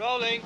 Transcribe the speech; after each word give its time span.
Rolling. 0.00 0.40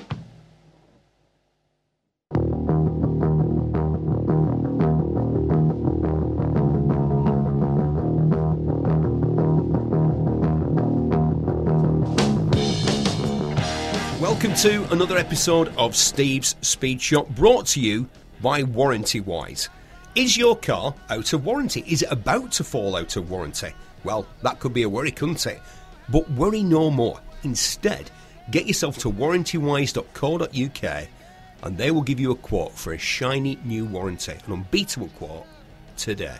Welcome 14.19 14.55
to 14.55 14.85
another 14.91 15.17
episode 15.17 15.69
of 15.77 15.95
Steve's 15.95 16.57
Speed 16.59 17.01
Shop 17.01 17.29
brought 17.29 17.65
to 17.67 17.79
you 17.79 18.09
by 18.41 18.63
Warranty 18.63 19.21
Wise. 19.21 19.69
Is 20.15 20.35
your 20.35 20.57
car 20.57 20.93
out 21.09 21.31
of 21.31 21.45
warranty? 21.45 21.85
Is 21.87 22.01
it 22.01 22.11
about 22.11 22.51
to 22.53 22.65
fall 22.65 22.97
out 22.97 23.15
of 23.15 23.31
warranty? 23.31 23.71
Well, 24.03 24.27
that 24.41 24.59
could 24.59 24.73
be 24.73 24.83
a 24.83 24.89
worry, 24.89 25.11
couldn't 25.11 25.45
it? 25.45 25.61
But 26.09 26.29
worry 26.31 26.61
no 26.61 26.91
more. 26.91 27.21
Instead, 27.43 28.11
get 28.51 28.67
yourself 28.67 28.97
to 28.99 29.11
warrantywise.co.uk 29.11 31.07
and 31.63 31.77
they 31.77 31.91
will 31.91 32.01
give 32.01 32.19
you 32.19 32.31
a 32.31 32.35
quote 32.35 32.73
for 32.73 32.93
a 32.93 32.97
shiny 32.97 33.57
new 33.63 33.85
warranty, 33.85 34.33
an 34.45 34.53
unbeatable 34.53 35.09
quote 35.09 35.45
today. 35.97 36.37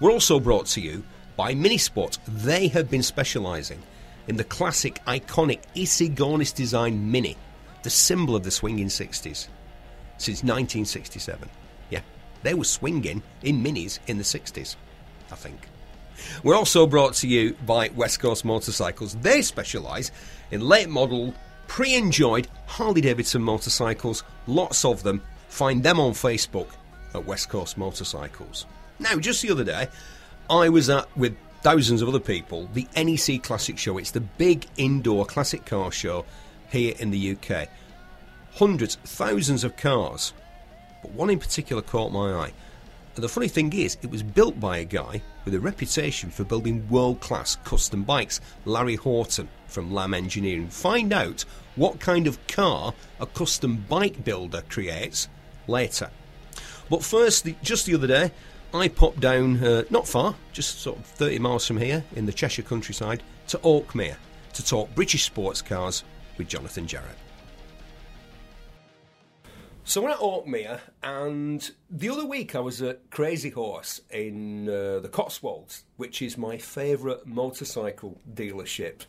We're 0.00 0.12
also 0.12 0.40
brought 0.40 0.66
to 0.66 0.80
you 0.80 1.04
by 1.36 1.54
Minisport. 1.54 2.18
They 2.26 2.68
have 2.68 2.90
been 2.90 3.02
specialising 3.02 3.82
in 4.28 4.36
the 4.36 4.44
classic, 4.44 5.00
iconic 5.06 5.60
Issigonis 5.74 6.54
design 6.54 7.10
Mini, 7.10 7.36
the 7.82 7.90
symbol 7.90 8.34
of 8.34 8.42
the 8.42 8.50
swinging 8.50 8.88
60s, 8.88 9.48
since 10.18 10.42
1967. 10.42 11.48
Yeah, 11.90 12.00
they 12.42 12.54
were 12.54 12.64
swinging 12.64 13.22
in 13.42 13.62
Minis 13.62 13.98
in 14.06 14.18
the 14.18 14.24
60s, 14.24 14.76
I 15.30 15.34
think. 15.36 15.68
We're 16.42 16.54
also 16.54 16.86
brought 16.86 17.14
to 17.14 17.28
you 17.28 17.54
by 17.66 17.90
West 17.94 18.20
Coast 18.20 18.44
Motorcycles. 18.44 19.14
They 19.16 19.42
specialise 19.42 20.10
in 20.50 20.60
late 20.60 20.88
model, 20.88 21.34
pre 21.66 21.94
enjoyed 21.94 22.48
Harley 22.66 23.00
Davidson 23.00 23.42
motorcycles, 23.42 24.22
lots 24.46 24.84
of 24.84 25.02
them. 25.02 25.22
Find 25.48 25.82
them 25.82 25.98
on 25.98 26.12
Facebook 26.12 26.68
at 27.14 27.24
West 27.24 27.48
Coast 27.48 27.78
Motorcycles. 27.78 28.66
Now, 28.98 29.16
just 29.16 29.42
the 29.42 29.50
other 29.50 29.64
day, 29.64 29.88
I 30.48 30.68
was 30.68 30.90
at 30.90 31.14
with 31.16 31.36
thousands 31.62 32.02
of 32.02 32.08
other 32.08 32.20
people 32.20 32.68
the 32.74 32.86
NEC 32.96 33.42
Classic 33.42 33.76
Show. 33.76 33.98
It's 33.98 34.12
the 34.12 34.20
big 34.20 34.66
indoor 34.76 35.26
classic 35.26 35.64
car 35.64 35.90
show 35.90 36.24
here 36.70 36.94
in 36.98 37.10
the 37.10 37.36
UK. 37.36 37.68
Hundreds, 38.54 38.96
thousands 38.96 39.64
of 39.64 39.76
cars, 39.76 40.32
but 41.02 41.12
one 41.12 41.30
in 41.30 41.38
particular 41.38 41.82
caught 41.82 42.12
my 42.12 42.32
eye. 42.32 42.52
And 43.16 43.24
the 43.24 43.30
funny 43.30 43.48
thing 43.48 43.72
is, 43.72 43.96
it 44.02 44.10
was 44.10 44.22
built 44.22 44.60
by 44.60 44.76
a 44.76 44.84
guy 44.84 45.22
with 45.46 45.54
a 45.54 45.60
reputation 45.60 46.30
for 46.30 46.44
building 46.44 46.86
world 46.90 47.18
class 47.20 47.56
custom 47.64 48.04
bikes, 48.04 48.42
Larry 48.66 48.96
Houghton 48.96 49.48
from 49.68 49.90
Lamb 49.90 50.12
Engineering. 50.12 50.68
Find 50.68 51.14
out 51.14 51.46
what 51.76 51.98
kind 51.98 52.26
of 52.26 52.46
car 52.46 52.92
a 53.18 53.24
custom 53.24 53.86
bike 53.88 54.22
builder 54.22 54.62
creates 54.68 55.28
later. 55.66 56.10
But 56.90 57.02
first, 57.02 57.48
just 57.62 57.86
the 57.86 57.94
other 57.94 58.06
day, 58.06 58.32
I 58.74 58.88
popped 58.88 59.20
down 59.20 59.64
uh, 59.64 59.84
not 59.88 60.06
far, 60.06 60.34
just 60.52 60.80
sort 60.80 60.98
of 60.98 61.06
30 61.06 61.38
miles 61.38 61.66
from 61.66 61.78
here 61.78 62.04
in 62.14 62.26
the 62.26 62.34
Cheshire 62.34 62.62
countryside, 62.62 63.22
to 63.48 63.56
Oakmere 63.58 64.16
to 64.52 64.62
talk 64.62 64.94
British 64.94 65.24
sports 65.24 65.62
cars 65.62 66.04
with 66.36 66.48
Jonathan 66.48 66.86
Jarratt. 66.86 67.25
So 69.88 70.02
we're 70.02 70.10
at 70.10 70.18
Oakmere, 70.18 70.80
and 71.04 71.70
the 71.88 72.08
other 72.08 72.26
week 72.26 72.56
I 72.56 72.58
was 72.58 72.82
at 72.82 73.08
Crazy 73.12 73.50
Horse 73.50 74.00
in 74.10 74.68
uh, 74.68 74.98
the 74.98 75.08
Cotswolds, 75.08 75.84
which 75.96 76.22
is 76.22 76.36
my 76.36 76.58
favourite 76.58 77.24
motorcycle 77.24 78.20
dealership 78.34 79.02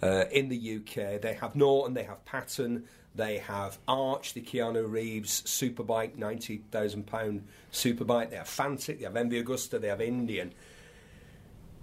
uh, 0.00 0.26
in 0.30 0.48
the 0.48 0.76
UK. 0.76 1.20
They 1.20 1.36
have 1.40 1.56
Norton, 1.56 1.94
they 1.94 2.04
have 2.04 2.24
Patton, 2.26 2.84
they 3.12 3.38
have 3.38 3.80
Arch, 3.88 4.34
the 4.34 4.40
Keanu 4.40 4.88
Reeves 4.88 5.42
superbike, 5.42 6.14
ninety 6.14 6.62
thousand 6.70 7.08
pound 7.08 7.48
superbike. 7.72 8.30
They 8.30 8.36
have 8.36 8.46
Fantic, 8.46 9.00
they 9.00 9.06
have 9.06 9.14
MV 9.14 9.44
Agusta, 9.44 9.80
they 9.80 9.88
have 9.88 10.00
Indian. 10.00 10.54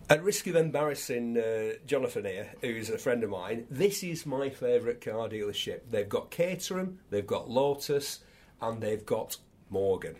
At 0.09 0.23
risk 0.23 0.47
of 0.47 0.55
embarrassing 0.55 1.37
uh, 1.37 1.73
Jonathan 1.85 2.23
here, 2.23 2.47
who's 2.61 2.89
a 2.89 2.97
friend 2.97 3.25
of 3.25 3.29
mine, 3.29 3.67
this 3.69 4.03
is 4.03 4.25
my 4.25 4.49
favourite 4.49 5.01
car 5.01 5.27
dealership. 5.27 5.81
They've 5.91 6.07
got 6.07 6.31
Caterham, 6.31 6.99
they've 7.09 7.27
got 7.27 7.49
Lotus, 7.49 8.21
and 8.61 8.81
they've 8.81 9.05
got 9.05 9.37
Morgan. 9.69 10.15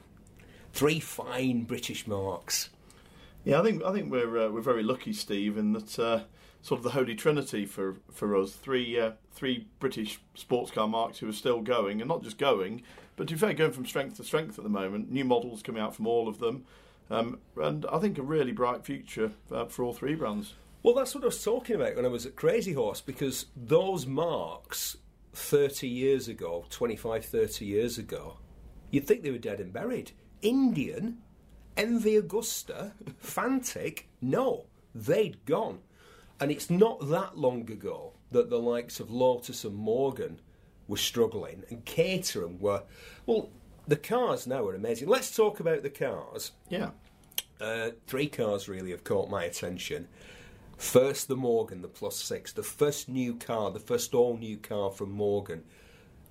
Three 0.74 1.00
fine 1.00 1.64
British 1.64 2.08
marques. 2.08 2.70
Yeah, 3.44 3.60
I 3.60 3.64
think 3.64 3.84
I 3.84 3.94
think 3.94 4.12
we're 4.12 4.46
uh, 4.46 4.50
we're 4.50 4.62
very 4.62 4.84
lucky, 4.84 5.14
Steve, 5.14 5.58
in 5.58 5.74
that 5.74 5.98
uh, 5.98 6.24
sort 6.62 6.80
of 6.80 6.84
the 6.84 6.92
holy 6.92 7.16
trinity 7.16 7.66
for 7.66 7.96
for 8.12 8.36
us 8.36 8.54
three 8.54 9.00
uh, 9.00 9.12
three 9.32 9.68
British 9.80 10.20
sports 10.36 10.72
car 10.72 10.88
marques 10.88 11.20
who 11.20 11.30
are 11.30 11.34
still 11.34 11.62
going, 11.62 12.02
and 12.02 12.10
not 12.10 12.24
just 12.24 12.38
going, 12.38 12.84
but 13.16 13.28
to 13.28 13.36
be 13.36 13.40
fair, 13.40 13.54
going 13.54 13.72
from 13.72 13.86
strength 13.86 14.18
to 14.18 14.24
strength 14.24 14.58
at 14.58 14.64
the 14.64 14.70
moment. 14.70 15.12
New 15.12 15.26
models 15.26 15.64
coming 15.64 15.82
out 15.82 15.96
from 15.96 16.08
all 16.08 16.28
of 16.28 16.40
them, 16.40 16.66
um, 17.10 17.40
and 17.56 17.86
I 17.92 18.00
think 18.00 18.18
a 18.18 18.22
really 18.22 18.52
bright 18.52 18.86
future 18.86 19.32
uh, 19.52 19.66
for 19.66 19.84
all 19.84 19.94
three 19.94 20.16
brands. 20.16 20.54
Well, 20.84 20.94
that's 20.94 21.16
what 21.16 21.24
I 21.24 21.28
was 21.28 21.44
talking 21.44 21.76
about 21.76 21.96
when 21.96 22.06
I 22.06 22.10
was 22.10 22.26
at 22.26 22.36
Crazy 22.36 22.74
Horse, 22.74 23.02
because 23.02 23.48
those 23.56 24.06
marques 24.06 24.98
30 25.38 25.88
years 25.88 26.28
ago, 26.28 26.66
25, 26.70 27.26
30 27.26 27.66
years 27.66 27.98
ago, 27.98 28.40
you'd 28.92 29.06
think 29.06 29.22
they 29.24 29.32
were 29.32 29.38
dead 29.38 29.60
and 29.60 29.72
buried. 29.72 30.12
Indian, 30.42 31.20
MV 31.78 32.22
Agusta, 32.24 32.94
Fantic, 33.20 34.10
no, 34.22 34.66
they'd 34.96 35.44
gone. 35.46 35.80
And 36.40 36.52
it's 36.52 36.70
not 36.70 37.10
that 37.10 37.38
long 37.38 37.70
ago 37.72 38.14
that 38.32 38.50
the 38.50 38.60
likes 38.60 39.00
of 39.00 39.10
Lotus 39.12 39.64
and 39.64 39.76
Morgan 39.76 40.40
were 40.88 40.98
struggling 40.98 41.64
and 41.70 41.86
Caterham 41.86 42.60
were. 42.60 42.84
Well, 43.26 43.50
the 43.88 43.96
cars 43.96 44.48
now 44.48 44.66
are 44.66 44.76
amazing. 44.76 45.08
Let's 45.08 45.36
talk 45.36 45.60
about 45.60 45.84
the 45.84 45.90
cars. 45.90 46.52
Yeah, 46.70 46.92
Uh, 47.60 47.92
three 48.06 48.28
cars 48.28 48.68
really 48.70 48.92
have 48.92 49.04
caught 49.04 49.30
my 49.30 49.44
attention. 49.44 50.08
First, 50.78 51.28
the 51.28 51.36
Morgan, 51.36 51.82
the 51.82 51.88
Plus 51.88 52.16
Six, 52.16 52.54
the 52.54 52.64
first 52.64 53.10
new 53.10 53.36
car, 53.36 53.72
the 53.72 53.80
first 53.80 54.14
all 54.14 54.38
new 54.38 54.58
car 54.58 54.92
from 54.92 55.12
Morgan 55.12 55.64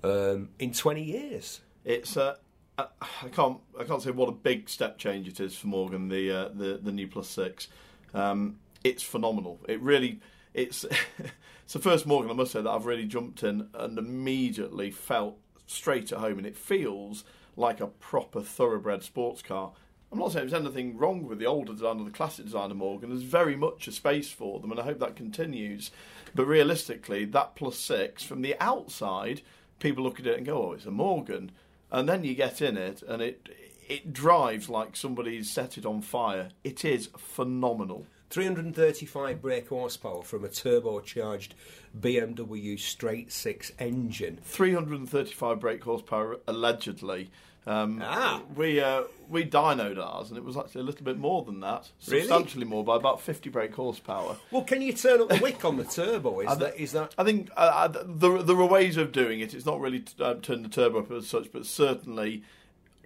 um, 0.03 0.49
in 0.57 0.71
20 0.71 1.03
years. 1.03 1.61
it's 1.83 2.15
uh, 2.15 2.35
I 2.77 2.85
I 3.23 3.27
can't 3.29 3.59
I 3.79 3.83
can't 3.83 4.01
say 4.01 4.11
what 4.11 4.29
a 4.29 4.33
big 4.33 4.69
step 4.69 4.97
change 4.97 5.27
it 5.27 5.39
is 5.39 5.55
for 5.57 5.67
Morgan 5.67 6.09
the 6.09 6.31
uh, 6.31 6.49
the 6.49 6.79
the 6.81 6.91
new 6.91 7.07
plus 7.07 7.27
six. 7.27 7.67
Um, 8.13 8.59
it's 8.83 9.03
phenomenal. 9.03 9.59
It 9.67 9.81
really 9.81 10.21
it's 10.53 10.83
it's 11.63 11.73
the 11.73 11.79
first 11.79 12.05
Morgan 12.05 12.31
I 12.31 12.33
must 12.33 12.51
say 12.53 12.61
that 12.61 12.69
I've 12.69 12.85
really 12.85 13.05
jumped 13.05 13.43
in 13.43 13.67
and 13.73 13.97
immediately 13.97 14.91
felt 14.91 15.37
straight 15.65 16.11
at 16.11 16.19
home, 16.19 16.37
and 16.37 16.47
it 16.47 16.55
feels 16.55 17.23
like 17.55 17.81
a 17.81 17.87
proper 17.87 18.41
thoroughbred 18.41 19.03
sports 19.03 19.41
car. 19.41 19.73
I'm 20.11 20.19
not 20.19 20.31
saying 20.31 20.47
there's 20.47 20.61
anything 20.61 20.97
wrong 20.97 21.27
with 21.27 21.39
the 21.39 21.45
older 21.45 21.73
design 21.73 21.99
or 21.99 22.05
the 22.05 22.11
classic 22.11 22.45
design 22.45 22.71
of 22.71 22.77
Morgan. 22.77 23.09
There's 23.09 23.23
very 23.23 23.55
much 23.55 23.87
a 23.87 23.91
space 23.91 24.29
for 24.29 24.59
them, 24.59 24.71
and 24.71 24.79
I 24.79 24.83
hope 24.83 24.99
that 24.99 25.15
continues. 25.17 25.91
But 26.33 26.45
realistically, 26.45 27.25
that 27.25 27.55
plus 27.55 27.77
six 27.77 28.23
from 28.23 28.41
the 28.41 28.55
outside, 28.59 29.41
people 29.79 30.03
look 30.03 30.19
at 30.19 30.27
it 30.27 30.37
and 30.37 30.45
go, 30.45 30.69
"Oh, 30.69 30.71
it's 30.73 30.85
a 30.85 30.91
Morgan," 30.91 31.51
and 31.91 32.07
then 32.07 32.23
you 32.23 32.35
get 32.35 32.61
in 32.61 32.77
it, 32.77 33.01
and 33.01 33.21
it 33.21 33.49
it 33.87 34.13
drives 34.13 34.69
like 34.69 34.95
somebody's 34.95 35.49
set 35.49 35.77
it 35.77 35.85
on 35.85 36.01
fire. 36.01 36.49
It 36.63 36.83
is 36.83 37.09
phenomenal. 37.17 38.05
335 38.29 39.41
brake 39.41 39.69
horsepower 39.69 40.21
from 40.21 40.43
a 40.43 40.49
turbocharged 40.49 41.51
BMW 41.97 42.77
straight 42.77 43.31
six 43.31 43.71
engine. 43.79 44.39
335 44.43 45.59
brake 45.59 45.83
horsepower 45.83 46.37
allegedly. 46.45 47.29
Um, 47.67 48.01
Ah. 48.03 48.41
we 48.55 48.79
uh, 48.79 49.03
we 49.29 49.43
dynoed 49.43 49.97
ours, 49.97 50.29
and 50.29 50.37
it 50.37 50.43
was 50.43 50.55
actually 50.55 50.81
a 50.81 50.83
little 50.85 51.03
bit 51.03 51.17
more 51.17 51.43
than 51.43 51.59
that, 51.59 51.89
Really? 52.07 52.21
substantially 52.21 52.65
more 52.65 52.83
by 52.83 52.95
about 52.95 53.19
50 53.21 53.49
brake 53.49 53.73
horsepower. 53.75 54.37
Well, 54.51 54.63
can 54.63 54.81
you 54.81 54.93
turn 54.93 55.19
up 55.21 55.27
the 55.29 55.37
wick 55.41 55.65
on 55.65 55.75
the 55.75 55.83
turbo? 55.83 56.39
Is 56.39 56.47
I 56.47 56.55
that 56.55 56.77
is 56.79 56.91
that? 56.93 57.13
I 57.17 57.23
think 57.25 57.49
uh, 57.57 57.89
uh, 57.93 58.03
there, 58.07 58.41
there 58.41 58.55
are 58.55 58.65
ways 58.65 58.95
of 58.95 59.11
doing 59.11 59.41
it. 59.41 59.53
It's 59.53 59.65
not 59.65 59.81
really 59.81 59.99
t- 59.99 60.13
uh, 60.23 60.35
turn 60.35 60.63
the 60.63 60.69
turbo 60.69 60.99
up 60.99 61.11
as 61.11 61.27
such, 61.27 61.51
but 61.51 61.65
certainly, 61.65 62.43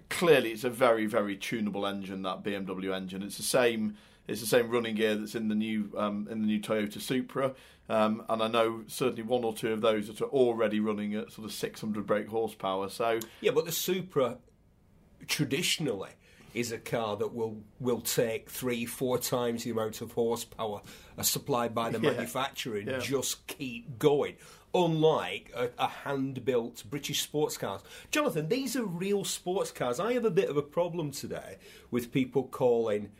clearly, 0.08 0.52
it's 0.52 0.64
a 0.64 0.70
very, 0.70 1.06
very 1.06 1.36
tunable 1.36 1.86
engine. 1.86 2.22
That 2.22 2.42
BMW 2.44 2.94
engine. 2.94 3.22
It's 3.22 3.36
the 3.36 3.42
same. 3.42 3.96
It's 4.28 4.40
the 4.40 4.46
same 4.46 4.70
running 4.70 4.94
gear 4.94 5.16
that's 5.16 5.34
in 5.34 5.48
the 5.48 5.54
new 5.56 5.90
um, 5.96 6.28
in 6.30 6.40
the 6.40 6.46
new 6.46 6.60
Toyota 6.60 7.00
Supra, 7.00 7.54
um, 7.88 8.22
and 8.28 8.40
I 8.40 8.46
know 8.46 8.84
certainly 8.86 9.22
one 9.22 9.42
or 9.42 9.52
two 9.52 9.72
of 9.72 9.80
those 9.80 10.06
that 10.06 10.20
are 10.20 10.28
already 10.30 10.78
running 10.78 11.14
at 11.16 11.32
sort 11.32 11.44
of 11.46 11.52
600 11.52 12.06
brake 12.06 12.28
horsepower. 12.28 12.88
So 12.88 13.18
Yeah, 13.40 13.50
but 13.50 13.64
the 13.64 13.72
Supra 13.72 14.38
traditionally 15.28 16.10
is 16.54 16.70
a 16.70 16.78
car 16.78 17.16
that 17.16 17.32
will 17.34 17.62
will 17.80 18.00
take 18.00 18.50
three, 18.50 18.84
four 18.84 19.18
times 19.18 19.64
the 19.64 19.70
amount 19.70 20.00
of 20.02 20.12
horsepower 20.12 20.82
as 21.16 21.28
supplied 21.28 21.74
by 21.74 21.88
the 21.90 21.98
Yeah. 22.02 22.10
manufacturer 22.10 22.76
and 22.78 22.88
Yeah. 22.88 22.98
just 22.98 23.46
keep 23.46 23.98
going. 23.98 24.36
Unlike 24.74 25.52
a, 25.54 25.70
a 25.78 25.86
hand 25.88 26.44
built 26.46 26.82
British 26.88 27.20
sports 27.22 27.56
cars. 27.58 27.82
Jonathan, 28.10 28.48
these 28.48 28.74
are 28.76 28.84
real 28.84 29.24
sports 29.24 29.70
cars. 29.70 30.00
I 30.00 30.14
have 30.14 30.24
a 30.24 30.30
bit 30.30 30.48
of 30.48 30.56
a 30.56 30.62
problem 30.62 31.10
today 31.10 31.56
with 31.90 32.10
people 32.12 32.44
calling 32.44 33.10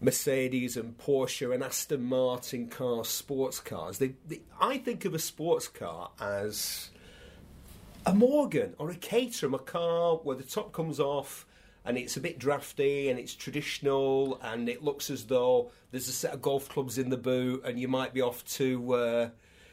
Mercedes 0.00 0.76
and 0.76 0.96
Porsche 0.98 1.52
and 1.54 1.62
Aston 1.62 2.02
Martin 2.04 2.68
cars 2.68 3.08
sports 3.08 3.60
cars. 3.60 3.98
They, 3.98 4.14
they, 4.26 4.40
I 4.60 4.78
think 4.78 5.04
of 5.04 5.14
a 5.14 5.18
sports 5.18 5.68
car 5.68 6.10
as 6.20 6.90
a 8.06 8.14
Morgan 8.14 8.74
or 8.78 8.90
a 8.90 8.94
Caterham, 8.94 9.54
a 9.54 9.58
car 9.58 10.16
where 10.16 10.36
the 10.36 10.42
top 10.42 10.72
comes 10.72 11.00
off 11.00 11.46
and 11.84 11.96
it's 11.98 12.16
a 12.16 12.20
bit 12.20 12.38
drafty 12.38 13.08
and 13.08 13.18
it's 13.18 13.34
traditional 13.34 14.38
and 14.42 14.68
it 14.68 14.82
looks 14.82 15.10
as 15.10 15.24
though 15.24 15.70
there's 15.90 16.08
a 16.08 16.12
set 16.12 16.32
of 16.32 16.42
golf 16.42 16.68
clubs 16.68 16.98
in 16.98 17.10
the 17.10 17.16
boot 17.16 17.62
and 17.64 17.78
you 17.78 17.88
might 17.88 18.14
be 18.14 18.20
off 18.20 18.44
to. 18.44 18.94
Uh, 18.94 19.28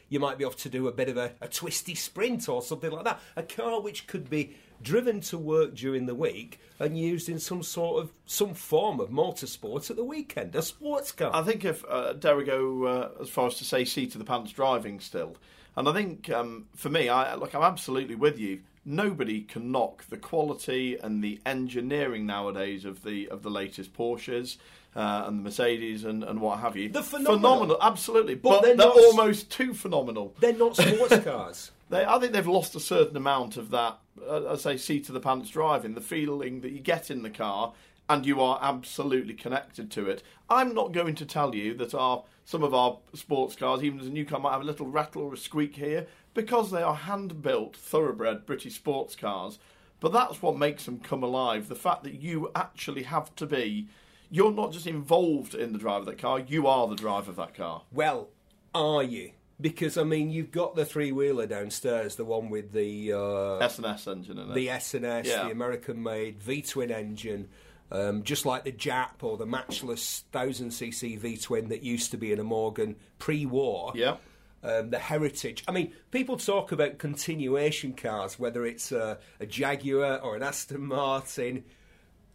you 0.09 0.19
might 0.19 0.37
be 0.37 0.43
off 0.43 0.57
to 0.57 0.67
do 0.67 0.89
a 0.89 0.91
bit 0.91 1.07
of 1.07 1.15
a, 1.15 1.31
a 1.39 1.47
twisty 1.47 1.95
sprint 1.95 2.49
or 2.49 2.61
something 2.61 2.91
like 2.91 3.05
that. 3.05 3.21
A 3.37 3.43
car 3.43 3.79
which 3.79 4.07
could 4.07 4.29
be 4.29 4.57
driven 4.81 5.21
to 5.21 5.37
work 5.37 5.73
during 5.73 6.05
the 6.05 6.13
week 6.13 6.59
and 6.79 6.97
used 6.97 7.29
in 7.29 7.39
some 7.39 7.63
sort 7.63 8.03
of 8.03 8.11
some 8.25 8.53
form 8.53 8.99
of 8.99 9.09
motorsport 9.09 9.89
at 9.89 9.95
the 9.95 10.03
weekend. 10.03 10.53
A 10.53 10.61
sports 10.61 11.13
car. 11.13 11.31
I 11.33 11.43
think 11.43 11.63
if 11.63 11.85
uh, 11.87 12.11
dare 12.11 12.35
we 12.35 12.43
go 12.43 12.83
uh, 12.83 13.21
as 13.21 13.29
far 13.29 13.47
as 13.47 13.55
to 13.59 13.63
say 13.63 13.85
seat 13.85 14.13
of 14.13 14.19
the 14.19 14.25
pants 14.25 14.51
driving 14.51 14.99
still, 14.99 15.37
and 15.75 15.87
I 15.87 15.93
think 15.93 16.29
um, 16.29 16.65
for 16.75 16.89
me, 16.89 17.09
I 17.09 17.35
look, 17.35 17.53
I'm 17.55 17.63
absolutely 17.63 18.15
with 18.15 18.39
you. 18.39 18.61
Nobody 18.83 19.41
can 19.41 19.71
knock 19.71 20.05
the 20.09 20.17
quality 20.17 20.97
and 20.97 21.23
the 21.23 21.39
engineering 21.45 22.25
nowadays 22.25 22.83
of 22.85 23.03
the 23.03 23.29
of 23.29 23.43
the 23.43 23.51
latest 23.51 23.93
Porsches. 23.93 24.57
Uh, 24.93 25.23
and 25.25 25.39
the 25.39 25.43
Mercedes 25.43 26.03
and, 26.03 26.21
and 26.21 26.41
what 26.41 26.59
have 26.59 26.75
you. 26.75 26.89
The 26.89 27.01
phenomenal. 27.01 27.77
absolutely. 27.81 28.35
But 28.35 28.49
But, 28.49 28.61
they're 28.63 28.75
they're, 28.75 28.87
not- 28.87 28.97
almost 28.97 29.49
too 29.49 29.73
phenomenal. 29.73 30.35
They're 30.41 30.51
not 30.51 30.75
sports 30.75 31.17
cars. 31.23 31.71
They, 31.89 32.03
I 32.03 32.19
think 32.19 32.33
they've 32.33 32.45
lost 32.45 32.75
a 32.75 32.79
certain 32.81 33.15
amount 33.15 33.55
of 33.55 33.69
that, 33.71 33.99
uh, 34.27 34.51
I 34.51 34.57
say, 34.57 34.75
seat 34.75 35.07
of 35.07 35.13
the 35.13 35.21
pants 35.21 35.49
driving, 35.49 35.93
the 35.93 36.01
feeling 36.01 36.59
that 36.59 36.73
you 36.73 36.81
get 36.81 37.09
in 37.09 37.23
the 37.23 37.29
car 37.29 37.71
and 38.09 38.25
you 38.25 38.41
are 38.41 38.59
absolutely 38.61 39.33
connected 39.33 39.89
to 39.91 40.09
it. 40.09 40.23
I'm 40.49 40.73
not 40.73 40.91
going 40.91 41.15
to 41.15 41.25
tell 41.25 41.55
you 41.55 41.73
that 41.75 41.93
our 41.93 42.25
some 42.45 42.63
of 42.63 42.73
our 42.73 42.97
sports 43.13 43.55
cars, 43.55 43.83
even 43.83 43.99
as 43.99 44.07
a 44.07 44.11
new 44.11 44.25
car, 44.25 44.39
might 44.39 44.51
have 44.51 44.61
a 44.61 44.65
little 44.65 44.87
rattle 44.87 45.23
or 45.23 45.33
a 45.33 45.37
squeak 45.37 45.75
here 45.75 46.07
because 46.33 46.71
they 46.71 46.81
are 46.81 46.95
hand 46.95 47.41
built, 47.41 47.75
thoroughbred 47.75 48.45
British 48.45 48.75
sports 48.75 49.15
cars. 49.15 49.59
But 49.99 50.13
that's 50.13 50.41
what 50.41 50.57
makes 50.57 50.85
them 50.85 50.99
come 50.99 51.23
alive. 51.23 51.67
The 51.69 51.75
fact 51.75 52.03
that 52.03 52.15
you 52.15 52.49
actually 52.55 53.03
have 53.03 53.35
to 53.35 53.45
be, 53.45 53.87
you're 54.29 54.51
not 54.51 54.71
just 54.71 54.87
involved 54.87 55.53
in 55.53 55.73
the 55.73 55.79
drive 55.79 56.01
of 56.01 56.05
that 56.07 56.17
car, 56.17 56.39
you 56.39 56.67
are 56.67 56.87
the 56.87 56.95
driver 56.95 57.29
of 57.29 57.37
that 57.37 57.53
car. 57.53 57.83
Well, 57.91 58.29
are 58.73 59.03
you? 59.03 59.31
Because 59.59 59.95
I 59.97 60.03
mean, 60.03 60.31
you've 60.31 60.49
got 60.51 60.75
the 60.75 60.85
three 60.85 61.11
wheeler 61.11 61.45
downstairs, 61.45 62.15
the 62.15 62.25
one 62.25 62.49
with 62.49 62.71
the 62.71 63.13
uh, 63.13 63.57
S&S 63.57 64.07
engine 64.07 64.39
in 64.39 64.49
it. 64.49 64.55
the 64.55 64.71
S 64.71 64.95
and 64.95 65.05
S, 65.05 65.27
the 65.27 65.51
American-made 65.51 66.41
V-twin 66.41 66.89
engine, 66.89 67.47
um, 67.91 68.23
just 68.23 68.45
like 68.45 68.63
the 68.63 68.71
JAP 68.71 69.23
or 69.23 69.37
the 69.37 69.45
Matchless 69.45 70.23
thousand 70.31 70.69
cc 70.69 71.17
V-twin 71.19 71.69
that 71.69 71.83
used 71.83 72.11
to 72.11 72.17
be 72.17 72.31
in 72.31 72.39
a 72.39 72.43
Morgan 72.43 72.95
pre-war. 73.19 73.91
yeah. 73.95 74.17
Um, 74.63 74.91
the 74.91 74.99
heritage. 74.99 75.63
I 75.67 75.71
mean, 75.71 75.91
people 76.11 76.37
talk 76.37 76.71
about 76.71 76.99
continuation 76.99 77.93
cars, 77.93 78.37
whether 78.37 78.63
it's 78.63 78.91
a, 78.91 79.17
a 79.39 79.45
Jaguar 79.47 80.19
or 80.19 80.35
an 80.35 80.43
Aston 80.43 80.85
Martin. 80.85 81.63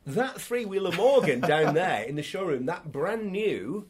That 0.04 0.40
three 0.40 0.64
wheeler 0.64 0.90
Morgan 0.90 1.40
down 1.54 1.74
there 1.74 2.02
in 2.02 2.16
the 2.16 2.24
showroom, 2.24 2.66
that 2.66 2.90
brand 2.90 3.30
new, 3.30 3.86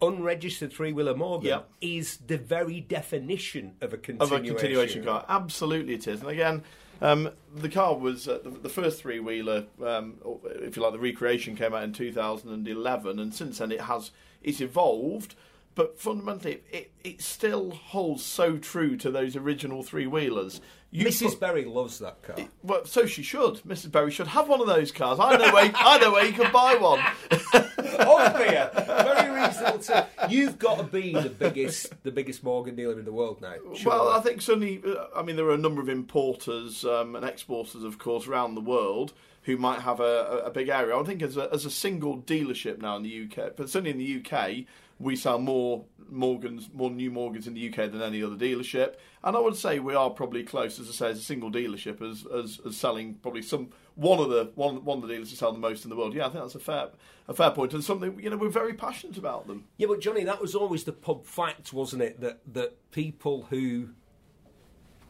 unregistered 0.00 0.72
three 0.72 0.92
wheeler 0.92 1.14
Morgan, 1.14 1.48
Yep. 1.48 1.70
is 1.82 2.16
the 2.26 2.38
very 2.38 2.80
definition 2.80 3.74
of 3.82 3.92
a 3.92 3.96
of 4.18 4.32
a 4.32 4.40
continuation 4.40 5.04
car. 5.04 5.24
Absolutely, 5.28 5.92
it 5.94 6.08
is. 6.08 6.20
And 6.22 6.30
again, 6.30 6.62
um, 7.00 7.30
the 7.54 7.68
car 7.68 7.96
was 7.96 8.28
uh, 8.28 8.38
the, 8.42 8.50
the 8.50 8.68
first 8.68 9.00
three 9.00 9.20
wheeler, 9.20 9.64
um, 9.84 10.14
if 10.44 10.76
you 10.76 10.82
like, 10.82 10.92
the 10.92 10.98
recreation 10.98 11.56
came 11.56 11.74
out 11.74 11.84
in 11.84 11.92
2011, 11.92 13.18
and 13.18 13.34
since 13.34 13.58
then 13.58 13.72
it 13.72 13.82
has 13.82 14.10
it's 14.42 14.60
evolved. 14.60 15.34
But 15.74 15.98
fundamentally, 15.98 16.62
it, 16.70 16.92
it 17.02 17.20
still 17.20 17.72
holds 17.72 18.24
so 18.24 18.58
true 18.58 18.96
to 18.98 19.10
those 19.10 19.34
original 19.34 19.82
three 19.82 20.06
wheelers. 20.06 20.60
Mrs. 20.92 21.40
Berry 21.40 21.64
loves 21.64 21.98
that 21.98 22.22
car. 22.22 22.36
well, 22.62 22.84
so 22.84 23.06
she 23.06 23.24
should. 23.24 23.54
Mrs. 23.66 23.90
Berry 23.90 24.12
should 24.12 24.28
have 24.28 24.48
one 24.48 24.60
of 24.60 24.68
those 24.68 24.92
cars. 24.92 25.18
I 25.18 25.36
know 25.36 25.52
where 25.52 25.72
I 25.74 25.98
know 25.98 26.12
where 26.12 26.24
you 26.24 26.32
can 26.32 26.52
buy 26.52 26.76
one. 26.76 27.00
dear, 27.96 28.70
very 28.74 29.30
reasonable. 29.30 29.78
To, 29.80 30.06
you've 30.28 30.58
got 30.58 30.78
to 30.78 30.84
be 30.84 31.12
the 31.12 31.28
biggest, 31.30 31.92
the 32.02 32.10
biggest 32.10 32.42
Morgan 32.42 32.76
dealer 32.76 32.98
in 32.98 33.04
the 33.04 33.12
world 33.12 33.40
now. 33.40 33.54
Well. 33.84 34.08
I 34.08 34.20
think 34.20 34.42
uh, 34.48 35.06
I 35.14 35.22
mean, 35.22 35.36
there 35.36 35.46
are 35.46 35.54
a 35.54 35.58
number 35.58 35.80
of 35.80 35.88
importers 35.88 36.84
um, 36.84 37.16
and 37.16 37.24
exporters, 37.24 37.82
of 37.82 37.98
course, 37.98 38.26
around 38.26 38.54
the 38.54 38.60
world 38.60 39.12
who 39.42 39.56
might 39.56 39.80
have 39.80 40.00
a, 40.00 40.42
a, 40.44 40.46
a 40.46 40.50
big 40.50 40.68
area. 40.68 40.96
I 40.96 41.02
think 41.04 41.22
as 41.22 41.36
a, 41.36 41.48
as 41.52 41.64
a 41.64 41.70
single 41.70 42.18
dealership 42.18 42.80
now 42.80 42.96
in 42.96 43.02
the 43.02 43.24
UK, 43.24 43.56
but 43.56 43.68
certainly 43.68 43.90
in 43.90 43.98
the 43.98 44.38
UK, 44.38 44.64
we 44.98 45.16
sell 45.16 45.38
more 45.38 45.84
Morgans, 46.10 46.68
more 46.72 46.90
new 46.90 47.10
Morgans 47.10 47.46
in 47.46 47.54
the 47.54 47.68
UK 47.68 47.90
than 47.90 48.02
any 48.02 48.22
other 48.22 48.36
dealership. 48.36 48.94
And 49.22 49.36
I 49.36 49.40
would 49.40 49.56
say 49.56 49.78
we 49.78 49.94
are 49.94 50.10
probably 50.10 50.44
close, 50.44 50.78
as 50.78 50.88
I 50.88 50.92
say, 50.92 51.10
as 51.10 51.18
a 51.18 51.22
single 51.22 51.50
dealership, 51.50 52.00
as 52.02 52.26
as, 52.26 52.60
as 52.66 52.76
selling 52.76 53.14
probably 53.14 53.42
some 53.42 53.70
one 53.96 54.18
of 54.18 54.28
the 54.28 54.50
one 54.54 54.84
one 54.84 54.98
of 54.98 55.08
the 55.08 55.14
dealers 55.14 55.30
who 55.30 55.36
sell 55.36 55.52
the 55.52 55.58
most 55.58 55.84
in 55.84 55.90
the 55.90 55.96
world. 55.96 56.14
Yeah, 56.14 56.26
I 56.26 56.30
think 56.30 56.44
that's 56.44 56.54
a 56.54 56.60
fair 56.60 56.88
a 57.28 57.34
fair 57.34 57.50
point 57.50 57.72
and 57.72 57.82
something 57.82 58.18
you 58.20 58.30
know 58.30 58.36
we're 58.36 58.48
very 58.48 58.74
passionate 58.74 59.16
about 59.16 59.46
them. 59.46 59.64
Yeah, 59.76 59.86
but 59.88 60.00
Johnny, 60.00 60.24
that 60.24 60.40
was 60.40 60.54
always 60.54 60.84
the 60.84 60.92
pub 60.92 61.24
fact, 61.24 61.72
wasn't 61.72 62.02
it? 62.02 62.20
That 62.20 62.40
that 62.52 62.90
people 62.90 63.46
who 63.50 63.90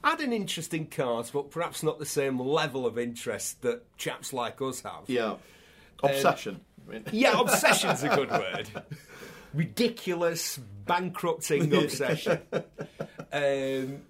had 0.03 0.21
an 0.21 0.33
interest 0.33 0.75
in 0.75 0.87
cars, 0.87 1.31
but 1.31 1.51
perhaps 1.51 1.83
not 1.83 1.99
the 1.99 2.07
same 2.07 2.39
level 2.39 2.87
of 2.87 2.99
interest 2.99 3.63
that 3.63 3.97
chaps 3.97 4.33
like 4.33 4.61
us 4.61 4.83
have. 4.83 5.05
Yeah, 5.07 5.37
obsession. 6.03 6.61
I 6.87 6.93
mean. 6.93 7.05
Yeah, 7.11 7.41
obsession's 7.41 8.03
a 8.03 8.09
good 8.11 8.31
word. 8.31 8.69
Ridiculous, 9.55 10.59
bankrupting 10.59 11.73
obsession. 11.83 12.41
Um, 13.33 14.03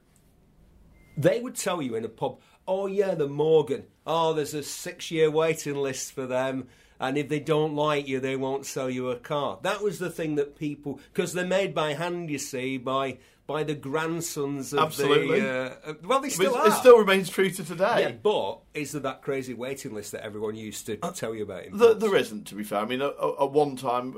they 1.17 1.41
would 1.41 1.55
tell 1.55 1.81
you 1.81 1.95
in 1.95 2.05
a 2.05 2.09
pub, 2.09 2.41
oh, 2.67 2.87
yeah, 2.87 3.15
the 3.15 3.29
Morgan. 3.29 3.85
Oh, 4.07 4.33
there's 4.33 4.55
a 4.55 4.63
six 4.63 5.11
year 5.11 5.31
waiting 5.31 5.77
list 5.77 6.13
for 6.13 6.27
them. 6.27 6.69
And 7.01 7.19
if 7.19 7.29
they 7.29 7.41
don't 7.41 7.75
like 7.75 8.07
you, 8.07 8.21
they 8.21 8.37
won't 8.37 8.67
sell 8.67 8.89
you 8.89 9.11
a 9.11 9.17
car. 9.17 9.59
That 9.63 9.83
was 9.83 9.99
the 9.99 10.11
thing 10.11 10.37
that 10.37 10.57
people, 10.57 11.01
because 11.13 11.33
they're 11.33 11.45
made 11.45 11.75
by 11.75 11.95
hand, 11.95 12.31
you 12.31 12.39
see, 12.39 12.79
by 12.79 13.19
by 13.47 13.63
the 13.63 13.75
grandsons 13.75 14.73
of 14.73 14.79
Absolutely. 14.79 15.41
the. 15.41 15.51
Uh, 15.51 15.91
uh, 15.91 15.95
well, 16.05 16.21
they 16.21 16.31
still 16.31 16.55
it, 16.55 16.59
are. 16.59 16.69
it 16.69 16.73
still 16.73 16.99
remains 16.99 17.29
true 17.29 17.51
to 17.51 17.65
today. 17.65 18.01
yeah, 18.01 18.13
but 18.13 18.61
is 18.73 18.93
there 18.93 19.03
that 19.03 19.23
crazy 19.23 19.55
waiting 19.55 19.93
list 19.93 20.13
that 20.13 20.25
everyone 20.25 20.55
used 20.55 20.87
to 20.87 20.97
tell 20.97 21.35
you 21.35 21.43
about? 21.43 21.65
In 21.65 21.77
There, 21.77 21.95
there 21.95 22.17
isn't, 22.17 22.47
to 22.47 22.55
be 22.55 22.65
fair. 22.65 22.79
I 22.81 22.87
mean, 22.87 23.03
at, 23.03 23.15
at 23.21 23.51
one 23.51 23.77
time, 23.77 24.17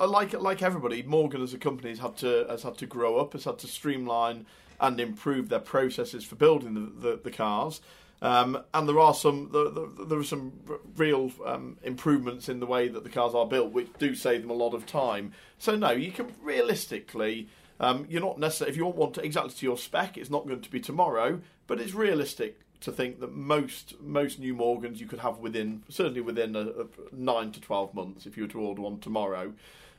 uh, 0.00 0.06
like 0.06 0.32
like 0.32 0.62
everybody, 0.62 1.02
Morgan 1.02 1.42
as 1.42 1.54
a 1.54 1.58
company 1.58 1.90
has 1.90 1.98
had 2.00 2.16
to 2.18 2.46
has 2.48 2.62
had 2.62 2.76
to 2.78 2.86
grow 2.86 3.18
up, 3.18 3.34
has 3.34 3.44
had 3.44 3.58
to 3.60 3.68
streamline 3.68 4.46
and 4.80 5.00
improve 5.00 5.48
their 5.48 5.60
processes 5.60 6.24
for 6.24 6.36
building 6.36 6.74
the 6.74 7.08
the, 7.08 7.20
the 7.22 7.30
cars. 7.30 7.80
Um, 8.22 8.58
and 8.72 8.88
there 8.88 9.00
are 9.00 9.12
some 9.12 9.50
there, 9.52 9.68
there, 9.68 10.06
there 10.06 10.18
are 10.18 10.24
some 10.24 10.52
real 10.96 11.30
um, 11.44 11.76
improvements 11.82 12.48
in 12.48 12.60
the 12.60 12.66
way 12.66 12.88
that 12.88 13.04
the 13.04 13.10
cars 13.10 13.34
are 13.34 13.46
built, 13.46 13.72
which 13.72 13.88
do 13.98 14.14
save 14.14 14.40
them 14.42 14.50
a 14.50 14.54
lot 14.54 14.72
of 14.72 14.86
time. 14.86 15.32
So 15.58 15.76
no, 15.76 15.90
you 15.90 16.12
can 16.12 16.32
realistically. 16.42 17.48
Um, 17.80 18.06
you're 18.08 18.22
not 18.22 18.38
necessarily 18.38 18.70
if 18.70 18.76
you 18.76 18.86
want 18.86 19.14
to 19.14 19.24
exactly 19.24 19.52
to 19.52 19.66
your 19.66 19.76
spec, 19.76 20.16
it's 20.16 20.30
not 20.30 20.46
going 20.46 20.60
to 20.60 20.70
be 20.70 20.80
tomorrow, 20.80 21.40
but 21.66 21.80
it's 21.80 21.92
realistic 21.92 22.60
to 22.80 22.92
think 22.92 23.20
that 23.20 23.32
most 23.32 24.00
most 24.00 24.38
new 24.38 24.54
Morgans 24.54 25.00
you 25.00 25.06
could 25.06 25.18
have 25.18 25.38
within 25.38 25.82
certainly 25.88 26.20
within 26.20 26.54
a, 26.54 26.60
a 26.60 26.86
nine 27.12 27.50
to 27.52 27.60
twelve 27.60 27.92
months 27.92 28.26
if 28.26 28.36
you 28.36 28.44
were 28.44 28.48
to 28.50 28.60
order 28.60 28.82
one 28.82 29.00
tomorrow. 29.00 29.52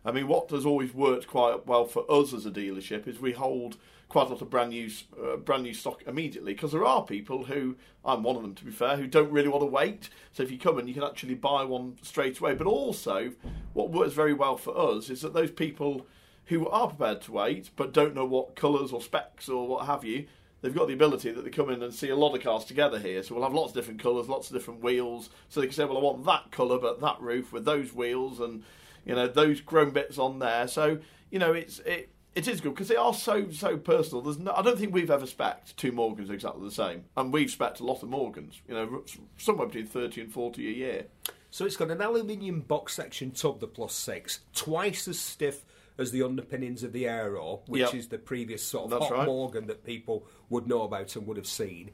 I 0.06 0.12
mean, 0.12 0.28
what 0.28 0.52
has 0.52 0.66
always 0.66 0.94
worked 0.94 1.28
quite 1.28 1.66
well 1.66 1.86
for 1.86 2.10
us 2.10 2.34
as 2.34 2.46
a 2.46 2.52
dealership 2.52 3.08
is 3.08 3.20
we 3.20 3.34
hold 3.34 3.78
quite 4.16 4.28
a 4.28 4.30
lot 4.30 4.42
of 4.42 4.50
brand 4.50 4.70
new 4.70 4.90
uh, 5.22 5.36
brand 5.36 5.62
new 5.62 5.74
stock 5.74 6.02
immediately 6.08 6.54
because 6.54 6.72
there 6.72 6.86
are 6.86 7.04
people 7.04 7.44
who 7.44 7.76
I'm 8.06 8.24
one 8.24 8.38
of 8.38 8.44
them 8.44 8.56
to 8.56 8.64
be 8.64 8.72
fair 8.72 8.96
who 8.96 9.08
don't 9.08 9.30
really 9.30 9.50
want 9.50 9.64
to 9.64 9.66
wait. 9.66 10.08
So 10.32 10.42
if 10.42 10.50
you 10.50 10.58
come 10.58 10.80
in, 10.80 10.88
you 10.88 10.94
can 10.94 11.04
actually 11.04 11.36
buy 11.36 11.66
one 11.66 11.98
straight 12.02 12.40
away. 12.40 12.54
But 12.56 12.66
also, 12.66 13.34
what 13.74 13.92
works 13.92 14.14
very 14.14 14.32
well 14.32 14.56
for 14.56 14.78
us 14.78 15.10
is 15.10 15.20
that 15.20 15.34
those 15.34 15.52
people 15.52 16.08
who 16.46 16.66
are 16.70 16.88
prepared 16.88 17.24
to 17.24 17.34
wait 17.34 17.72
but 17.76 17.92
don't 17.92 18.16
know 18.16 18.24
what 18.24 18.56
colours 18.56 18.94
or 18.94 19.02
specs 19.02 19.50
or 19.50 19.68
what 19.68 19.86
have 19.86 20.06
you, 20.06 20.28
they've 20.62 20.74
got 20.74 20.88
the 20.88 20.94
ability 20.94 21.32
that 21.32 21.44
they 21.44 21.50
come 21.50 21.70
in 21.70 21.84
and 21.84 21.94
see 21.94 22.08
a 22.08 22.16
lot 22.16 22.34
of 22.34 22.42
cars 22.42 22.64
together 22.64 23.00
here. 23.00 23.22
So 23.22 23.36
we'll 23.36 23.44
have 23.44 23.54
lots 23.54 23.72
of 23.72 23.76
different 23.76 24.02
colours, 24.02 24.30
lots 24.30 24.50
of 24.50 24.56
different 24.56 24.82
wheels. 24.82 25.30
So 25.50 25.60
they 25.60 25.68
can 25.68 25.76
say, 25.76 25.84
well, 25.84 25.98
I 25.98 26.02
want 26.02 26.24
that 26.24 26.52
colour 26.52 26.80
but 26.80 27.02
that 27.02 27.20
roof 27.20 27.52
with 27.52 27.66
those 27.66 27.94
wheels 27.94 28.40
and 28.40 28.64
you 29.04 29.14
know 29.14 29.28
those 29.28 29.60
chrome 29.60 29.92
bits 29.92 30.18
on 30.18 30.40
there. 30.40 30.70
So 30.70 31.00
you 31.30 31.38
know 31.38 31.52
it's 31.52 31.80
it. 31.80 32.12
It 32.36 32.48
is 32.50 32.60
good 32.60 32.74
because 32.74 32.90
they 32.90 32.98
are 32.98 33.14
so 33.14 33.50
so 33.50 33.78
personal. 33.78 34.22
There's 34.22 34.38
no, 34.38 34.52
I 34.54 34.62
don't 34.62 34.78
think 34.78 34.94
we've 34.94 35.10
ever 35.10 35.26
spec'd 35.26 35.78
two 35.78 35.94
Morgans 35.94 36.30
exactly 36.30 36.64
the 36.68 36.74
same, 36.74 37.06
and 37.16 37.32
we've 37.32 37.50
spec'd 37.50 37.80
a 37.80 37.86
lot 37.86 38.04
of 38.04 38.10
Morgans. 38.10 38.60
You 38.68 38.74
know, 38.74 39.04
somewhere 39.38 39.68
between 39.68 39.88
thirty 39.88 40.20
and 40.22 40.32
forty 40.32 40.68
a 40.68 40.72
year. 40.72 41.06
So 41.50 41.66
it's 41.66 41.78
got 41.78 41.90
an 41.92 42.02
aluminium 42.02 42.60
box 42.60 42.94
section 42.94 43.32
tub, 43.32 43.62
the 43.62 43.68
plus 43.68 43.94
six, 43.94 44.42
twice 44.54 45.08
as 45.08 45.18
stiff 45.18 45.64
as 45.98 46.12
the 46.12 46.22
underpinnings 46.24 46.84
of 46.84 46.92
the 46.92 47.08
Aero, 47.08 47.62
which 47.68 47.80
Yep. 47.84 47.94
is 47.96 48.08
the 48.10 48.18
previous 48.18 48.62
sort 48.62 48.84
of 48.86 48.90
That's 48.92 49.06
hot 49.06 49.20
right. 49.20 49.26
Morgan 49.26 49.68
that 49.68 49.86
people 49.86 50.28
would 50.50 50.68
know 50.68 50.82
about 50.82 51.16
and 51.16 51.26
would 51.26 51.38
have 51.38 51.48
seen. 51.48 51.92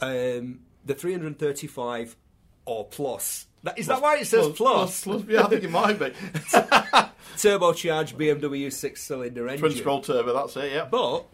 Um, 0.00 0.60
the 0.86 0.94
335 0.94 2.16
or 2.64 2.86
plus. 2.86 3.46
That, 3.64 3.78
is 3.78 3.86
that 3.88 4.00
why 4.00 4.16
it 4.16 4.26
says 4.26 4.48
plus? 4.56 5.04
plus, 5.04 5.24
yeah, 5.28 5.44
I 5.44 5.48
think 5.48 5.64
it 5.64 5.70
might 5.70 5.98
be. 5.98 6.12
Turbocharged 7.36 8.14
BMW 8.14 8.72
six 8.72 9.02
cylinder 9.02 9.48
engine. 9.48 9.60
Twin 9.68 9.76
scroll 9.78 10.00
turbo, 10.00 10.32
that's 10.34 10.56
it. 10.56 10.72
Yeah. 10.72 10.86
But 10.90 11.26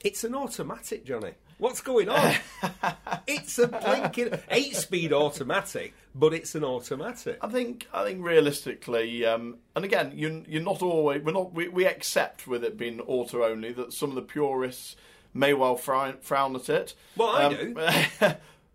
it's 0.00 0.24
an 0.24 0.34
automatic, 0.34 1.04
Johnny. 1.04 1.32
What's 1.58 1.80
going 1.80 2.08
on? 2.08 2.34
it's 3.26 3.58
a 3.58 3.68
blinking 3.68 4.38
eight-speed 4.50 5.12
automatic, 5.12 5.94
but 6.14 6.34
it's 6.34 6.54
an 6.56 6.64
automatic. 6.64 7.38
I 7.40 7.48
think 7.48 7.86
I 7.92 8.04
think 8.04 8.24
realistically, 8.24 9.24
um, 9.24 9.58
and 9.76 9.84
again, 9.84 10.12
you're, 10.16 10.42
you're 10.48 10.62
not 10.62 10.82
always 10.82 11.22
we're 11.22 11.32
not 11.32 11.54
we, 11.54 11.68
we 11.68 11.86
accept 11.86 12.46
with 12.48 12.64
it 12.64 12.76
being 12.76 13.00
auto 13.00 13.44
only 13.44 13.72
that 13.72 13.92
some 13.92 14.08
of 14.10 14.16
the 14.16 14.22
purists 14.22 14.96
may 15.32 15.54
well 15.54 15.76
frown, 15.76 16.16
frown 16.20 16.56
at 16.56 16.68
it. 16.68 16.94
Well, 17.16 17.28
I 17.28 17.44
Um, 17.44 17.54
do. 17.54 17.74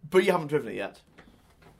but 0.09 0.23
you 0.23 0.31
haven't 0.31 0.47
driven 0.47 0.69
it 0.71 0.75
yet. 0.75 1.01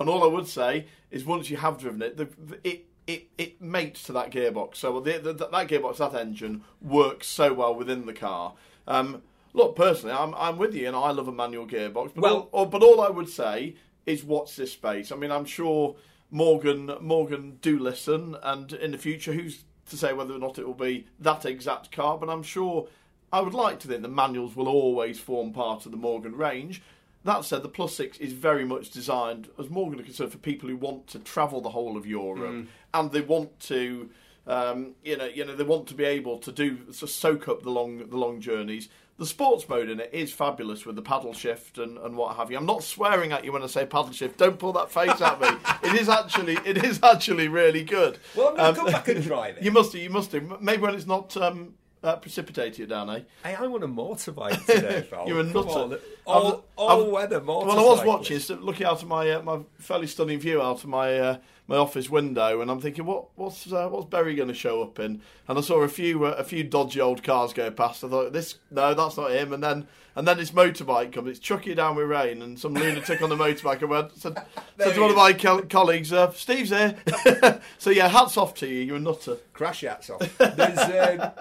And 0.02 0.10
all 0.10 0.24
I 0.24 0.28
would 0.28 0.48
say 0.48 0.86
is 1.12 1.26
once 1.26 1.50
you 1.50 1.58
have 1.58 1.78
driven 1.80 2.02
it, 2.02 2.16
the, 2.18 2.26
the, 2.38 2.60
it 2.64 2.86
it 3.14 3.28
it 3.38 3.62
mates 3.62 4.04
to 4.04 4.12
that 4.14 4.32
gearbox. 4.32 4.76
So 4.78 5.00
the, 5.00 5.18
the, 5.20 5.34
that 5.34 5.68
gearbox, 5.68 5.98
that 5.98 6.14
engine 6.14 6.64
works 6.82 7.28
so 7.28 7.54
well 7.54 7.74
within 7.76 8.06
the 8.06 8.14
car. 8.14 8.54
Um, 8.88 9.22
look, 9.54 9.76
personally, 9.76 10.16
I'm 10.16 10.34
I'm 10.36 10.58
with 10.58 10.74
you, 10.76 10.88
and 10.88 10.96
I 10.96 11.12
love 11.12 11.28
a 11.28 11.32
manual 11.32 11.68
gearbox. 11.68 12.14
But 12.16 12.22
Well- 12.24 12.50
all, 12.52 12.62
or, 12.64 12.66
but 12.70 12.84
all 12.84 13.02
I 13.02 13.10
would 13.10 13.30
say 13.30 13.76
is 14.06 14.24
what's 14.24 14.56
this 14.56 14.72
space. 14.74 15.12
I 15.12 15.16
mean, 15.16 15.32
I'm 15.32 15.46
sure 15.46 15.96
Morgan 16.32 16.92
Morgan 17.02 17.58
do 17.62 17.80
listen, 17.80 18.36
and 18.44 18.72
in 18.74 18.92
the 18.92 18.98
future, 18.98 19.34
who's 19.34 19.64
to 19.90 19.98
say 19.98 20.14
whether 20.14 20.34
or 20.36 20.40
not 20.40 20.60
it 20.60 20.68
will 20.68 20.74
be 20.92 21.08
that 21.20 21.46
exact 21.46 21.92
car? 21.92 22.18
But 22.18 22.30
I'm 22.30 22.44
sure 22.44 22.88
I 23.34 23.42
would 23.42 23.54
like 23.56 23.80
to 23.82 23.88
think 23.88 24.02
the 24.04 24.08
manuals 24.08 24.56
will 24.56 24.68
always 24.68 25.20
form 25.20 25.52
part 25.54 25.86
of 25.86 25.92
the 25.92 25.98
Morgan 25.98 26.36
range. 26.36 26.82
That 27.26 27.44
said, 27.44 27.64
the 27.64 27.70
Plus 27.70 27.94
Six 27.96 28.18
is 28.18 28.32
very 28.32 28.64
much 28.64 28.92
designed, 28.92 29.50
as 29.60 29.70
Morgan 29.70 30.00
are 30.00 30.04
concerned, 30.04 30.32
for 30.32 30.38
people 30.38 30.70
who 30.70 30.78
want 30.78 31.06
to 31.08 31.20
travel 31.20 31.60
the 31.60 31.72
whole 31.72 31.98
of 31.98 32.06
Europe 32.06 32.68
and 32.94 33.12
they 33.12 33.22
want 33.22 33.60
to, 33.62 34.10
um, 34.48 34.96
you 35.04 35.18
know, 35.18 35.26
you 35.26 35.46
know, 35.46 35.56
they 35.56 35.64
want 35.64 35.88
to 35.88 35.94
be 35.94 36.06
able 36.06 36.38
to 36.40 36.52
do 36.52 36.78
to 37.00 37.08
soak 37.08 37.48
up 37.48 37.64
the 37.64 37.70
long 37.70 38.10
the 38.10 38.18
long 38.18 38.40
journeys. 38.42 38.90
The 39.18 39.26
sports 39.26 39.68
mode 39.68 39.90
in 39.90 40.00
it 40.00 40.12
is 40.14 40.32
fabulous 40.32 40.86
with 40.86 40.96
the 40.96 41.02
paddle 41.02 41.34
shift 41.34 41.78
and, 41.78 41.98
and 41.98 42.16
what 42.16 42.38
have 42.38 42.50
you. 42.52 42.58
I'm 42.58 42.66
not 42.66 42.84
swearing 42.84 43.34
at 43.34 43.44
you 43.44 43.52
when 43.52 43.62
I 43.62 43.68
say 43.68 43.86
paddle 43.86 44.14
shift. 44.14 44.38
Don't 44.38 44.58
pull 44.58 44.72
that 44.74 44.90
face 44.92 45.20
at 45.20 45.42
me. 45.42 45.50
It 45.90 46.00
is 46.00 46.08
actually 46.08 46.58
it 46.66 46.84
is 46.86 47.02
actually 47.04 47.48
really 47.50 47.84
good. 47.84 48.18
Well, 48.36 48.50
I'm 48.50 48.56
going 48.56 48.68
Um, 48.68 48.76
to 48.76 48.82
come 48.82 48.92
back 48.94 49.08
and 49.10 49.22
drive 49.24 49.58
it. 49.58 49.64
You 49.64 49.72
must 49.72 49.92
do. 49.92 50.00
You 50.00 50.10
must 50.10 50.32
do. 50.32 50.58
Maybe 50.62 50.82
when 50.84 50.96
it's 50.96 51.06
not 51.06 51.36
um, 51.36 51.74
uh, 52.02 52.16
precipitated 52.16 52.88
down, 52.88 53.10
eh? 53.10 53.20
Hey, 53.44 53.56
I 53.56 53.68
want 53.68 53.84
a 53.84 53.88
motorbike 53.90 54.66
today, 54.74 55.06
Val. 55.10 55.28
You're 55.28 55.42
a 55.42 55.44
nutter. 55.44 55.96
I've- 55.96 56.02
All, 56.26 56.64
all 56.78 57.02
I've- 57.04 57.12
weather 57.12 57.42
motorcycle. 57.42 57.76
Well, 57.84 57.90
I 57.92 57.96
was 57.98 58.06
watching, 58.06 58.40
so 58.40 58.56
looking 58.56 58.86
out 58.88 59.02
of 59.02 59.08
my 59.10 59.30
uh, 59.32 59.42
my 59.42 59.60
fairly 59.80 60.08
stunning 60.08 60.40
view 60.40 60.62
out 60.62 60.84
of 60.84 60.86
my 60.88 61.20
uh, 61.20 61.38
my 61.70 61.78
office 61.78 62.10
window, 62.10 62.62
and 62.62 62.72
I'm 62.72 62.82
thinking, 62.82 63.06
what 63.06 63.28
what's 63.36 63.72
uh, 63.72 63.88
what's 63.90 64.08
Berry 64.08 64.34
going 64.34 64.48
to 64.48 64.56
show 64.56 64.82
up 64.82 64.98
in? 65.00 65.22
And 65.48 65.58
I 65.58 65.62
saw 65.62 65.82
a 65.82 65.88
few 65.88 66.26
uh, 66.26 66.32
a 66.32 66.44
few 66.44 66.64
dodgy 66.64 67.00
old 67.00 67.22
cars 67.24 67.54
go 67.54 67.70
past. 67.70 68.04
I 68.04 68.10
thought, 68.10 68.34
this 68.34 68.56
no, 68.72 68.96
that's 68.96 69.18
not 69.18 69.32
him. 69.32 69.54
And 69.54 69.64
then 69.64 69.88
and 70.16 70.28
then 70.28 70.38
this 70.38 70.50
motorbike 70.50 71.14
comes. 71.14 71.30
It's 71.30 71.40
chucking 71.40 71.74
it 71.74 71.76
down 71.76 71.96
with 71.96 72.08
rain, 72.08 72.42
and 72.42 72.60
some 72.60 72.74
lunatic 72.74 73.22
on 73.22 73.30
the 73.30 73.36
motorbike. 73.36 73.84
I 73.84 73.86
went 73.86 74.18
said, 74.18 74.42
said 74.80 74.88
to 74.90 74.94
he 74.94 75.00
one 75.00 75.12
of 75.12 75.16
my 75.16 75.32
co- 75.32 75.62
colleagues, 75.62 76.12
uh, 76.12 76.32
"Steve's 76.32 76.72
here." 76.72 76.98
so 77.78 77.92
yeah, 77.92 78.08
hats 78.08 78.36
off 78.36 78.56
to 78.56 78.68
you. 78.68 78.82
You're 78.82 78.98
a 78.98 79.00
nutter. 79.00 79.38
Crash 79.54 79.82
hats 79.82 80.10
off. 80.10 80.38
There's, 80.40 81.20
um, 81.20 81.32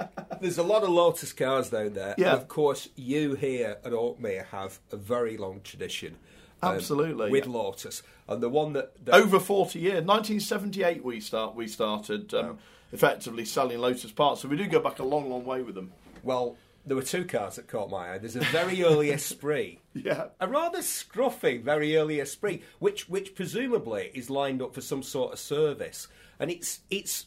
there's 0.42 0.58
a 0.58 0.62
lot 0.62 0.82
of 0.82 0.90
Lotus 0.90 1.32
cars 1.32 1.70
down 1.70 1.94
there. 1.94 2.14
Yeah. 2.18 2.32
And 2.32 2.42
of 2.42 2.48
course, 2.48 2.90
you 2.96 3.34
here 3.34 3.78
at 3.82 3.92
Oakmere 3.92 4.44
have 4.48 4.78
a 4.92 4.96
very 4.96 5.38
long 5.38 5.62
tradition. 5.64 6.16
Um, 6.60 6.74
Absolutely, 6.74 7.30
with 7.30 7.46
yeah. 7.46 7.52
Lotus. 7.52 8.02
And 8.26 8.42
the 8.42 8.48
one 8.48 8.72
that. 8.72 9.04
that 9.04 9.14
over 9.14 9.38
40 9.38 9.78
years 9.78 10.04
1978 10.04 11.04
we 11.04 11.20
start 11.20 11.54
we 11.54 11.68
started 11.68 12.34
um, 12.34 12.58
effectively 12.92 13.44
selling 13.44 13.78
Lotus 13.78 14.10
parts 14.10 14.42
so 14.42 14.48
we 14.48 14.56
do 14.56 14.66
go 14.66 14.80
back 14.80 14.98
a 14.98 15.04
long 15.04 15.30
long 15.30 15.44
way 15.44 15.62
with 15.62 15.74
them 15.74 15.92
well, 16.22 16.56
there 16.84 16.96
were 16.96 17.02
two 17.02 17.24
cars 17.24 17.56
that 17.56 17.68
caught 17.68 17.90
my 17.90 18.12
eye. 18.12 18.18
There's 18.18 18.36
a 18.36 18.40
very 18.40 18.82
early 18.82 19.10
Esprit. 19.10 19.78
yeah 19.94 20.28
A 20.40 20.48
rather 20.48 20.78
scruffy, 20.78 21.62
very 21.62 21.96
early 21.96 22.20
Esprit, 22.20 22.62
which 22.78 23.08
which 23.08 23.34
presumably 23.34 24.10
is 24.14 24.30
lined 24.30 24.62
up 24.62 24.74
for 24.74 24.80
some 24.80 25.02
sort 25.02 25.32
of 25.32 25.38
service, 25.38 26.08
and 26.38 26.50
it's 26.50 26.80
it's 26.90 27.26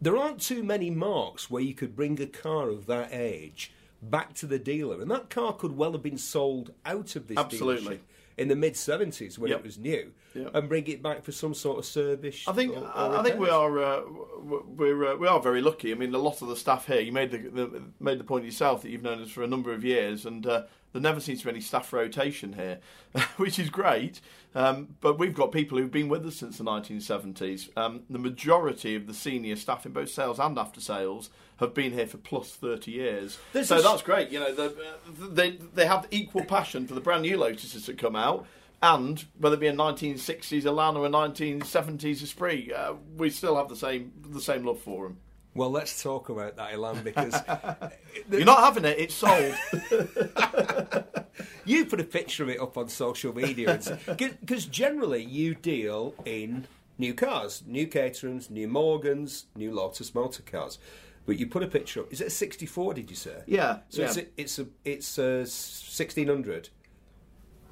there 0.00 0.16
aren't 0.16 0.40
too 0.40 0.62
many 0.62 0.90
marques 0.90 1.50
where 1.50 1.62
you 1.62 1.74
could 1.74 1.94
bring 1.94 2.20
a 2.20 2.26
car 2.26 2.68
of 2.68 2.86
that 2.86 3.12
age 3.12 3.72
back 4.00 4.34
to 4.34 4.46
the 4.46 4.58
dealer, 4.58 5.00
and 5.00 5.10
that 5.10 5.30
car 5.30 5.52
could 5.52 5.76
well 5.76 5.92
have 5.92 6.02
been 6.02 6.18
sold 6.18 6.72
out 6.84 7.16
of 7.16 7.28
this 7.28 7.38
Absolutely. 7.38 7.96
dealership 7.96 8.00
in 8.38 8.48
the 8.48 8.56
mid 8.56 8.76
seventies 8.76 9.38
when 9.38 9.50
Yep. 9.50 9.60
it 9.60 9.64
was 9.64 9.78
new, 9.78 10.12
Yep. 10.34 10.50
and 10.54 10.68
bring 10.68 10.86
it 10.86 11.02
back 11.02 11.22
for 11.22 11.32
some 11.32 11.54
sort 11.54 11.78
of 11.78 11.84
service. 11.84 12.46
I 12.48 12.52
think 12.52 12.74
or- 12.76 12.80
or 12.80 12.96
I 12.96 13.20
I 13.20 13.22
think 13.22 13.38
we 13.38 13.48
are 13.50 13.78
uh, 13.78 14.02
we're 14.42 15.12
uh, 15.12 15.16
we 15.16 15.26
are 15.28 15.40
very 15.40 15.60
lucky. 15.60 15.92
I 15.92 15.94
mean, 15.94 16.14
a 16.14 16.18
lot 16.18 16.42
of 16.42 16.48
the 16.48 16.56
staff 16.56 16.86
here. 16.86 17.00
You 17.00 17.12
made 17.12 17.30
the, 17.30 17.38
the 17.38 17.82
made 18.00 18.18
the 18.18 18.24
point 18.24 18.44
yourself 18.44 18.82
that 18.82 18.90
you've 18.90 19.02
known 19.02 19.20
us 19.22 19.30
for 19.30 19.42
a 19.42 19.46
number 19.46 19.72
of 19.72 19.84
years, 19.84 20.24
and 20.26 20.46
uh, 20.46 20.62
there 20.92 21.02
never 21.02 21.20
seems 21.20 21.40
to 21.40 21.44
be 21.46 21.50
any 21.52 21.60
staff 21.60 21.92
rotation 21.92 22.52
here, 22.54 22.78
which 23.36 23.58
is 23.58 23.70
great. 23.70 24.20
Um, 24.54 24.96
but 25.00 25.18
we've 25.18 25.34
got 25.34 25.50
people 25.52 25.78
who've 25.78 25.90
been 25.90 26.08
with 26.08 26.26
us 26.26 26.36
since 26.36 26.58
the 26.58 26.64
1970s. 26.64 27.74
Um, 27.76 28.02
the 28.10 28.18
majority 28.18 28.94
of 28.94 29.06
the 29.06 29.14
senior 29.14 29.56
staff 29.56 29.86
in 29.86 29.92
both 29.92 30.10
sales 30.10 30.38
and 30.38 30.58
after 30.58 30.80
sales 30.80 31.30
have 31.56 31.72
been 31.74 31.92
here 31.92 32.06
for 32.06 32.18
plus 32.18 32.50
30 32.50 32.90
years. 32.90 33.38
There's 33.52 33.68
so 33.68 33.76
a 33.76 33.78
s- 33.78 33.84
that's 33.84 34.02
great. 34.02 34.30
You 34.30 34.40
know, 34.40 34.54
the, 34.54 34.66
uh, 34.66 35.28
they 35.30 35.52
they 35.74 35.86
have 35.86 36.06
equal 36.10 36.44
passion 36.44 36.86
for 36.86 36.94
the 36.94 37.00
brand 37.00 37.22
new 37.22 37.36
Lotuses 37.38 37.86
that 37.86 37.98
come 37.98 38.16
out. 38.16 38.46
And 38.84 39.24
whether 39.38 39.54
it 39.54 39.60
be 39.60 39.68
a 39.68 39.72
1960s 39.72 40.64
Elan 40.66 40.96
or 40.96 41.06
a 41.06 41.08
1970s 41.08 42.20
Esprit, 42.22 42.72
uh, 42.72 42.94
we 43.16 43.30
still 43.30 43.56
have 43.56 43.68
the 43.68 43.76
same 43.76 44.12
the 44.28 44.40
same 44.40 44.64
love 44.64 44.80
for 44.80 45.04
them. 45.06 45.18
Well, 45.54 45.70
let's 45.70 46.02
talk 46.02 46.28
about 46.30 46.56
that, 46.56 46.72
Elan, 46.72 47.02
because 47.02 47.34
You're 48.30 48.44
not 48.44 48.60
having 48.60 48.84
it; 48.86 48.98
it's 48.98 49.14
sold. 49.14 49.54
you 51.64 51.84
put 51.84 52.00
a 52.00 52.04
picture 52.04 52.42
of 52.42 52.48
it 52.48 52.60
up 52.60 52.76
on 52.78 52.88
social 52.88 53.34
media, 53.34 53.78
because 54.06 54.64
generally 54.66 55.22
you 55.22 55.54
deal 55.54 56.14
in 56.24 56.66
new 56.98 57.12
cars, 57.14 57.62
new 57.66 57.86
Caterhams, 57.86 58.50
new 58.50 58.66
Morgans, 58.66 59.46
new 59.54 59.72
Lotus 59.72 60.14
motor 60.14 60.42
cars. 60.42 60.78
But 61.24 61.38
you 61.38 61.46
put 61.46 61.62
a 61.62 61.68
picture 61.68 62.00
up. 62.00 62.12
Is 62.12 62.20
it 62.20 62.26
a 62.28 62.30
64? 62.30 62.94
Did 62.94 63.10
you 63.10 63.14
say? 63.16 63.42
Yeah, 63.46 63.78
So 63.90 64.02
yeah. 64.02 64.08
it's 64.08 64.16
a, 64.16 64.26
it's 64.36 64.58
a 64.58 64.66
it's 64.84 65.18
a 65.18 65.38
1600. 65.40 66.70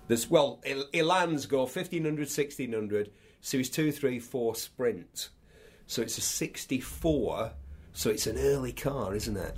There's 0.06 0.28
well, 0.30 0.60
Il- 0.64 0.86
Elans 0.92 1.48
go 1.48 1.60
1500, 1.62 2.18
1600, 2.28 3.10
Series 3.40 3.70
2, 3.70 3.90
3, 3.90 4.18
4 4.18 4.54
Sprint. 4.54 5.30
So 5.86 6.02
it's 6.02 6.18
a 6.18 6.20
64. 6.20 7.52
So 7.92 8.10
it's 8.10 8.26
an 8.26 8.38
early 8.38 8.72
car, 8.72 9.14
isn't 9.14 9.36
it? 9.36 9.54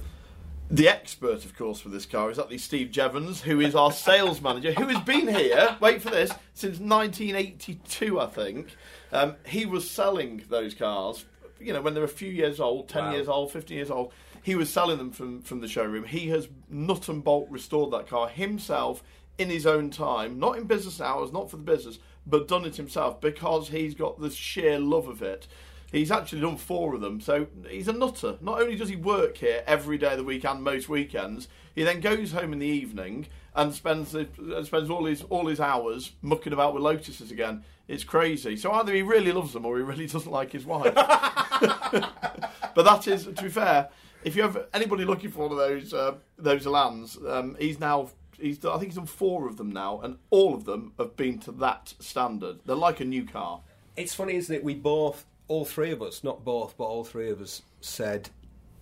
the 0.70 0.88
expert, 0.88 1.44
of 1.44 1.54
course, 1.54 1.80
for 1.80 1.90
this 1.90 2.06
car 2.06 2.30
is 2.30 2.38
actually 2.38 2.56
Steve 2.56 2.90
Jevons, 2.90 3.42
who 3.42 3.60
is 3.60 3.74
our 3.74 3.92
sales 3.92 4.40
manager, 4.40 4.72
who 4.72 4.86
has 4.86 5.04
been 5.04 5.28
here. 5.28 5.76
Wait 5.80 6.00
for 6.00 6.08
this 6.08 6.30
since 6.54 6.78
1982, 6.78 8.18
I 8.18 8.26
think. 8.26 8.74
Um, 9.12 9.36
he 9.46 9.66
was 9.66 9.90
selling 9.90 10.42
those 10.48 10.72
cars. 10.72 11.26
You 11.60 11.74
know, 11.74 11.82
when 11.82 11.92
they 11.92 12.00
were 12.00 12.06
a 12.06 12.08
few 12.08 12.30
years 12.30 12.58
old, 12.58 12.88
10 12.88 13.04
Wow. 13.04 13.12
years 13.12 13.28
old, 13.28 13.52
15 13.52 13.76
years 13.76 13.90
old. 13.90 14.12
He 14.42 14.54
was 14.54 14.70
selling 14.70 14.96
them 14.96 15.10
from, 15.10 15.42
from 15.42 15.60
the 15.60 15.68
showroom. 15.68 16.04
He 16.04 16.28
has 16.30 16.48
nut 16.70 17.06
and 17.08 17.22
bolt 17.22 17.48
restored 17.50 17.92
that 17.92 18.08
car 18.08 18.28
himself 18.28 19.02
in 19.36 19.50
his 19.50 19.66
own 19.66 19.90
time, 19.90 20.38
not 20.38 20.56
in 20.56 20.64
business 20.64 21.02
hours, 21.02 21.32
not 21.32 21.50
for 21.50 21.58
the 21.58 21.62
business, 21.64 21.98
but 22.26 22.48
done 22.48 22.64
it 22.64 22.76
himself 22.76 23.20
because 23.20 23.68
he's 23.68 23.94
got 23.94 24.20
the 24.20 24.30
sheer 24.30 24.78
love 24.78 25.06
of 25.06 25.20
it. 25.22 25.46
He's 25.92 26.10
actually 26.10 26.40
done 26.40 26.56
four 26.56 26.94
of 26.94 27.02
them, 27.02 27.20
so 27.20 27.46
he's 27.68 27.86
a 27.86 27.92
nutter. 27.92 28.38
Not 28.40 28.62
only 28.62 28.76
does 28.76 28.88
he 28.88 28.96
work 28.96 29.36
here 29.36 29.62
every 29.66 29.98
day 29.98 30.12
of 30.12 30.18
the 30.18 30.24
week 30.24 30.44
and 30.44 30.62
most 30.62 30.88
weekends, 30.88 31.48
he 31.74 31.84
then 31.84 32.00
goes 32.00 32.32
home 32.32 32.54
in 32.54 32.60
the 32.60 32.66
evening 32.66 33.26
and 33.54 33.74
spends 33.74 34.16
spends 34.64 34.90
all 34.90 35.04
his 35.04 35.22
all 35.24 35.46
his 35.46 35.60
hours 35.60 36.12
mucking 36.22 36.54
about 36.54 36.72
with 36.72 36.82
lotuses 36.82 37.30
again. 37.30 37.62
It's 37.88 38.04
crazy. 38.04 38.56
So 38.56 38.72
either 38.72 38.94
he 38.94 39.02
really 39.02 39.32
loves 39.32 39.52
them 39.52 39.66
or 39.66 39.76
he 39.76 39.82
really 39.82 40.06
doesn't 40.08 40.32
like 40.32 40.50
his 40.50 40.64
wife. 40.64 40.94
but 40.94 42.76
that 42.76 43.06
is, 43.06 43.24
to 43.24 43.42
be 43.42 43.50
fair, 43.50 43.90
if 44.24 44.34
you 44.34 44.42
have 44.42 44.66
anybody 44.72 45.04
looking 45.04 45.30
for 45.30 45.48
one 45.48 45.52
of 45.52 45.58
those 45.58 45.92
uh, 45.92 46.14
those 46.38 46.64
Elans, 46.64 47.22
um, 47.30 47.56
he's 47.58 47.78
now. 47.78 48.10
He's, 48.38 48.64
I 48.64 48.72
think 48.72 48.86
he's 48.86 48.96
done 48.96 49.06
four 49.06 49.46
of 49.46 49.56
them 49.56 49.70
now, 49.70 50.00
and 50.00 50.16
all 50.30 50.52
of 50.54 50.64
them 50.64 50.94
have 50.98 51.16
been 51.16 51.38
to 51.40 51.52
that 51.52 51.94
standard. 52.00 52.58
They're 52.64 52.74
like 52.74 52.98
a 52.98 53.04
new 53.04 53.24
car. 53.24 53.60
It's 53.96 54.14
funny, 54.14 54.34
isn't 54.34 54.52
it? 54.52 54.64
We 54.64 54.74
both, 54.74 55.26
all 55.48 55.64
three 55.64 55.90
of 55.90 56.02
us, 56.02 56.22
not 56.24 56.44
both, 56.44 56.76
but 56.76 56.84
all 56.84 57.04
three 57.04 57.30
of 57.30 57.40
us 57.40 57.62
said, 57.80 58.30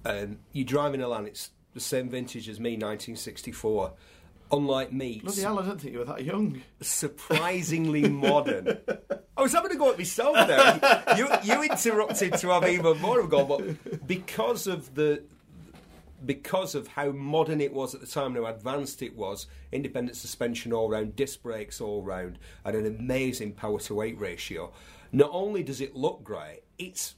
um, 0.05 0.39
"You 0.53 0.65
driving 0.65 1.01
an 1.01 1.07
Elan? 1.07 1.27
It's 1.27 1.51
the 1.75 1.81
same 1.81 2.09
vintage 2.09 2.49
as 2.49 2.59
me, 2.61 2.71
1964." 2.71 3.93
Unlike 4.53 4.93
me, 4.93 5.21
Bloody 5.23 5.43
hell, 5.43 5.61
I 5.61 5.67
don't 5.67 5.81
think 5.81 5.93
you 5.93 6.01
were 6.01 6.05
that 6.07 6.25
young. 6.25 6.61
surprisingly 6.81 8.09
modern. 8.09 8.79
I 9.37 9.43
was 9.43 9.53
having 9.53 9.71
to 9.71 9.77
go 9.77 9.93
at 9.93 9.99
myself 9.99 10.35
there. 10.49 11.05
You, 11.17 11.29
you 11.45 11.63
interrupted 11.63 12.35
to 12.39 12.49
have 12.49 12.69
even 12.69 12.99
more 13.01 13.21
of 13.21 13.27
a 13.27 13.29
go, 13.29 13.45
but 13.45 14.07
because 14.09 14.67
of 14.67 14.93
the 14.97 15.23
because 16.27 16.75
of 16.75 16.87
how 16.89 17.11
modern 17.13 17.61
it 17.63 17.73
was 17.73 17.95
at 17.95 18.01
the 18.03 18.07
time 18.07 18.37
and 18.37 18.45
how 18.45 18.51
advanced 18.53 19.01
it 19.03 19.17
was, 19.17 19.47
independent 19.73 20.17
suspension 20.17 20.73
all 20.73 20.89
round, 20.91 21.17
disc 21.17 21.43
brakes 21.43 21.81
all 21.81 22.03
round, 22.03 22.39
and 22.65 22.77
an 22.77 22.85
amazing 22.87 23.53
power 23.53 23.79
to 23.79 23.95
weight 23.95 24.19
ratio. 24.21 24.71
Not 25.13 25.31
only 25.33 25.63
does 25.63 25.81
it 25.81 25.97
look 25.97 26.23
great, 26.23 26.63
it's 26.79 27.17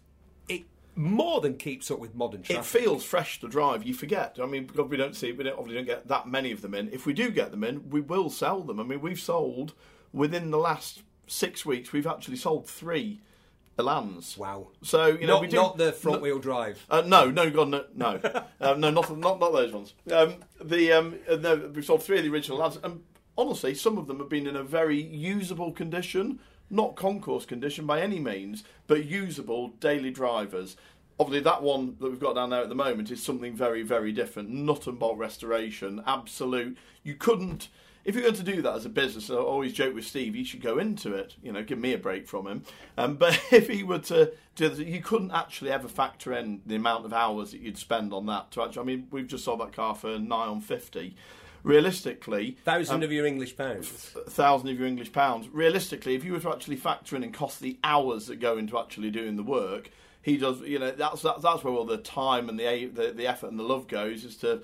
it 0.48 0.64
more 0.94 1.40
than 1.40 1.56
keeps 1.56 1.90
up 1.90 1.98
with 1.98 2.14
modern 2.14 2.42
It 2.48 2.64
feels 2.64 3.04
fresh 3.04 3.40
to 3.40 3.48
drive. 3.48 3.84
You 3.84 3.94
forget. 3.94 4.38
I 4.42 4.46
mean, 4.46 4.66
because 4.66 4.88
we 4.88 4.96
don't 4.96 5.16
see, 5.16 5.32
we 5.32 5.44
don't, 5.44 5.58
obviously 5.58 5.76
don't 5.76 5.86
get 5.86 6.08
that 6.08 6.28
many 6.28 6.52
of 6.52 6.62
them 6.62 6.74
in. 6.74 6.88
If 6.92 7.06
we 7.06 7.12
do 7.12 7.30
get 7.30 7.50
them 7.50 7.64
in, 7.64 7.90
we 7.90 8.00
will 8.00 8.30
sell 8.30 8.62
them. 8.62 8.80
I 8.80 8.82
mean, 8.82 9.00
we've 9.00 9.20
sold 9.20 9.74
within 10.12 10.50
the 10.50 10.58
last 10.58 11.02
six 11.26 11.64
weeks. 11.64 11.92
We've 11.92 12.06
actually 12.06 12.36
sold 12.36 12.66
three 12.66 13.20
Elans. 13.78 14.36
wow. 14.36 14.68
So 14.82 15.06
you 15.06 15.26
know, 15.26 15.34
not, 15.34 15.42
we 15.42 15.48
do 15.48 15.56
not 15.56 15.78
the 15.78 15.92
front 15.92 16.20
wheel 16.22 16.38
drive. 16.38 16.84
Uh, 16.90 17.02
no, 17.06 17.30
no, 17.30 17.50
God, 17.50 17.68
no, 17.68 17.84
no, 17.94 18.20
um, 18.60 18.80
no, 18.80 18.90
not, 18.90 19.16
not 19.16 19.40
not 19.40 19.52
those 19.52 19.72
ones. 19.72 19.94
Um, 20.10 20.36
the 20.62 20.92
um, 20.92 21.18
uh, 21.28 21.36
no, 21.36 21.70
we've 21.74 21.84
sold 21.84 22.02
three 22.02 22.18
of 22.18 22.24
the 22.24 22.30
original 22.30 22.58
lads, 22.58 22.78
and 22.82 23.02
honestly, 23.36 23.74
some 23.74 23.96
of 23.96 24.06
them 24.06 24.18
have 24.18 24.28
been 24.28 24.46
in 24.46 24.56
a 24.56 24.62
very 24.62 25.00
usable 25.00 25.72
condition, 25.72 26.38
not 26.72 26.96
concourse 26.96 27.44
condition 27.44 27.86
by 27.86 28.00
any 28.00 28.18
means, 28.18 28.64
but 28.86 29.04
usable 29.04 29.68
daily 29.78 30.10
drivers. 30.10 30.76
Obviously, 31.20 31.44
that 31.44 31.62
one 31.62 31.96
that 32.00 32.10
we've 32.10 32.18
got 32.18 32.34
down 32.34 32.50
there 32.50 32.62
at 32.62 32.68
the 32.68 32.74
moment 32.74 33.10
is 33.10 33.22
something 33.22 33.54
very, 33.54 33.82
very 33.82 34.10
different. 34.10 34.48
Nut 34.48 34.86
and 34.86 34.98
bolt 34.98 35.18
restoration, 35.18 36.02
absolute. 36.06 36.76
You 37.04 37.14
couldn't. 37.14 37.68
If 38.04 38.16
you're 38.16 38.24
going 38.24 38.34
to 38.34 38.42
do 38.42 38.62
that 38.62 38.74
as 38.74 38.84
a 38.84 38.88
business, 38.88 39.30
I 39.30 39.34
always 39.34 39.72
joke 39.72 39.94
with 39.94 40.06
Steve, 40.06 40.34
you 40.34 40.44
should 40.44 40.62
go 40.62 40.78
into 40.78 41.14
it. 41.14 41.36
You 41.40 41.52
know, 41.52 41.62
give 41.62 41.78
me 41.78 41.92
a 41.92 41.98
break 41.98 42.26
from 42.26 42.48
him. 42.48 42.64
Um, 42.96 43.14
but 43.18 43.40
if 43.52 43.68
he 43.68 43.82
were 43.82 44.00
to 44.00 44.32
do 44.56 44.68
that, 44.70 44.86
you 44.86 45.00
couldn't 45.02 45.30
actually 45.30 45.70
ever 45.70 45.86
factor 45.86 46.32
in 46.32 46.62
the 46.66 46.74
amount 46.74 47.04
of 47.04 47.12
hours 47.12 47.52
that 47.52 47.60
you'd 47.60 47.78
spend 47.78 48.12
on 48.12 48.26
that. 48.26 48.50
To 48.52 48.62
actually, 48.62 48.80
I 48.80 48.84
mean, 48.84 49.06
we've 49.10 49.28
just 49.28 49.44
sold 49.44 49.60
that 49.60 49.72
car 49.72 49.94
for 49.94 50.18
nigh 50.18 50.46
on 50.46 50.60
fifty. 50.60 51.14
Realistically, 51.64 52.56
Thousand 52.64 52.96
um, 52.96 53.02
of 53.02 53.12
your 53.12 53.26
English 53.26 53.56
pounds. 53.56 53.88
thousand 54.28 54.68
of 54.68 54.78
your 54.78 54.88
English 54.88 55.12
pounds. 55.12 55.48
Realistically, 55.48 56.14
if 56.14 56.24
you 56.24 56.32
were 56.32 56.40
to 56.40 56.50
actually 56.50 56.76
factor 56.76 57.14
in 57.16 57.22
and 57.22 57.32
cost 57.32 57.60
the 57.60 57.78
hours 57.84 58.26
that 58.26 58.40
go 58.40 58.56
into 58.58 58.78
actually 58.78 59.10
doing 59.10 59.36
the 59.36 59.42
work, 59.42 59.90
he 60.22 60.36
does. 60.36 60.60
You 60.60 60.78
know, 60.78 60.90
that's 60.90 61.22
that, 61.22 61.40
that's 61.40 61.62
where 61.62 61.72
all 61.72 61.84
the 61.84 61.98
time 61.98 62.48
and 62.48 62.58
the, 62.58 62.86
the 62.86 63.12
the 63.12 63.26
effort 63.26 63.50
and 63.50 63.58
the 63.58 63.64
love 63.64 63.86
goes 63.88 64.24
is 64.24 64.36
to 64.38 64.62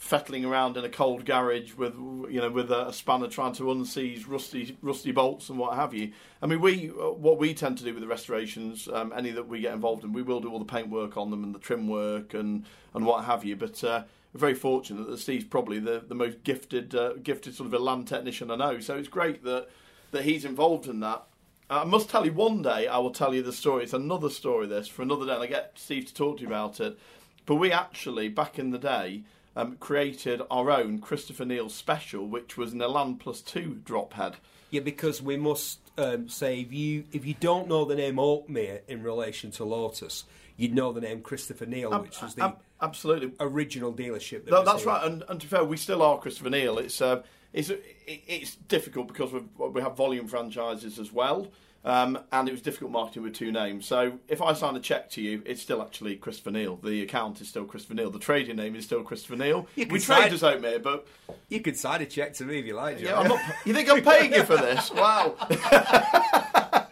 fettling 0.00 0.46
around 0.46 0.78
in 0.78 0.84
a 0.84 0.88
cold 0.88 1.26
garage 1.26 1.74
with 1.74 1.94
you 1.94 2.40
know 2.40 2.48
with 2.50 2.72
a, 2.72 2.88
a 2.88 2.92
spanner 2.92 3.28
trying 3.28 3.52
to 3.52 3.64
unseize 3.64 4.24
rusty 4.26 4.76
rusty 4.80 5.12
bolts 5.12 5.50
and 5.50 5.58
what 5.58 5.74
have 5.76 5.92
you. 5.92 6.10
I 6.40 6.46
mean, 6.46 6.60
we 6.60 6.90
uh, 6.90 7.10
what 7.10 7.38
we 7.38 7.54
tend 7.54 7.78
to 7.78 7.84
do 7.84 7.92
with 7.92 8.00
the 8.02 8.08
restorations, 8.08 8.88
um, 8.88 9.12
any 9.14 9.30
that 9.32 9.46
we 9.46 9.60
get 9.60 9.74
involved 9.74 10.02
in, 10.02 10.12
we 10.12 10.22
will 10.22 10.40
do 10.40 10.50
all 10.50 10.58
the 10.58 10.64
paint 10.64 10.88
work 10.88 11.16
on 11.16 11.30
them 11.30 11.44
and 11.44 11.54
the 11.54 11.58
trim 11.58 11.86
work 11.86 12.34
and 12.34 12.64
and 12.94 13.04
what 13.04 13.24
have 13.24 13.44
you. 13.44 13.56
But 13.56 13.84
uh, 13.84 14.04
very 14.38 14.54
fortunate 14.54 15.08
that 15.08 15.18
Steve's 15.18 15.44
probably 15.44 15.78
the, 15.78 16.02
the 16.06 16.14
most 16.14 16.44
gifted 16.44 16.94
uh, 16.94 17.14
gifted 17.14 17.54
sort 17.54 17.66
of 17.66 17.74
an 17.74 17.80
Elan 17.80 18.04
technician 18.04 18.50
I 18.50 18.56
know. 18.56 18.80
So 18.80 18.96
it's 18.96 19.08
great 19.08 19.44
that 19.44 19.68
that 20.12 20.24
he's 20.24 20.44
involved 20.44 20.86
in 20.86 21.00
that. 21.00 21.24
I 21.68 21.84
must 21.84 22.10
tell 22.10 22.26
you 22.26 22.32
one 22.32 22.62
day 22.62 22.88
I 22.88 22.98
will 22.98 23.12
tell 23.12 23.34
you 23.34 23.42
the 23.42 23.52
story. 23.52 23.84
It's 23.84 23.92
another 23.92 24.30
story 24.30 24.66
this 24.66 24.88
for 24.88 25.02
another 25.02 25.26
day 25.26 25.32
I 25.32 25.46
get 25.46 25.72
Steve 25.76 26.06
to 26.06 26.14
talk 26.14 26.36
to 26.36 26.42
you 26.42 26.48
about 26.48 26.80
it. 26.80 26.98
But 27.46 27.56
we 27.56 27.72
actually 27.72 28.28
back 28.28 28.58
in 28.58 28.70
the 28.70 28.78
day 28.78 29.22
um, 29.56 29.76
created 29.76 30.42
our 30.50 30.70
own 30.70 31.00
Christopher 31.00 31.44
Neal 31.44 31.68
special, 31.68 32.26
which 32.26 32.56
was 32.56 32.72
an 32.72 32.82
Elan 32.82 33.16
Plus 33.16 33.40
Two 33.40 33.80
drop 33.84 34.14
head. 34.14 34.36
Yeah, 34.70 34.80
because 34.80 35.20
we 35.20 35.36
must 35.36 35.80
um, 35.98 36.28
say 36.28 36.60
if 36.60 36.72
you 36.72 37.04
if 37.12 37.24
you 37.26 37.34
don't 37.40 37.68
know 37.68 37.84
the 37.84 37.96
name 37.96 38.16
Oakmere 38.16 38.80
in 38.86 39.02
relation 39.02 39.50
to 39.52 39.64
Lotus, 39.64 40.24
you'd 40.60 40.74
know 40.74 40.92
the 40.92 41.00
name 41.00 41.20
Christopher 41.22 41.66
Neal, 41.66 41.90
which 42.00 42.20
was 42.22 42.34
the 42.34 42.44
Ab- 42.44 42.58
absolutely 42.82 43.32
original 43.40 43.92
dealership. 43.92 44.44
That 44.44 44.50
No, 44.50 44.64
that's 44.64 44.82
here. 44.82 44.92
right. 44.92 45.04
And, 45.04 45.24
and 45.28 45.40
to 45.40 45.46
be 45.46 45.50
fair, 45.50 45.64
we 45.64 45.76
still 45.76 46.02
are 46.02 46.18
Christopher 46.18 46.50
Neal. 46.50 46.78
It's 46.78 47.00
uh, 47.00 47.22
it's 47.52 47.70
it's 48.06 48.56
difficult 48.56 49.08
because 49.08 49.32
we've, 49.32 49.48
we 49.58 49.80
have 49.80 49.96
volume 49.96 50.28
franchises 50.28 50.98
as 50.98 51.12
well, 51.12 51.48
um, 51.84 52.18
and 52.30 52.48
it 52.48 52.52
was 52.52 52.62
difficult 52.62 52.90
marketing 52.92 53.22
with 53.24 53.34
two 53.34 53.50
names. 53.50 53.86
So 53.86 54.18
if 54.28 54.40
I 54.42 54.52
sign 54.52 54.76
a 54.76 54.80
check 54.80 55.10
to 55.12 55.22
you, 55.22 55.42
it's 55.46 55.60
still 55.62 55.80
actually 55.82 56.14
Christopher 56.16 56.50
Neal. 56.52 56.76
The 56.76 57.02
account 57.02 57.40
is 57.40 57.48
still 57.48 57.64
Christopher 57.64 57.94
Neal. 57.94 58.10
The 58.10 58.18
trading 58.20 58.56
name 58.56 58.76
is 58.76 58.84
still 58.84 59.02
Christopher 59.02 59.36
Neal. 59.36 59.66
We 59.76 59.98
sign- 59.98 60.20
trade 60.28 60.32
as 60.34 60.42
Oakmere, 60.42 60.82
but 60.82 61.06
You 61.48 61.60
could 61.60 61.76
sign 61.76 62.02
a 62.02 62.06
check 62.06 62.34
to 62.34 62.44
me 62.44 62.58
if 62.60 62.66
you 62.66 62.74
like, 62.74 63.00
yeah, 63.00 63.18
I'm 63.18 63.26
not. 63.28 63.40
You 63.64 63.74
think 63.74 63.90
I'm 63.90 64.02
paying 64.02 64.32
you 64.32 64.44
for 64.44 64.56
this? 64.56 64.90
Wow. 64.92 65.34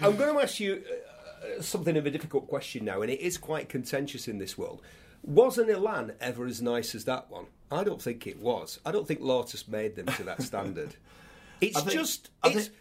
I'm 0.00 0.16
going 0.16 0.34
to 0.34 0.40
ask 0.42 0.60
you 0.60 0.82
something 1.62 1.96
of 1.96 2.06
a 2.06 2.10
difficult 2.10 2.48
question 2.48 2.84
now, 2.84 3.02
and 3.02 3.10
it 3.10 3.20
is 3.20 3.38
quite 3.38 3.68
contentious 3.68 4.28
in 4.28 4.38
this 4.38 4.56
world. 4.58 4.82
Was 5.24 5.58
an 5.58 5.68
Elan 5.68 6.12
ever 6.20 6.46
as 6.46 6.62
nice 6.62 6.94
as 6.94 7.04
that 7.04 7.30
one? 7.30 7.46
I 7.70 7.84
don't 7.84 8.00
think 8.00 8.26
it 8.26 8.38
was. 8.40 8.78
I 8.86 8.92
don't 8.92 9.06
think 9.06 9.20
Lotus 9.20 9.66
made 9.68 9.96
them 9.96 10.06
to 10.06 10.22
that 10.24 10.42
standard. 10.42 10.94
It's 11.60 11.80
think- 11.80 11.90
just. 11.90 12.30
It's, 12.44 12.66
think- 12.68 12.76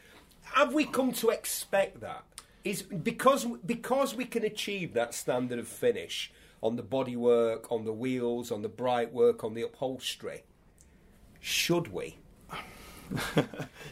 have 0.54 0.72
we 0.74 0.86
come 0.86 1.12
to 1.14 1.30
expect 1.30 2.00
that? 2.02 2.24
Is 2.64 2.84
because 2.84 3.46
because 3.66 4.14
we 4.14 4.26
can 4.26 4.44
achieve 4.44 4.94
that 4.94 5.14
standard 5.16 5.58
of 5.58 5.68
finish 5.68 6.32
on 6.62 6.76
the 6.76 6.84
bodywork, 6.84 7.72
on 7.72 7.86
the 7.86 7.94
wheels, 7.94 8.52
on 8.52 8.62
the 8.62 8.70
bright 8.70 9.12
work, 9.14 9.44
on 9.44 9.56
the 9.56 9.64
upholstery. 9.64 10.44
Should 11.40 11.92
we? 11.92 12.18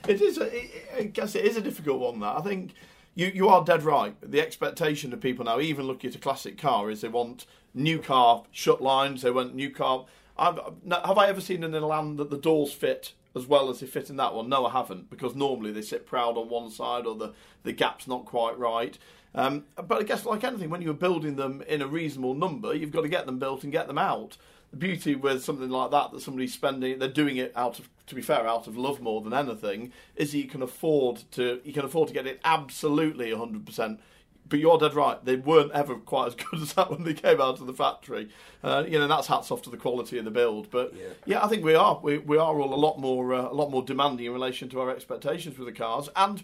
It 0.07 0.21
is. 0.21 0.37
A, 0.37 0.55
it, 0.55 0.71
I 0.97 1.03
guess 1.03 1.35
it 1.35 1.45
is 1.45 1.57
a 1.57 1.61
difficult 1.61 1.99
one. 1.99 2.19
That 2.19 2.37
I 2.37 2.41
think 2.41 2.73
you 3.15 3.31
you 3.33 3.49
are 3.49 3.63
dead 3.63 3.83
right. 3.83 4.15
The 4.21 4.41
expectation 4.41 5.11
of 5.13 5.21
people 5.21 5.45
now, 5.45 5.59
even 5.59 5.87
looking 5.87 6.09
at 6.09 6.15
a 6.15 6.19
classic 6.19 6.57
car, 6.57 6.91
is 6.91 7.01
they 7.01 7.07
want 7.07 7.45
new 7.73 7.99
car 7.99 8.43
shut 8.51 8.81
lines. 8.81 9.21
They 9.21 9.31
want 9.31 9.55
new 9.55 9.71
car. 9.71 10.05
I've, 10.37 10.59
have 10.91 11.17
I 11.17 11.27
ever 11.27 11.39
seen 11.41 11.63
in 11.63 11.73
an 11.73 11.83
Elan 11.83 12.17
that 12.17 12.29
the 12.29 12.37
doors 12.37 12.73
fit 12.73 13.13
as 13.33 13.47
well 13.47 13.69
as 13.69 13.79
they 13.79 13.87
fit 13.87 14.09
in 14.09 14.17
that 14.17 14.33
one? 14.33 14.49
No, 14.49 14.65
I 14.65 14.71
haven't, 14.71 15.09
because 15.09 15.33
normally 15.33 15.71
they 15.71 15.81
sit 15.81 16.05
proud 16.05 16.37
on 16.37 16.49
one 16.49 16.69
side 16.69 17.05
or 17.05 17.15
the 17.15 17.33
the 17.63 17.71
gap's 17.71 18.07
not 18.07 18.25
quite 18.25 18.57
right. 18.59 18.97
Um, 19.33 19.65
but 19.75 19.99
I 19.99 20.03
guess 20.03 20.25
like 20.25 20.43
anything, 20.43 20.69
when 20.69 20.81
you're 20.81 20.93
building 20.93 21.35
them 21.35 21.61
in 21.67 21.81
a 21.81 21.87
reasonable 21.87 22.35
number, 22.35 22.73
you've 22.73 22.91
got 22.91 23.01
to 23.01 23.09
get 23.09 23.25
them 23.25 23.39
built 23.39 23.63
and 23.63 23.71
get 23.71 23.87
them 23.87 23.97
out. 23.97 24.37
The 24.71 24.77
beauty 24.77 25.15
with 25.15 25.43
something 25.43 25.69
like 25.69 25.91
that, 25.91 26.11
that 26.11 26.21
somebody's 26.21 26.53
spending, 26.53 26.99
they're 26.99 27.09
doing 27.09 27.37
it 27.37 27.51
out 27.55 27.79
of, 27.79 27.89
to 28.07 28.15
be 28.15 28.21
fair, 28.21 28.47
out 28.47 28.67
of 28.67 28.77
love 28.77 29.01
more 29.01 29.21
than 29.21 29.33
anything, 29.33 29.91
is 30.15 30.33
you 30.35 30.45
can 30.45 30.61
afford 30.61 31.23
to, 31.31 31.61
you 31.63 31.73
can 31.73 31.85
afford 31.85 32.07
to 32.09 32.13
get 32.13 32.27
it 32.27 32.39
absolutely 32.43 33.31
100%. 33.31 33.99
But 34.47 34.59
you're 34.59 34.77
dead 34.77 34.93
right; 34.93 35.23
they 35.25 35.37
weren't 35.37 35.71
ever 35.71 35.95
quite 35.95 36.27
as 36.27 36.35
good 36.51 36.61
as 36.61 36.73
that 36.73 36.91
when 36.91 37.03
they 37.03 37.15
came 37.15 37.41
out 37.41 37.59
of 37.59 37.65
the 37.65 37.73
factory. 37.73 38.29
Uh, 38.63 38.83
you 38.87 38.99
know, 38.99 39.07
that's 39.07 39.25
hats 39.25 39.49
off 39.49 39.63
to 39.63 39.71
the 39.71 39.77
quality 39.77 40.19
of 40.19 40.25
the 40.25 40.29
build. 40.29 40.69
But 40.69 40.93
Yeah. 40.93 41.07
yeah, 41.25 41.43
I 41.43 41.47
think 41.47 41.63
we 41.65 41.73
are. 41.73 41.99
We, 42.03 42.19
we 42.19 42.37
are 42.37 42.59
all 42.59 42.71
a 42.71 42.75
lot 42.75 42.99
more 42.99 43.33
uh, 43.33 43.49
a 43.49 43.53
lot 43.55 43.71
more 43.71 43.81
demanding 43.81 44.27
in 44.27 44.33
relation 44.33 44.69
to 44.69 44.81
our 44.81 44.91
expectations 44.91 45.57
with 45.57 45.65
the 45.67 45.73
cars, 45.73 46.09
and 46.15 46.43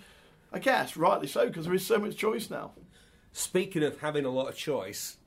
I 0.51 0.57
guess 0.57 0.97
rightly 0.97 1.27
so 1.27 1.45
because 1.45 1.65
there 1.65 1.75
is 1.75 1.85
so 1.85 1.99
much 1.99 2.15
choice 2.17 2.49
now. 2.49 2.71
Speaking 3.33 3.83
of 3.83 3.99
having 3.99 4.25
a 4.25 4.29
lot 4.31 4.49
of 4.49 4.55
choice, 4.57 5.17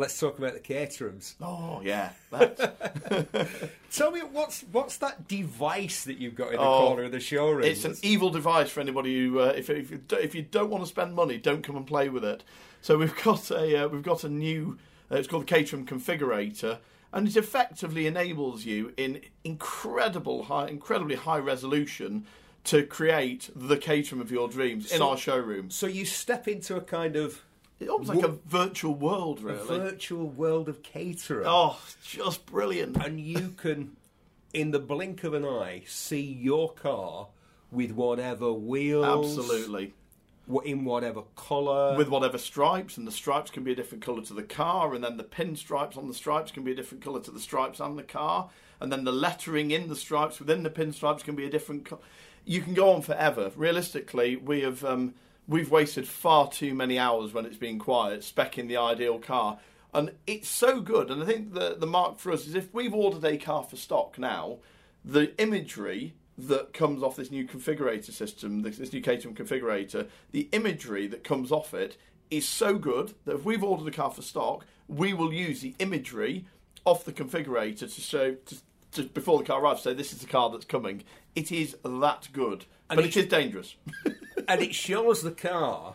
let's 0.00 0.18
talk 0.18 0.38
about 0.38 0.54
the 0.54 0.60
Caterhams. 0.60 1.34
Oh 1.40 1.80
yeah, 1.84 2.10
Tell 3.92 4.10
me 4.10 4.20
what's 4.20 4.62
what's 4.72 4.96
that 4.98 5.28
device 5.28 6.04
that 6.04 6.18
you've 6.18 6.34
got 6.34 6.48
in 6.48 6.54
the 6.56 6.62
Oh, 6.62 6.86
corner 6.88 7.04
of 7.04 7.12
the 7.12 7.20
showroom? 7.20 7.64
it's 7.64 7.84
an 7.84 7.96
evil 8.02 8.30
device 8.30 8.70
for 8.70 8.80
anybody 8.80 9.16
who, 9.26 9.40
uh, 9.40 9.52
if, 9.56 9.68
if, 9.70 9.90
you 9.90 9.98
do, 9.98 10.16
if 10.16 10.34
you 10.34 10.42
don't 10.42 10.70
want 10.70 10.82
to 10.82 10.88
spend 10.88 11.14
money, 11.14 11.38
don't 11.38 11.62
come 11.62 11.76
and 11.76 11.86
play 11.86 12.08
with 12.08 12.24
it. 12.24 12.42
So 12.80 12.96
we've 12.98 13.14
got 13.22 13.50
a 13.50 13.84
uh, 13.84 13.88
we've 13.88 14.02
got 14.02 14.24
a 14.24 14.28
new. 14.28 14.78
Uh, 15.10 15.16
it's 15.16 15.28
called 15.28 15.42
the 15.42 15.54
Caterham 15.54 15.86
Configurator, 15.86 16.78
and 17.12 17.28
it 17.28 17.36
effectively 17.36 18.06
enables 18.06 18.64
you 18.64 18.92
in 18.96 19.20
incredible 19.44 20.44
high, 20.44 20.68
incredibly 20.68 21.16
high 21.16 21.38
resolution 21.38 22.26
to 22.64 22.84
create 22.84 23.50
the 23.56 23.76
Caterham 23.76 24.20
of 24.20 24.30
your 24.30 24.46
dreams 24.48 24.92
in 24.92 25.00
our 25.02 25.16
showroom. 25.16 25.70
so 25.70 25.86
you 25.86 26.04
step 26.04 26.46
into 26.46 26.76
a 26.76 26.80
kind 26.80 27.16
of 27.16 27.42
almost 27.88 28.10
like 28.14 28.24
a 28.24 28.36
virtual 28.46 28.94
world, 28.94 29.40
a 29.40 29.44
really. 29.44 29.78
virtual 29.78 30.28
world 30.28 30.68
of 30.68 30.82
Caterham, 30.82 31.44
Oh, 31.46 31.80
just 32.04 32.44
brilliant. 32.46 32.96
and 32.96 33.20
you 33.20 33.50
can, 33.56 33.96
in 34.52 34.70
the 34.70 34.78
blink 34.78 35.24
of 35.24 35.34
an 35.34 35.44
eye, 35.44 35.82
see 35.86 36.20
your 36.20 36.72
car 36.72 37.28
with 37.72 37.92
whatever 37.92 38.52
wheels, 38.52 39.38
Absolutely. 39.38 39.94
in 40.64 40.84
whatever 40.84 41.22
colour. 41.36 41.96
With 41.96 42.08
whatever 42.08 42.36
stripes, 42.36 42.96
and 42.96 43.06
the 43.06 43.12
stripes 43.12 43.50
can 43.50 43.62
be 43.64 43.72
a 43.72 43.76
different 43.76 44.04
colour 44.04 44.22
to 44.22 44.34
the 44.34 44.42
car, 44.42 44.94
and 44.94 45.02
then 45.04 45.16
the 45.16 45.24
pin 45.24 45.56
stripes 45.56 45.96
on 45.96 46.08
the 46.08 46.14
stripes 46.14 46.50
can 46.50 46.64
be 46.64 46.72
a 46.72 46.74
different 46.74 47.02
colour 47.04 47.20
to 47.20 47.30
the 47.30 47.40
stripes 47.40 47.80
and 47.80 47.96
the 47.96 48.02
car, 48.02 48.50
and 48.80 48.90
then 48.92 49.04
the 49.04 49.12
lettering 49.12 49.70
in 49.70 49.88
the 49.88 49.96
stripes 49.96 50.38
within 50.40 50.62
the 50.64 50.70
pin 50.70 50.92
stripes 50.92 51.22
can 51.22 51.36
be 51.36 51.46
a 51.46 51.50
different 51.50 51.84
colour. 51.84 52.00
You 52.44 52.62
can 52.62 52.74
go 52.74 52.90
on 52.90 53.02
forever. 53.02 53.52
Realistically, 53.54 54.34
we 54.36 54.62
have 54.62 54.82
um, 54.84 55.14
we've 55.50 55.70
wasted 55.70 56.06
far 56.08 56.48
too 56.48 56.72
many 56.74 56.96
hours 56.98 57.32
when 57.34 57.44
it's 57.44 57.56
been 57.58 57.78
quiet 57.78 58.20
specking 58.20 58.68
the 58.68 58.76
ideal 58.76 59.18
car, 59.18 59.58
and 59.92 60.12
it's 60.26 60.48
so 60.48 60.80
good. 60.80 61.10
And 61.10 61.22
I 61.22 61.26
think 61.26 61.52
the 61.52 61.74
the 61.78 61.86
mark 61.86 62.18
for 62.18 62.32
us 62.32 62.46
is 62.46 62.54
if 62.54 62.72
we've 62.72 62.94
ordered 62.94 63.24
a 63.24 63.36
car 63.36 63.64
for 63.64 63.76
stock 63.76 64.18
now, 64.18 64.58
the 65.04 65.38
imagery 65.42 66.14
that 66.38 66.72
comes 66.72 67.02
off 67.02 67.16
this 67.16 67.30
new 67.30 67.46
configurator 67.46 68.12
system, 68.12 68.62
this, 68.62 68.78
this 68.78 68.92
new 68.94 69.02
Caterham 69.02 69.34
configurator, 69.34 70.06
the 70.30 70.48
imagery 70.52 71.06
that 71.08 71.22
comes 71.24 71.52
off 71.52 71.74
it 71.74 71.98
is 72.30 72.48
so 72.48 72.78
good 72.78 73.12
that 73.26 73.34
if 73.34 73.44
we've 73.44 73.62
ordered 73.64 73.86
a 73.86 73.90
car 73.94 74.10
for 74.10 74.22
stock, 74.22 74.64
we 74.88 75.12
will 75.12 75.34
use 75.34 75.60
the 75.60 75.74
imagery 75.80 76.46
off 76.86 77.04
the 77.04 77.12
configurator 77.12 77.80
to 77.94 78.00
show 78.00 78.34
to, 78.46 78.56
to, 78.92 79.02
before 79.02 79.38
the 79.38 79.44
car 79.44 79.60
arrives. 79.60 79.82
Say 79.82 79.92
this 79.92 80.12
is 80.14 80.20
the 80.20 80.26
car 80.28 80.48
that's 80.48 80.64
coming. 80.64 81.02
It 81.34 81.52
is 81.52 81.76
that 81.84 82.28
good, 82.32 82.64
And 82.88 82.96
but 82.96 83.04
it- 83.04 83.16
it 83.16 83.24
is 83.24 83.26
dangerous. 83.26 83.74
and 84.52 84.62
it 84.62 84.74
shows 84.74 85.22
the 85.22 85.30
car 85.30 85.94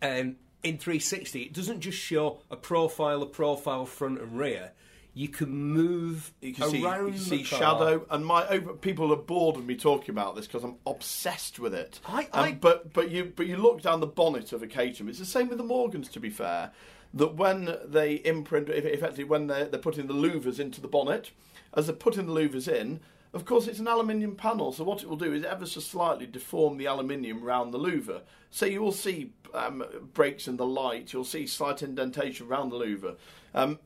um, 0.00 0.36
in 0.62 0.78
360, 0.78 1.42
it 1.42 1.52
doesn't 1.52 1.80
just 1.80 1.98
show 1.98 2.38
a 2.50 2.56
profile, 2.56 3.22
a 3.22 3.26
profile 3.26 3.84
front 3.86 4.20
and 4.20 4.38
rear. 4.38 4.72
You 5.14 5.28
can 5.28 5.50
move 5.50 6.32
You 6.40 6.54
can 6.54 6.70
see, 6.70 6.82
around 6.84 7.06
you 7.08 7.12
can 7.12 7.20
see 7.20 7.42
shadow, 7.42 8.06
and 8.10 8.24
my 8.24 8.48
over, 8.48 8.72
people 8.72 9.12
are 9.12 9.16
bored 9.16 9.56
of 9.56 9.66
me 9.66 9.76
talking 9.76 10.10
about 10.10 10.36
this 10.36 10.46
because 10.46 10.64
I'm 10.64 10.76
obsessed 10.86 11.58
with 11.58 11.74
it. 11.74 12.00
I- 12.06 12.22
Um, 12.32 12.44
I- 12.44 12.52
but 12.52 12.94
but 12.94 13.10
you 13.10 13.30
but 13.36 13.46
you 13.46 13.56
look 13.58 13.82
down 13.82 14.00
the 14.00 14.06
bonnet 14.06 14.52
of 14.54 14.62
a 14.62 14.66
Caterham. 14.66 15.08
It's 15.10 15.18
the 15.18 15.26
same 15.26 15.48
with 15.50 15.58
the 15.58 15.64
Morgans, 15.64 16.08
to 16.10 16.20
be 16.20 16.30
fair. 16.30 16.72
That 17.12 17.34
when 17.34 17.76
they 17.84 18.14
imprint, 18.24 18.70
effectively 18.70 19.24
when 19.24 19.48
they're, 19.48 19.66
they're 19.66 19.78
putting 19.80 20.06
the 20.06 20.14
louvers 20.14 20.58
into 20.58 20.80
the 20.80 20.88
bonnet, 20.88 21.30
as 21.74 21.88
they're 21.88 21.94
putting 21.94 22.24
the 22.24 22.32
louvers 22.32 22.66
in, 22.66 23.00
of 23.34 23.44
course 23.44 23.66
it's 23.66 23.78
an 23.78 23.88
aluminium 23.88 24.36
panel. 24.36 24.72
So 24.72 24.84
what 24.84 25.02
it 25.02 25.08
will 25.08 25.16
do 25.16 25.32
is 25.32 25.44
ever 25.44 25.66
so 25.66 25.80
slightly 25.80 26.26
deform 26.26 26.76
the 26.76 26.86
aluminium 26.86 27.42
round 27.42 27.72
the 27.72 27.78
louver. 27.78 28.22
So 28.50 28.66
you 28.66 28.82
will 28.82 28.92
see 28.92 29.32
um, 29.54 29.84
breaks 30.12 30.46
in 30.46 30.56
the 30.56 30.66
light. 30.66 31.12
You'll 31.12 31.24
see 31.24 31.46
slight 31.46 31.82
indentation 31.82 32.46
around 32.46 32.70
the 32.70 32.76
louver. 32.76 33.16
Um, 33.54 33.78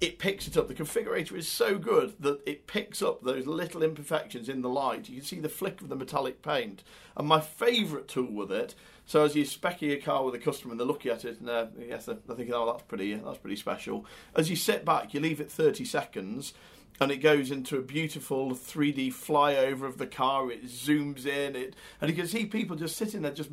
it 0.00 0.18
picks 0.18 0.46
it 0.46 0.56
up. 0.56 0.68
The 0.68 0.74
configurator 0.74 1.32
is 1.32 1.48
so 1.48 1.76
good 1.76 2.14
that 2.20 2.40
it 2.46 2.68
picks 2.68 3.02
up 3.02 3.22
those 3.22 3.46
little 3.46 3.82
imperfections 3.82 4.48
in 4.48 4.62
the 4.62 4.68
light. 4.68 5.08
You 5.08 5.16
can 5.16 5.24
see 5.24 5.40
the 5.40 5.48
flick 5.48 5.80
of 5.80 5.88
the 5.88 5.96
metallic 5.96 6.40
paint. 6.40 6.84
And 7.16 7.26
my 7.26 7.40
favourite 7.40 8.06
tool 8.06 8.32
with 8.32 8.52
it, 8.52 8.76
so 9.06 9.24
as 9.24 9.34
you 9.34 9.44
specking 9.44 9.88
your 9.88 9.98
car 9.98 10.24
with 10.24 10.36
a 10.36 10.38
customer 10.38 10.72
and 10.72 10.80
they're 10.80 10.86
looking 10.86 11.10
at 11.10 11.24
it 11.24 11.40
and 11.40 11.50
uh, 11.50 11.66
yes, 11.78 12.06
they're 12.06 12.14
thinking, 12.14 12.54
oh, 12.54 12.66
that's 12.66 12.84
pretty, 12.84 13.14
that's 13.14 13.38
pretty 13.38 13.56
special. 13.56 14.06
As 14.36 14.48
you 14.48 14.54
sit 14.54 14.84
back, 14.84 15.14
you 15.14 15.20
leave 15.20 15.40
it 15.40 15.50
30 15.50 15.84
seconds. 15.84 16.54
And 17.00 17.12
it 17.12 17.18
goes 17.18 17.50
into 17.50 17.76
a 17.76 17.82
beautiful 17.82 18.50
3D 18.52 19.08
flyover 19.08 19.82
of 19.82 19.98
the 19.98 20.06
car. 20.06 20.50
It 20.50 20.66
zooms 20.66 21.26
in, 21.26 21.54
it, 21.54 21.76
and 22.00 22.10
you 22.10 22.16
can 22.16 22.26
see 22.26 22.46
people 22.46 22.76
just 22.76 22.96
sitting 22.96 23.22
there, 23.22 23.32
just 23.32 23.50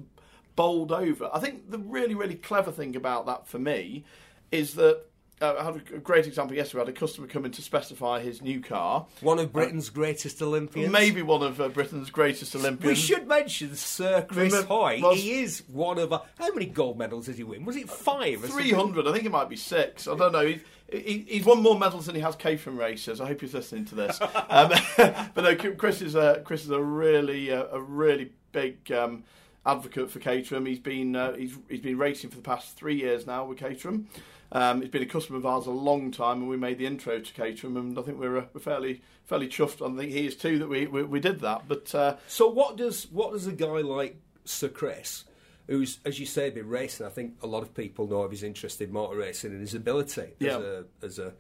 bowled 0.56 0.92
over. 0.92 1.30
I 1.32 1.40
think 1.40 1.70
the 1.70 1.78
really, 1.78 2.16
really 2.16 2.36
clever 2.36 2.72
thing 2.72 2.96
about 2.96 3.26
that 3.28 3.48
for 3.48 3.60
me 3.60 4.04
is 4.52 4.76
that 4.76 5.04
uh, 5.42 5.56
I 5.60 5.64
had 5.64 5.76
a 5.76 6.00
great 6.00 6.28
example 6.28 6.56
yesterday. 6.56 6.82
I 6.82 6.86
had 6.86 6.96
a 6.96 7.00
customer 7.00 7.28
come 7.28 7.46
in 7.46 7.52
to 7.52 7.62
specify 7.62 8.22
his 8.22 8.42
new 8.42 8.62
car. 8.62 9.06
One 9.22 9.40
of 9.40 9.52
Britain's 9.52 9.90
greatest 9.90 10.42
Olympians. 10.42 10.92
Maybe 10.92 11.22
one 11.22 11.44
of 11.44 11.60
uh, 11.60 11.68
Britain's 11.70 12.10
greatest 12.10 12.56
Olympians. 12.56 12.98
We 12.98 13.02
should 13.02 13.28
mention 13.28 13.76
Sir 13.76 14.22
Chris 14.22 14.54
Remember- 14.54 14.68
Hoy. 14.74 15.00
was- 15.02 15.20
he 15.20 15.42
is 15.42 15.64
one 15.68 16.00
of. 16.00 16.14
Our, 16.14 16.24
how 16.40 16.54
many 16.54 16.68
gold 16.68 16.98
medals 16.98 17.26
did 17.26 17.36
he 17.36 17.44
win? 17.44 17.66
Was 17.66 17.76
it 17.76 17.90
five? 17.90 18.44
or 18.44 18.48
300, 18.48 19.08
I 19.08 19.12
think 19.12 19.26
it 19.26 19.32
might 19.32 19.50
be 19.50 19.58
six. 19.58 20.08
I 20.08 20.16
don't 20.16 20.32
know. 20.32 20.46
He's, 20.46 20.62
he, 20.92 21.26
he's 21.28 21.46
won 21.46 21.62
more 21.62 21.78
medals 21.78 22.06
than 22.06 22.16
he 22.16 22.22
has 22.22 22.36
Caterham 22.36 22.78
races. 22.78 23.20
I 23.20 23.28
hope 23.28 23.42
he's 23.42 23.54
listening 23.54 23.86
to 23.86 23.96
this. 23.96 24.22
um, 24.50 24.72
but 24.98 25.38
no, 25.38 25.56
Chris 25.56 26.02
is 26.02 26.16
a, 26.16 26.42
Chris 26.46 26.64
is 26.64 26.70
a 26.70 26.82
really 26.82 27.52
uh, 27.52 27.66
a 27.72 27.82
really 27.82 28.32
big 28.52 28.92
um, 28.92 29.24
advocate 29.66 30.12
for 30.12 30.20
Caterham. 30.20 30.66
He's 30.66 30.80
been 30.80 31.16
uh, 31.16 31.34
he's 31.34 31.58
he's 31.70 31.80
been 31.82 31.98
racing 31.98 32.30
for 32.30 32.36
the 32.38 32.42
past 32.44 32.76
three 32.78 32.96
years 32.96 33.26
now 33.26 33.46
with 33.46 33.58
Caterham. 33.58 34.08
Um, 34.52 34.82
he's 34.82 34.92
been 34.92 35.02
a 35.02 35.08
customer 35.08 35.38
of 35.40 35.46
ours 35.46 35.66
a 35.66 35.72
long 35.72 36.12
time, 36.12 36.40
and 36.42 36.48
we 36.50 36.56
made 36.58 36.78
the 36.78 36.86
intro 36.86 37.20
to 37.20 37.34
Caterham, 37.34 37.76
and 37.78 37.98
I 37.98 38.04
think 38.04 38.20
we're, 38.20 38.38
uh, 38.38 38.46
we're 38.54 38.62
fairly 38.62 39.02
fairly 39.26 39.48
chuffed. 39.48 39.82
I 39.82 39.96
think 39.98 40.12
he 40.12 40.28
is 40.28 40.36
too 40.36 40.60
that 40.60 40.68
we 40.70 40.86
we, 40.88 41.04
we 41.04 41.20
did 41.20 41.40
that. 41.42 41.68
But 41.68 41.94
uh, 41.96 42.18
So 42.28 42.48
what 42.48 42.78
does 42.78 43.06
what 43.12 43.32
does 43.34 43.48
a 43.48 43.52
guy 43.54 43.82
like 43.82 44.18
Sir 44.46 44.68
Chris, 44.70 45.24
who's 45.68 46.00
as 46.06 46.20
you 46.20 46.26
say 46.28 46.52
been 46.52 46.70
racing? 46.70 47.06
I 47.06 47.10
think 47.10 47.34
a 47.42 47.48
lot 47.48 47.64
of 47.64 47.74
people 47.74 48.08
know 48.08 48.22
of 48.22 48.32
his 48.32 48.44
interest 48.44 48.80
in 48.82 48.92
motor 48.94 49.18
racing 49.18 49.52
and 49.52 49.62
his 49.62 49.74
ability 49.74 50.34
Yeah. 50.40 50.58
as 50.58 50.64
a 50.64 50.86
as 51.02 51.20
a 51.20 51.34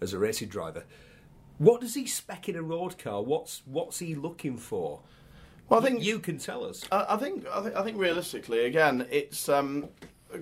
as 0.00 0.12
a 0.12 0.18
racing 0.18 0.48
driver. 0.48 0.84
What 1.58 1.80
does 1.80 1.94
he 1.94 2.06
spec 2.06 2.48
in 2.48 2.56
a 2.56 2.62
road 2.62 2.96
car? 2.96 3.22
What's 3.22 3.62
what's 3.66 3.98
he 3.98 4.14
looking 4.14 4.56
for? 4.56 5.00
Well, 5.72 5.80
I 5.80 5.84
think 5.84 6.04
You 6.04 6.18
can 6.18 6.36
tell 6.36 6.64
us. 6.64 6.84
I, 6.92 7.06
I 7.10 7.16
think 7.16 7.46
I 7.48 7.62
think 7.62 7.76
I 7.76 7.82
think 7.82 7.96
realistically, 7.98 8.66
again, 8.66 9.06
it's 9.10 9.48
um, 9.48 9.88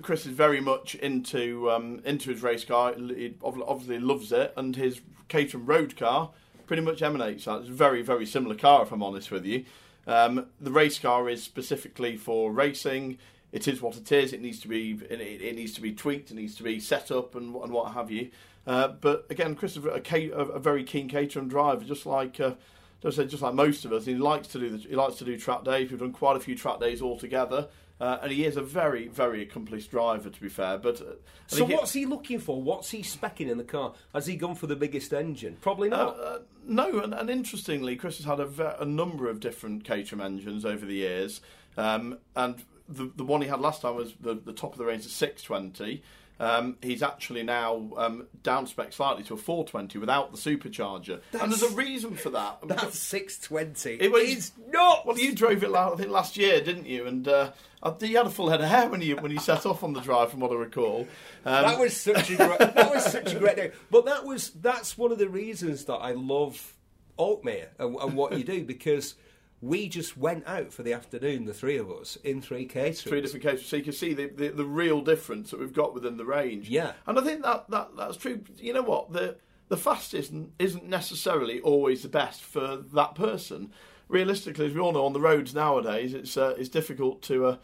Chris 0.01 0.25
is 0.25 0.33
very 0.33 0.59
much 0.59 0.95
into 0.95 1.71
um, 1.71 2.01
into 2.03 2.31
his 2.31 2.43
race 2.43 2.65
car. 2.65 2.93
He 2.95 3.35
obviously 3.41 3.99
loves 3.99 4.33
it, 4.33 4.53
and 4.57 4.75
his 4.75 4.99
Caterham 5.29 5.65
road 5.65 5.95
car 5.95 6.31
pretty 6.67 6.81
much 6.81 7.01
emanates 7.01 7.45
that. 7.45 7.61
It's 7.61 7.69
a 7.69 7.71
very 7.71 8.01
very 8.01 8.25
similar 8.25 8.55
car, 8.55 8.83
if 8.83 8.91
I'm 8.91 9.01
honest 9.01 9.31
with 9.31 9.45
you. 9.45 9.63
Um, 10.05 10.47
the 10.59 10.71
race 10.71 10.99
car 10.99 11.29
is 11.29 11.41
specifically 11.41 12.17
for 12.17 12.51
racing. 12.51 13.17
It 13.53 13.69
is 13.69 13.81
what 13.81 13.95
it 13.95 14.11
is. 14.11 14.33
It 14.33 14.41
needs 14.41 14.59
to 14.59 14.67
be 14.67 14.99
it, 15.09 15.21
it 15.21 15.55
needs 15.55 15.71
to 15.75 15.81
be 15.81 15.93
tweaked. 15.93 16.31
It 16.31 16.33
needs 16.33 16.55
to 16.55 16.63
be 16.63 16.81
set 16.81 17.09
up 17.09 17.35
and, 17.35 17.55
and 17.55 17.71
what 17.71 17.93
have 17.93 18.11
you. 18.11 18.31
Uh, 18.67 18.89
but 18.89 19.27
again, 19.29 19.55
Chris 19.55 19.77
is 19.77 19.85
a, 19.85 20.01
a, 20.11 20.45
a 20.55 20.59
very 20.59 20.83
keen 20.83 21.07
Caterham 21.07 21.47
driver, 21.47 21.85
just 21.85 22.05
like. 22.05 22.37
Uh, 22.37 22.55
just 23.01 23.17
just 23.29 23.41
like 23.41 23.53
most 23.53 23.85
of 23.85 23.93
us, 23.93 24.05
he 24.05 24.15
likes 24.15 24.47
to 24.49 24.59
do 24.59 24.69
the, 24.69 24.77
he 24.77 24.95
likes 24.95 25.15
to 25.15 25.25
do 25.25 25.37
track 25.37 25.63
days. 25.63 25.89
We've 25.91 25.99
done 25.99 26.11
quite 26.13 26.37
a 26.37 26.39
few 26.39 26.55
track 26.55 26.79
days 26.79 27.01
altogether, 27.01 27.67
uh, 27.99 28.19
and 28.21 28.31
he 28.31 28.45
is 28.45 28.57
a 28.57 28.61
very 28.61 29.07
very 29.07 29.41
accomplished 29.41 29.91
driver. 29.91 30.29
To 30.29 30.41
be 30.41 30.49
fair, 30.49 30.77
but 30.77 31.01
uh, 31.01 31.05
So 31.47 31.65
it- 31.67 31.73
what's 31.75 31.93
he 31.93 32.05
looking 32.05 32.39
for? 32.39 32.61
What's 32.61 32.91
he 32.91 32.99
specking 33.01 33.49
in 33.49 33.57
the 33.57 33.63
car? 33.63 33.93
Has 34.13 34.27
he 34.27 34.35
gone 34.35 34.55
for 34.55 34.67
the 34.67 34.75
biggest 34.75 35.13
engine? 35.13 35.57
Probably 35.61 35.89
not. 35.89 36.19
Uh, 36.19 36.39
no, 36.65 36.99
and, 36.99 37.13
and 37.13 37.29
interestingly, 37.29 37.95
Chris 37.95 38.17
has 38.17 38.25
had 38.27 38.39
a, 38.39 38.45
ve- 38.45 38.75
a 38.79 38.85
number 38.85 39.27
of 39.29 39.39
different 39.39 39.83
Caterham 39.83 40.21
engines 40.21 40.63
over 40.63 40.85
the 40.85 40.93
years, 40.93 41.41
um, 41.77 42.19
and 42.35 42.63
the 42.87 43.11
the 43.15 43.23
one 43.23 43.41
he 43.41 43.47
had 43.47 43.59
last 43.61 43.81
time 43.81 43.95
was 43.95 44.13
the, 44.19 44.35
the 44.35 44.53
top 44.53 44.73
of 44.73 44.77
the 44.77 44.85
range, 44.85 45.03
the 45.03 45.09
620. 45.09 46.03
Um, 46.41 46.77
he's 46.81 47.03
actually 47.03 47.43
now 47.43 47.91
um, 47.97 48.27
down 48.41 48.65
spec 48.65 48.93
slightly 48.93 49.23
to 49.25 49.35
a 49.35 49.37
420 49.37 49.99
without 49.99 50.31
the 50.31 50.37
supercharger, 50.37 51.21
and 51.39 51.51
there's 51.51 51.61
a 51.61 51.69
reason 51.75 52.15
for 52.15 52.31
that. 52.31 52.59
That's 52.67 52.97
six 52.97 53.37
twenty. 53.39 53.93
It 54.01 54.11
was- 54.11 54.23
is 54.23 54.51
not. 54.69 55.05
Well, 55.05 55.19
you 55.19 55.35
drove 55.35 55.63
it, 55.63 55.71
I 55.73 55.95
think, 55.95 56.09
last 56.09 56.37
year, 56.37 56.59
didn't 56.61 56.87
you? 56.87 57.05
And 57.05 57.27
uh, 57.27 57.51
you 57.99 58.17
had 58.17 58.25
a 58.25 58.31
full 58.31 58.49
head 58.49 58.59
of 58.61 58.67
hair 58.69 58.89
when 58.89 59.01
you 59.01 59.17
when 59.17 59.31
you 59.31 59.39
set 59.39 59.65
off 59.67 59.83
on 59.83 59.93
the 59.93 60.01
drive, 60.01 60.31
from 60.31 60.39
what 60.39 60.51
I 60.51 60.55
recall. 60.55 61.01
Um, 61.45 61.63
that 61.63 61.79
was 61.79 61.95
such 61.95 62.31
a 62.31 62.35
great, 62.35 62.57
that 62.59 62.91
was 62.91 63.05
such 63.05 63.33
a 63.33 63.39
great 63.39 63.55
day. 63.55 63.71
But 63.91 64.05
that 64.05 64.25
was 64.25 64.49
that's 64.49 64.97
one 64.97 65.11
of 65.11 65.19
the 65.19 65.29
reasons 65.29 65.85
that 65.85 65.97
I 65.97 66.13
love 66.13 66.73
Oakmere 67.19 67.67
and, 67.77 67.95
and 67.97 68.15
what 68.15 68.35
you 68.37 68.43
do 68.43 68.63
because 68.63 69.13
we 69.61 69.87
just 69.87 70.17
went 70.17 70.47
out 70.47 70.73
for 70.73 70.81
the 70.81 70.93
afternoon, 70.93 71.45
the 71.45 71.53
three 71.53 71.77
of 71.77 71.91
us, 71.91 72.17
in 72.23 72.41
three 72.41 72.67
Caterhams. 72.67 73.03
three 73.03 73.21
different 73.21 73.43
cases, 73.43 73.67
so 73.67 73.75
you 73.75 73.83
can 73.83 73.93
see 73.93 74.13
the, 74.13 74.27
the, 74.27 74.49
the 74.49 74.65
real 74.65 75.01
difference 75.01 75.51
that 75.51 75.59
we've 75.59 75.73
got 75.73 75.93
within 75.93 76.17
the 76.17 76.25
range. 76.25 76.67
Yeah. 76.67 76.93
and 77.05 77.19
I 77.19 77.21
think 77.21 77.43
that, 77.43 77.69
that 77.69 77.95
that's 77.95 78.17
true. 78.17 78.41
You 78.57 78.73
know 78.73 78.81
what 78.81 79.13
the 79.13 79.37
the 79.69 79.77
fast 79.77 80.13
isn't 80.13 80.51
isn't 80.59 80.89
necessarily 80.89 81.61
always 81.61 82.01
the 82.01 82.09
best 82.09 82.41
for 82.41 82.77
that 82.77 83.15
person. 83.15 83.71
Realistically, 84.07 84.65
as 84.65 84.73
we 84.73 84.81
all 84.81 84.91
know, 84.91 85.05
on 85.05 85.13
the 85.13 85.21
roads 85.21 85.55
nowadays, 85.55 86.13
it's 86.13 86.35
uh, 86.37 86.55
it's 86.57 86.69
difficult 86.69 87.21
to. 87.23 87.45
Uh, 87.45 87.57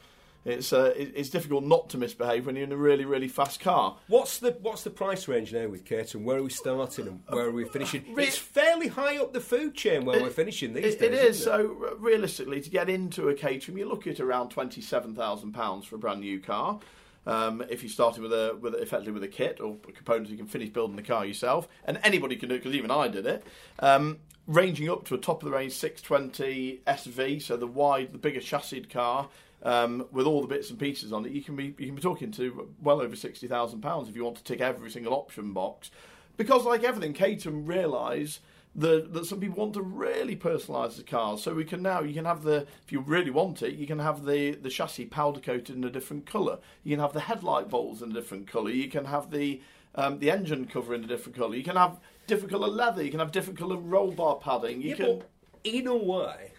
it's 0.47 0.71
uh, 0.73 0.93
it's 0.95 1.29
difficult 1.29 1.63
not 1.63 1.89
to 1.89 1.97
misbehave 1.97 2.45
when 2.45 2.55
you're 2.55 2.63
in 2.63 2.71
a 2.71 2.77
really 2.77 3.05
really 3.05 3.27
fast 3.27 3.60
car. 3.60 3.97
What's 4.07 4.39
the 4.39 4.57
what's 4.62 4.83
the 4.83 4.89
price 4.89 5.27
range 5.27 5.53
now 5.53 5.67
with 5.67 5.86
Caterham? 5.86 6.23
Where 6.23 6.38
are 6.38 6.43
we 6.43 6.49
starting 6.49 7.07
and 7.07 7.21
where 7.29 7.45
are 7.45 7.51
we 7.51 7.65
finishing? 7.65 8.05
Re- 8.13 8.23
it's 8.25 8.38
fairly 8.38 8.88
high 8.88 9.17
up 9.17 9.33
the 9.33 9.41
food 9.41 9.75
chain 9.75 10.05
where 10.05 10.21
we're 10.21 10.29
finishing 10.29 10.73
these 10.73 10.95
It, 10.95 10.99
days. 10.99 11.10
it 11.10 11.13
is. 11.13 11.39
isn't 11.41 11.51
So 11.51 11.95
realistically, 11.99 12.62
to 12.62 12.69
get 12.69 12.89
into 12.89 13.29
a 13.29 13.33
Caterham, 13.36 13.77
you 13.77 13.88
look 13.88 14.07
at 14.07 14.19
around 14.19 14.49
twenty 14.49 14.81
seven 14.81 15.13
thousand 15.13 15.51
pounds 15.51 15.86
for 15.86 15.95
a 15.95 15.99
brand 15.99 16.21
new 16.21 16.39
car. 16.39 16.79
Um, 17.25 17.62
if 17.69 17.83
you 17.83 17.89
started 17.89 18.23
with 18.23 18.31
a 18.31 18.57
with 18.62 18.73
effectively 18.75 19.12
with 19.12 19.23
a 19.23 19.27
kit 19.27 19.60
or 19.60 19.75
components, 19.93 20.31
you 20.31 20.38
can 20.38 20.47
finish 20.47 20.69
building 20.69 20.95
the 20.95 21.01
car 21.01 21.25
yourself, 21.25 21.67
and 21.83 21.99
anybody 22.03 22.38
can 22.38 22.47
do 22.47 22.55
it 22.55 22.60
because 22.60 22.73
even 22.73 22.89
I 22.89 23.10
did 23.10 23.25
it. 23.25 23.43
Um, 23.79 24.19
ranging 24.47 24.89
up 24.89 25.03
to 25.05 25.13
a 25.13 25.17
top 25.17 25.43
of 25.43 25.49
the 25.49 25.53
range 25.53 25.73
620 25.73 26.79
SV, 26.88 27.41
so 27.41 27.57
the 27.57 27.67
wide, 27.67 28.13
the 28.13 28.17
bigger 28.17 28.39
chassis 28.39 28.79
car. 28.81 29.27
Um, 29.63 30.05
with 30.11 30.27
all 30.27 30.41
the 30.41 30.47
bits 30.47 30.69
and 30.69 30.77
pieces 30.77 31.11
on 31.11 31.25
it, 31.25 31.31
you 31.31 31.41
can 31.41 31.55
be 31.55 31.73
you 31.79 31.87
can 31.87 31.95
be 31.95 32.01
talking 32.01 32.31
to 32.33 32.69
well 32.81 33.01
over 33.01 33.15
sixty 33.15 33.47
thousand 33.47 33.81
pounds 33.81 34.07
if 34.07 34.15
you 34.15 34.23
want 34.23 34.37
to 34.37 34.43
tick 34.43 34.61
every 34.61 34.91
single 34.91 35.13
option 35.13 35.51
box. 35.51 35.89
Because 36.37 36.63
like 36.63 36.83
everything, 36.83 37.13
Caterham 37.13 37.65
realise 37.65 38.39
that, 38.75 39.11
that 39.13 39.25
some 39.25 39.39
people 39.39 39.57
want 39.57 39.73
to 39.73 39.81
really 39.81 40.35
personalise 40.35 40.97
the 40.97 41.03
cars. 41.03 41.41
So 41.41 41.55
we 41.55 41.65
can 41.65 41.81
now 41.81 42.01
you 42.01 42.13
can 42.13 42.25
have 42.25 42.43
the 42.43 42.67
if 42.85 42.91
you 42.91 42.99
really 42.99 43.31
want 43.31 43.63
it, 43.63 43.73
you 43.73 43.87
can 43.87 43.97
have 43.97 44.25
the, 44.25 44.51
the 44.51 44.69
chassis 44.69 45.05
powder 45.05 45.39
coated 45.39 45.75
in 45.75 45.83
a 45.83 45.89
different 45.89 46.27
colour. 46.27 46.59
You 46.83 46.95
can 46.95 47.01
have 47.01 47.13
the 47.13 47.21
headlight 47.21 47.67
bolts 47.69 48.01
in 48.01 48.11
a 48.11 48.13
different 48.13 48.45
colour. 48.45 48.69
You 48.69 48.89
can 48.89 49.05
have 49.05 49.31
the 49.31 49.61
um, 49.95 50.19
the 50.19 50.29
engine 50.29 50.65
cover 50.67 50.93
in 50.93 51.03
a 51.03 51.07
different 51.07 51.35
colour. 51.35 51.55
You 51.55 51.63
can 51.63 51.75
have 51.75 51.99
different 52.27 52.51
colour 52.51 52.67
leather. 52.67 53.03
You 53.03 53.09
can 53.09 53.19
have 53.19 53.31
different 53.31 53.57
colour 53.57 53.77
roll 53.77 54.11
bar 54.11 54.35
padding. 54.35 54.83
You 54.83 54.89
Yeah, 54.91 54.95
can. 54.95 55.23
in 55.63 55.87
a 55.87 55.95
way, 55.97 56.51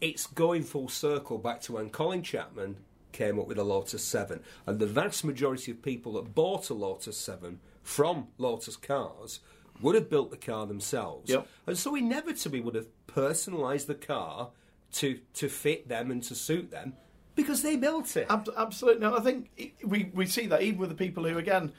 it's 0.00 0.26
going 0.26 0.62
full 0.62 0.88
circle 0.88 1.38
back 1.38 1.60
to 1.62 1.72
when 1.72 1.90
Colin 1.90 2.22
Chapman 2.22 2.76
came 3.12 3.38
up 3.38 3.46
with 3.46 3.58
a 3.58 3.64
Lotus 3.64 4.04
7. 4.04 4.40
And 4.66 4.78
the 4.78 4.86
vast 4.86 5.24
majority 5.24 5.72
of 5.72 5.82
people 5.82 6.12
that 6.14 6.34
bought 6.34 6.70
a 6.70 6.74
Lotus 6.74 7.18
7 7.18 7.60
from 7.82 8.28
Lotus 8.38 8.76
Cars 8.76 9.40
would 9.80 9.94
have 9.94 10.10
built 10.10 10.30
the 10.30 10.36
car 10.36 10.66
themselves. 10.66 11.30
Yep. 11.30 11.48
And 11.66 11.78
so 11.78 11.94
inevitably 11.94 12.60
would 12.60 12.74
have 12.74 12.86
personalised 13.06 13.86
the 13.86 13.94
car 13.94 14.50
to, 14.94 15.18
to 15.34 15.48
fit 15.48 15.88
them 15.88 16.10
and 16.10 16.22
to 16.24 16.34
suit 16.34 16.70
them 16.70 16.94
because 17.34 17.62
they 17.62 17.76
built 17.76 18.16
it. 18.16 18.26
Ab- 18.28 18.50
absolutely, 18.56 19.06
and 19.06 19.14
I 19.14 19.20
think 19.20 19.74
we 19.84 20.10
we 20.14 20.26
see 20.26 20.46
that 20.46 20.62
even 20.62 20.80
with 20.80 20.90
the 20.90 20.94
people 20.94 21.24
who, 21.24 21.38
again, 21.38 21.72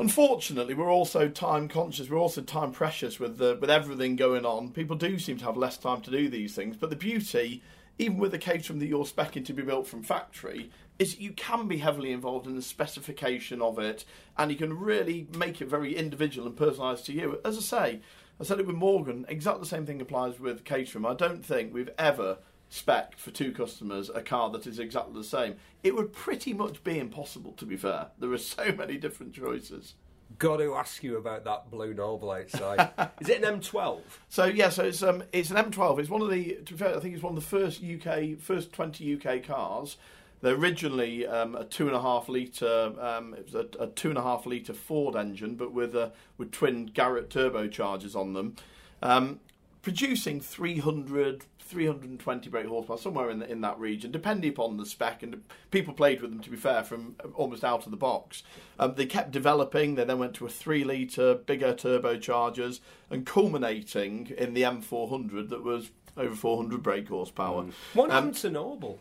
unfortunately, 0.00 0.74
we're 0.74 0.90
also 0.90 1.28
time 1.28 1.68
conscious. 1.68 2.10
We're 2.10 2.18
also 2.18 2.40
time 2.40 2.72
precious 2.72 3.20
with 3.20 3.38
the 3.38 3.56
with 3.60 3.70
everything 3.70 4.16
going 4.16 4.44
on. 4.44 4.70
People 4.70 4.96
do 4.96 5.18
seem 5.18 5.36
to 5.38 5.44
have 5.44 5.56
less 5.56 5.76
time 5.76 6.00
to 6.00 6.10
do 6.10 6.28
these 6.28 6.54
things, 6.56 6.76
but 6.76 6.90
the 6.90 6.96
beauty 6.96 7.62
even 8.00 8.16
with 8.16 8.32
the 8.32 8.38
Caterham 8.38 8.78
that 8.78 8.86
you're 8.86 9.04
specing 9.04 9.44
to 9.44 9.52
be 9.52 9.62
built 9.62 9.86
from 9.86 10.02
factory, 10.02 10.70
is 10.98 11.20
you 11.20 11.32
can 11.32 11.68
be 11.68 11.78
heavily 11.78 12.12
involved 12.12 12.46
in 12.46 12.56
the 12.56 12.62
specification 12.62 13.60
of 13.60 13.78
it, 13.78 14.06
and 14.38 14.50
you 14.50 14.56
can 14.56 14.72
really 14.72 15.26
make 15.36 15.60
it 15.60 15.68
very 15.68 15.94
individual 15.94 16.46
and 16.46 16.56
personalised 16.56 17.04
to 17.04 17.12
you. 17.12 17.38
As 17.44 17.58
I 17.58 17.60
say, 17.60 18.00
I 18.40 18.44
said 18.44 18.58
it 18.58 18.66
with 18.66 18.76
Morgan. 18.76 19.26
Exactly 19.28 19.60
the 19.60 19.66
same 19.66 19.84
thing 19.84 20.00
applies 20.00 20.40
with 20.40 20.64
Caterham. 20.64 21.04
I 21.04 21.12
don't 21.12 21.44
think 21.44 21.74
we've 21.74 21.90
ever 21.98 22.38
spec 22.70 23.18
for 23.18 23.30
two 23.32 23.52
customers 23.52 24.08
a 24.14 24.22
car 24.22 24.48
that 24.50 24.66
is 24.66 24.78
exactly 24.78 25.12
the 25.12 25.24
same. 25.24 25.56
It 25.82 25.94
would 25.94 26.12
pretty 26.12 26.54
much 26.54 26.82
be 26.82 26.98
impossible, 26.98 27.52
to 27.52 27.66
be 27.66 27.76
fair. 27.76 28.08
There 28.18 28.32
are 28.32 28.38
so 28.38 28.72
many 28.72 28.96
different 28.96 29.34
choices. 29.34 29.94
Got 30.38 30.58
to 30.58 30.74
ask 30.74 31.02
you 31.02 31.16
about 31.16 31.44
that 31.44 31.70
blue 31.70 31.92
Noble 31.92 32.30
outside. 32.30 32.90
is 33.20 33.28
it 33.28 33.42
an 33.42 33.60
M12? 33.60 34.00
So 34.28 34.44
yeah, 34.44 34.70
so 34.70 34.84
it's 34.84 35.02
um 35.02 35.24
it's 35.32 35.50
an 35.50 35.56
M12. 35.56 35.98
It's 35.98 36.08
one 36.08 36.22
of 36.22 36.30
the 36.30 36.54
to 36.64 36.72
be 36.72 36.78
fair, 36.78 36.96
I 36.96 37.00
think 37.00 37.14
it's 37.14 37.22
one 37.22 37.36
of 37.36 37.42
the 37.42 37.48
first 37.48 37.82
UK 37.82 38.38
first 38.38 38.72
20 38.72 39.20
UK 39.20 39.42
cars. 39.42 39.96
They're 40.40 40.54
originally 40.54 41.26
um, 41.26 41.54
a 41.54 41.64
two 41.64 41.88
and 41.88 41.96
a 41.96 42.00
half 42.00 42.28
liter. 42.28 42.94
Um, 42.98 43.34
it 43.34 43.44
was 43.44 43.54
a, 43.54 43.66
a, 43.78 43.88
two 43.88 44.08
and 44.08 44.16
a 44.16 44.22
half 44.22 44.46
liter 44.46 44.72
Ford 44.72 45.14
engine, 45.14 45.56
but 45.56 45.72
with 45.72 45.94
uh, 45.94 46.10
with 46.38 46.52
twin 46.52 46.86
Garrett 46.86 47.28
turbochargers 47.28 48.14
on 48.14 48.32
them, 48.32 48.56
um, 49.02 49.40
producing 49.82 50.40
300 50.40 51.44
320 51.70 52.50
brake 52.50 52.66
horsepower, 52.66 52.98
somewhere 52.98 53.30
in 53.30 53.38
the, 53.38 53.50
in 53.50 53.60
that 53.60 53.78
region, 53.78 54.10
depending 54.10 54.50
upon 54.50 54.76
the 54.76 54.84
spec. 54.84 55.22
And 55.22 55.42
people 55.70 55.94
played 55.94 56.20
with 56.20 56.30
them, 56.30 56.40
to 56.40 56.50
be 56.50 56.56
fair, 56.56 56.82
from 56.82 57.16
almost 57.34 57.64
out 57.64 57.84
of 57.84 57.90
the 57.90 57.96
box. 57.96 58.42
Um, 58.78 58.94
they 58.96 59.06
kept 59.06 59.30
developing. 59.30 59.94
They 59.94 60.04
then 60.04 60.18
went 60.18 60.34
to 60.34 60.46
a 60.46 60.50
three 60.50 60.84
litre, 60.84 61.34
bigger 61.34 61.72
turbochargers, 61.72 62.80
and 63.08 63.24
culminating 63.24 64.32
in 64.36 64.54
the 64.54 64.62
M400 64.62 65.48
that 65.50 65.62
was 65.62 65.90
over 66.16 66.34
400 66.34 66.82
brake 66.82 67.08
horsepower. 67.08 67.62
Mm. 67.62 67.72
What 67.94 68.10
um, 68.10 68.10
happened 68.10 68.36
to 68.36 68.50
Noble? 68.50 68.98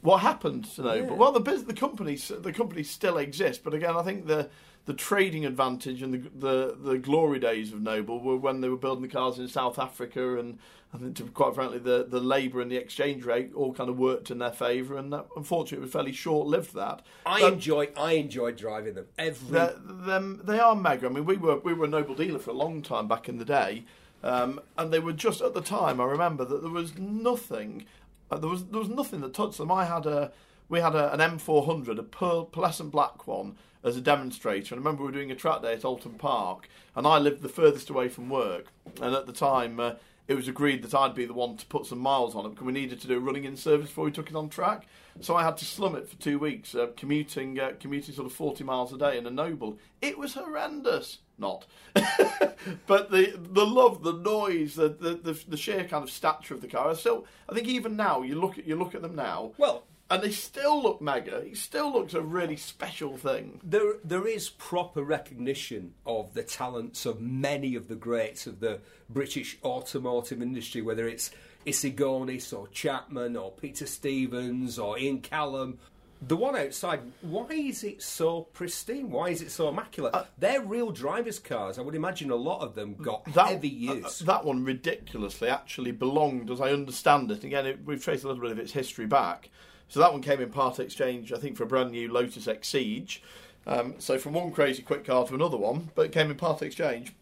What 0.00 0.18
happened 0.18 0.64
to 0.76 0.82
Noble? 0.82 1.10
Yeah. 1.10 1.14
Well, 1.14 1.32
the 1.32 1.40
the 1.40 1.74
company 1.74 2.16
the 2.16 2.52
company 2.52 2.82
still 2.82 3.18
exists, 3.18 3.62
but 3.62 3.74
again, 3.74 3.96
I 3.96 4.02
think 4.02 4.26
the 4.26 4.50
the 4.88 4.94
trading 4.94 5.44
advantage 5.44 6.00
and 6.00 6.14
the, 6.14 6.30
the, 6.30 6.76
the 6.92 6.98
glory 6.98 7.38
days 7.38 7.74
of 7.74 7.82
Noble 7.82 8.20
were 8.20 8.38
when 8.38 8.62
they 8.62 8.70
were 8.70 8.76
building 8.78 9.02
the 9.02 9.08
cars 9.08 9.38
in 9.38 9.46
South 9.46 9.78
Africa, 9.78 10.38
and 10.38 10.58
I 10.92 10.96
think, 10.96 11.16
to 11.16 11.24
quite 11.24 11.54
frankly, 11.54 11.78
the, 11.78 12.06
the 12.08 12.20
labour 12.20 12.62
and 12.62 12.70
the 12.70 12.76
exchange 12.76 13.24
rate 13.24 13.52
all 13.54 13.74
kind 13.74 13.90
of 13.90 13.98
worked 13.98 14.30
in 14.30 14.38
their 14.38 14.52
favour, 14.52 14.96
and 14.96 15.12
that, 15.12 15.26
unfortunately, 15.36 15.78
it 15.78 15.82
was 15.82 15.92
fairly 15.92 16.12
short 16.12 16.46
lived. 16.46 16.74
That 16.74 17.02
I 17.26 17.40
but 17.40 17.52
enjoy, 17.52 17.88
I 17.96 18.12
enjoy 18.12 18.52
driving 18.52 18.94
them 18.94 19.06
every. 19.18 19.68
Them, 19.80 20.40
they 20.44 20.58
are 20.58 20.74
mega. 20.74 21.06
I 21.06 21.10
mean, 21.10 21.26
we 21.26 21.36
were 21.36 21.58
we 21.58 21.74
were 21.74 21.84
a 21.84 21.88
Noble 21.88 22.14
dealer 22.14 22.38
for 22.38 22.52
a 22.52 22.54
long 22.54 22.80
time 22.80 23.06
back 23.06 23.28
in 23.28 23.36
the 23.36 23.44
day, 23.44 23.84
um, 24.22 24.60
and 24.78 24.92
they 24.92 24.98
were 24.98 25.12
just 25.12 25.42
at 25.42 25.52
the 25.52 25.60
time. 25.60 26.00
I 26.00 26.04
remember 26.04 26.44
that 26.46 26.62
there 26.62 26.70
was 26.70 26.96
nothing, 26.96 27.84
uh, 28.30 28.38
there 28.38 28.50
was 28.50 28.64
there 28.66 28.80
was 28.80 28.88
nothing 28.88 29.20
that 29.20 29.34
touched 29.34 29.58
them. 29.58 29.70
I 29.70 29.84
had 29.84 30.06
a 30.06 30.32
we 30.70 30.80
had 30.80 30.94
a, 30.94 31.12
an 31.12 31.20
M400, 31.20 31.98
a 31.98 32.02
pearl, 32.02 32.46
pearlescent 32.46 32.90
black 32.90 33.26
one, 33.26 33.56
as 33.84 33.96
a 33.96 34.00
demonstrator. 34.00 34.74
And 34.74 34.80
I 34.80 34.84
remember 34.84 35.02
we 35.02 35.08
were 35.08 35.12
doing 35.12 35.30
a 35.30 35.36
track 35.36 35.62
day 35.62 35.74
at 35.74 35.84
Oulton 35.84 36.18
Park, 36.18 36.68
and 36.94 37.06
I 37.06 37.18
lived 37.18 37.42
the 37.42 37.48
furthest 37.48 37.90
away 37.90 38.08
from 38.08 38.28
work. 38.28 38.66
And 39.00 39.14
at 39.14 39.26
the 39.26 39.32
time, 39.32 39.80
uh, 39.80 39.94
it 40.28 40.34
was 40.34 40.46
agreed 40.46 40.82
that 40.82 40.94
I'd 40.94 41.14
be 41.14 41.24
the 41.24 41.32
one 41.32 41.56
to 41.56 41.66
put 41.66 41.86
some 41.86 41.98
miles 41.98 42.34
on 42.34 42.44
it 42.44 42.50
because 42.50 42.66
we 42.66 42.72
needed 42.72 43.00
to 43.00 43.08
do 43.08 43.16
a 43.16 43.20
running 43.20 43.44
in 43.44 43.56
service 43.56 43.88
before 43.88 44.04
we 44.04 44.12
took 44.12 44.28
it 44.28 44.36
on 44.36 44.50
track. 44.50 44.86
So 45.20 45.34
I 45.34 45.42
had 45.42 45.56
to 45.56 45.64
slum 45.64 45.96
it 45.96 46.06
for 46.06 46.16
two 46.16 46.38
weeks, 46.38 46.74
uh, 46.74 46.88
commuting 46.96 47.58
uh, 47.58 47.72
commuting 47.80 48.14
sort 48.14 48.26
of 48.26 48.32
40 48.34 48.62
miles 48.62 48.92
a 48.92 48.98
day 48.98 49.16
in 49.18 49.26
a 49.26 49.30
Noble. 49.30 49.78
It 50.00 50.18
was 50.18 50.34
horrendous. 50.34 51.18
Not, 51.40 51.66
but 51.94 53.12
the 53.12 53.32
the 53.36 53.64
love, 53.64 54.02
the 54.02 54.12
noise, 54.12 54.74
the, 54.74 54.88
the, 54.88 55.14
the 55.14 55.40
the 55.48 55.56
sheer 55.56 55.84
kind 55.84 56.02
of 56.02 56.10
stature 56.10 56.54
of 56.54 56.60
the 56.60 56.66
car. 56.66 56.92
Still, 56.96 57.26
I 57.48 57.54
think 57.54 57.68
even 57.68 57.94
now 57.94 58.22
you 58.22 58.34
look 58.34 58.58
at 58.58 58.66
you 58.66 58.74
look 58.74 58.96
at 58.96 59.02
them 59.02 59.14
now. 59.14 59.52
Well, 59.56 59.84
and 60.10 60.22
they 60.22 60.30
still 60.30 60.82
look 60.82 61.02
mega. 61.02 61.38
It 61.38 61.56
still 61.58 61.92
looks 61.92 62.14
a 62.14 62.22
really 62.22 62.56
special 62.56 63.16
thing. 63.16 63.60
There, 63.62 63.94
there 64.02 64.26
is 64.26 64.48
proper 64.48 65.02
recognition 65.02 65.94
of 66.06 66.32
the 66.34 66.42
talents 66.42 67.04
of 67.04 67.20
many 67.20 67.74
of 67.74 67.88
the 67.88 67.94
greats 67.94 68.46
of 68.46 68.60
the 68.60 68.80
British 69.10 69.58
automotive 69.62 70.40
industry, 70.40 70.80
whether 70.80 71.06
it's 71.06 71.30
Issigonis 71.66 72.56
or 72.58 72.68
Chapman 72.68 73.36
or 73.36 73.52
Peter 73.52 73.86
Stevens 73.86 74.78
or 74.78 74.98
Ian 74.98 75.20
Callum. 75.20 75.78
The 76.20 76.36
one 76.36 76.56
outside, 76.56 77.00
why 77.20 77.46
is 77.50 77.84
it 77.84 78.02
so 78.02 78.42
pristine? 78.52 79.10
Why 79.10 79.28
is 79.28 79.40
it 79.40 79.52
so 79.52 79.68
immaculate? 79.68 80.14
Uh, 80.14 80.24
They're 80.36 80.62
real 80.62 80.90
drivers' 80.90 81.38
cars. 81.38 81.78
I 81.78 81.82
would 81.82 81.94
imagine 81.94 82.30
a 82.30 82.36
lot 82.36 82.60
of 82.62 82.74
them 82.74 82.94
got 82.94 83.24
that, 83.34 83.48
heavy 83.48 83.88
uh, 83.88 83.94
use. 83.94 84.22
Uh, 84.22 84.24
that 84.24 84.44
one 84.44 84.64
ridiculously 84.64 85.48
actually 85.48 85.92
belonged, 85.92 86.50
as 86.50 86.60
I 86.60 86.72
understand 86.72 87.30
it. 87.30 87.44
Again, 87.44 87.66
it, 87.66 87.84
we've 87.84 88.02
traced 88.02 88.24
a 88.24 88.26
little 88.26 88.42
bit 88.42 88.50
of 88.50 88.58
its 88.58 88.72
history 88.72 89.06
back 89.06 89.50
so 89.88 90.00
that 90.00 90.12
one 90.12 90.22
came 90.22 90.40
in 90.40 90.50
part 90.50 90.78
exchange, 90.78 91.32
I 91.32 91.38
think, 91.38 91.56
for 91.56 91.64
a 91.64 91.66
brand 91.66 91.92
new 91.92 92.12
Lotus 92.12 92.46
Exige. 92.46 93.20
Um, 93.66 93.94
so 93.98 94.18
from 94.18 94.34
one 94.34 94.50
crazy 94.50 94.82
quick 94.82 95.04
car 95.04 95.26
to 95.26 95.34
another 95.34 95.56
one, 95.56 95.90
but 95.94 96.06
it 96.06 96.12
came 96.12 96.30
in 96.30 96.36
part 96.36 96.62
exchange. 96.62 97.12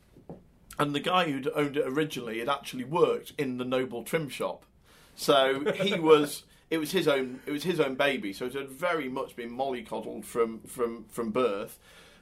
And 0.78 0.94
the 0.94 1.00
guy 1.00 1.24
who'd 1.24 1.50
owned 1.54 1.76
it 1.76 1.86
originally 1.86 2.40
had 2.40 2.48
actually 2.48 2.84
worked 2.84 3.32
in 3.38 3.58
the 3.58 3.64
Noble 3.64 4.02
trim 4.02 4.28
shop. 4.28 4.64
So 5.14 5.72
he 5.72 5.94
was. 5.98 6.42
It 6.68 6.78
was 6.78 6.90
his 6.90 7.06
own. 7.06 7.40
It 7.46 7.52
was 7.52 7.62
his 7.62 7.78
own 7.78 7.94
baby. 7.94 8.32
So 8.32 8.46
it 8.46 8.54
had 8.54 8.68
very 8.68 9.08
much 9.08 9.36
been 9.36 9.50
mollycoddled 9.50 10.24
from 10.24 10.60
from 10.62 11.04
from 11.08 11.30
birth. 11.30 11.78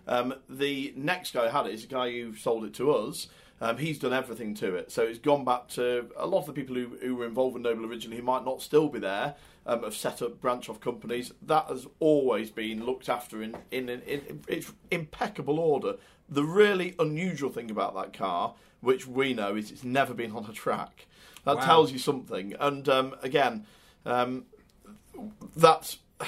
Um, 0.07 0.35
the 0.49 0.93
next 0.97 1.33
guy 1.33 1.49
who 1.49 1.57
had 1.57 1.67
it 1.67 1.73
is 1.73 1.85
a 1.85 1.89
guy 1.89 2.11
who 2.11 2.35
sold 2.37 2.65
it 2.65 2.75
to 2.75 2.93
us. 2.93 3.29
Um, 3.61 3.79
he's 3.79 3.99
done 3.99 4.13
everything 4.13 4.55
to 4.57 4.75
it. 4.75 4.91
So 4.91 5.03
it's 5.03 5.19
gone 5.19 5.45
back 5.45 5.69
to 5.69 6.11
a 6.17 6.27
lot 6.27 6.41
of 6.41 6.47
the 6.47 6.53
people 6.53 6.75
who, 6.75 6.97
who 7.01 7.15
were 7.15 7.27
involved 7.27 7.55
with 7.55 7.63
Noble 7.63 7.87
originally 7.87 8.17
who 8.19 8.23
might 8.23 8.45
not 8.45 8.61
still 8.61 8.89
be 8.89 8.99
there 8.99 9.37
um, 9.67 9.83
have 9.83 9.95
set 9.95 10.23
up 10.23 10.41
branch 10.41 10.69
off 10.69 10.81
companies. 10.81 11.33
That 11.43 11.67
has 11.67 11.87
always 12.01 12.51
been 12.51 12.85
looked 12.85 13.09
after 13.09 13.43
in, 13.43 13.57
in, 13.71 13.89
in, 13.89 14.01
in 14.03 14.41
its 14.49 14.73
impeccable 14.91 15.59
order. 15.59 15.97
The 16.29 16.45
really 16.45 16.95
unusual 16.99 17.51
thing 17.51 17.71
about 17.71 17.95
that 17.95 18.13
car, 18.13 18.55
which 18.81 19.07
we 19.07 19.35
know, 19.35 19.57
is 19.57 19.71
it's 19.71 19.85
never 19.85 20.15
been 20.15 20.33
on 20.33 20.47
a 20.47 20.53
track. 20.53 21.07
That 21.45 21.57
wow. 21.57 21.65
tells 21.65 21.93
you 21.93 21.99
something. 21.99 22.55
And 22.59 22.89
um, 22.89 23.15
again, 23.23 23.67
um, 24.05 24.47
that's 25.57 25.99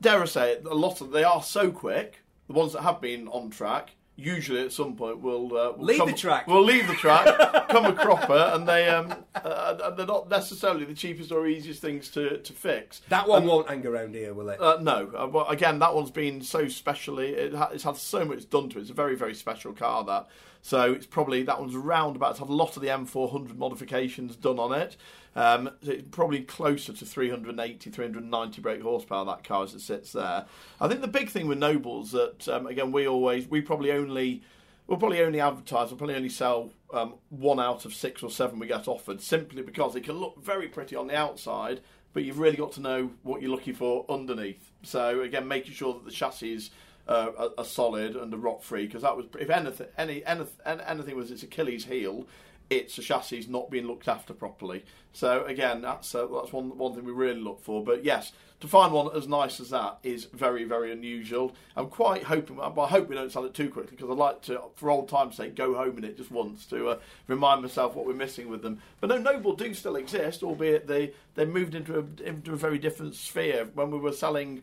dare 0.00 0.22
I 0.22 0.26
say 0.26 0.52
it, 0.52 0.66
a 0.66 0.74
lot 0.74 1.00
of 1.00 1.12
they 1.12 1.24
are 1.24 1.42
so 1.42 1.70
quick. 1.70 2.22
The 2.48 2.54
ones 2.54 2.72
that 2.72 2.82
have 2.82 3.00
been 3.00 3.28
on 3.28 3.50
track 3.50 3.90
usually 4.20 4.62
at 4.62 4.72
some 4.72 4.94
point 4.96 5.20
will 5.20 5.46
uh, 5.56 5.72
we'll 5.76 5.86
leave 5.86 5.98
come, 5.98 6.10
the 6.10 6.16
track. 6.16 6.46
We'll 6.46 6.64
leave 6.64 6.86
the 6.86 6.94
track, 6.94 7.68
come 7.68 7.86
a 7.86 7.92
cropper, 7.92 8.50
and 8.54 8.68
they 8.68 8.88
um, 8.88 9.14
uh, 9.34 9.90
they're 9.90 10.06
not 10.06 10.28
necessarily 10.28 10.84
the 10.84 10.94
cheapest 10.94 11.32
or 11.32 11.46
easiest 11.46 11.80
things 11.80 12.10
to, 12.10 12.38
to 12.38 12.52
fix. 12.52 13.00
That 13.08 13.28
one 13.28 13.46
won't 13.46 13.68
hang 13.68 13.86
around 13.86 14.14
here, 14.14 14.34
will 14.34 14.50
it? 14.50 14.60
Uh, 14.60 14.78
no. 14.80 15.10
Uh, 15.16 15.26
well, 15.26 15.48
again, 15.48 15.78
that 15.78 15.94
one's 15.94 16.10
been 16.10 16.42
so 16.42 16.68
specially. 16.68 17.30
It 17.30 17.54
ha- 17.54 17.70
it's 17.72 17.84
had 17.84 17.96
so 17.96 18.24
much 18.24 18.48
done 18.50 18.68
to 18.70 18.78
it. 18.78 18.82
It's 18.82 18.90
a 18.90 18.94
very 18.94 19.16
very 19.16 19.34
special 19.34 19.72
car 19.72 20.04
that. 20.04 20.28
So 20.62 20.92
it's 20.92 21.06
probably 21.06 21.42
that 21.44 21.60
one's 21.60 21.74
around 21.74 22.16
about. 22.16 22.32
It's 22.32 22.38
had 22.38 22.48
a 22.48 22.52
lot 22.52 22.76
of 22.76 22.82
the 22.82 22.88
M400 22.88 23.56
modifications 23.56 24.36
done 24.36 24.58
on 24.58 24.72
it. 24.72 24.96
Um, 25.34 25.70
it's 25.82 26.04
probably 26.10 26.42
closer 26.42 26.92
to 26.92 27.06
380, 27.06 27.90
390 27.90 28.60
brake 28.60 28.82
horsepower 28.82 29.24
that 29.26 29.44
car 29.44 29.64
as 29.64 29.74
it 29.74 29.80
sits 29.80 30.12
there. 30.12 30.46
I 30.80 30.88
think 30.88 31.00
the 31.00 31.08
big 31.08 31.30
thing 31.30 31.46
with 31.46 31.58
Nobles 31.58 32.10
that 32.12 32.48
um, 32.48 32.66
again 32.66 32.92
we 32.92 33.06
always 33.06 33.46
we 33.48 33.60
probably 33.60 33.92
only 33.92 34.42
we'll 34.90 34.98
probably 34.98 35.22
only 35.22 35.40
advertise, 35.40 35.88
we'll 35.88 35.98
probably 35.98 36.16
only 36.16 36.28
sell 36.28 36.72
um, 36.92 37.14
one 37.28 37.60
out 37.60 37.84
of 37.84 37.94
six 37.94 38.24
or 38.24 38.30
seven 38.30 38.58
we 38.58 38.66
get 38.66 38.88
offered, 38.88 39.20
simply 39.20 39.62
because 39.62 39.94
it 39.94 40.02
can 40.02 40.16
look 40.16 40.42
very 40.42 40.66
pretty 40.66 40.96
on 40.96 41.06
the 41.06 41.16
outside, 41.16 41.80
but 42.12 42.24
you've 42.24 42.40
really 42.40 42.56
got 42.56 42.72
to 42.72 42.80
know 42.80 43.12
what 43.22 43.40
you're 43.40 43.52
looking 43.52 43.72
for 43.72 44.04
underneath. 44.08 44.72
So 44.82 45.20
again, 45.20 45.46
making 45.46 45.74
sure 45.74 45.94
that 45.94 46.04
the 46.04 46.10
chassis 46.10 46.70
uh, 47.08 47.30
are, 47.36 47.50
are, 47.58 47.64
solid 47.64 48.16
and 48.16 48.32
a 48.32 48.36
rot 48.36 48.62
free, 48.62 48.86
because 48.86 49.02
that 49.02 49.16
was 49.16 49.26
if 49.38 49.50
anything, 49.50 49.88
any, 49.98 50.24
anything, 50.24 50.80
anything 50.86 51.16
was 51.16 51.30
its 51.30 51.42
Achilles 51.42 51.84
heel 51.84 52.26
it's 52.70 52.96
a 52.98 53.02
chassis 53.02 53.46
not 53.48 53.68
being 53.68 53.86
looked 53.86 54.08
after 54.08 54.32
properly. 54.32 54.84
So 55.12 55.44
again, 55.44 55.82
that's 55.82 56.14
uh, 56.14 56.26
that's 56.32 56.52
one 56.52 56.78
one 56.78 56.94
thing 56.94 57.04
we 57.04 57.12
really 57.12 57.40
look 57.40 57.60
for. 57.60 57.84
But 57.84 58.04
yes, 58.04 58.30
to 58.60 58.68
find 58.68 58.92
one 58.92 59.14
as 59.14 59.26
nice 59.26 59.58
as 59.58 59.70
that 59.70 59.98
is 60.04 60.26
very 60.26 60.62
very 60.62 60.92
unusual. 60.92 61.52
I'm 61.76 61.88
quite 61.88 62.22
hoping. 62.22 62.60
I 62.60 62.86
hope 62.86 63.08
we 63.08 63.16
don't 63.16 63.32
sell 63.32 63.44
it 63.44 63.54
too 63.54 63.70
quickly 63.70 63.96
because 63.96 64.08
I'd 64.08 64.16
like 64.16 64.42
to, 64.42 64.62
for 64.76 64.90
old 64.90 65.08
time's 65.08 65.36
sake, 65.36 65.56
go 65.56 65.74
home 65.74 65.98
in 65.98 66.04
it 66.04 66.16
just 66.16 66.30
once 66.30 66.64
to 66.66 66.90
uh, 66.90 66.98
remind 67.26 67.62
myself 67.62 67.96
what 67.96 68.06
we're 68.06 68.14
missing 68.14 68.48
with 68.48 68.62
them. 68.62 68.80
But 69.00 69.08
no, 69.08 69.18
Noble 69.18 69.56
do 69.56 69.74
still 69.74 69.96
exist, 69.96 70.44
albeit 70.44 70.86
they 70.86 71.12
they 71.34 71.44
moved 71.44 71.74
into 71.74 71.98
a 71.98 72.22
into 72.22 72.52
a 72.52 72.56
very 72.56 72.78
different 72.78 73.16
sphere 73.16 73.68
when 73.74 73.90
we 73.90 73.98
were 73.98 74.12
selling. 74.12 74.62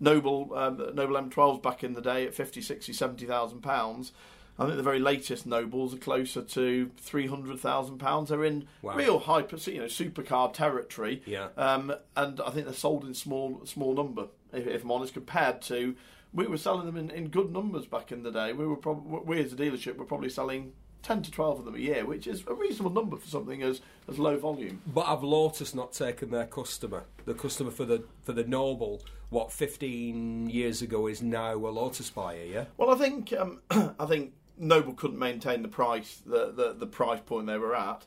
Noble 0.00 0.52
um, 0.54 0.76
Noble 0.94 1.16
M12s 1.16 1.62
back 1.62 1.82
in 1.82 1.94
the 1.94 2.02
day 2.02 2.26
at 2.26 2.34
50, 2.34 2.60
60, 2.60 2.92
70,000 2.92 3.60
pounds 3.60 4.12
I 4.58 4.64
think 4.64 4.76
the 4.76 4.82
very 4.82 5.00
latest 5.00 5.46
Nobles 5.46 5.94
are 5.94 5.98
closer 5.98 6.40
to 6.40 6.90
three 6.96 7.26
hundred 7.26 7.58
thousand 7.60 7.98
pounds. 7.98 8.30
They're 8.30 8.44
in 8.44 8.66
wow. 8.80 8.96
real 8.96 9.18
hyper, 9.18 9.56
you 9.70 9.80
know, 9.80 9.84
supercar 9.84 10.52
territory. 10.52 11.22
Yeah. 11.26 11.48
Um, 11.56 11.94
and 12.16 12.40
I 12.40 12.50
think 12.50 12.64
they're 12.64 12.74
sold 12.74 13.04
in 13.04 13.12
small 13.14 13.60
small 13.64 13.94
number. 13.94 14.28
If, 14.52 14.66
if 14.66 14.82
I'm 14.82 14.90
honest, 14.92 15.12
compared 15.12 15.60
to 15.62 15.94
we 16.32 16.46
were 16.46 16.56
selling 16.56 16.86
them 16.86 16.96
in, 16.96 17.10
in 17.10 17.28
good 17.28 17.52
numbers 17.52 17.86
back 17.86 18.12
in 18.12 18.22
the 18.22 18.30
day. 18.30 18.52
We 18.52 18.66
were 18.66 18.76
probably 18.76 19.20
we 19.24 19.44
as 19.44 19.52
a 19.52 19.56
dealership 19.56 19.96
were 19.96 20.04
probably 20.06 20.30
selling 20.30 20.72
ten 21.06 21.22
to 21.22 21.30
twelve 21.30 21.60
of 21.60 21.64
them 21.64 21.76
a 21.76 21.78
year, 21.78 22.04
which 22.04 22.26
is 22.26 22.42
a 22.48 22.54
reasonable 22.54 22.90
number 22.90 23.16
for 23.16 23.28
something 23.28 23.62
as 23.62 23.80
as 24.08 24.18
low 24.18 24.36
volume. 24.36 24.82
But 24.86 25.06
have 25.06 25.22
Lotus 25.22 25.74
not 25.74 25.92
taken 25.92 26.30
their 26.30 26.46
customer? 26.46 27.04
The 27.24 27.34
customer 27.34 27.70
for 27.70 27.84
the 27.84 28.02
for 28.22 28.32
the 28.32 28.44
Noble, 28.44 29.02
what 29.30 29.52
fifteen 29.52 30.50
years 30.50 30.82
ago 30.82 31.06
is 31.06 31.22
now 31.22 31.54
a 31.54 31.70
Lotus 31.70 32.10
buyer. 32.10 32.44
Yeah. 32.44 32.64
Well, 32.76 32.90
I 32.90 32.96
think 32.96 33.32
um, 33.32 33.60
I 33.70 34.06
think 34.06 34.32
Noble 34.58 34.94
couldn't 34.94 35.18
maintain 35.18 35.62
the 35.62 35.68
price 35.68 36.22
the, 36.26 36.52
the 36.52 36.74
the 36.76 36.86
price 36.86 37.20
point 37.24 37.46
they 37.46 37.58
were 37.58 37.76
at. 37.76 38.04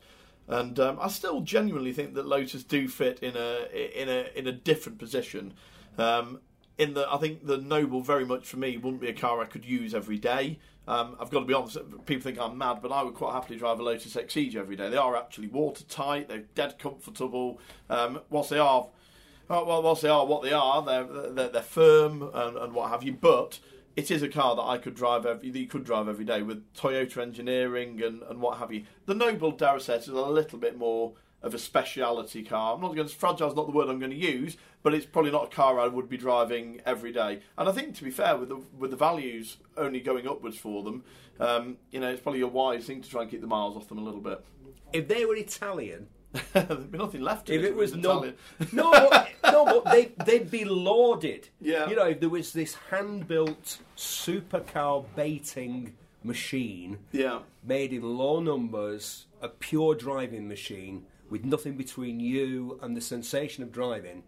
And 0.49 0.79
um, 0.79 0.97
I 0.99 1.09
still 1.09 1.41
genuinely 1.41 1.93
think 1.93 2.15
that 2.15 2.25
Lotus 2.25 2.63
do 2.63 2.87
fit 2.87 3.19
in 3.19 3.37
a 3.37 4.01
in 4.01 4.09
a 4.09 4.37
in 4.37 4.47
a 4.47 4.51
different 4.51 4.99
position. 4.99 5.53
Um, 5.97 6.41
in 6.77 6.93
the, 6.93 7.05
I 7.11 7.17
think 7.17 7.45
the 7.45 7.57
Noble 7.57 8.01
very 8.01 8.25
much 8.25 8.47
for 8.47 8.57
me 8.57 8.77
wouldn't 8.77 9.01
be 9.01 9.09
a 9.09 9.13
car 9.13 9.41
I 9.41 9.45
could 9.45 9.65
use 9.65 9.93
every 9.93 10.17
day. 10.17 10.59
Um, 10.89 11.15
I've 11.19 11.29
got 11.29 11.41
to 11.41 11.45
be 11.45 11.53
honest. 11.53 11.77
People 12.07 12.23
think 12.23 12.39
I'm 12.39 12.57
mad, 12.57 12.79
but 12.81 12.91
I 12.91 13.03
would 13.03 13.13
quite 13.13 13.33
happily 13.33 13.59
drive 13.59 13.79
a 13.79 13.83
Lotus 13.83 14.15
Exige 14.15 14.55
every 14.55 14.75
day. 14.75 14.89
They 14.89 14.97
are 14.97 15.15
actually 15.15 15.47
watertight. 15.47 16.27
They're 16.27 16.45
dead 16.55 16.79
comfortable. 16.79 17.61
Um, 17.91 18.21
whilst 18.31 18.49
they 18.49 18.57
are, 18.57 18.87
well, 19.47 19.83
whilst 19.83 20.01
they 20.01 20.09
are 20.09 20.25
what 20.25 20.41
they 20.41 20.51
are, 20.51 20.81
they're 20.81 21.03
they're, 21.03 21.49
they're 21.49 21.61
firm 21.61 22.23
and, 22.33 22.57
and 22.57 22.73
what 22.73 22.89
have 22.89 23.03
you. 23.03 23.13
But 23.13 23.59
it 23.95 24.09
is 24.09 24.23
a 24.23 24.27
car 24.27 24.55
that 24.55 24.63
I 24.63 24.79
could 24.79 24.95
drive 24.95 25.27
every 25.27 25.49
you 25.49 25.67
could 25.67 25.83
drive 25.83 26.07
every 26.07 26.25
day 26.25 26.41
with 26.41 26.73
Toyota 26.73 27.21
engineering 27.21 28.01
and, 28.01 28.23
and 28.23 28.41
what 28.41 28.57
have 28.57 28.73
you. 28.73 28.85
The 29.05 29.13
Noble 29.13 29.53
Daracet 29.53 29.99
is 29.99 30.07
a 30.07 30.13
little 30.13 30.57
bit 30.57 30.75
more 30.75 31.13
of 31.41 31.53
a 31.53 31.59
speciality 31.59 32.43
car. 32.43 32.75
I'm 32.75 32.81
not 32.81 32.95
going 32.95 33.07
to 33.07 33.15
fragile 33.15 33.49
is 33.49 33.55
not 33.55 33.65
the 33.65 33.71
word 33.71 33.89
I'm 33.89 33.99
going 33.99 34.11
to 34.11 34.17
use, 34.17 34.57
but 34.83 34.93
it's 34.93 35.05
probably 35.05 35.31
not 35.31 35.45
a 35.45 35.55
car 35.55 35.79
I 35.79 35.87
would 35.87 36.09
be 36.09 36.17
driving 36.17 36.81
every 36.85 37.11
day. 37.11 37.41
And 37.57 37.69
I 37.69 37.71
think 37.71 37.95
to 37.95 38.03
be 38.03 38.11
fair, 38.11 38.35
with 38.37 38.49
the 38.49 38.61
with 38.77 38.91
the 38.91 38.97
values 38.97 39.57
only 39.77 39.99
going 39.99 40.27
upwards 40.27 40.57
for 40.57 40.83
them, 40.83 41.03
um, 41.39 41.77
you 41.91 41.99
know, 41.99 42.09
it's 42.09 42.21
probably 42.21 42.41
a 42.41 42.47
wise 42.47 42.85
thing 42.85 43.01
to 43.01 43.09
try 43.09 43.21
and 43.21 43.31
keep 43.31 43.41
the 43.41 43.47
miles 43.47 43.75
off 43.75 43.87
them 43.87 43.97
a 43.97 44.03
little 44.03 44.21
bit. 44.21 44.43
If 44.93 45.07
they 45.07 45.25
were 45.25 45.35
Italian. 45.35 46.07
There'd 46.53 46.91
be 46.91 46.97
nothing 46.99 47.21
left. 47.21 47.49
If 47.49 47.63
it, 47.63 47.69
it 47.69 47.75
was 47.75 47.95
no, 47.95 48.21
Italian. 48.21 48.35
no, 48.71 48.91
no, 49.45 49.81
but 49.81 49.91
they 49.91 50.11
they'd 50.25 50.51
be 50.51 50.63
lauded. 50.63 51.49
Yeah. 51.59 51.89
you 51.89 51.95
know, 51.95 52.05
if 52.05 52.19
there 52.19 52.29
was 52.29 52.53
this 52.53 52.75
hand-built 52.91 53.79
supercar 53.97 55.05
baiting 55.15 55.95
machine, 56.23 56.99
yeah, 57.11 57.39
made 57.63 57.93
in 57.93 58.03
low 58.03 58.41
numbers, 58.41 59.25
a 59.41 59.47
pure 59.49 59.95
driving 59.95 60.47
machine 60.47 61.07
with 61.29 61.45
nothing 61.45 61.77
between 61.77 62.19
you 62.19 62.79
and 62.81 62.95
the 62.95 63.01
sensation 63.01 63.63
of 63.63 63.71
driving, 63.71 64.23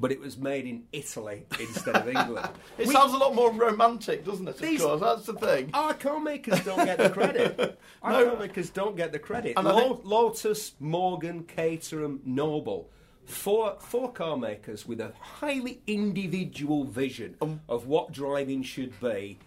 but 0.00 0.10
it 0.10 0.20
was 0.20 0.36
made 0.36 0.66
in 0.66 0.84
Italy 0.92 1.46
instead 1.60 1.96
of 1.96 2.08
England. 2.08 2.48
it 2.78 2.86
We- 2.88 2.92
sounds 2.92 3.12
a 3.12 3.16
lot 3.16 3.34
more 3.34 3.52
romantic, 3.52 4.24
doesn't 4.24 4.46
it? 4.48 4.56
Of 4.56 4.60
These- 4.60 4.82
course, 4.82 5.00
that's 5.00 5.26
the 5.26 5.34
thing. 5.34 5.70
Our 5.72 5.94
car 5.94 6.20
makers 6.20 6.64
don't 6.64 6.84
get 6.84 6.98
the 6.98 7.10
credit. 7.10 7.78
Our 8.02 8.12
No. 8.12 8.30
car 8.30 8.38
makers 8.40 8.70
don't 8.70 8.96
get 8.96 9.12
the 9.12 9.18
credit. 9.18 9.54
And 9.56 9.66
I 9.68 9.72
Lo- 9.72 9.94
think- 9.94 10.04
Lotus, 10.04 10.72
Morgan, 10.80 11.44
Caterham, 11.44 12.20
Noble. 12.24 12.90
Four, 13.24 13.76
four 13.80 14.12
car 14.12 14.36
makers 14.36 14.84
with 14.86 15.00
a 15.00 15.12
highly 15.18 15.80
individual 15.86 16.84
vision 16.84 17.36
Um, 17.40 17.60
of 17.70 17.86
what 17.86 18.12
driving 18.12 18.62
should 18.62 18.98
be 19.00 19.38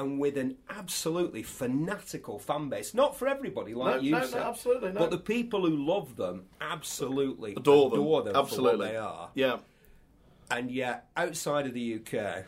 and 0.00 0.18
with 0.18 0.36
an 0.36 0.56
absolutely 0.68 1.42
fanatical 1.42 2.38
fan 2.38 2.68
base. 2.68 2.92
Not 2.92 3.16
for 3.18 3.26
everybody, 3.28 3.74
like 3.74 3.96
No, 3.96 4.00
you 4.00 4.10
no, 4.12 4.28
no, 4.28 4.38
absolutely, 4.38 4.92
no. 4.92 5.00
But 5.00 5.10
the 5.10 5.18
people 5.18 5.66
who 5.66 5.74
love 5.74 6.16
them 6.16 6.44
absolutely 6.60 7.54
Adore 7.56 7.90
them, 7.90 8.00
for 8.00 8.04
what 8.04 8.36
absolutely. 8.36 8.88
they 8.88 8.96
are. 8.96 9.30
Yeah, 9.34 9.58
And 10.50 10.70
yet, 10.70 11.08
outside 11.16 11.66
of 11.66 11.72
the 11.74 11.94
UK, 11.94 12.44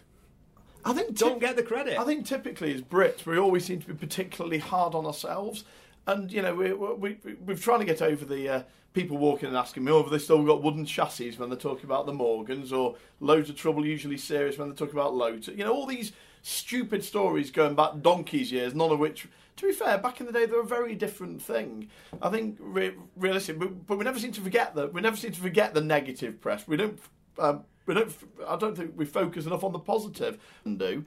I 0.84 0.92
think 0.92 1.16
don't 1.16 1.32
tip- 1.34 1.40
get 1.40 1.56
the 1.56 1.62
credit. 1.62 1.98
I 1.98 2.04
think 2.04 2.26
typically 2.26 2.74
as 2.74 2.82
Brits, 2.82 3.24
we 3.24 3.38
always 3.38 3.64
seem 3.64 3.80
to 3.80 3.86
be 3.86 3.94
particularly 3.94 4.58
hard 4.58 4.94
on 4.94 5.06
ourselves, 5.06 5.64
and 6.06 6.30
you 6.30 6.42
know 6.42 6.54
we, 6.54 6.72
we, 6.72 7.18
we 7.24 7.34
we're 7.44 7.56
trying 7.56 7.80
to 7.80 7.86
get 7.86 8.02
over 8.02 8.24
the 8.24 8.48
uh, 8.48 8.62
people 8.92 9.16
walking 9.16 9.48
and 9.48 9.56
asking 9.56 9.84
me, 9.84 9.92
"Oh, 9.92 10.02
have 10.02 10.10
they 10.10 10.18
still 10.18 10.44
got 10.44 10.62
wooden 10.62 10.84
chassis?" 10.86 11.32
when 11.32 11.48
they're 11.48 11.58
talking 11.58 11.84
about 11.86 12.06
the 12.06 12.12
Morgans, 12.12 12.72
or 12.72 12.96
loads 13.20 13.50
of 13.50 13.56
trouble, 13.56 13.84
usually 13.84 14.18
serious 14.18 14.58
when 14.58 14.68
they're 14.68 14.76
talking 14.76 14.94
about 14.94 15.14
loads. 15.14 15.48
You 15.48 15.64
know, 15.64 15.72
all 15.72 15.86
these 15.86 16.12
stupid 16.42 17.04
stories 17.04 17.50
going 17.50 17.74
back 17.74 18.00
donkeys 18.00 18.52
years, 18.52 18.74
none 18.74 18.90
of 18.90 18.98
which. 18.98 19.26
To 19.56 19.66
be 19.66 19.72
fair, 19.72 19.98
back 19.98 20.20
in 20.20 20.26
the 20.26 20.32
day, 20.32 20.46
they 20.46 20.52
were 20.52 20.60
a 20.60 20.66
very 20.66 20.94
different 20.94 21.42
thing. 21.42 21.88
I 22.22 22.30
think, 22.30 22.56
re- 22.60 22.94
realistic, 23.16 23.58
but, 23.58 23.86
but 23.86 23.98
we 23.98 24.04
never 24.04 24.18
seem 24.18 24.30
to 24.32 24.40
forget 24.40 24.76
that. 24.76 24.92
We 24.92 25.00
never 25.00 25.16
seem 25.16 25.32
to 25.32 25.40
forget 25.40 25.74
the 25.74 25.80
negative 25.80 26.40
press. 26.40 26.66
We 26.68 26.76
don't. 26.76 26.98
Um, 27.38 27.64
we 27.86 27.94
don't. 27.94 28.14
I 28.46 28.56
don't 28.56 28.76
think 28.76 28.92
we 28.96 29.04
focus 29.04 29.46
enough 29.46 29.64
on 29.64 29.72
the 29.72 29.78
positive. 29.78 30.38
And 30.64 30.78
do. 30.78 31.04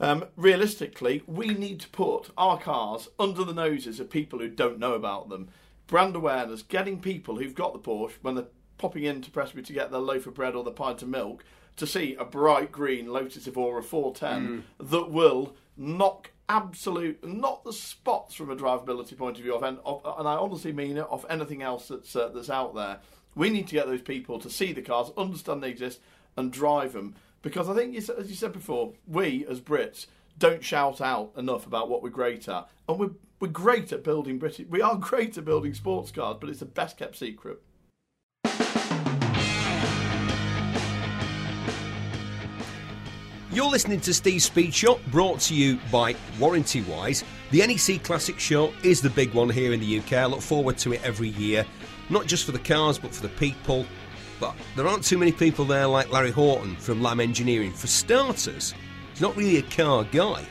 Um, 0.00 0.26
realistically, 0.36 1.22
we 1.26 1.48
need 1.48 1.80
to 1.80 1.88
put 1.88 2.30
our 2.36 2.58
cars 2.58 3.08
under 3.18 3.42
the 3.42 3.52
noses 3.52 3.98
of 3.98 4.10
people 4.10 4.38
who 4.38 4.48
don't 4.48 4.78
know 4.78 4.92
about 4.92 5.28
them. 5.28 5.48
Brand 5.88 6.14
awareness, 6.14 6.62
getting 6.62 7.00
people 7.00 7.36
who've 7.36 7.54
got 7.54 7.72
the 7.72 7.80
Porsche 7.80 8.12
when 8.22 8.36
they're 8.36 8.46
popping 8.76 9.04
into 9.04 9.30
Presby 9.30 9.62
to 9.62 9.72
get 9.72 9.90
their 9.90 10.00
loaf 10.00 10.26
of 10.26 10.34
bread 10.34 10.54
or 10.54 10.62
the 10.62 10.70
pint 10.70 11.02
of 11.02 11.08
milk 11.08 11.44
to 11.78 11.86
see 11.86 12.14
a 12.16 12.24
bright 12.24 12.70
green 12.70 13.12
Lotus 13.12 13.46
Evora 13.46 13.82
410 13.82 14.64
that 14.78 15.10
will 15.10 15.54
knock 15.76 16.30
absolute, 16.48 17.24
not 17.24 17.64
the 17.64 17.72
spots 17.72 18.34
from 18.34 18.50
a 18.50 18.56
drivability 18.56 19.16
point 19.16 19.36
of 19.36 19.42
view, 19.42 19.54
of, 19.54 19.62
en- 19.62 19.78
of, 19.84 20.02
and 20.18 20.28
I 20.28 20.34
honestly 20.34 20.72
mean 20.72 20.96
it, 20.96 21.06
of 21.10 21.24
anything 21.28 21.62
else 21.62 21.88
that's 21.88 22.14
uh, 22.16 22.28
that's 22.28 22.50
out 22.50 22.74
there. 22.74 22.98
We 23.34 23.50
need 23.50 23.68
to 23.68 23.74
get 23.74 23.86
those 23.86 24.02
people 24.02 24.38
to 24.40 24.50
see 24.50 24.72
the 24.72 24.82
cars, 24.82 25.10
understand 25.16 25.62
they 25.62 25.70
exist, 25.70 26.00
and 26.36 26.52
drive 26.52 26.92
them. 26.92 27.14
Because 27.42 27.68
I 27.68 27.74
think, 27.74 27.94
as 27.96 28.08
you 28.28 28.34
said 28.34 28.52
before, 28.52 28.94
we 29.06 29.46
as 29.48 29.60
Brits 29.60 30.06
don't 30.38 30.64
shout 30.64 31.00
out 31.00 31.32
enough 31.36 31.66
about 31.66 31.88
what 31.88 32.02
we're 32.02 32.10
great 32.10 32.48
at, 32.48 32.68
and 32.88 32.98
we're 32.98 33.10
we're 33.40 33.48
great 33.48 33.92
at 33.92 34.02
building 34.02 34.38
British. 34.38 34.66
We 34.68 34.82
are 34.82 34.96
great 35.10 35.38
at 35.38 35.44
building 35.44 35.74
sports 35.74 36.10
cars, 36.10 36.38
but 36.40 36.50
it's 36.50 36.60
the 36.60 36.66
best 36.66 36.96
kept 36.96 37.16
secret. 37.16 37.62
You're 43.58 43.68
listening 43.68 44.00
to 44.02 44.14
Steve's 44.14 44.44
Speed 44.44 44.72
Shop, 44.72 45.00
brought 45.08 45.40
to 45.40 45.54
you 45.56 45.80
by 45.90 46.14
Warranty 46.38 46.82
Wise. 46.82 47.24
The 47.50 47.66
NEC 47.66 48.04
Classic 48.04 48.38
Show 48.38 48.72
is 48.84 49.02
the 49.02 49.10
big 49.10 49.34
one 49.34 49.50
here 49.50 49.72
in 49.72 49.80
the 49.80 49.98
UK. 49.98 50.12
I 50.12 50.26
look 50.26 50.42
forward 50.42 50.78
to 50.78 50.92
it 50.92 51.02
every 51.02 51.30
year, 51.30 51.66
not 52.08 52.26
just 52.26 52.44
for 52.44 52.52
the 52.52 52.60
cars, 52.60 52.98
but 52.98 53.12
for 53.12 53.20
the 53.20 53.30
people. 53.30 53.84
But 54.38 54.54
there 54.76 54.86
aren't 54.86 55.02
too 55.02 55.18
many 55.18 55.32
people 55.32 55.64
there 55.64 55.88
like 55.88 56.12
Larry 56.12 56.30
Houghton 56.30 56.76
from 56.76 57.02
Lamb 57.02 57.18
Engineering. 57.18 57.72
For 57.72 57.88
starters, 57.88 58.76
he's 59.10 59.20
not 59.20 59.34
really 59.34 59.56
a 59.56 59.62
car 59.62 60.04
guy. 60.04 60.46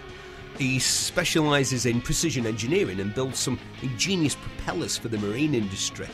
He 0.57 0.77
specialises 0.77 1.85
in 1.85 2.01
precision 2.01 2.45
engineering 2.45 2.99
and 2.99 3.15
builds 3.15 3.39
some 3.39 3.57
ingenious 3.81 4.35
propellers 4.35 4.97
for 4.97 5.07
the 5.07 5.17
marine 5.17 5.55
industry. 5.55 6.09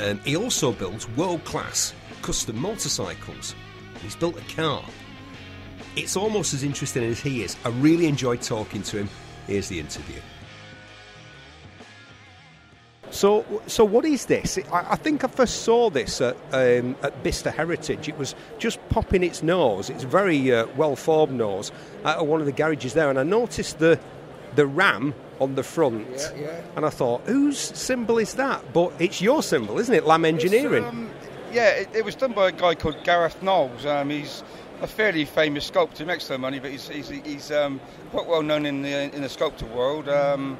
Um, 0.00 0.18
he 0.20 0.34
also 0.34 0.72
builds 0.72 1.06
world 1.10 1.44
class 1.44 1.92
custom 2.22 2.58
motorcycles. 2.58 3.54
He's 4.00 4.16
built 4.16 4.38
a 4.38 4.54
car 4.54 4.82
it's 5.96 6.16
almost 6.16 6.54
as 6.54 6.62
interesting 6.62 7.04
as 7.04 7.20
he 7.20 7.42
is. 7.42 7.56
I 7.64 7.68
really 7.70 8.06
enjoyed 8.06 8.42
talking 8.42 8.82
to 8.84 8.98
him. 8.98 9.08
Here's 9.46 9.68
the 9.68 9.80
interview. 9.80 10.20
So, 13.10 13.44
so 13.66 13.84
what 13.84 14.06
is 14.06 14.26
this? 14.26 14.58
I, 14.72 14.92
I 14.92 14.96
think 14.96 15.22
I 15.22 15.28
first 15.28 15.62
saw 15.62 15.90
this 15.90 16.20
at, 16.22 16.34
um, 16.52 16.96
at 17.02 17.22
Bicester 17.22 17.50
Heritage. 17.50 18.08
It 18.08 18.16
was 18.16 18.34
just 18.58 18.78
popping 18.88 19.22
its 19.22 19.42
nose. 19.42 19.90
It's 19.90 20.04
a 20.04 20.06
very 20.06 20.52
uh, 20.52 20.66
well 20.76 20.96
formed 20.96 21.34
nose 21.34 21.70
at 22.04 22.26
one 22.26 22.40
of 22.40 22.46
the 22.46 22.52
garages 22.52 22.94
there, 22.94 23.10
and 23.10 23.18
I 23.18 23.22
noticed 23.22 23.78
the 23.78 24.00
the 24.54 24.66
ram 24.66 25.14
on 25.40 25.54
the 25.54 25.62
front. 25.62 26.08
Yeah, 26.10 26.34
yeah. 26.36 26.60
And 26.76 26.84
I 26.86 26.90
thought, 26.90 27.22
whose 27.22 27.58
symbol 27.58 28.18
is 28.18 28.34
that? 28.34 28.72
But 28.72 28.92
it's 28.98 29.20
your 29.20 29.42
symbol, 29.42 29.78
isn't 29.78 29.94
it? 29.94 30.06
Lamb 30.06 30.24
Engineering. 30.24 30.84
Um, 30.84 31.10
yeah, 31.52 31.68
it, 31.70 31.88
it 31.94 32.04
was 32.04 32.14
done 32.14 32.32
by 32.32 32.48
a 32.48 32.52
guy 32.52 32.74
called 32.74 32.96
Gareth 33.04 33.42
Knowles. 33.42 33.84
Um, 33.84 34.10
he's 34.10 34.42
a 34.82 34.86
fairly 34.86 35.24
famous 35.24 35.64
sculptor. 35.66 36.04
Makes 36.04 36.28
no 36.28 36.38
money, 36.38 36.58
but 36.58 36.70
he's, 36.70 36.88
he's, 36.88 37.08
he's 37.08 37.52
um, 37.52 37.80
quite 38.10 38.26
well 38.26 38.42
known 38.42 38.66
in 38.66 38.82
the 38.82 39.14
in 39.14 39.22
the 39.22 39.28
sculptor 39.28 39.66
world. 39.66 40.08
Um, 40.08 40.58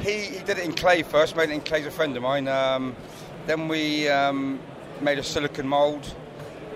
he, 0.00 0.22
he 0.22 0.38
did 0.40 0.58
it 0.58 0.64
in 0.64 0.72
clay 0.72 1.02
first, 1.02 1.36
made 1.36 1.50
it 1.50 1.52
in 1.52 1.60
clay. 1.60 1.78
He's 1.78 1.86
a 1.86 1.92
friend 1.92 2.16
of 2.16 2.22
mine. 2.22 2.48
Um, 2.48 2.96
then 3.46 3.68
we 3.68 4.08
um, 4.08 4.60
made 5.00 5.18
a 5.18 5.22
silicon 5.22 5.68
mould. 5.68 6.14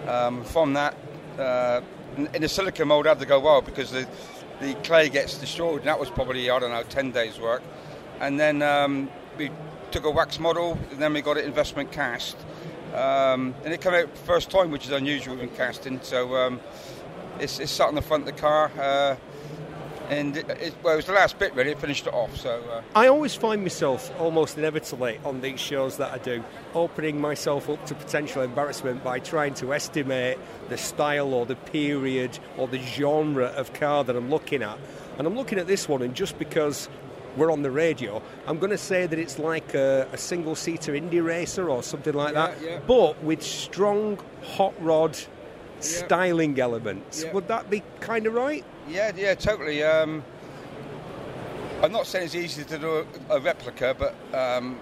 Um, 0.07 0.45
from 0.45 0.75
that, 0.75 0.97
uh, 1.37 1.81
in 2.17 2.43
the 2.43 2.49
silicon 2.49 2.89
mould, 2.89 3.07
I 3.07 3.11
had 3.11 3.19
to 3.19 3.27
go 3.27 3.41
well 3.41 3.61
because 3.61 3.91
the 3.91 4.07
the 4.61 4.75
clay 4.85 5.09
gets 5.09 5.37
destroyed. 5.39 5.81
And 5.81 5.89
that 5.89 5.99
was 5.99 6.11
probably 6.11 6.49
I 6.49 6.59
don't 6.61 6.71
know 6.71 6.85
ten 6.85 7.11
days 7.11 7.41
work. 7.41 7.63
And 8.21 8.39
then 8.39 8.63
um, 8.63 9.11
we 9.37 9.51
took 9.91 10.05
a 10.05 10.11
wax 10.11 10.39
model, 10.39 10.79
and 10.93 11.01
then 11.01 11.13
we 11.13 11.23
got 11.23 11.37
it 11.37 11.45
investment 11.45 11.91
cast. 11.91 12.37
Um, 12.97 13.55
and 13.63 13.75
it 13.75 13.83
came 13.83 13.93
out 13.93 14.17
first 14.17 14.51
time, 14.51 14.71
which 14.71 14.87
is 14.87 14.93
unusual 14.93 15.39
in 15.39 15.51
casting. 15.51 16.01
So 16.01 16.35
um, 16.35 16.61
it's, 17.39 17.61
it's 17.61 17.71
sat 17.71 17.89
on 17.89 17.95
the 17.95 18.01
front 18.01 18.27
of 18.27 18.35
the 18.35 18.41
car, 18.41 18.71
uh, 18.79 19.17
and 20.09 20.37
it, 20.37 20.49
it, 20.49 20.75
well, 20.83 20.95
it 20.95 20.97
was 20.97 21.05
the 21.05 21.13
last 21.13 21.39
bit 21.39 21.55
really. 21.55 21.73
It 21.73 21.79
finished 21.79 22.07
it 22.07 22.15
off. 22.15 22.35
So 22.39 22.63
uh, 22.73 22.83
I 22.95 23.09
always 23.09 23.35
find 23.35 23.61
myself 23.61 24.11
almost 24.19 24.57
inevitably 24.57 25.21
on 25.27 25.43
these 25.43 25.61
shows 25.61 25.99
that 25.99 26.11
I 26.11 26.19
do, 26.19 26.43
opening 26.75 27.21
myself 27.21 27.69
up 27.69 27.85
to 27.87 27.95
potential 27.95 28.41
embarrassment 28.41 29.05
by 29.05 29.19
trying 29.19 29.53
to 29.55 29.75
estimate 29.75 30.39
the 30.71 30.79
style 30.79 31.35
or 31.35 31.45
the 31.45 31.57
period 31.57 32.39
or 32.57 32.67
the 32.67 32.79
genre 32.79 33.47
of 33.47 33.75
car 33.75 34.05
that 34.05 34.17
I'm 34.17 34.31
looking 34.31 34.63
at. 34.63 34.79
And 35.19 35.27
I'm 35.27 35.35
looking 35.35 35.59
at 35.59 35.67
this 35.67 35.87
one, 35.87 36.01
and 36.01 36.15
just 36.15 36.39
because 36.39 36.89
we're 37.37 37.53
on 37.53 37.63
the 37.63 37.71
radio, 37.71 38.23
I'm 38.47 38.59
going 38.59 38.71
to 38.71 38.79
say 38.79 39.07
that 39.07 39.19
it's 39.19 39.39
like 39.39 39.75
a, 39.75 40.09
a 40.13 40.17
single 40.19 40.55
seater 40.55 40.95
Indy 40.95 41.21
racer 41.21 41.69
or 41.69 41.83
something 41.83 42.15
like 42.15 42.35
Yeah, 42.35 42.47
that, 42.47 42.63
yeah. 42.63 42.79
but 42.87 43.23
with 43.23 43.43
strong 43.43 44.19
hot 44.43 44.75
rod 44.81 45.17
styling 45.81 46.59
elements. 46.59 47.23
Yeah. 47.25 47.33
Would 47.33 47.49
that 47.49 47.69
be 47.69 47.83
kind 48.01 48.27
of 48.27 48.35
right? 48.35 48.65
Yeah, 48.89 49.13
yeah, 49.17 49.35
totally. 49.35 49.83
Um, 49.83 50.25
I'm 51.83 51.93
not 51.93 52.07
saying 52.07 52.27
it's 52.27 52.35
easy 52.35 52.65
to 52.65 52.79
do 52.79 53.07
a, 53.31 53.37
a 53.37 53.41
replica, 53.41 53.95
but 53.99 54.15
um, 54.35 54.79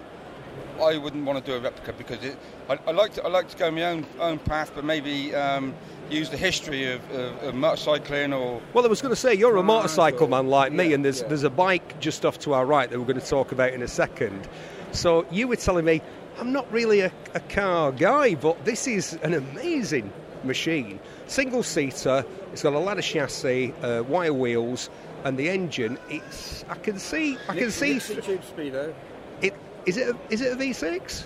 I 0.81 0.97
wouldn't 0.97 1.25
want 1.25 1.43
to 1.43 1.51
do 1.51 1.57
a 1.57 1.59
replica 1.59 1.91
because 1.93 2.23
it, 2.23 2.37
I, 2.69 2.79
I 2.87 2.91
like 2.91 3.13
to 3.15 3.23
I 3.23 3.27
like 3.27 3.49
to 3.49 3.57
go 3.57 3.69
my 3.69 3.83
own 3.83 4.05
own 4.19 4.39
path, 4.39 4.71
but 4.73 4.85
maybe 4.85 5.35
um, 5.35 5.73
use 6.09 6.29
the 6.29 6.37
history 6.37 6.91
of, 6.91 7.01
of, 7.11 7.43
of 7.43 7.55
motorcycling 7.55 8.37
or 8.37 8.61
Well, 8.73 8.85
I 8.85 8.87
was 8.87 9.01
going 9.01 9.11
to 9.11 9.15
say 9.15 9.33
you're 9.33 9.57
a 9.57 9.63
motorcycle 9.63 10.27
well, 10.27 10.43
man 10.43 10.49
like 10.49 10.71
me, 10.71 10.89
yeah, 10.89 10.95
and 10.95 11.05
there's 11.05 11.21
yeah. 11.21 11.27
there's 11.27 11.43
a 11.43 11.49
bike 11.49 11.99
just 11.99 12.25
off 12.25 12.39
to 12.39 12.53
our 12.53 12.65
right 12.65 12.89
that 12.89 12.99
we're 12.99 13.05
going 13.05 13.19
to 13.19 13.25
talk 13.25 13.51
about 13.51 13.73
in 13.73 13.81
a 13.81 13.87
second. 13.87 14.47
So 14.91 15.25
you 15.31 15.47
were 15.47 15.55
telling 15.55 15.85
me 15.85 16.01
I'm 16.37 16.51
not 16.51 16.71
really 16.71 17.01
a, 17.01 17.11
a 17.33 17.39
car 17.39 17.91
guy, 17.91 18.35
but 18.35 18.63
this 18.65 18.87
is 18.87 19.13
an 19.23 19.33
amazing 19.33 20.11
machine. 20.43 20.99
Single 21.27 21.63
seater. 21.63 22.25
It's 22.51 22.63
got 22.63 22.73
a 22.73 22.79
ladder 22.79 23.01
chassis, 23.01 23.73
uh, 23.81 24.03
wire 24.03 24.33
wheels, 24.33 24.89
and 25.23 25.37
the 25.37 25.49
engine. 25.49 25.97
It's 26.09 26.63
I 26.69 26.75
can 26.75 26.99
see 26.99 27.37
I 27.49 27.57
can 27.57 27.71
see 27.71 27.99
tube 27.99 28.41
speedo. 28.41 28.93
it. 29.41 29.53
Is 29.85 29.97
it 29.97 30.15
a, 30.15 30.17
is 30.33 30.41
it 30.41 30.53
a 30.53 30.55
V6? 30.55 31.25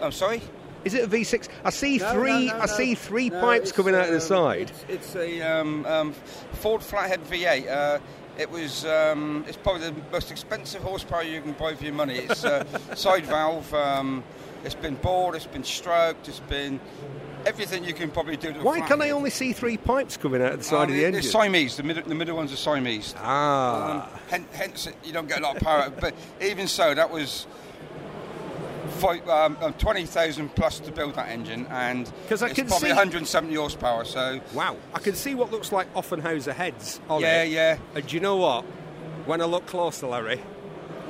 I'm 0.00 0.12
sorry. 0.12 0.40
Is 0.84 0.94
it 0.94 1.04
a 1.04 1.08
V6? 1.08 1.48
I 1.64 1.70
see 1.70 1.98
No, 1.98 2.12
three. 2.12 2.46
no, 2.46 2.56
no, 2.56 2.62
I 2.62 2.66
see 2.66 2.94
three 2.94 3.30
pipes 3.30 3.72
coming 3.72 3.94
out 3.94 4.04
of 4.04 4.08
the 4.10 4.14
um, 4.16 4.20
side. 4.20 4.70
It's, 4.88 5.14
it's 5.14 5.16
a 5.16 5.42
um, 5.42 5.84
um, 5.86 6.12
Ford 6.54 6.82
Flathead 6.82 7.22
V8. 7.24 7.68
Uh, 7.70 7.98
it 8.38 8.50
was. 8.50 8.84
Um, 8.86 9.44
it's 9.46 9.56
probably 9.58 9.90
the 9.90 9.94
most 10.10 10.30
expensive 10.30 10.82
horsepower 10.82 11.22
you 11.22 11.42
can 11.42 11.52
buy 11.52 11.74
for 11.74 11.84
your 11.84 11.92
money. 11.92 12.16
It's 12.16 12.44
uh, 12.44 12.64
side 12.94 13.26
valve. 13.26 13.72
Um, 13.74 14.24
it's 14.64 14.74
been 14.74 14.94
bored. 14.96 15.34
It's 15.34 15.46
been 15.46 15.64
stroked. 15.64 16.28
It's 16.28 16.40
been 16.40 16.80
everything 17.46 17.84
you 17.84 17.92
can 17.94 18.10
probably 18.10 18.36
do. 18.36 18.52
To 18.52 18.60
a 18.60 18.62
Why 18.62 18.80
can 18.80 19.02
I 19.02 19.10
only 19.10 19.30
see 19.30 19.52
three 19.52 19.76
pipes 19.76 20.16
coming 20.16 20.42
out 20.42 20.52
of 20.52 20.58
the 20.58 20.64
side 20.64 20.84
Um, 20.84 20.90
of 20.90 20.96
the 20.96 21.04
engine? 21.04 21.18
It's 21.20 21.30
Siamese. 21.30 21.76
The 21.76 21.82
middle, 21.82 22.02
the 22.02 22.14
middle 22.14 22.36
ones 22.36 22.52
are 22.52 22.56
Siamese. 22.56 23.14
Ah. 23.18 24.04
Um, 24.12 24.18
hen- 24.28 24.46
hence, 24.52 24.88
you 25.04 25.12
don't 25.12 25.28
get 25.28 25.40
a 25.40 25.42
lot 25.42 25.56
of 25.56 25.62
power. 25.62 25.90
but 26.00 26.14
even 26.40 26.66
so, 26.68 26.94
that 26.94 27.10
was 27.10 27.46
um, 29.28 29.56
um, 29.60 29.72
20,000 29.74 30.54
plus 30.54 30.80
to 30.80 30.92
build 30.92 31.14
that 31.14 31.28
engine, 31.28 31.66
and 31.70 32.10
'Cause 32.28 32.42
I 32.42 32.46
it's 32.48 32.56
can 32.56 32.66
probably 32.66 32.88
see- 32.90 32.94
170 32.94 33.54
horsepower. 33.54 34.04
So, 34.04 34.40
Wow, 34.54 34.76
I 34.94 34.98
can 34.98 35.14
see 35.14 35.34
what 35.34 35.50
looks 35.50 35.72
like 35.72 35.92
Offenhauser 35.94 36.52
heads 36.54 37.00
on 37.08 37.20
yeah, 37.22 37.42
it. 37.42 37.50
yeah. 37.50 37.78
And 37.94 38.06
do 38.06 38.14
you 38.14 38.20
know 38.20 38.36
what? 38.36 38.64
When 39.26 39.40
I 39.40 39.44
look 39.44 39.66
closer, 39.66 40.06
Larry, 40.06 40.40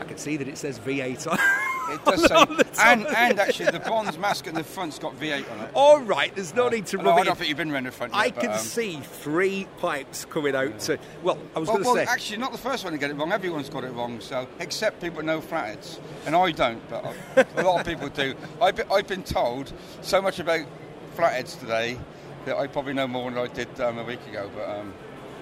I 0.00 0.04
can 0.04 0.18
see 0.18 0.36
that 0.36 0.48
it 0.48 0.58
says 0.58 0.78
V8 0.78 1.26
on 1.26 1.38
It 1.90 2.04
does 2.04 2.24
say, 2.28 2.34
on 2.34 2.56
the 2.56 2.64
top 2.64 2.86
and, 2.86 3.06
and 3.08 3.38
actually, 3.40 3.70
the 3.70 3.80
bronze 3.80 4.16
mask 4.18 4.46
at 4.46 4.54
the 4.54 4.64
front's 4.64 4.98
got 4.98 5.18
V8 5.18 5.50
on 5.52 5.60
it. 5.64 5.70
All 5.74 6.00
right, 6.00 6.34
there's 6.34 6.54
no 6.54 6.68
need 6.68 6.86
to 6.86 6.96
No, 6.98 7.04
rub 7.04 7.18
I 7.18 7.20
it 7.22 7.24
don't 7.24 7.36
think 7.38 7.48
you've 7.48 7.58
been 7.58 7.70
around 7.72 7.86
the 7.86 7.92
front. 7.92 8.12
Yet, 8.14 8.20
I 8.20 8.30
but, 8.30 8.40
can 8.40 8.50
um, 8.52 8.58
see 8.58 8.96
three 9.00 9.66
pipes 9.78 10.24
coming 10.24 10.54
out 10.54 10.78
to. 10.80 10.98
Well, 11.22 11.38
I 11.54 11.58
was 11.58 11.68
Well, 11.68 11.76
going 11.78 11.84
to 11.84 11.92
well, 11.94 12.06
say. 12.06 12.12
actually, 12.12 12.38
not 12.38 12.52
the 12.52 12.58
first 12.58 12.84
one 12.84 12.92
to 12.92 12.98
get 12.98 13.10
it 13.10 13.14
wrong. 13.14 13.32
Everyone's 13.32 13.68
got 13.68 13.84
it 13.84 13.92
wrong. 13.92 14.20
So, 14.20 14.46
except 14.58 15.00
people 15.00 15.22
no 15.22 15.40
flatheads, 15.40 16.00
and 16.26 16.34
I 16.36 16.50
don't, 16.52 16.88
but 16.88 17.04
uh, 17.04 17.44
a 17.56 17.62
lot 17.64 17.80
of 17.80 17.86
people 17.86 18.08
do. 18.08 18.34
I've 18.60 18.76
been, 18.76 18.86
I've 18.90 19.06
been 19.08 19.22
told 19.22 19.72
so 20.02 20.20
much 20.22 20.38
about 20.38 20.66
flatheads 21.14 21.56
today 21.56 21.98
that 22.46 22.56
I 22.56 22.66
probably 22.66 22.94
know 22.94 23.06
more 23.08 23.30
than 23.30 23.38
I 23.38 23.46
did 23.48 23.80
um, 23.80 23.98
a 23.98 24.04
week 24.04 24.24
ago. 24.28 24.50
But 24.54 24.68
um, 24.68 24.94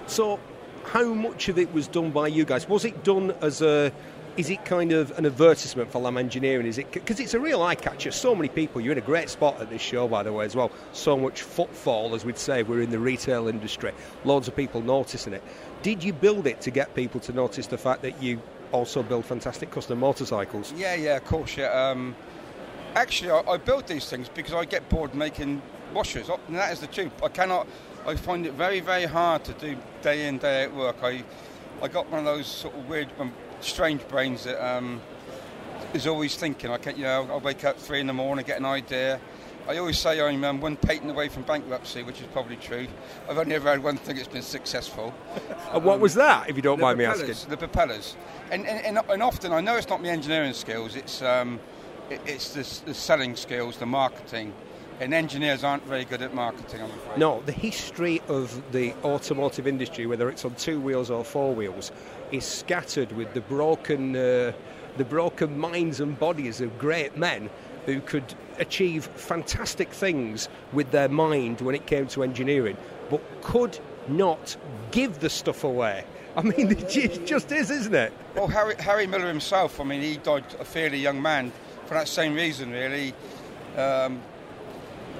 So, 0.07 0.39
how 0.85 1.05
much 1.13 1.47
of 1.49 1.57
it 1.57 1.71
was 1.73 1.87
done 1.87 2.11
by 2.11 2.27
you 2.27 2.43
guys? 2.45 2.67
Was 2.67 2.85
it 2.85 3.03
done 3.03 3.31
as 3.41 3.61
a. 3.61 3.91
Is 4.39 4.49
it 4.49 4.63
kind 4.63 4.93
of 4.93 5.11
an 5.17 5.25
advertisement 5.25 5.91
for 5.91 5.99
Lamb 5.99 6.17
Engineering? 6.17 6.65
Is 6.65 6.77
it 6.77 6.93
because 6.93 7.19
it's 7.19 7.33
a 7.33 7.39
real 7.41 7.61
eye 7.61 7.75
catcher? 7.75 8.09
So 8.09 8.33
many 8.33 8.47
people. 8.47 8.79
You're 8.79 8.93
in 8.93 8.97
a 8.97 9.01
great 9.01 9.29
spot 9.29 9.59
at 9.59 9.69
this 9.69 9.81
show, 9.81 10.07
by 10.07 10.23
the 10.23 10.31
way, 10.31 10.45
as 10.45 10.55
well. 10.55 10.71
So 10.93 11.17
much 11.17 11.41
footfall, 11.41 12.15
as 12.15 12.23
we'd 12.23 12.37
say, 12.37 12.63
we're 12.63 12.81
in 12.81 12.89
the 12.89 12.99
retail 12.99 13.49
industry. 13.49 13.91
Loads 14.23 14.47
of 14.47 14.55
people 14.55 14.81
noticing 14.81 15.33
it. 15.33 15.43
Did 15.81 16.05
you 16.05 16.13
build 16.13 16.47
it 16.47 16.61
to 16.61 16.71
get 16.71 16.95
people 16.95 17.19
to 17.19 17.33
notice 17.33 17.67
the 17.67 17.77
fact 17.77 18.01
that 18.03 18.23
you 18.23 18.41
also 18.71 19.03
build 19.03 19.25
fantastic 19.25 19.71
custom 19.71 19.99
motorcycles? 19.99 20.71
yeah, 20.77 20.95
yeah, 20.95 21.17
of 21.17 21.25
course, 21.25 21.57
yeah. 21.57 21.65
Um, 21.73 22.15
actually, 22.95 23.31
I, 23.31 23.41
I 23.41 23.57
build 23.57 23.87
these 23.87 24.09
things 24.09 24.29
because 24.29 24.53
I 24.53 24.63
get 24.63 24.87
bored 24.87 25.13
making 25.15 25.61
washers, 25.93 26.29
and 26.47 26.55
that 26.55 26.71
is 26.71 26.79
the 26.79 26.87
truth. 26.87 27.11
I 27.21 27.27
cannot. 27.27 27.67
I 28.07 28.15
find 28.15 28.45
it 28.45 28.53
very, 28.53 28.79
very 28.79 29.05
hard 29.05 29.43
to 29.43 29.53
do 29.55 29.75
day 30.01 30.29
in, 30.29 30.37
day 30.37 30.63
out 30.63 30.75
work. 30.75 30.95
I, 31.03 31.25
I 31.81 31.89
got 31.89 32.09
one 32.09 32.19
of 32.19 32.25
those 32.25 32.47
sort 32.47 32.73
of 32.73 32.87
weird, 32.87 33.09
um, 33.19 33.33
strange 33.61 34.07
brains 34.07 34.43
that 34.43 34.63
um, 34.65 35.01
is 35.93 36.07
always 36.07 36.35
thinking. 36.35 36.71
I 36.71 36.77
can, 36.77 36.97
you 36.97 37.03
know, 37.03 37.27
I'll 37.29 37.39
wake 37.39 37.63
up 37.65 37.77
three 37.77 37.99
in 37.99 38.07
the 38.07 38.13
morning, 38.13 38.45
get 38.45 38.59
an 38.59 38.65
idea. 38.65 39.19
I 39.67 39.77
always 39.77 39.99
say 39.99 40.19
I'm 40.19 40.43
um, 40.43 40.61
one 40.61 40.77
patent 40.77 41.11
away 41.11 41.29
from 41.29 41.43
bankruptcy, 41.43 42.01
which 42.01 42.19
is 42.19 42.27
probably 42.27 42.55
true. 42.55 42.87
I've 43.29 43.37
only 43.37 43.53
ever 43.53 43.69
had 43.69 43.83
one 43.83 43.97
thing 43.97 44.15
that's 44.15 44.27
been 44.27 44.41
successful. 44.41 45.13
and 45.71 45.83
what 45.83 45.99
was 45.99 46.15
that, 46.15 46.49
if 46.49 46.55
you 46.55 46.63
don't 46.63 46.79
mind 46.79 46.97
me 46.97 47.05
asking? 47.05 47.35
The 47.47 47.57
propellers. 47.57 48.15
And, 48.49 48.65
and, 48.65 48.97
and, 48.97 49.11
and 49.11 49.21
often, 49.21 49.51
I 49.53 49.61
know 49.61 49.75
it's 49.75 49.87
not 49.87 50.01
my 50.01 50.09
engineering 50.09 50.53
skills, 50.53 50.95
it's, 50.95 51.21
um, 51.21 51.59
it, 52.09 52.19
it's 52.25 52.53
the, 52.53 52.85
the 52.85 52.93
selling 52.95 53.35
skills, 53.35 53.77
the 53.77 53.85
marketing. 53.85 54.53
And 54.99 55.13
engineers 55.13 55.63
aren't 55.63 55.85
very 55.85 56.03
good 56.03 56.21
at 56.21 56.33
marketing, 56.33 56.81
I'm 56.81 56.89
afraid. 56.89 57.17
No, 57.17 57.41
the 57.45 57.53
history 57.53 58.21
of 58.27 58.61
the 58.73 58.93
automotive 59.03 59.65
industry, 59.65 60.05
whether 60.05 60.29
it's 60.29 60.43
on 60.43 60.55
two 60.55 60.81
wheels 60.81 61.09
or 61.09 61.23
four 61.23 61.55
wheels, 61.55 61.91
is 62.31 62.45
scattered 62.45 63.11
with 63.13 63.33
the 63.33 63.41
broken, 63.41 64.15
uh, 64.15 64.51
the 64.97 65.05
broken 65.05 65.57
minds 65.57 66.01
and 66.01 66.19
bodies 66.19 66.59
of 66.59 66.77
great 66.77 67.15
men 67.15 67.49
who 67.85 68.01
could 68.01 68.35
achieve 68.57 69.05
fantastic 69.15 69.89
things 69.89 70.49
with 70.73 70.91
their 70.91 71.07
mind 71.07 71.61
when 71.61 71.75
it 71.75 71.85
came 71.85 72.07
to 72.07 72.21
engineering, 72.23 72.75
but 73.09 73.21
could 73.41 73.79
not 74.09 74.57
give 74.91 75.19
the 75.19 75.29
stuff 75.29 75.63
away. 75.63 76.03
I 76.35 76.41
mean, 76.41 76.71
it 76.77 77.25
just 77.25 77.51
is, 77.51 77.71
isn't 77.71 77.95
it? 77.95 78.13
Well, 78.35 78.47
Harry, 78.47 78.75
Harry 78.79 79.07
Miller 79.07 79.27
himself, 79.27 79.79
I 79.79 79.85
mean, 79.85 80.01
he 80.01 80.17
died 80.17 80.43
a 80.59 80.65
fairly 80.65 80.99
young 80.99 81.21
man 81.21 81.51
for 81.85 81.93
that 81.93 82.07
same 82.07 82.35
reason, 82.35 82.71
really. 82.71 83.13
Um, 83.77 84.21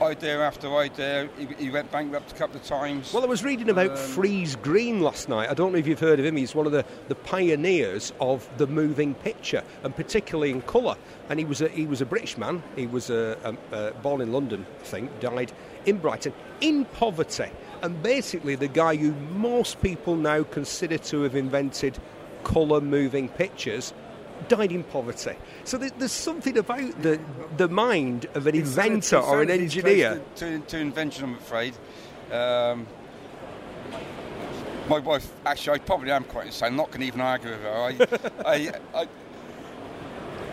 idea 0.02 0.40
after 0.40 0.76
idea, 0.76 1.30
he, 1.38 1.66
he 1.66 1.70
went 1.70 1.92
bankrupt 1.92 2.32
a 2.32 2.36
couple 2.36 2.58
of 2.58 2.64
times. 2.64 3.14
Well, 3.14 3.24
I 3.24 3.28
was 3.28 3.44
reading 3.44 3.70
about 3.70 3.92
um, 3.92 3.98
Friese-Greene 3.98 5.02
last 5.02 5.30
night. 5.30 5.50
I 5.50 5.54
don't 5.54 5.72
know 5.72 5.78
if 5.78 5.88
you've 5.88 6.00
heard 6.00 6.20
of 6.20 6.26
him. 6.26 6.36
He's 6.36 6.56
one 6.56 6.66
of 6.66 6.72
the, 6.72 6.86
the 7.08 7.16
pioneers 7.16 8.14
of 8.20 8.50
the 8.58 8.68
moving 8.68 9.14
picture, 9.16 9.64
and 9.84 9.96
particularly 9.96 10.52
in 10.52 10.62
colour. 10.62 10.96
And 11.30 11.40
he 11.40 11.46
was 11.46 11.62
a, 11.62 11.70
he 11.70 11.86
was 11.86 12.02
a 12.02 12.06
British 12.06 12.38
man. 12.38 12.64
He 12.76 12.88
was 12.88 13.10
a, 13.10 13.58
a, 13.72 13.92
born 14.02 14.22
in 14.22 14.32
London, 14.32 14.66
I 14.82 14.84
think, 14.84 15.20
died 15.20 15.52
in 15.86 15.98
Brighton, 15.98 16.34
in 16.62 16.86
poverty. 16.86 17.52
And 17.82 18.02
basically, 18.04 18.56
the 18.56 18.68
guy 18.68 18.96
who 18.96 19.14
most 19.38 19.82
people 19.82 20.16
now 20.16 20.44
consider 20.44 20.98
to 20.98 21.22
have 21.22 21.36
invented 21.36 21.98
colour 22.44 22.82
moving 22.82 23.30
pictures 23.30 23.94
died 24.48 24.72
in 24.72 24.84
poverty. 24.84 25.36
So 25.64 25.78
there, 25.78 25.90
there's 25.98 26.12
something 26.12 26.58
about 26.58 27.02
the, 27.02 27.20
the 27.58 27.68
mind 27.68 28.26
of 28.34 28.48
an 28.48 28.56
inventor 28.56 29.18
or 29.18 29.42
an 29.42 29.50
engineer. 29.50 30.22
To, 30.38 30.60
to, 30.60 30.66
to 30.68 30.78
invention, 30.80 31.26
I'm 31.26 31.36
afraid. 31.36 31.74
Um, 32.32 32.88
my 34.88 35.00
wife, 35.00 35.32
actually, 35.46 35.76
I 35.76 35.80
probably 35.80 36.12
am 36.12 36.24
quite 36.24 36.48
insane. 36.48 36.68
I'm 36.70 36.76
not 36.76 36.88
going 36.88 37.02
to 37.02 37.08
even 37.08 37.22
argue 37.22 37.52
with 37.52 37.62
her. 37.62 37.70
I, 37.70 37.98
I, 38.46 38.72
I, 38.96 39.08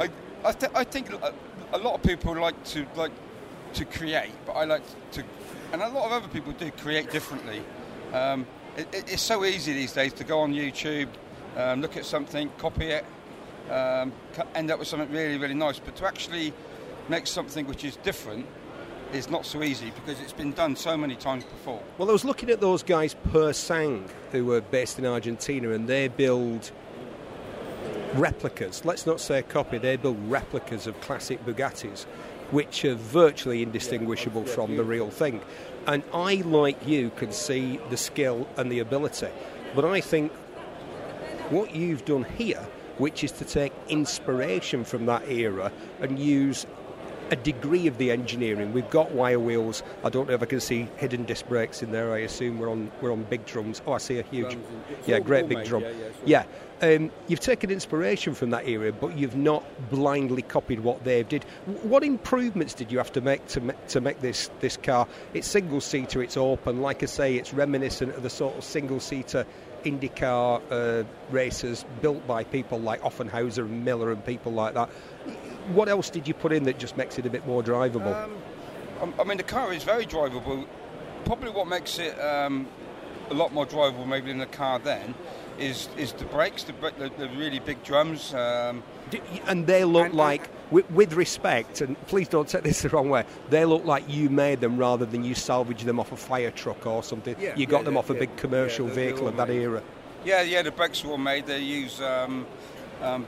I, 0.01 0.09
I, 0.45 0.53
th- 0.53 0.73
I 0.75 0.85
think 0.85 1.11
a, 1.13 1.33
a 1.73 1.79
lot 1.79 1.95
of 1.95 2.03
people 2.03 2.35
like 2.37 2.63
to 2.65 2.87
like 2.97 3.13
to 3.75 3.85
create, 3.85 4.33
but 4.47 4.53
I 4.53 4.65
like 4.65 4.83
to, 5.13 5.25
and 5.73 5.83
a 5.83 5.89
lot 5.89 6.07
of 6.07 6.13
other 6.13 6.29
people 6.29 6.53
do 6.53 6.71
create 6.73 7.11
differently. 7.11 7.63
Um, 8.13 8.47
it- 8.77 8.89
it's 8.93 9.23
so 9.23 9.45
easy 9.45 9.73
these 9.73 9.93
days 9.93 10.13
to 10.15 10.25
go 10.25 10.41
on 10.41 10.53
YouTube, 10.53 11.09
um, 11.57 11.81
look 11.81 11.97
at 11.97 12.05
something, 12.05 12.51
copy 12.59 12.87
it, 12.87 13.05
um, 13.71 14.13
end 14.55 14.71
up 14.71 14.79
with 14.79 14.89
something 14.89 15.11
really, 15.11 15.39
really 15.39 15.55
nice. 15.55 15.79
But 15.79 15.97
to 15.97 16.07
actually 16.07 16.53
make 17.09 17.27
something 17.27 17.67
which 17.67 17.85
is 17.85 17.97
different 17.97 18.47
is 19.13 19.31
not 19.31 19.47
so 19.47 19.63
easy 19.63 19.91
because 19.91 20.21
it's 20.21 20.33
been 20.33 20.53
done 20.53 20.75
so 20.75 20.97
many 20.97 21.15
times 21.15 21.45
before. 21.45 21.83
Well, 21.99 22.09
I 22.09 22.13
was 22.13 22.25
looking 22.25 22.51
at 22.51 22.61
those 22.61 22.83
guys 22.83 23.15
Pur 23.33 23.53
Sang 23.53 24.09
who 24.33 24.45
were 24.47 24.61
based 24.61 24.99
in 24.99 25.07
Argentina, 25.07 25.71
and 25.71 25.89
they 25.89 26.09
build 26.09 26.71
replicas. 28.15 28.85
Let's 28.85 29.07
not 29.07 29.21
say 29.21 29.39
a 29.39 29.43
copy. 29.43 29.79
They 29.79 29.97
build 29.97 30.19
replicas 30.31 30.87
of 30.87 31.01
classic 31.01 31.45
Bugattis, 31.45 32.05
which 32.51 32.85
are 32.85 32.95
virtually 32.95 33.63
indistinguishable 33.63 34.45
from 34.45 34.77
the 34.77 34.85
real 34.85 35.11
thing. 35.11 35.41
And 35.87 36.03
I, 36.13 36.37
like 36.37 36.87
you, 36.87 37.11
can 37.11 37.33
see 37.33 37.79
the 37.91 37.97
skill 37.97 38.49
and 38.57 38.71
the 38.73 38.81
ability. 38.81 39.29
But 39.75 39.85
I 39.85 40.01
think 40.01 40.33
what 41.51 41.75
you've 41.75 42.05
done 42.05 42.25
here, 42.25 42.67
which 42.99 43.25
is 43.25 43.33
to 43.33 43.45
take 43.45 43.73
inspiration 43.89 44.85
from 44.85 45.07
that 45.07 45.29
era 45.29 45.73
and 46.01 46.19
use 46.19 46.67
a 47.31 47.37
degree 47.37 47.87
of 47.87 47.99
the 47.99 48.11
engineering. 48.11 48.73
We've 48.73 48.89
got 48.89 49.11
wire 49.13 49.41
wheels. 49.41 49.83
I 50.05 50.11
don't 50.11 50.29
know 50.29 50.35
if 50.35 50.43
I 50.43 50.47
can 50.47 50.61
see 50.61 50.89
hidden 50.97 51.25
disc 51.25 51.47
brakes 51.49 51.83
in 51.83 51.91
there. 51.93 52.13
I 52.13 52.19
assume 52.19 52.59
we're 52.59 52.71
on 52.71 52.91
we're 53.01 53.13
on 53.13 53.25
big 53.25 53.45
drums. 53.47 53.83
Oh, 53.87 53.93
I 53.93 53.99
see 53.99 54.19
a 54.19 54.23
huge, 54.23 54.57
yeah, 55.07 55.19
great 55.19 55.49
big 55.49 55.65
drum. 55.65 55.85
Yeah, 56.25 56.45
um, 56.83 57.11
you've 57.27 57.41
taken 57.41 57.71
inspiration 57.71 58.35
from 58.35 58.51
that 58.51 58.69
era, 58.69 58.93
but 58.93 59.17
you've 59.17 59.37
not 59.37 59.65
blindly 59.91 60.43
copied 60.43 60.81
what 60.81 61.05
they've 61.05 61.29
did. 61.29 61.45
What 61.83 62.05
improvements 62.05 62.75
did 62.75 62.93
you 62.93 62.99
have 62.99 63.13
to 63.13 63.21
make 63.21 63.47
to 63.49 63.75
to 63.89 64.01
make 64.01 64.21
this 64.21 64.51
this 64.61 64.77
car? 64.77 65.09
It's 65.35 65.49
single 65.49 65.81
seater. 65.81 66.23
It's 66.23 66.37
open. 66.37 66.81
Like 66.81 67.03
I 67.03 67.07
say, 67.07 67.37
it's 67.37 67.53
reminiscent 67.53 68.15
of 68.15 68.23
the 68.23 68.31
sort 68.31 68.57
of 68.57 68.65
single 68.65 69.01
seater 69.01 69.47
IndyCar 69.87 70.61
uh, 70.71 71.05
racers 71.31 71.85
built 72.03 72.27
by 72.27 72.45
people 72.45 72.79
like 72.81 73.01
Offenhauser 73.03 73.65
and 73.65 73.85
Miller 73.85 74.11
and 74.13 74.25
people 74.25 74.53
like 74.53 74.75
that. 74.75 74.89
What 75.73 75.89
else 75.89 76.11
did 76.11 76.29
you 76.29 76.35
put 76.35 76.53
in 76.53 76.65
that 76.65 76.79
just 76.79 76.97
makes 76.97 77.19
it 77.19 77.27
a 77.27 77.31
bit 77.31 77.47
more 77.47 77.63
drivable? 77.63 78.15
Um, 79.01 79.15
I 79.19 79.25
mean, 79.25 79.37
the 79.37 79.43
car 79.43 79.73
is 79.73 79.85
very 79.85 80.07
drivable. 80.07 80.67
Probably 81.25 81.51
what 81.51 81.67
makes 81.67 81.99
it 81.99 82.19
um, 82.21 82.67
a 83.31 83.35
lot 83.35 83.53
more 83.53 83.67
drivable, 83.67 84.07
maybe 84.07 84.29
than 84.29 84.39
the 84.39 84.47
car 84.47 84.79
then, 84.79 85.15
is 85.59 85.89
is 85.97 86.13
the 86.13 86.25
brakes, 86.27 86.65
the, 86.65 86.73
the, 86.73 87.11
the 87.19 87.29
really 87.37 87.59
big 87.59 87.83
drums. 87.83 88.35
Um, 88.35 88.83
and 89.47 89.67
they 89.67 89.85
look 89.85 90.07
and, 90.07 90.15
like, 90.15 90.49
with, 90.71 90.91
with, 90.91 91.13
respect, 91.15 91.81
and 91.81 92.01
please 92.07 92.29
don't 92.29 92.49
take 92.49 92.63
this 92.63 92.83
the 92.83 92.89
wrong 92.89 93.09
way, 93.09 93.25
they 93.51 93.65
look 93.65 93.85
like 93.85 94.09
you 94.09 94.29
made 94.29 94.61
them 94.61 94.77
rather 94.77 95.07
than 95.07 95.25
you 95.25 95.35
salvaged 95.35 95.85
them 95.85 96.01
off 96.01 96.13
a 96.13 96.17
fire 96.17 96.51
truck 96.51 96.87
or 96.87 97.03
something. 97.03 97.37
Yeah, 97.39 97.55
you 97.57 97.67
got 97.67 97.79
yeah, 97.79 97.85
them 97.85 97.97
off 97.97 98.11
a 98.11 98.15
big 98.15 98.35
commercial 98.37 98.87
vehicle 98.87 99.29
of 99.29 99.37
that 99.37 99.49
made. 99.49 99.63
era. 99.63 99.83
Yeah, 100.25 100.43
yeah, 100.43 100.63
the 100.63 100.73
brakes 100.73 101.05
were 101.05 101.19
made. 101.19 101.47
They 101.47 101.61
use 101.61 102.01
um, 102.01 102.47
um, 103.01 103.27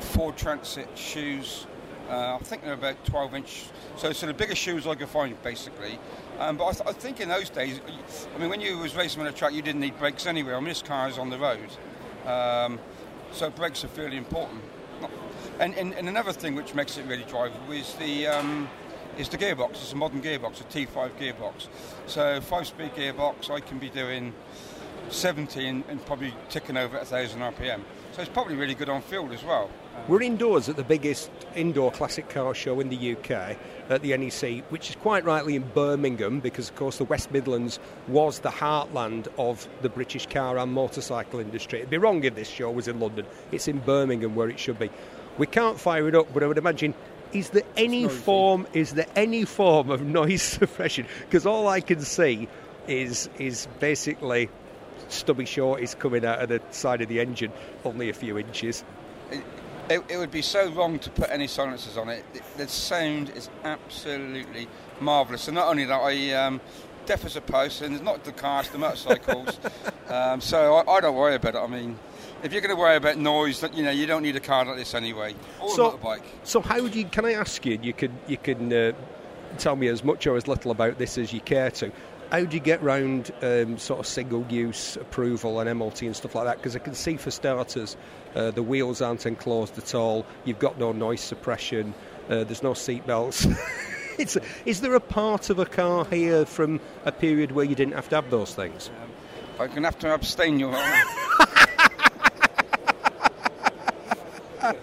Ford 0.00 0.36
Transit 0.36 0.88
shoes. 0.96 1.66
Uh, 2.08 2.36
I 2.36 2.38
think 2.42 2.64
they're 2.64 2.72
about 2.72 3.04
12 3.04 3.34
inch. 3.34 3.64
So, 3.96 4.12
so 4.12 4.26
the 4.26 4.34
biggest 4.34 4.60
shoes 4.60 4.86
I 4.86 4.94
could 4.94 5.08
find, 5.08 5.40
basically. 5.42 5.98
Um, 6.38 6.56
but 6.56 6.66
I, 6.66 6.72
th- 6.72 6.88
I, 6.88 6.92
think 6.92 7.20
in 7.20 7.28
those 7.28 7.50
days, 7.50 7.80
I 8.34 8.38
mean, 8.38 8.48
when 8.48 8.60
you 8.60 8.78
was 8.78 8.96
racing 8.96 9.20
on 9.20 9.28
a 9.28 9.32
track, 9.32 9.52
you 9.52 9.62
didn't 9.62 9.80
need 9.80 9.98
brakes 9.98 10.26
anywhere. 10.26 10.56
I 10.56 10.60
mean, 10.60 10.70
this 10.70 10.82
car 10.82 11.08
is 11.08 11.18
on 11.18 11.28
the 11.30 11.38
road. 11.38 11.68
Um, 12.26 12.80
so 13.32 13.50
brakes 13.50 13.84
are 13.84 13.88
fairly 13.88 14.16
important. 14.16 14.60
And, 15.60 15.74
and, 15.74 15.92
and, 15.92 16.08
another 16.08 16.32
thing 16.32 16.54
which 16.54 16.74
makes 16.74 16.96
it 16.96 17.04
really 17.04 17.24
drivable 17.24 17.78
is 17.78 17.92
the 17.96 18.28
um, 18.28 18.66
is 19.18 19.28
the 19.28 19.36
gearbox. 19.36 19.72
It's 19.72 19.92
a 19.92 19.96
modern 19.96 20.22
gearbox, 20.22 20.62
a 20.62 20.64
T5 20.64 21.10
gearbox. 21.18 21.68
So 22.06 22.40
five-speed 22.40 22.94
gearbox, 22.94 23.50
I 23.50 23.60
can 23.60 23.78
be 23.78 23.90
doing 23.90 24.32
70 25.10 25.66
and, 25.66 26.06
probably 26.06 26.32
ticking 26.48 26.78
over 26.78 26.96
at 26.96 27.02
1,000 27.02 27.40
RPM. 27.40 27.82
So 28.12 28.22
it's 28.22 28.30
probably 28.30 28.56
really 28.56 28.74
good 28.74 28.88
on 28.88 29.02
field 29.02 29.32
as 29.32 29.44
well. 29.44 29.70
We're 30.08 30.22
indoors 30.22 30.68
at 30.70 30.76
the 30.76 30.84
biggest 30.84 31.30
indoor 31.54 31.92
classic 31.92 32.30
car 32.30 32.54
show 32.54 32.80
in 32.80 32.88
the 32.88 33.12
UK 33.16 33.58
at 33.90 34.00
the 34.02 34.16
NEC, 34.16 34.64
which 34.70 34.88
is 34.88 34.96
quite 34.96 35.24
rightly 35.24 35.56
in 35.56 35.62
Birmingham 35.74 36.40
because, 36.40 36.70
of 36.70 36.76
course, 36.76 36.96
the 36.96 37.04
West 37.04 37.30
Midlands 37.32 37.78
was 38.08 38.38
the 38.38 38.48
heartland 38.48 39.28
of 39.36 39.68
the 39.82 39.90
British 39.90 40.26
car 40.26 40.56
and 40.58 40.72
motorcycle 40.72 41.38
industry. 41.38 41.80
It'd 41.80 41.90
be 41.90 41.98
wrong 41.98 42.24
if 42.24 42.34
this 42.34 42.48
show 42.48 42.70
was 42.70 42.88
in 42.88 42.98
London. 42.98 43.26
It's 43.52 43.68
in 43.68 43.78
Birmingham 43.80 44.34
where 44.34 44.48
it 44.48 44.58
should 44.58 44.78
be. 44.78 44.90
We 45.38 45.46
can't 45.46 45.78
fire 45.78 46.08
it 46.08 46.14
up, 46.14 46.32
but 46.32 46.42
I 46.42 46.46
would 46.46 46.58
imagine 46.58 46.94
is 47.32 47.50
there 47.50 47.62
any 47.76 48.08
form 48.08 48.66
is 48.72 48.94
there 48.94 49.06
any 49.14 49.44
form 49.44 49.90
of 49.90 50.02
noise 50.18 50.42
suppression? 50.42 51.06
Because 51.20 51.46
all 51.46 51.68
I 51.68 51.80
can 51.80 52.00
see 52.00 52.48
is 52.86 53.28
is 53.38 53.68
basically 53.78 54.50
stubby 55.08 55.44
shorties 55.44 55.98
coming 55.98 56.24
out 56.24 56.40
of 56.40 56.48
the 56.48 56.60
side 56.70 57.00
of 57.00 57.08
the 57.08 57.20
engine, 57.20 57.52
only 57.84 58.08
a 58.08 58.12
few 58.12 58.38
inches. 58.38 58.84
It, 59.30 59.42
it, 59.88 60.04
it 60.08 60.16
would 60.16 60.30
be 60.30 60.42
so 60.42 60.70
wrong 60.70 60.98
to 61.00 61.10
put 61.10 61.30
any 61.30 61.46
silencers 61.46 61.96
on 61.96 62.08
it. 62.08 62.24
The, 62.32 62.64
the 62.64 62.68
sound 62.68 63.30
is 63.30 63.50
absolutely 63.64 64.68
marvellous. 65.00 65.48
And 65.48 65.56
not 65.56 65.68
only 65.68 65.84
that, 65.84 66.00
I 66.00 66.32
um, 66.32 66.60
deaf 67.06 67.24
as 67.24 67.36
a 67.36 67.40
post, 67.40 67.82
and 67.82 67.94
it's 67.94 68.04
not 68.04 68.22
the 68.24 68.32
cars, 68.32 68.68
the 68.68 68.78
motorcycles. 68.78 69.58
um, 70.08 70.40
so 70.40 70.76
I, 70.76 70.90
I, 70.92 71.00
don't 71.00 71.16
worry 71.16 71.34
about 71.34 71.56
it. 71.56 71.58
I 71.58 71.66
mean, 71.66 71.98
if 72.42 72.52
you're 72.52 72.60
going 72.60 72.74
to 72.74 72.80
worry 72.80 72.96
about 72.96 73.18
noise, 73.18 73.62
you 73.74 73.82
know, 73.82 73.90
you 73.90 74.06
don't 74.06 74.22
need 74.22 74.36
a 74.36 74.40
car 74.40 74.64
like 74.64 74.76
this 74.76 74.94
anyway, 74.94 75.34
or 75.60 75.70
so, 75.70 75.90
a 75.90 75.98
motorbike. 75.98 76.22
So 76.44 76.60
how 76.60 76.82
would 76.82 76.94
you? 76.94 77.04
Can 77.04 77.24
I 77.24 77.34
ask 77.34 77.64
you? 77.66 77.78
You 77.82 77.92
can 77.92 78.18
you 78.26 78.36
can 78.36 78.72
uh, 78.72 78.92
tell 79.58 79.76
me 79.76 79.88
as 79.88 80.04
much 80.04 80.26
or 80.26 80.36
as 80.36 80.48
little 80.48 80.70
about 80.70 80.98
this 80.98 81.18
as 81.18 81.32
you 81.32 81.40
care 81.40 81.70
to. 81.72 81.92
How 82.30 82.44
do 82.44 82.56
you 82.56 82.62
get 82.62 82.80
round 82.80 83.32
um, 83.42 83.76
sort 83.76 83.98
of 83.98 84.06
single-use 84.06 84.96
approval 84.96 85.58
and 85.58 85.68
MLT 85.68 86.06
and 86.06 86.14
stuff 86.14 86.36
like 86.36 86.44
that? 86.44 86.58
Because 86.58 86.76
I 86.76 86.78
can 86.78 86.94
see, 86.94 87.16
for 87.16 87.32
starters, 87.32 87.96
uh, 88.36 88.52
the 88.52 88.62
wheels 88.62 89.02
aren't 89.02 89.26
enclosed 89.26 89.76
at 89.78 89.96
all. 89.96 90.24
You've 90.44 90.60
got 90.60 90.78
no 90.78 90.92
noise 90.92 91.20
suppression. 91.20 91.92
Uh, 92.28 92.44
there's 92.44 92.62
no 92.62 92.72
seat 92.72 93.04
belts. 93.04 93.48
it's, 94.18 94.36
is 94.64 94.80
there 94.80 94.94
a 94.94 95.00
part 95.00 95.50
of 95.50 95.58
a 95.58 95.66
car 95.66 96.04
here 96.04 96.46
from 96.46 96.78
a 97.04 97.10
period 97.10 97.50
where 97.50 97.64
you 97.64 97.74
didn't 97.74 97.94
have 97.94 98.08
to 98.10 98.14
have 98.14 98.30
those 98.30 98.54
things? 98.54 98.90
Um, 99.02 99.10
I'm 99.58 99.68
going 99.70 99.82
to 99.82 99.88
have 99.88 99.98
to 99.98 100.14
abstain, 100.14 100.60
Your 100.60 100.72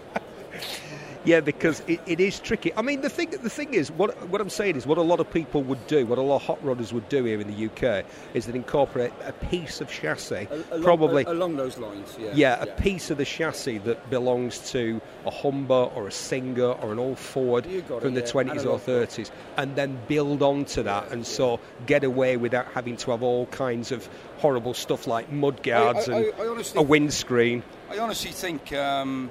Yeah, 1.28 1.42
because 1.42 1.84
it, 1.88 2.00
it 2.06 2.22
is 2.22 2.40
tricky. 2.40 2.74
I 2.78 2.82
mean, 2.82 3.02
the 3.02 3.10
thing 3.10 3.32
the 3.32 3.50
thing 3.50 3.74
is, 3.74 3.92
what 3.92 4.30
what 4.30 4.40
I'm 4.40 4.50
saying 4.50 4.78
is, 4.78 4.88
what 4.88 4.98
a 4.98 5.02
lot 5.02 5.20
of 5.20 5.30
people 5.30 5.62
would 5.64 5.86
do, 5.88 6.06
what 6.06 6.18
a 6.18 6.22
lot 6.22 6.38
of 6.38 6.44
hot 6.44 6.64
rodders 6.64 6.94
would 6.94 7.10
do 7.10 7.26
here 7.26 7.42
in 7.42 7.54
the 7.54 7.66
UK, 7.66 8.06
is 8.34 8.46
that 8.46 8.56
incorporate 8.56 9.12
a 9.26 9.34
piece 9.34 9.82
of 9.82 9.92
chassis, 9.92 10.48
along, 10.72 10.84
probably 10.84 11.24
along 11.26 11.58
those 11.58 11.78
lines. 11.78 12.16
Yeah, 12.18 12.32
yeah, 12.34 12.62
a 12.62 12.68
piece 12.68 13.12
of 13.12 13.18
the 13.18 13.26
chassis 13.26 13.80
that 13.80 14.10
belongs 14.10 14.72
to 14.72 15.02
a 15.26 15.30
Humber 15.30 15.90
or 15.96 16.08
a 16.08 16.14
Singer 16.14 16.72
or 16.72 16.94
an 16.94 17.00
old 17.00 17.20
Ford 17.20 17.66
from 17.66 18.14
the 18.14 18.22
yeah. 18.22 18.28
20s 18.28 18.66
or 18.66 18.80
30s, 18.80 19.30
and 19.58 19.76
then 19.76 20.00
build 20.08 20.42
onto 20.42 20.82
that, 20.84 21.12
and 21.12 21.28
so 21.28 21.60
get 21.86 22.06
away 22.06 22.38
without 22.38 22.68
having 22.68 22.96
to 22.96 23.12
have 23.12 23.22
all 23.22 23.48
kinds 23.48 23.92
of 23.92 24.08
horrible 24.38 24.74
stuff 24.74 25.08
like 25.08 25.30
mud 25.30 25.62
guards 25.62 26.08
I, 26.08 26.14
I, 26.14 26.16
and 26.16 26.34
I 26.40 26.48
honestly, 26.48 26.80
a 26.80 26.84
windscreen. 26.84 27.64
I 27.92 28.00
honestly 28.00 28.32
think. 28.32 28.72
Um, 28.72 29.30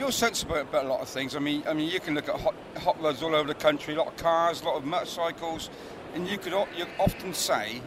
you're 0.00 0.10
sensible 0.10 0.56
about 0.56 0.86
a 0.86 0.88
lot 0.88 1.00
of 1.00 1.08
things. 1.08 1.36
I 1.36 1.40
mean, 1.40 1.62
I 1.68 1.74
mean, 1.74 1.88
you 1.90 2.00
can 2.00 2.14
look 2.14 2.28
at 2.28 2.40
hot, 2.40 2.54
hot 2.78 3.00
rods 3.02 3.22
all 3.22 3.34
over 3.34 3.46
the 3.46 3.54
country, 3.54 3.94
a 3.94 3.98
lot 3.98 4.08
of 4.08 4.16
cars, 4.16 4.62
a 4.62 4.64
lot 4.64 4.76
of 4.76 4.84
motorcycles, 4.86 5.68
and 6.14 6.26
you 6.26 6.38
could 6.38 6.54
you 6.76 6.86
often 6.98 7.34
say 7.34 7.82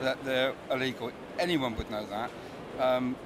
that 0.00 0.22
they're 0.24 0.52
illegal. 0.70 1.10
Anyone 1.38 1.74
would 1.76 1.90
know 1.90 2.06
that. 2.06 2.30
Um, 2.78 3.16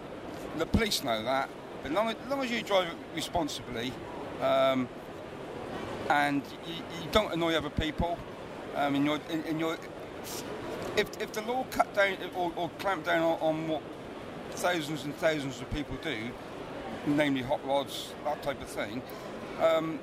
the 0.56 0.66
police 0.66 1.02
know 1.02 1.22
that. 1.24 1.50
But 1.82 1.92
long 1.92 2.10
as, 2.10 2.16
long 2.28 2.42
as 2.42 2.50
you 2.50 2.62
drive 2.62 2.88
responsibly 3.14 3.92
um, 4.40 4.88
and 6.08 6.42
you, 6.66 6.74
you, 6.74 7.10
don't 7.10 7.32
annoy 7.32 7.54
other 7.54 7.70
people, 7.70 8.18
um, 8.76 8.94
in 8.94 9.04
your, 9.04 9.18
in, 9.30 9.42
in 9.44 9.58
your, 9.58 9.76
if, 10.96 11.20
if 11.20 11.32
the 11.32 11.42
law 11.42 11.66
cut 11.70 11.92
down 11.94 12.16
or, 12.36 12.52
or 12.56 12.70
clamp 12.78 13.04
down 13.04 13.22
on, 13.22 13.38
on 13.40 13.68
what 13.68 13.82
thousands 14.52 15.04
and 15.04 15.14
thousands 15.16 15.60
of 15.60 15.70
people 15.72 15.96
do, 16.02 16.30
namely 17.16 17.42
hot 17.42 17.64
rods, 17.66 18.14
that 18.24 18.42
type 18.42 18.60
of 18.60 18.68
thing, 18.68 19.02
um, 19.60 19.98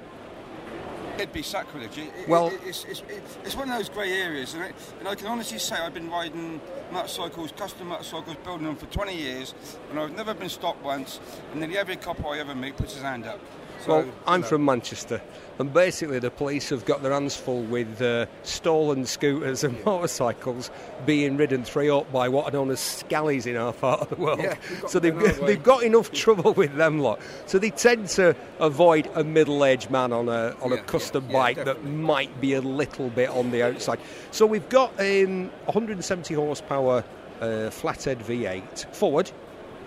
it'd 1.16 1.34
be 1.34 1.42
sacrilege. 1.42 1.98
It, 1.98 2.12
well, 2.28 2.48
it, 2.48 2.60
it's, 2.66 2.86
it's, 2.86 3.04
it's, 3.44 3.56
one 3.56 3.70
of 3.70 3.78
those 3.78 3.90
grey 3.90 4.12
areas, 4.14 4.54
and, 4.54 4.64
and, 5.00 5.08
I 5.08 5.16
can 5.16 5.28
honestly 5.28 5.60
say 5.60 5.76
I've 5.76 5.94
been 5.94 6.10
riding 6.10 6.60
motorcycles, 6.92 7.52
custom 7.54 7.88
motorcycles, 7.88 8.38
building 8.44 8.68
them 8.68 8.76
for 8.76 8.88
20 8.88 9.16
years, 9.16 9.54
and 9.90 10.00
I've 10.00 10.16
never 10.16 10.34
been 10.34 10.50
stopped 10.50 10.84
once, 10.84 11.20
and 11.52 11.62
nearly 11.62 11.78
every 11.78 11.96
cop 11.96 12.24
I 12.26 12.40
ever 12.40 12.56
meet 12.56 12.78
puts 12.78 12.94
his 12.94 13.04
hand 13.04 13.26
up. 13.26 13.40
So, 13.82 14.00
well, 14.00 14.06
I'm 14.26 14.44
from 14.44 14.66
Manchester, 14.66 15.22
and 15.60 15.74
basically 15.74 16.20
the 16.20 16.32
police 16.32 16.70
have 16.70 16.86
got 16.86 17.04
their 17.04 17.14
hands 17.14 17.36
full 17.36 17.62
with 17.64 18.02
uh, 18.02 18.26
stolen 18.44 19.06
scooters 19.06 19.64
and 19.64 19.84
motorcycles 19.86 20.72
being 21.06 21.38
ridden 21.38 21.64
three 21.64 21.90
up 21.90 22.12
by 22.12 22.30
what 22.30 22.46
are 22.46 22.52
known 22.52 22.72
as 22.72 22.80
scallies 22.80 23.46
in 23.46 23.56
our 23.56 23.74
part 23.74 24.02
of 24.02 24.10
the 24.10 24.16
world. 24.16 24.42
Yeah, 24.42 24.56
so 24.88 25.00
they've, 25.00 25.18
they've 25.46 25.62
got 25.62 25.84
enough 25.84 26.12
trouble 26.12 26.54
with 26.54 26.76
them 26.76 27.00
lot. 27.00 27.20
So 27.46 27.60
they 27.60 27.70
tend 27.70 28.08
to 28.10 28.36
avoid 28.60 29.10
a 29.16 29.24
middle-aged 29.24 29.92
man 29.92 30.12
on 30.12 30.30
a 30.30 30.56
on 30.62 30.72
yeah, 30.72 30.78
a 30.78 30.84
custom 30.84 31.26
yeah, 31.28 31.34
bike 31.34 31.64
that 31.66 31.84
might 31.86 32.42
be 32.42 32.54
a 32.54 32.62
little 32.62 33.10
bit 33.10 33.30
on 33.30 33.52
the 33.52 33.64
outside. 33.64 34.00
So 34.32 34.46
we've 34.46 34.68
got 34.70 34.92
um, 35.00 35.50
170 35.66 36.34
horsepower 36.34 37.04
uh, 37.42 37.70
flathead 37.70 38.20
V8 38.20 38.94
Ford. 38.94 39.32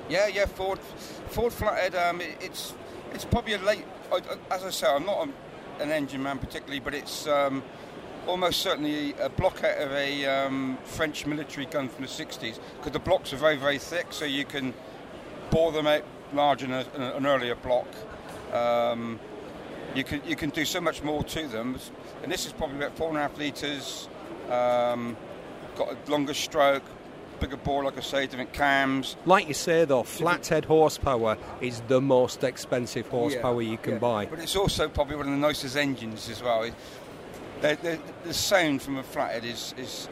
Yeah, 0.08 0.26
yeah, 0.26 0.46
Ford, 0.46 0.78
Ford 1.28 1.52
flathead. 1.52 1.94
Um, 1.94 2.20
it, 2.20 2.36
it's 2.40 2.74
it's 3.12 3.24
probably 3.24 3.54
a 3.54 3.58
late. 3.58 3.84
As 4.50 4.64
I 4.64 4.70
say, 4.70 4.86
I'm 4.86 5.04
not 5.04 5.28
a, 5.28 5.82
an 5.82 5.90
engine 5.90 6.22
man 6.22 6.38
particularly, 6.38 6.80
but 6.80 6.94
it's 6.94 7.26
um, 7.26 7.62
almost 8.26 8.60
certainly 8.60 9.14
a 9.20 9.28
block 9.28 9.64
out 9.64 9.78
of 9.78 9.92
a 9.92 10.26
um, 10.26 10.78
French 10.84 11.26
military 11.26 11.66
gun 11.66 11.88
from 11.88 12.04
the 12.04 12.10
60s 12.10 12.58
because 12.76 12.92
the 12.92 12.98
blocks 12.98 13.32
are 13.32 13.36
very, 13.36 13.56
very 13.56 13.78
thick, 13.78 14.06
so 14.10 14.24
you 14.24 14.44
can 14.44 14.74
bore 15.50 15.72
them 15.72 15.86
out 15.86 16.02
larger 16.32 16.66
than 16.66 17.02
a, 17.02 17.16
an 17.16 17.26
earlier 17.26 17.54
block. 17.54 17.86
Um, 18.52 19.18
you 19.94 20.04
can 20.04 20.22
you 20.26 20.36
can 20.36 20.50
do 20.50 20.64
so 20.64 20.80
much 20.80 21.02
more 21.02 21.24
to 21.24 21.48
them, 21.48 21.78
and 22.22 22.30
this 22.30 22.46
is 22.46 22.52
probably 22.52 22.76
about 22.76 22.96
four 22.96 23.08
and 23.08 23.16
a 23.16 23.22
half 23.22 23.38
litres. 23.38 24.08
Um, 24.50 25.16
got 25.76 25.92
a 25.92 26.10
longer 26.10 26.34
stroke, 26.34 26.82
bigger 27.40 27.56
bore, 27.56 27.84
like 27.84 27.96
I 27.96 28.00
say, 28.00 28.26
different 28.26 28.52
cams. 28.52 29.16
Like 29.26 29.48
you 29.48 29.54
say, 29.54 29.84
though, 29.84 30.02
flathead 30.02 30.64
horsepower 30.64 31.36
is 31.60 31.80
the 31.88 32.00
most 32.00 32.44
expensive 32.44 33.06
horsepower 33.08 33.62
Yeah, 33.62 33.70
you 33.72 33.78
can 33.78 33.92
yeah. 33.94 33.98
buy. 33.98 34.26
But 34.26 34.40
it's 34.40 34.56
also 34.56 34.88
probably 34.88 35.16
one 35.16 35.26
of 35.26 35.32
the 35.32 35.38
nicest 35.38 35.76
engines 35.76 36.28
as 36.28 36.42
well. 36.42 36.62
It- 36.64 36.74
The, 37.60 37.98
the, 38.24 38.32
sound 38.32 38.82
from 38.82 38.98
a 38.98 39.02
flathead 39.02 39.44
is, 39.44 39.74
is 39.76 40.08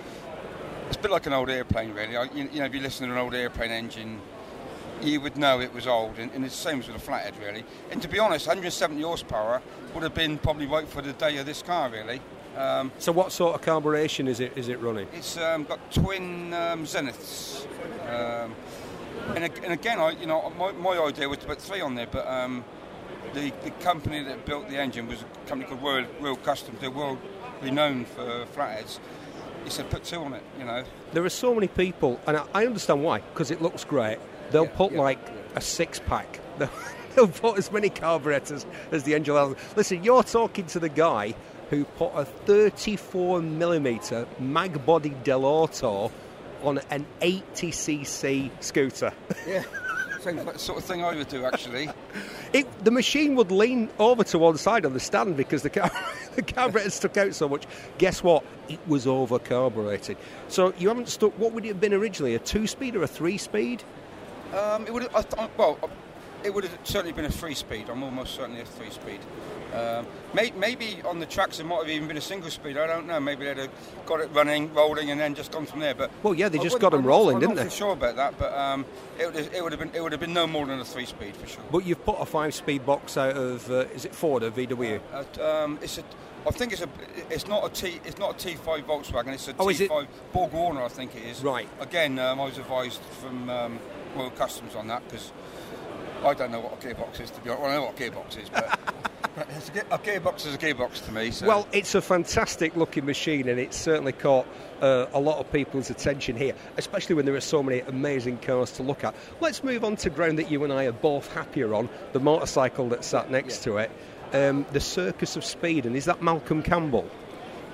it's 0.88 0.96
a 0.96 1.00
bit 1.00 1.12
like 1.12 1.26
an 1.26 1.32
old 1.32 1.48
airplane, 1.48 1.92
really. 1.94 2.14
You, 2.14 2.48
you 2.52 2.58
know, 2.58 2.64
if 2.66 2.74
you 2.74 2.80
listen 2.80 3.06
to 3.06 3.12
an 3.12 3.18
old 3.20 3.34
airplane 3.34 3.70
engine, 3.70 4.20
you 5.00 5.20
would 5.20 5.36
know 5.36 5.60
it 5.60 5.72
was 5.72 5.86
old, 5.86 6.18
and, 6.18 6.32
and 6.32 6.44
it's 6.44 6.56
the 6.60 6.70
same 6.70 6.80
as 6.80 6.88
with 6.88 6.96
a 6.96 6.98
flathead, 6.98 7.34
really. 7.38 7.64
And 7.92 8.02
to 8.02 8.08
be 8.08 8.18
honest, 8.18 8.48
170 8.48 9.00
horsepower 9.02 9.62
would 9.94 10.02
have 10.02 10.14
been 10.14 10.38
probably 10.38 10.66
right 10.66 10.88
for 10.88 11.02
the 11.02 11.12
day 11.12 11.36
of 11.36 11.46
this 11.46 11.62
car, 11.62 11.88
really. 11.88 12.20
Um, 12.56 12.90
So, 12.98 13.12
what 13.12 13.32
sort 13.32 13.54
of 13.54 13.60
carburation 13.62 14.28
is 14.28 14.40
it? 14.40 14.52
Is 14.56 14.68
it 14.68 14.80
running? 14.80 15.06
it's 15.12 15.36
um, 15.36 15.64
got 15.64 15.78
twin 15.92 16.52
um, 16.54 16.84
Zeniths. 16.84 17.66
Um, 18.08 18.54
and, 19.34 19.44
and 19.44 19.72
again, 19.72 19.98
I, 19.98 20.10
you 20.10 20.26
know, 20.26 20.52
my, 20.58 20.72
my 20.72 20.98
idea 20.98 21.28
was 21.28 21.38
to 21.38 21.46
put 21.46 21.60
three 21.60 21.80
on 21.80 21.94
there, 21.94 22.06
but 22.06 22.26
um, 22.26 22.64
the, 23.34 23.52
the 23.64 23.70
company 23.82 24.22
that 24.22 24.46
built 24.46 24.68
the 24.68 24.78
engine 24.78 25.06
was 25.08 25.22
a 25.22 25.48
company 25.48 25.68
called 25.68 25.82
Royal, 25.82 26.06
Royal 26.20 26.36
Customs. 26.36 26.78
They're 26.80 26.90
world 26.90 27.18
renowned 27.62 28.06
for 28.08 28.46
flatheads. 28.52 29.00
He 29.64 29.70
said, 29.70 29.90
put 29.90 30.04
two 30.04 30.20
on 30.20 30.32
it, 30.32 30.42
you 30.58 30.64
know. 30.64 30.84
There 31.12 31.24
are 31.24 31.28
so 31.30 31.52
many 31.54 31.66
people, 31.66 32.20
and 32.26 32.36
I, 32.36 32.44
I 32.54 32.66
understand 32.66 33.02
why, 33.02 33.18
because 33.18 33.50
it 33.50 33.60
looks 33.60 33.82
great. 33.84 34.18
They'll 34.52 34.64
Yeah, 34.64 34.70
put 34.76 34.92
yeah, 34.92 35.00
like 35.00 35.18
yeah. 35.26 35.32
a 35.56 35.60
six 35.60 35.98
pack. 35.98 36.38
They'll, 36.58 36.70
they'll 37.16 37.26
put 37.28 37.58
as 37.58 37.72
many 37.72 37.88
carburetors 37.90 38.64
as 38.92 39.02
the 39.02 39.14
engine 39.14 39.32
allows. 39.34 39.56
Listen, 39.74 40.04
you're 40.04 40.22
talking 40.22 40.66
to 40.66 40.78
the 40.78 40.88
guy 40.88 41.34
who 41.70 41.84
put 41.84 42.12
a 42.14 42.24
34 42.24 43.42
millimeter 43.42 44.26
mag 44.38 44.84
body 44.86 45.10
Dell'Orto 45.24 46.10
on 46.62 46.80
an 46.90 47.06
80cc 47.20 48.50
scooter. 48.60 49.12
Yeah. 49.46 49.62
Sounds 50.20 50.44
like 50.44 50.54
the 50.54 50.58
sort 50.58 50.78
of 50.78 50.84
thing 50.84 51.04
I 51.04 51.14
would 51.14 51.28
do, 51.28 51.44
actually. 51.44 51.88
It, 52.52 52.84
the 52.84 52.90
machine 52.90 53.34
would 53.34 53.50
lean 53.50 53.90
over 53.98 54.24
to 54.24 54.38
one 54.38 54.56
side 54.56 54.86
on 54.86 54.94
the 54.94 55.00
stand 55.00 55.36
because 55.36 55.62
the, 55.62 55.68
car, 55.68 55.90
the 56.36 56.42
carburetor 56.42 56.88
stuck 56.88 57.16
out 57.18 57.34
so 57.34 57.48
much. 57.48 57.66
Guess 57.98 58.22
what? 58.22 58.44
It 58.68 58.78
was 58.86 59.06
over 59.06 59.38
carbureted. 59.38 60.16
So 60.48 60.72
you 60.78 60.88
haven't 60.88 61.08
stuck. 61.08 61.38
What 61.38 61.52
would 61.52 61.64
it 61.66 61.68
have 61.68 61.80
been 61.80 61.92
originally? 61.92 62.34
A 62.34 62.38
two 62.38 62.66
speed 62.66 62.96
or 62.96 63.02
a 63.02 63.06
three 63.06 63.36
speed? 63.36 63.82
Um, 64.54 64.86
it 64.86 64.94
would 64.94 65.02
have, 65.02 65.14
I 65.14 65.22
th- 65.22 65.50
well, 65.58 65.78
it 66.44 66.54
would 66.54 66.64
have 66.64 66.78
certainly 66.84 67.12
been 67.12 67.26
a 67.26 67.30
three 67.30 67.54
speed. 67.54 67.90
I'm 67.90 68.02
almost 68.02 68.34
certainly 68.34 68.62
a 68.62 68.64
three 68.64 68.90
speed. 68.90 69.20
Um, 69.74 70.06
may, 70.32 70.52
maybe 70.52 70.98
on 71.04 71.18
the 71.18 71.26
tracks 71.26 71.58
it 71.60 71.64
might 71.64 71.78
have 71.80 71.88
even 71.90 72.08
been 72.08 72.16
a 72.16 72.20
single 72.20 72.50
speed. 72.50 72.76
I 72.78 72.86
don't 72.86 73.06
know. 73.06 73.18
Maybe 73.20 73.44
they'd 73.44 73.56
have 73.58 73.70
got 74.06 74.20
it 74.20 74.30
running, 74.32 74.72
rolling, 74.72 75.10
and 75.10 75.20
then 75.20 75.34
just 75.34 75.50
gone 75.52 75.66
from 75.66 75.80
there. 75.80 75.94
But 75.94 76.10
Well, 76.22 76.34
yeah, 76.34 76.48
they 76.48 76.58
I 76.58 76.62
just 76.62 76.78
got 76.80 76.90
them 76.90 76.90
got 76.90 76.96
'em 76.96 76.98
I'm 77.00 77.04
not- 77.04 77.10
rolling, 77.10 77.34
I'm 77.36 77.40
didn't 77.40 77.56
not 77.56 77.62
they? 77.64 77.70
sure 77.70 77.92
about 77.92 78.16
that, 78.16 78.38
but 78.38 78.52
um, 78.56 78.84
it, 79.18 79.26
would 79.26 79.34
have, 79.34 79.54
it 79.54 79.62
would 79.62 79.72
have 79.72 79.80
been 79.80 79.90
it 79.94 80.00
would 80.02 80.12
have 80.12 80.20
been 80.20 80.32
no 80.32 80.46
more 80.46 80.66
than 80.66 80.78
a 80.80 80.84
three 80.84 81.06
speed 81.06 81.36
for 81.36 81.46
sure. 81.46 81.62
But 81.70 81.84
you've 81.84 82.04
put 82.04 82.16
a 82.20 82.24
five 82.26 82.54
speed 82.54 82.86
box 82.86 83.16
out 83.16 83.36
of 83.36 83.68
uh, 83.70 83.86
is 83.94 84.04
it 84.04 84.14
Ford 84.14 84.42
or 84.42 84.50
VW? 84.50 85.00
Uh, 85.12 85.42
um, 85.44 85.78
it's 85.82 85.98
a, 85.98 86.04
I 86.46 86.50
think 86.52 86.72
it's 86.72 86.82
a, 86.82 86.88
it's 87.28 87.48
not 87.48 87.66
a 87.66 87.68
T, 87.74 88.00
it's 88.04 88.18
not 88.18 88.42
a 88.44 88.48
T5 88.48 88.84
Volkswagen. 88.84 89.34
It's 89.34 89.48
a 89.48 89.54
Oh, 89.58 89.68
is 89.68 89.80
it? 89.80 89.90
T5 89.90 90.06
Borg 90.32 90.52
Warner, 90.52 90.82
I 90.84 90.88
think 90.88 91.16
it 91.16 91.24
is. 91.24 91.42
Right. 91.42 91.68
Again, 91.80 92.18
um, 92.20 92.40
I 92.40 92.44
was 92.44 92.56
advised 92.56 93.00
from 93.20 93.50
um, 93.50 93.78
Royal 94.14 94.30
Customs 94.30 94.76
on 94.76 94.86
that 94.86 95.02
because 95.08 95.32
I 96.24 96.34
don't 96.34 96.50
know 96.50 96.60
what 96.60 96.72
a 96.72 96.86
gearbox 96.86 97.20
is 97.20 97.30
to 97.30 97.40
be 97.40 97.50
honest. 97.50 97.62
Well, 97.62 97.70
I 97.70 97.74
know 97.74 97.84
what 97.84 98.00
a 98.00 98.02
gearbox 98.02 98.42
is, 98.42 98.48
but, 98.48 98.78
but 99.36 99.48
a, 99.48 99.98
gearbox 99.98 100.46
is 100.46 100.54
a 100.54 100.58
gearbox 100.58 101.04
to 101.06 101.12
me. 101.12 101.30
So. 101.30 101.46
Well, 101.46 101.68
it's 101.72 101.94
a 101.94 102.00
fantastic 102.00 102.76
looking 102.76 103.04
machine, 103.04 103.48
and 103.48 103.60
it's 103.60 103.76
certainly 103.76 104.12
caught 104.12 104.46
uh, 104.80 105.06
a 105.12 105.20
lot 105.20 105.38
of 105.38 105.50
people's 105.52 105.90
attention 105.90 106.36
here, 106.36 106.54
especially 106.76 107.14
when 107.14 107.26
there 107.26 107.34
are 107.34 107.40
so 107.40 107.62
many 107.62 107.80
amazing 107.80 108.38
cars 108.38 108.72
to 108.72 108.82
look 108.82 109.04
at. 109.04 109.14
Let's 109.40 109.62
move 109.62 109.84
on 109.84 109.96
to 109.96 110.10
ground 110.10 110.38
that 110.38 110.50
you 110.50 110.64
and 110.64 110.72
I 110.72 110.84
are 110.84 110.92
both 110.92 111.32
happier 111.32 111.74
on 111.74 111.88
the 112.12 112.20
motorcycle 112.20 112.88
that 112.90 113.04
sat 113.04 113.30
next 113.30 113.62
to 113.64 113.76
it. 113.78 113.90
Um, 114.32 114.66
the 114.72 114.80
Circus 114.80 115.36
of 115.36 115.44
Speed, 115.44 115.86
and 115.86 115.94
is 115.94 116.06
that 116.06 116.22
Malcolm 116.22 116.62
Campbell? 116.62 117.08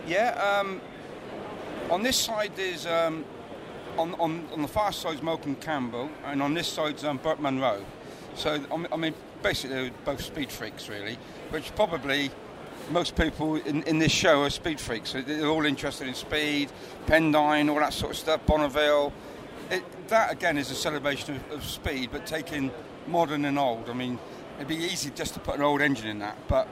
Yeah, 0.07 0.61
um, 0.61 0.81
on 1.91 2.03
this 2.03 2.17
side 2.17 2.59
is. 2.59 2.87
um, 2.87 3.25
on, 3.99 4.15
on 4.15 4.49
on 4.53 4.63
the 4.63 4.69
far 4.69 4.93
side's 4.93 5.23
Malcolm 5.23 5.55
Campbell, 5.57 6.11
and 6.25 6.43
on 6.43 6.55
this 6.55 6.69
side's 6.69 7.05
um, 7.05 7.19
Burt 7.19 7.41
Munro. 7.41 7.85
So 8.35 8.61
I 8.93 8.97
mean- 8.97 9.15
basically 9.43 9.77
they're 9.77 9.91
both 10.05 10.23
speed 10.23 10.51
freaks, 10.51 10.89
really, 10.89 11.19
which 11.51 11.75
probably 11.75 12.31
most 12.91 13.17
people 13.17 13.57
in, 13.57 13.83
in 13.85 13.99
this 13.99 14.13
show 14.13 14.43
are 14.43 14.51
speed 14.51 14.81
freaks. 14.81 15.13
They're 15.13 15.47
all 15.47 15.67
interested 15.67 16.09
in 16.09 16.15
speed, 16.15 16.71
Pendine, 17.07 17.71
all 17.71 17.79
that 17.81 17.93
sort 17.93 18.13
of 18.13 18.19
stuff, 18.19 18.45
Bonneville. 18.47 19.13
It, 19.71 20.09
that 20.09 20.33
again 20.33 20.59
is 20.59 20.71
a 20.71 20.75
celebration 20.75 21.37
of, 21.37 21.53
of 21.53 21.65
speed, 21.65 22.11
but 22.13 22.27
taking 22.27 22.71
modern 23.07 23.45
and 23.45 23.59
old. 23.59 23.89
I 23.89 23.95
mean, 23.95 24.19
it'd 24.57 24.69
be 24.69 24.77
easy 24.77 25.11
just 25.11 25.35
to 25.35 25.41
put 25.41 25.57
an 25.57 25.63
old 25.63 25.81
engine 25.81 26.09
in 26.09 26.19
that, 26.21 26.37
but 26.49 26.69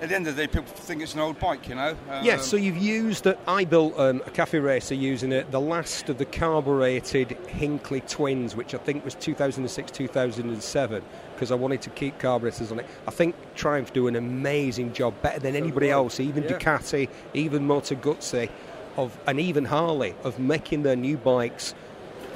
at 0.00 0.08
the 0.08 0.14
end 0.14 0.26
of 0.26 0.36
the 0.36 0.42
day, 0.42 0.46
people 0.46 0.64
think 0.74 1.02
it's 1.02 1.14
an 1.14 1.20
old 1.20 1.38
bike, 1.38 1.68
you 1.68 1.74
know. 1.74 1.94
Yes, 2.22 2.40
Um, 2.40 2.44
so 2.46 2.56
you've 2.56 2.78
used, 2.78 3.26
uh, 3.26 3.34
I 3.46 3.64
built 3.64 3.98
um, 3.98 4.22
a 4.26 4.30
cafe 4.30 4.58
racer 4.58 4.94
using 4.94 5.30
it, 5.32 5.50
the 5.50 5.60
last 5.60 6.08
of 6.08 6.18
the 6.18 6.24
carbureted 6.24 7.32
Hinckley 7.48 8.00
twins, 8.02 8.56
which 8.56 8.74
I 8.74 8.78
think 8.78 9.04
was 9.04 9.14
2006 9.14 9.90
2007, 9.90 11.02
because 11.34 11.50
I 11.50 11.54
wanted 11.54 11.82
to 11.82 11.90
keep 11.90 12.18
carburetors 12.18 12.72
on 12.72 12.80
it. 12.80 12.86
I 13.06 13.10
think 13.10 13.34
Triumph 13.54 13.92
do 13.92 14.06
an 14.08 14.16
amazing 14.16 14.92
job, 14.92 15.14
better 15.22 15.38
than 15.40 15.54
anybody 15.54 15.90
else, 15.90 16.18
even 16.20 16.44
Yeah. 16.44 16.52
Ducati, 16.52 17.08
even 17.34 17.66
Moto 17.66 17.94
Guzzi, 17.94 18.48
of, 18.96 19.18
and 19.26 19.38
even 19.38 19.64
Harley, 19.66 20.14
of 20.24 20.38
making 20.38 20.82
their 20.82 20.96
new 20.96 21.16
bikes 21.16 21.74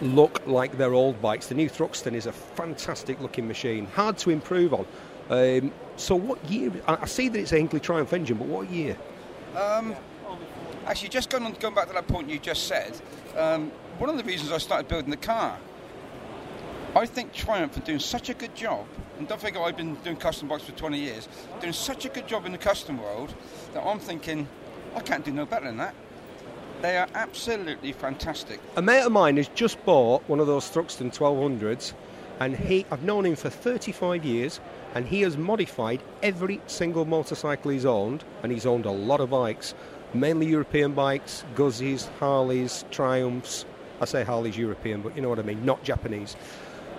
look 0.03 0.43
like 0.47 0.77
their 0.77 0.93
old 0.93 1.23
bikes. 1.23 1.47
The 1.47 1.55
new 1.55 1.71
Thruxton 1.71 2.15
is 2.15 2.27
a 2.27 2.33
fantastic 2.33 3.21
looking 3.21 3.49
machine, 3.49 3.87
hard 3.87 4.19
to 4.19 4.31
improve 4.31 4.75
on. 4.75 4.87
Um, 5.31 5.73
so, 5.97 6.17
what 6.17 6.45
year? 6.51 6.73
I 6.87 7.07
see 7.07 7.29
that 7.29 7.39
it's 7.39 7.53
a 7.53 7.57
Hinckley 7.57 7.81
Triumph 7.81 8.13
engine, 8.13 8.37
but 8.37 8.49
what 8.49 8.71
year? 8.71 8.97
Actually, 10.87 11.09
just 11.09 11.31
going 11.31 11.45
on, 11.45 11.53
going 11.55 11.75
back 11.75 11.87
to 11.87 11.95
that 11.95 12.07
point 12.07 12.29
you 12.29 12.39
just 12.39 12.67
said, 12.67 13.01
um, 13.37 13.71
one 13.99 14.11
of 14.11 14.17
the 14.19 14.25
reasons 14.25 14.53
I 14.53 14.59
started 14.59 14.87
building 14.87 15.11
the 15.11 15.17
car, 15.17 15.59
I 16.95 17.07
think 17.07 17.33
Triumph 17.33 17.77
are 17.77 17.81
doing 17.81 18.01
such 18.01 18.29
a 18.29 18.35
good 18.35 18.55
job, 18.55 18.87
and 19.19 19.27
don't 19.27 19.41
forget 19.41 19.61
I've 19.61 19.77
been 19.77 19.95
doing 19.97 20.17
custom 20.17 20.47
bikes 20.47 20.65
for 20.65 20.73
20 20.73 20.99
years, 20.99 21.29
doing 21.61 21.73
such 21.73 22.05
a 22.05 22.09
good 22.09 22.29
job 22.29 22.45
in 22.45 22.53
the 22.53 22.59
custom 22.59 22.99
world 22.99 23.35
that 23.73 23.83
I'm 23.83 23.99
thinking, 23.99 24.47
I 24.95 25.01
can't 25.01 25.25
do 25.25 25.33
no 25.33 25.47
better 25.47 25.65
than 25.67 25.79
that. 25.79 25.95
They 26.83 26.99
are 26.99 27.09
absolutely 27.15 27.93
fantastic. 27.93 28.61
A 28.77 28.83
mate 28.83 29.03
of 29.03 29.13
mine 29.13 29.39
has 29.39 29.49
just 29.49 29.83
bought 29.87 30.23
one 30.29 30.39
of 30.39 30.47
those 30.47 30.69
Thruxton 30.69 31.17
1200s, 31.17 31.95
and 32.41 32.55
he 32.55 32.85
I've 32.91 33.05
known 33.05 33.25
him 33.25 33.37
for 33.37 33.49
35 33.49 34.25
years, 34.25 34.61
and 34.95 35.07
he 35.07 35.23
has 35.23 35.37
modified 35.37 36.01
every 36.23 36.61
single 36.67 37.05
motorcycle 37.05 37.73
he's 37.73 37.85
owned, 37.85 38.25
and 38.43 38.53
he's 38.53 38.65
owned 38.65 38.87
a 38.87 38.91
lot 38.91 39.21
of 39.21 39.31
bikes, 39.31 39.75
mainly 40.15 40.47
European 40.47 40.93
bikes, 40.93 41.45
Guzzies, 41.55 42.09
Harleys, 42.21 42.85
Triumphs. 42.91 43.65
I 44.01 44.05
say 44.05 44.25
Harleys 44.25 44.57
European, 44.57 45.03
but 45.03 45.17
you 45.17 45.23
know 45.23 45.29
what 45.29 45.39
I 45.39 45.43
mean, 45.43 45.65
not 45.65 45.83
Japanese. 45.83 46.37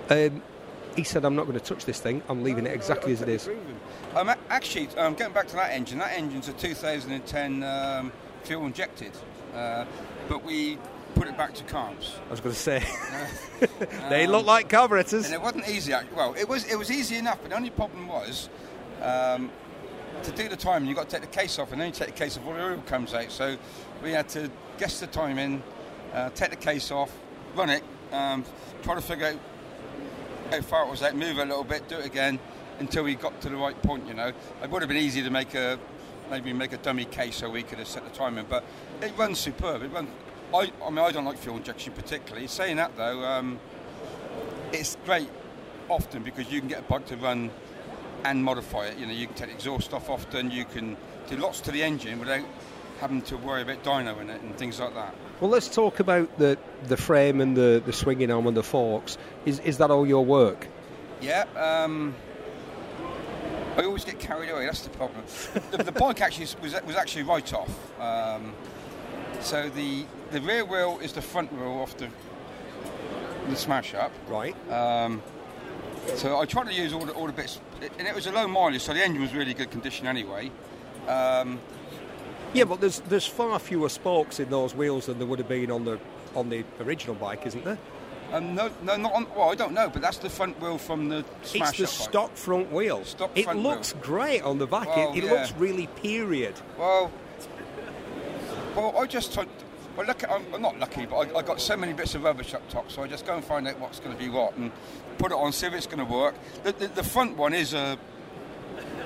Um, 0.10 0.44
he 0.96 1.04
said, 1.04 1.26
"I'm 1.26 1.36
not 1.36 1.46
going 1.46 1.60
to 1.60 1.64
touch 1.64 1.86
this 1.86 2.00
thing. 2.00 2.22
I'm 2.30 2.44
leaving 2.44 2.66
it 2.66 2.74
exactly 2.74 3.12
as 3.14 3.22
it 3.22 3.30
is." 3.30 3.50
Um, 4.16 4.32
actually, 4.50 4.88
um, 4.98 5.14
getting 5.16 5.34
back 5.34 5.48
to 5.48 5.56
that 5.56 5.72
engine, 5.72 6.00
that 6.00 6.14
engine's 6.14 6.48
a 6.48 6.54
2010 6.54 7.64
um, 7.64 8.12
fuel 8.44 8.66
injected, 8.66 9.12
uh, 9.54 9.86
but 10.30 10.44
we 10.44 10.78
put 11.16 11.28
it 11.28 11.38
back 11.38 11.54
to 11.56 11.64
carbs. 11.64 12.12
I 12.28 12.32
was 12.32 12.42
going 12.42 12.54
to 12.54 12.60
say, 12.60 12.84
they 14.10 14.28
look 14.28 14.46
like 14.46 14.70
carburetors. 14.70 15.26
And 15.26 15.34
it 15.34 15.42
wasn't 15.42 15.68
easy. 15.68 15.94
Well, 16.16 16.36
it 16.38 16.48
was 16.48 16.66
it 16.66 16.78
was 16.78 16.92
easy 16.92 17.16
enough, 17.16 17.40
but 17.42 17.50
the 17.50 17.56
only 17.56 17.70
problem 17.70 18.08
was 18.08 18.50
um, 19.02 19.50
to 20.24 20.32
do 20.32 20.50
the 20.50 20.56
timing. 20.56 20.90
You 20.90 20.96
have 20.96 21.06
got 21.06 21.10
to 21.10 21.20
take 21.20 21.32
the 21.32 21.38
case 21.38 21.58
off, 21.58 21.72
and 21.72 21.82
then 21.82 21.88
you 21.88 21.94
take 21.94 22.08
the 22.08 22.14
case 22.14 22.38
off, 22.38 22.46
all 22.46 22.54
the 22.54 22.64
oil 22.64 22.84
comes 22.86 23.14
out. 23.14 23.32
So 23.32 23.58
we 24.04 24.12
had 24.12 24.30
to 24.30 24.52
guess 24.78 25.00
the 25.00 25.08
timing, 25.08 25.64
uh, 26.14 26.30
take 26.32 26.52
the 26.52 26.56
case 26.58 26.92
off, 26.92 27.12
run 27.56 27.70
it, 27.70 27.84
um, 28.12 28.44
try 28.84 28.96
to 28.96 29.02
figure 29.02 29.28
out 29.28 29.40
how 30.52 30.62
far 30.62 30.86
it 30.86 30.92
was 30.92 31.02
out, 31.02 31.16
move 31.16 31.40
it 31.40 31.44
a 31.44 31.46
little 31.46 31.64
bit, 31.64 31.88
do 31.88 31.98
it 31.98 32.06
again 32.06 32.40
until 32.80 33.04
we 33.06 33.16
got 33.16 33.40
to 33.42 33.50
the 33.50 33.56
right 33.56 33.82
point. 33.84 34.08
You 34.08 34.14
know, 34.14 34.32
it 34.62 34.70
would 34.70 34.82
have 34.82 34.90
been 34.90 34.98
easy 34.98 35.24
to 35.24 35.30
make 35.30 35.56
a 35.56 35.80
maybe 36.30 36.54
make 36.54 36.74
a 36.74 36.78
dummy 36.78 37.06
case 37.06 37.38
so 37.38 37.50
we 37.50 37.64
could 37.64 37.80
have 37.80 37.88
set 37.88 38.04
the 38.04 38.10
timing, 38.10 38.46
but 38.50 38.64
it 39.02 39.14
runs 39.18 39.40
superb. 39.40 39.82
It 39.82 39.92
runs. 39.92 40.10
I, 40.56 40.72
I 40.84 40.90
mean, 40.90 41.00
I 41.00 41.12
don't 41.12 41.26
like 41.26 41.38
fuel 41.38 41.58
injection 41.58 41.94
particularly. 41.94 42.48
Saying 42.48 42.78
that 42.78 42.96
though. 42.96 43.24
Um, 43.24 43.60
it's 44.72 44.98
great 45.06 45.30
often 45.90 46.24
because 46.24 46.52
you 46.52 46.60
can 46.60 46.70
get 46.70 46.80
a 46.80 46.84
bike 46.84 47.06
to 47.08 47.18
run 47.18 47.52
and 48.24 48.44
modify 48.44 48.86
it. 48.86 48.98
You 48.98 49.06
know, 49.06 49.14
you 49.14 49.28
can 49.28 49.36
take 49.36 49.50
the 49.50 49.56
exhaust 49.56 49.94
off 49.94 50.10
often. 50.10 50.52
You 50.52 50.66
can 50.66 50.98
do 51.30 51.38
lots 51.38 51.62
to 51.62 51.72
the 51.72 51.84
engine 51.84 52.20
without 52.20 52.46
having 53.00 53.22
to 53.24 53.38
worry 53.38 53.62
about 53.62 53.84
dyno 53.84 54.20
in 54.22 54.30
it 54.30 54.42
and 54.42 54.56
things 54.58 54.80
like 54.80 54.94
that. 54.96 55.14
Well, 55.42 55.52
let's 55.52 55.68
talk 55.68 56.00
about 56.00 56.38
the, 56.40 56.58
the 56.88 56.98
frame 56.98 57.42
and 57.42 57.56
the, 57.56 57.84
the 57.86 57.94
swinging 57.94 58.32
arm 58.32 58.48
and 58.48 58.56
the 58.56 58.64
forks. 58.64 59.18
Is, 59.46 59.60
is 59.60 59.78
that 59.80 59.92
all 59.92 60.08
your 60.08 60.24
work? 60.24 60.68
Yeah. 61.22 61.44
Um, 61.56 62.16
I 63.78 63.84
always 63.84 64.06
get 64.06 64.20
carried 64.20 64.50
away. 64.50 64.66
That's 64.66 64.82
the 64.82 64.90
problem. 64.92 65.24
the, 65.72 65.84
the 65.84 65.92
bike 65.92 66.22
actually 66.22 66.48
was 66.62 66.74
was 66.86 66.96
actually 66.96 67.24
right 67.24 67.54
off. 67.54 68.00
Um, 68.00 68.54
so 69.42 69.70
the 69.70 70.06
the 70.36 70.42
rear 70.42 70.66
wheel 70.66 71.00
is 71.02 71.14
the 71.14 71.22
front 71.22 71.52
wheel 71.54 71.80
off 71.82 71.96
the 71.96 72.10
the 73.48 73.56
smash 73.56 73.94
up. 73.94 74.12
Right. 74.28 74.54
Um, 74.70 75.24
so 76.16 76.38
I 76.40 76.46
tried 76.46 76.68
to 76.68 76.74
use 76.74 76.92
all 76.94 77.06
the, 77.06 77.14
all 77.14 77.28
the 77.28 77.32
bits, 77.32 77.62
and 77.98 78.06
it 78.08 78.14
was 78.14 78.28
a 78.28 78.32
low 78.32 78.46
mileage, 78.48 78.82
so 78.82 78.94
the 78.94 79.02
engine 79.02 79.22
was 79.22 79.34
really 79.34 79.54
good 79.54 79.72
condition 79.72 80.08
anyway. 80.08 80.52
Um, 81.08 81.60
Yeah, 82.54 82.66
but 82.66 82.82
there's 82.82 83.00
there's 83.02 83.26
far 83.26 83.60
fewer 83.60 83.88
spokes 83.90 84.40
in 84.40 84.50
those 84.50 84.76
wheels 84.76 85.06
than 85.06 85.20
there 85.20 85.28
would 85.28 85.40
have 85.40 85.48
been 85.48 85.72
on 85.72 85.86
the 85.86 86.00
on 86.36 86.50
the 86.50 86.66
original 86.82 87.16
bike, 87.16 87.46
isn't 87.48 87.64
there? 87.64 87.78
um, 88.34 88.56
no, 88.56 88.70
no, 88.82 88.98
not 88.98 89.14
on. 89.14 89.28
Well, 89.36 89.52
I 89.52 89.56
don't 89.56 89.74
know, 89.74 89.90
but 89.90 90.02
that's 90.02 90.18
the 90.18 90.30
front 90.30 90.60
wheel 90.60 90.78
from 90.78 91.08
the 91.08 91.24
smash 91.44 91.70
it's 91.70 91.78
the 91.78 91.84
up 91.86 91.90
bike. 92.00 92.10
stock 92.10 92.36
front 92.36 92.72
wheel. 92.74 93.06
Stock 93.06 93.32
it 93.36 93.46
front 93.46 93.60
looks 93.64 93.94
wheel. 93.94 94.04
great 94.04 94.42
on 94.42 94.58
the 94.58 94.68
back. 94.68 94.88
Well, 94.88 95.14
it 95.14 95.20
it 95.20 95.24
yeah. 95.24 95.32
looks 95.32 95.54
really 95.54 95.88
period. 95.88 96.56
Well, 96.78 97.10
well, 98.76 98.98
I 98.98 99.06
just 99.06 99.32
took. 99.32 99.48
Well, 99.96 100.08
look, 100.08 100.30
I'm, 100.30 100.62
not 100.62 100.78
lucky, 100.78 101.06
but 101.06 101.16
I, 101.16 101.40
I 101.40 101.42
got 101.42 101.62
so 101.62 101.78
many 101.78 101.94
bits 101.94 102.16
of 102.16 102.24
rubbish 102.24 102.54
up 102.54 102.68
top, 102.70 102.92
so 102.92 103.04
I 103.04 103.08
just 103.08 103.26
go 103.26 103.36
and 103.36 103.44
find 103.44 103.68
out 103.68 103.80
what's 103.80 104.00
going 104.00 104.16
to 104.16 104.22
be 104.22 104.30
what 104.30 104.56
and 104.58 104.72
put 105.18 105.32
it 105.32 105.36
on, 105.36 105.54
see 105.54 105.68
if 105.68 105.74
it's 105.74 105.88
going 105.88 106.06
to 106.06 106.14
work. 106.14 106.36
The, 106.64 106.74
the, 106.74 106.88
the 106.88 107.04
front 107.04 107.38
one 107.38 107.54
is 107.54 107.74
a 107.74 107.98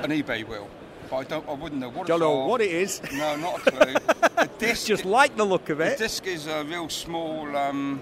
an 0.01 0.11
eBay 0.11 0.47
wheel, 0.47 0.67
but 1.09 1.17
I 1.17 1.23
don't. 1.25 1.47
I 1.47 1.53
wouldn't 1.53 1.81
know 1.81 1.89
what. 1.89 2.07
Don't 2.07 2.17
it's 2.17 2.21
know 2.21 2.45
what 2.45 2.61
it 2.61 2.71
is. 2.71 3.01
No, 3.13 3.35
not 3.35 3.67
a 3.67 3.71
clue. 3.71 3.93
the 4.37 4.49
disc, 4.57 4.87
Just 4.87 5.05
like 5.05 5.35
the 5.35 5.43
look 5.45 5.69
of 5.69 5.79
it. 5.81 5.97
the 5.97 6.05
disc 6.05 6.25
is 6.25 6.47
a 6.47 6.63
real 6.63 6.89
small. 6.89 7.55
Um, 7.55 8.01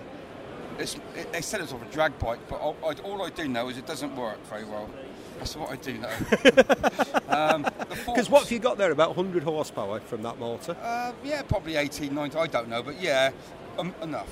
it's, 0.77 0.95
it, 1.15 1.33
they 1.33 1.41
said 1.41 1.61
it's 1.61 1.71
of 1.71 1.81
a 1.81 1.85
drag 1.85 2.17
bike, 2.19 2.39
but 2.47 2.57
I, 2.57 2.89
I, 2.89 2.93
all 3.03 3.23
I 3.23 3.29
do 3.29 3.47
know 3.47 3.69
is 3.69 3.77
it 3.77 3.87
doesn't 3.87 4.15
work 4.15 4.45
very 4.47 4.63
well. 4.63 4.89
That's 5.37 5.55
what 5.55 5.69
I 5.71 5.75
do 5.75 5.93
know. 5.97 6.09
um, 7.29 7.63
Because 7.63 8.05
Because 8.05 8.29
what 8.29 8.43
have 8.43 8.51
you 8.51 8.59
got 8.59 8.77
there? 8.77 8.91
About 8.91 9.15
100 9.15 9.43
horsepower 9.43 9.99
from 9.99 10.21
that 10.23 10.39
motor. 10.39 10.75
Uh, 10.81 11.13
yeah, 11.23 11.41
probably 11.43 11.75
18, 11.75 12.13
19, 12.13 12.39
I 12.41 12.47
don't 12.47 12.69
know, 12.69 12.81
but 12.83 12.99
yeah, 13.01 13.31
um, 13.77 13.93
enough. 14.01 14.29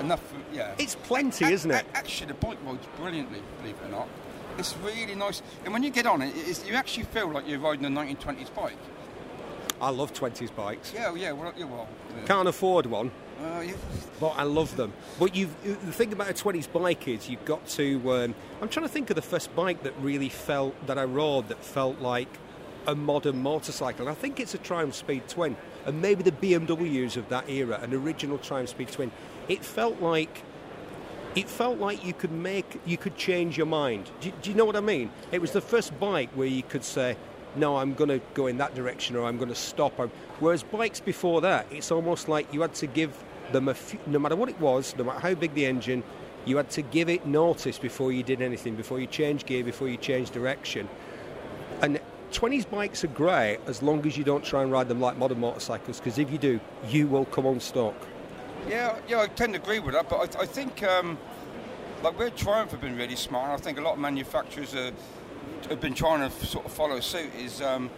Enough, 0.00 0.20
for, 0.26 0.36
yeah. 0.52 0.74
It's 0.78 0.94
plenty, 0.96 1.44
A- 1.44 1.48
isn't 1.50 1.70
it? 1.70 1.84
a- 1.92 1.96
Actually, 1.96 2.28
the 2.28 2.34
bike 2.34 2.58
rides 2.64 2.86
brilliantly, 2.96 3.40
believe 3.60 3.76
it 3.82 3.86
or 3.86 3.90
not. 3.90 4.08
It's 4.58 4.76
really 4.78 5.14
nice. 5.14 5.42
And 5.64 5.72
when 5.72 5.82
you 5.82 5.90
get 5.90 6.06
on 6.06 6.22
it, 6.22 6.32
it's, 6.36 6.66
you 6.66 6.74
actually 6.74 7.04
feel 7.04 7.28
like 7.28 7.46
you're 7.48 7.58
riding 7.58 7.84
a 7.84 7.88
1920s 7.88 8.54
bike. 8.54 8.76
I 9.84 9.90
love 9.90 10.12
20s 10.14 10.54
bikes. 10.56 10.92
Yeah, 10.94 11.14
yeah, 11.14 11.32
well, 11.32 11.52
yeah, 11.56 11.64
well. 11.66 11.86
Yeah. 12.16 12.24
Can't 12.26 12.48
afford 12.48 12.86
one, 12.86 13.10
Uh, 13.42 13.60
yeah. 13.60 13.72
but 14.18 14.30
I 14.36 14.44
love 14.44 14.74
them. 14.76 14.92
But 15.18 15.36
you've 15.36 15.54
the 15.62 15.92
thing 15.92 16.12
about 16.12 16.30
a 16.30 16.32
20s 16.32 16.72
bike 16.72 17.06
is 17.06 17.28
you've 17.28 17.44
got 17.44 17.66
to. 17.70 18.12
Um, 18.12 18.34
I'm 18.62 18.68
trying 18.68 18.86
to 18.86 18.92
think 18.92 19.10
of 19.10 19.16
the 19.16 19.22
first 19.22 19.54
bike 19.54 19.82
that 19.82 19.92
really 20.00 20.28
felt 20.30 20.74
that 20.86 20.98
I 20.98 21.04
rode 21.04 21.48
that 21.48 21.62
felt 21.62 22.00
like 22.00 22.28
a 22.86 22.94
modern 22.94 23.42
motorcycle. 23.42 24.08
And 24.08 24.16
I 24.16 24.18
think 24.18 24.40
it's 24.40 24.54
a 24.54 24.58
Triumph 24.58 24.94
Speed 24.94 25.28
Twin, 25.28 25.56
and 25.84 26.00
maybe 26.00 26.22
the 26.22 26.32
BMWs 26.32 27.16
of 27.16 27.28
that 27.28 27.48
era, 27.50 27.78
an 27.82 27.92
original 27.92 28.38
Triumph 28.38 28.70
Speed 28.70 28.88
Twin. 28.88 29.10
It 29.48 29.64
felt 29.64 30.00
like. 30.00 30.42
It 31.34 31.48
felt 31.50 31.78
like 31.80 32.04
you 32.04 32.12
could 32.12 32.30
make, 32.30 32.80
you 32.86 32.96
could 32.96 33.16
change 33.16 33.56
your 33.56 33.66
mind. 33.66 34.08
Do, 34.20 34.30
do 34.40 34.50
you 34.50 34.54
know 34.56 34.64
what 34.64 34.76
I 34.76 34.80
mean? 34.80 35.10
It 35.32 35.40
was 35.40 35.50
the 35.50 35.60
first 35.60 35.98
bike 35.98 36.30
where 36.36 36.46
you 36.46 36.62
could 36.62 36.84
say, 36.84 37.16
"No, 37.56 37.76
I'm 37.76 37.94
going 37.94 38.10
to 38.10 38.20
go 38.34 38.46
in 38.46 38.58
that 38.58 38.74
direction," 38.74 39.16
or 39.16 39.26
"I'm 39.26 39.36
going 39.36 39.48
to 39.48 39.54
stop." 39.54 39.92
Whereas 40.40 40.62
bikes 40.62 41.00
before 41.00 41.40
that, 41.42 41.66
it's 41.70 41.90
almost 41.90 42.28
like 42.28 42.52
you 42.52 42.60
had 42.62 42.74
to 42.74 42.86
give 42.86 43.12
them 43.52 43.68
a, 43.68 43.74
few, 43.74 43.98
no 44.06 44.18
matter 44.18 44.36
what 44.36 44.48
it 44.48 44.58
was, 44.60 44.94
no 44.96 45.04
matter 45.04 45.20
how 45.20 45.34
big 45.34 45.54
the 45.54 45.66
engine, 45.66 46.02
you 46.44 46.56
had 46.56 46.70
to 46.70 46.82
give 46.82 47.08
it 47.08 47.26
notice 47.26 47.78
before 47.78 48.12
you 48.12 48.22
did 48.22 48.42
anything, 48.42 48.74
before 48.74 49.00
you 49.00 49.06
changed 49.06 49.46
gear, 49.46 49.64
before 49.64 49.88
you 49.88 49.96
changed 49.96 50.32
direction. 50.32 50.88
And 51.80 52.00
20s 52.32 52.68
bikes 52.68 53.04
are 53.04 53.08
great 53.08 53.58
as 53.66 53.82
long 53.82 54.04
as 54.06 54.16
you 54.16 54.24
don't 54.24 54.44
try 54.44 54.62
and 54.62 54.72
ride 54.72 54.88
them 54.88 55.00
like 55.00 55.16
modern 55.16 55.40
motorcycles, 55.40 55.98
because 56.00 56.18
if 56.18 56.30
you 56.30 56.38
do, 56.38 56.60
you 56.88 57.06
will 57.06 57.24
come 57.26 57.46
unstuck. 57.46 57.94
Yeah, 58.68 58.98
yeah, 59.08 59.20
I 59.20 59.26
tend 59.28 59.54
to 59.54 59.60
agree 59.60 59.78
with 59.78 59.94
that, 59.94 60.08
but 60.08 60.36
I, 60.36 60.42
I 60.42 60.46
think 60.46 60.82
um, 60.82 61.18
like 62.02 62.18
where 62.18 62.30
Triumph 62.30 62.70
have 62.72 62.80
been 62.80 62.96
really 62.96 63.16
smart, 63.16 63.50
I 63.50 63.62
think 63.62 63.78
a 63.78 63.82
lot 63.82 63.94
of 63.94 63.98
manufacturers 64.00 64.74
are, 64.74 64.90
have 65.70 65.80
been 65.80 65.94
trying 65.94 66.28
to 66.28 66.46
sort 66.46 66.66
of 66.66 66.72
follow 66.72 67.00
suit. 67.00 67.34
Is 67.36 67.62
um, 67.62 67.90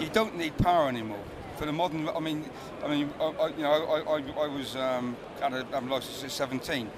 you 0.00 0.08
don't 0.08 0.36
need 0.36 0.56
power 0.58 0.88
anymore 0.88 1.22
for 1.56 1.66
the 1.66 1.72
modern. 1.72 2.08
I 2.08 2.20
mean, 2.20 2.48
I 2.82 2.88
mean, 2.88 3.12
I, 3.20 3.24
I, 3.24 3.48
you 3.48 3.62
know, 3.62 3.70
I, 3.70 4.16
I, 4.16 4.44
I 4.44 4.46
was 4.46 4.76
um, 4.76 5.16
had 5.40 5.52
a 5.52 5.76
um, 5.76 5.90
license 5.90 6.24
at 6.24 6.30
17, 6.30 6.90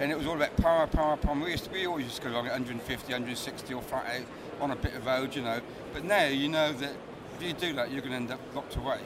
and 0.00 0.10
it 0.10 0.16
was 0.16 0.26
all 0.26 0.36
about 0.36 0.56
power, 0.56 0.86
power, 0.86 1.16
power. 1.16 1.34
We, 1.34 1.50
used 1.50 1.64
to, 1.64 1.70
we 1.70 1.86
always 1.86 2.06
used 2.06 2.16
to 2.16 2.22
go 2.22 2.30
along 2.30 2.46
at 2.46 2.52
150, 2.52 3.12
160 3.12 3.74
or 3.74 3.82
flat 3.82 4.06
out 4.06 4.26
on 4.60 4.70
a 4.70 4.76
bit 4.76 4.94
of 4.94 5.04
road, 5.04 5.36
you 5.36 5.42
know. 5.42 5.60
But 5.92 6.04
now 6.04 6.26
you 6.26 6.48
know 6.48 6.72
that 6.72 6.92
if 7.36 7.42
you 7.42 7.52
do 7.52 7.74
that, 7.74 7.90
you're 7.90 8.00
going 8.00 8.12
to 8.12 8.16
end 8.16 8.30
up 8.30 8.40
locked 8.54 8.76
away. 8.76 9.00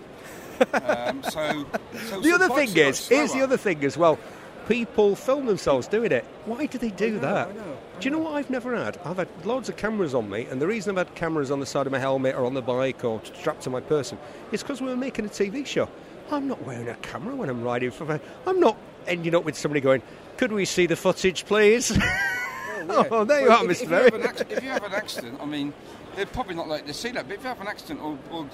um, 0.84 1.22
so, 1.24 1.66
so 2.04 2.20
The 2.20 2.32
other 2.32 2.48
thing 2.48 2.76
is, 2.76 3.08
here's 3.08 3.32
the 3.32 3.42
other 3.42 3.56
thing 3.56 3.82
as 3.84 3.96
well. 3.96 4.18
People 4.70 5.16
film 5.16 5.46
themselves 5.46 5.88
doing 5.88 6.12
it. 6.12 6.24
Why 6.44 6.66
do 6.66 6.78
they 6.78 6.90
do 6.90 7.14
know, 7.14 7.18
that? 7.18 7.48
I 7.48 7.52
know, 7.54 7.76
Do 7.98 8.08
you 8.08 8.12
know 8.12 8.20
what 8.20 8.34
I've 8.34 8.50
never 8.50 8.76
had? 8.76 9.00
I've 9.04 9.16
had 9.16 9.26
loads 9.44 9.68
of 9.68 9.76
cameras 9.76 10.14
on 10.14 10.30
me, 10.30 10.44
and 10.44 10.62
the 10.62 10.66
reason 10.68 10.96
I've 10.96 11.08
had 11.08 11.16
cameras 11.16 11.50
on 11.50 11.58
the 11.58 11.66
side 11.66 11.86
of 11.86 11.92
my 11.92 11.98
helmet 11.98 12.36
or 12.36 12.44
on 12.44 12.54
the 12.54 12.62
bike 12.62 13.04
or 13.04 13.20
strapped 13.24 13.62
to 13.62 13.70
my 13.70 13.80
person 13.80 14.16
is 14.52 14.62
because 14.62 14.80
we 14.80 14.86
were 14.86 14.96
making 14.96 15.24
a 15.24 15.28
TV 15.28 15.66
show. 15.66 15.88
I'm 16.30 16.46
not 16.46 16.62
wearing 16.62 16.88
a 16.88 16.94
camera 16.94 17.34
when 17.34 17.50
I'm 17.50 17.64
riding 17.64 17.90
a. 17.90 18.20
I'm 18.46 18.60
not 18.60 18.76
ending 19.08 19.34
up 19.34 19.42
with 19.42 19.56
somebody 19.58 19.80
going, 19.80 20.02
"Could 20.36 20.52
we 20.52 20.64
see 20.64 20.86
the 20.86 20.96
footage, 20.96 21.46
please?" 21.46 21.96
Oh, 22.92 23.06
oh, 23.10 23.24
there 23.24 23.42
you 23.42 23.48
Well, 23.48 23.64
are, 23.66 23.70
if, 23.70 23.78
Mr. 23.78 23.82
if 23.82 23.88
Berry. 23.90 24.22
acc- 24.24 24.50
if 24.50 24.62
you 24.64 24.70
have 24.70 24.82
an 24.84 24.94
accident, 24.94 25.38
I 25.40 25.44
mean, 25.44 25.72
they're 26.16 26.26
probably 26.26 26.54
not 26.54 26.66
like 26.66 26.86
to 26.86 26.94
see 26.94 27.10
that. 27.12 27.28
But 27.28 27.34
if 27.34 27.42
you 27.42 27.48
have 27.48 27.60
an 27.60 27.68
accident 27.68 28.00
or, 28.00 28.18
or 28.32 28.46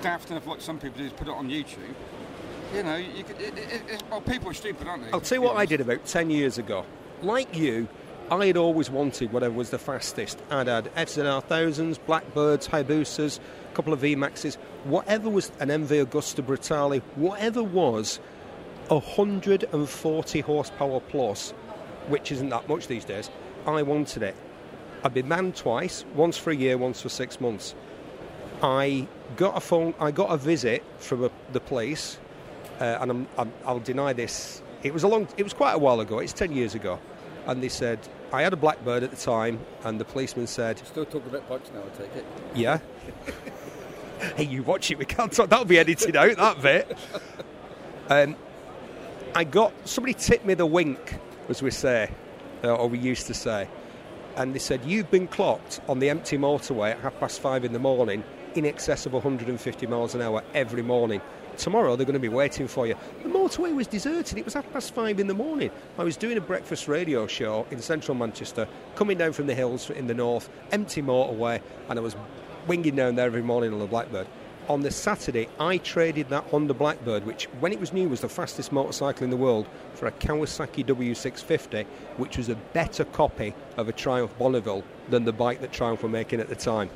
daft 0.00 0.30
enough, 0.30 0.46
like 0.46 0.60
some 0.60 0.78
people 0.78 0.98
do, 0.98 1.04
is 1.04 1.12
put 1.12 1.28
it 1.28 1.34
on 1.34 1.48
YouTube. 1.48 1.94
You 2.74 2.82
know, 2.82 2.96
you 2.96 3.24
could, 3.24 3.40
it, 3.40 3.56
it, 3.56 3.82
it, 3.88 4.02
well, 4.10 4.20
people 4.20 4.50
are 4.50 4.54
stupid, 4.54 4.86
aren't 4.86 5.04
they? 5.04 5.10
I'll 5.12 5.20
tell 5.20 5.38
you 5.38 5.42
what 5.42 5.56
I 5.56 5.64
did 5.64 5.80
about 5.80 6.04
10 6.04 6.30
years 6.30 6.58
ago. 6.58 6.84
Like 7.22 7.56
you, 7.56 7.88
I 8.30 8.46
had 8.46 8.58
always 8.58 8.90
wanted 8.90 9.32
whatever 9.32 9.54
was 9.54 9.70
the 9.70 9.78
fastest. 9.78 10.38
I'd 10.50 10.66
had 10.66 10.94
FZR 10.94 11.44
1000s, 11.44 11.98
Blackbirds, 12.06 12.68
Hayabusas, 12.68 13.38
a 13.38 13.74
couple 13.74 13.92
of 13.92 14.00
VMAXs, 14.00 14.56
whatever 14.84 15.30
was 15.30 15.50
an 15.60 15.68
MV 15.68 16.06
Agusta 16.06 16.44
Brutale, 16.44 17.00
whatever 17.16 17.62
was 17.62 18.20
140 18.88 20.40
horsepower 20.40 21.00
plus, 21.00 21.50
which 22.08 22.32
isn't 22.32 22.50
that 22.50 22.68
much 22.68 22.86
these 22.86 23.04
days, 23.04 23.30
I 23.66 23.82
wanted 23.82 24.22
it. 24.22 24.36
I've 25.04 25.14
been 25.14 25.28
banned 25.28 25.56
twice, 25.56 26.04
once 26.14 26.36
for 26.36 26.50
a 26.50 26.56
year, 26.56 26.76
once 26.76 27.00
for 27.00 27.08
six 27.08 27.40
months. 27.40 27.74
I 28.62 29.06
got 29.36 29.56
a 29.56 29.60
phone. 29.60 29.94
I 30.00 30.10
got 30.10 30.30
a 30.30 30.36
visit 30.36 30.82
from 30.98 31.24
a, 31.24 31.30
the 31.52 31.60
police, 31.60 32.18
uh, 32.80 32.98
and 33.00 33.10
I'm, 33.10 33.28
I'm, 33.36 33.52
I'll 33.66 33.80
deny 33.80 34.12
this. 34.12 34.62
It 34.82 34.92
was 34.94 35.02
a 35.02 35.08
long. 35.08 35.28
It 35.36 35.42
was 35.42 35.52
quite 35.52 35.72
a 35.72 35.78
while 35.78 36.00
ago. 36.00 36.18
It's 36.18 36.32
ten 36.32 36.52
years 36.52 36.74
ago, 36.74 36.98
and 37.46 37.62
they 37.62 37.68
said 37.68 37.98
I 38.32 38.42
had 38.42 38.52
a 38.52 38.56
blackbird 38.56 39.02
at 39.02 39.10
the 39.10 39.16
time, 39.16 39.58
and 39.84 39.98
the 39.98 40.04
policeman 40.04 40.46
said, 40.46 40.78
Still 40.86 41.06
talking 41.06 41.30
about 41.30 41.48
bikes 41.48 41.70
now, 41.72 41.80
I 41.80 41.96
take 41.96 42.14
it. 42.16 42.24
"Yeah." 42.54 42.78
hey, 44.36 44.44
you 44.44 44.62
watch 44.62 44.90
it. 44.90 44.98
We 44.98 45.06
can't 45.06 45.32
talk. 45.32 45.48
That'll 45.48 45.64
be 45.64 45.78
edited 45.78 46.14
out. 46.14 46.36
That 46.36 46.60
bit. 46.62 46.98
Um, 48.10 48.36
I 49.34 49.44
got 49.44 49.72
somebody 49.88 50.14
tipped 50.14 50.44
me 50.44 50.54
the 50.54 50.66
wink, 50.66 51.18
as 51.48 51.62
we 51.62 51.70
say, 51.70 52.10
uh, 52.64 52.74
or 52.74 52.88
we 52.88 52.98
used 52.98 53.26
to 53.28 53.34
say, 53.34 53.68
and 54.36 54.54
they 54.54 54.58
said 54.58 54.84
you've 54.84 55.10
been 55.10 55.26
clocked 55.26 55.80
on 55.88 55.98
the 56.00 56.10
empty 56.10 56.36
motorway 56.36 56.92
at 56.92 57.00
half 57.00 57.18
past 57.18 57.40
five 57.40 57.64
in 57.64 57.72
the 57.72 57.78
morning, 57.78 58.24
in 58.54 58.66
excess 58.66 59.06
of 59.06 59.14
150 59.14 59.86
miles 59.86 60.14
an 60.14 60.20
hour 60.20 60.42
every 60.54 60.82
morning. 60.82 61.20
Tomorrow 61.58 61.96
they're 61.96 62.06
going 62.06 62.14
to 62.14 62.20
be 62.20 62.28
waiting 62.28 62.68
for 62.68 62.86
you. 62.86 62.94
The 63.24 63.28
motorway 63.28 63.74
was 63.74 63.88
deserted. 63.88 64.38
It 64.38 64.44
was 64.44 64.54
half 64.54 64.72
past 64.72 64.94
five 64.94 65.18
in 65.18 65.26
the 65.26 65.34
morning. 65.34 65.72
I 65.98 66.04
was 66.04 66.16
doing 66.16 66.38
a 66.38 66.40
breakfast 66.40 66.86
radio 66.86 67.26
show 67.26 67.66
in 67.72 67.82
central 67.82 68.14
Manchester, 68.14 68.68
coming 68.94 69.18
down 69.18 69.32
from 69.32 69.48
the 69.48 69.56
hills 69.56 69.90
in 69.90 70.06
the 70.06 70.14
north, 70.14 70.48
empty 70.70 71.02
motorway, 71.02 71.60
and 71.88 71.98
I 71.98 72.02
was 72.02 72.14
winging 72.68 72.94
down 72.94 73.16
there 73.16 73.26
every 73.26 73.42
morning 73.42 73.72
on 73.72 73.80
the 73.80 73.86
Blackbird. 73.86 74.28
On 74.68 74.82
the 74.82 74.90
Saturday, 74.92 75.48
I 75.58 75.78
traded 75.78 76.28
that 76.28 76.44
Honda 76.44 76.74
Blackbird, 76.74 77.26
which 77.26 77.46
when 77.58 77.72
it 77.72 77.80
was 77.80 77.92
new 77.92 78.08
was 78.08 78.20
the 78.20 78.28
fastest 78.28 78.70
motorcycle 78.70 79.24
in 79.24 79.30
the 79.30 79.36
world, 79.36 79.66
for 79.94 80.06
a 80.06 80.12
Kawasaki 80.12 80.86
W650, 80.86 81.86
which 82.18 82.36
was 82.36 82.50
a 82.50 82.54
better 82.54 83.04
copy 83.04 83.52
of 83.76 83.88
a 83.88 83.92
Triumph 83.92 84.36
Bonneville 84.38 84.84
than 85.08 85.24
the 85.24 85.32
bike 85.32 85.60
that 85.62 85.72
Triumph 85.72 86.04
were 86.04 86.08
making 86.08 86.38
at 86.38 86.48
the 86.48 86.54
time. 86.54 86.90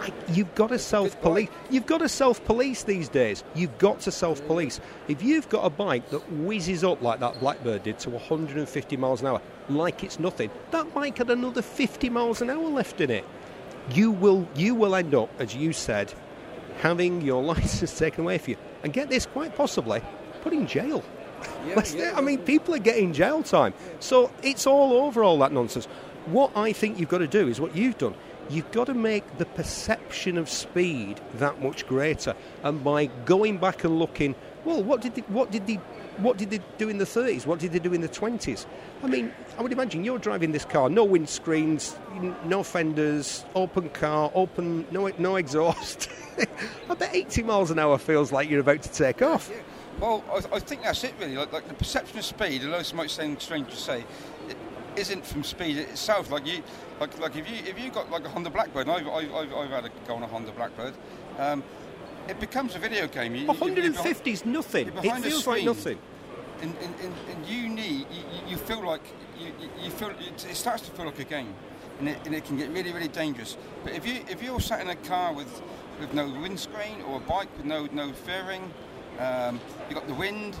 I, 0.00 0.12
you've 0.32 0.54
got 0.54 0.68
to 0.68 0.78
self-police. 0.78 1.48
You've 1.70 1.86
got 1.86 1.98
to 1.98 2.08
self-police 2.08 2.84
these 2.84 3.08
days. 3.08 3.44
You've 3.54 3.76
got 3.78 4.00
to 4.00 4.10
self-police. 4.10 4.80
If 5.08 5.22
you've 5.22 5.48
got 5.48 5.64
a 5.64 5.70
bike 5.70 6.08
that 6.10 6.20
whizzes 6.32 6.82
up 6.84 7.02
like 7.02 7.20
that 7.20 7.38
Blackbird 7.40 7.82
did 7.82 7.98
to 8.00 8.10
150 8.10 8.96
miles 8.96 9.20
an 9.20 9.26
hour, 9.28 9.42
like 9.68 10.02
it's 10.02 10.18
nothing, 10.18 10.50
that 10.70 10.92
bike 10.94 11.18
had 11.18 11.30
another 11.30 11.62
50 11.62 12.08
miles 12.10 12.40
an 12.42 12.50
hour 12.50 12.68
left 12.68 13.00
in 13.00 13.10
it. 13.10 13.24
You 13.92 14.10
will, 14.10 14.48
you 14.54 14.74
will 14.74 14.94
end 14.94 15.14
up, 15.14 15.30
as 15.38 15.54
you 15.54 15.72
said, 15.72 16.12
having 16.80 17.20
your 17.22 17.42
license 17.54 17.96
taken 17.98 18.24
away 18.24 18.38
from 18.38 18.52
you, 18.52 18.56
and 18.82 18.92
get 18.92 19.08
this, 19.10 19.26
quite 19.26 19.54
possibly, 19.56 20.00
put 20.42 20.52
in 20.52 20.66
jail. 20.66 21.02
Let's- 21.76 21.94
I 21.94 22.20
mean, 22.20 22.38
people 22.38 22.74
are 22.74 22.78
getting 22.78 23.12
jail 23.12 23.42
time. 23.42 23.74
So 23.98 24.30
it's 24.42 24.66
all 24.66 24.92
over 25.04 25.22
all 25.22 25.38
that 25.38 25.52
nonsense. 25.52 25.86
What 26.26 26.52
I 26.54 26.72
think 26.72 26.98
you've 26.98 27.08
got 27.08 27.18
to 27.18 27.26
do 27.26 27.48
is 27.48 27.60
what 27.60 27.74
you've 27.74 27.96
done. 27.98 28.14
You've 28.50 28.70
got 28.72 28.88
to 28.88 28.94
make 28.94 29.38
the 29.38 29.46
perception 29.46 30.36
of 30.36 30.50
speed 30.50 31.20
that 31.34 31.62
much 31.62 31.86
greater, 31.86 32.34
and 32.64 32.82
by 32.82 33.06
going 33.24 33.58
back 33.58 33.84
and 33.84 33.98
looking, 33.98 34.34
well, 34.64 34.82
what 34.82 35.00
did 35.00 35.14
the, 35.14 35.22
what 35.22 35.52
did 35.52 35.66
the 35.66 35.78
what 36.16 36.36
did 36.36 36.50
they 36.50 36.60
do 36.76 36.88
in 36.88 36.98
the 36.98 37.04
30s? 37.04 37.46
What 37.46 37.60
did 37.60 37.72
they 37.72 37.78
do 37.78 37.94
in 37.94 38.00
the 38.00 38.08
20s? 38.08 38.66
I 39.02 39.06
mean, 39.06 39.32
I 39.58 39.62
would 39.62 39.72
imagine 39.72 40.04
you're 40.04 40.18
driving 40.18 40.52
this 40.52 40.64
car, 40.64 40.90
no 40.90 41.06
windscreens, 41.06 41.96
no 42.44 42.62
fenders, 42.62 43.44
open 43.54 43.88
car, 43.90 44.30
open, 44.34 44.86
no, 44.90 45.10
no 45.18 45.36
exhaust. 45.36 46.10
I 46.90 46.94
bet 46.94 47.14
80 47.14 47.44
miles 47.44 47.70
an 47.70 47.78
hour 47.78 47.96
feels 47.96 48.32
like 48.32 48.50
you're 48.50 48.60
about 48.60 48.82
to 48.82 48.92
take 48.92 49.22
off. 49.22 49.50
Well, 49.98 50.24
I, 50.30 50.56
I, 50.56 50.58
think 50.60 50.82
that's 50.82 51.04
it 51.04 51.14
really. 51.20 51.36
Like, 51.36 51.52
like, 51.52 51.68
the 51.68 51.74
perception 51.74 52.18
of 52.18 52.24
speed, 52.24 52.64
although 52.64 52.78
it 52.78 52.94
might 52.94 53.10
sound 53.10 53.40
strange 53.40 53.70
to 53.70 53.76
say, 53.76 54.04
it 54.48 54.56
isn't 54.96 55.24
from 55.24 55.44
speed 55.44 55.76
itself. 55.78 56.30
Like 56.30 56.46
you, 56.46 56.62
like 57.00 57.18
like 57.18 57.36
if 57.36 57.48
you 57.48 57.56
if 57.66 57.78
you 57.78 57.90
got 57.90 58.10
like 58.10 58.24
a 58.24 58.28
Honda 58.28 58.50
Blackbird, 58.50 58.88
I've, 58.88 59.06
I've, 59.08 59.32
I've, 59.34 59.70
had 59.70 59.84
a 59.86 59.90
go 60.06 60.14
on 60.14 60.22
a 60.22 60.26
Honda 60.26 60.52
Blackbird. 60.52 60.94
Um, 61.38 61.62
it 62.28 62.38
becomes 62.38 62.76
a 62.76 62.78
video 62.78 63.08
game. 63.08 63.34
You, 63.34 63.46
150 63.46 64.30
is 64.30 64.44
nothing. 64.44 64.88
It 64.88 65.22
feels 65.22 65.46
like 65.46 65.64
nothing. 65.64 65.98
And, 66.62 66.76
and, 66.82 66.94
and, 67.00 67.14
and, 67.30 67.46
you 67.46 67.68
need, 67.68 68.06
you, 68.10 68.50
you 68.50 68.56
feel 68.58 68.84
like, 68.84 69.00
you, 69.38 69.50
you 69.82 69.90
feel, 69.90 70.10
it 70.10 70.38
starts 70.54 70.82
to 70.82 70.90
feel 70.90 71.06
like 71.06 71.18
a 71.18 71.24
game. 71.24 71.54
And 71.98 72.10
it, 72.10 72.18
and 72.26 72.34
it 72.34 72.44
can 72.44 72.58
get 72.58 72.70
really, 72.70 72.92
really 72.92 73.08
dangerous. 73.08 73.56
But 73.82 73.94
if 73.94 74.06
you 74.06 74.20
if 74.28 74.42
you're 74.42 74.60
sat 74.60 74.80
in 74.80 74.88
a 74.88 74.96
car 74.96 75.32
with, 75.34 75.62
with 75.98 76.14
no 76.14 76.28
windscreen 76.28 77.02
or 77.06 77.16
a 77.16 77.20
bike 77.20 77.48
with 77.56 77.66
no 77.66 77.86
no 77.92 78.12
fairing, 78.12 78.72
um, 79.18 79.60
you've 79.88 79.98
got 79.98 80.06
the 80.06 80.14
wind. 80.14 80.56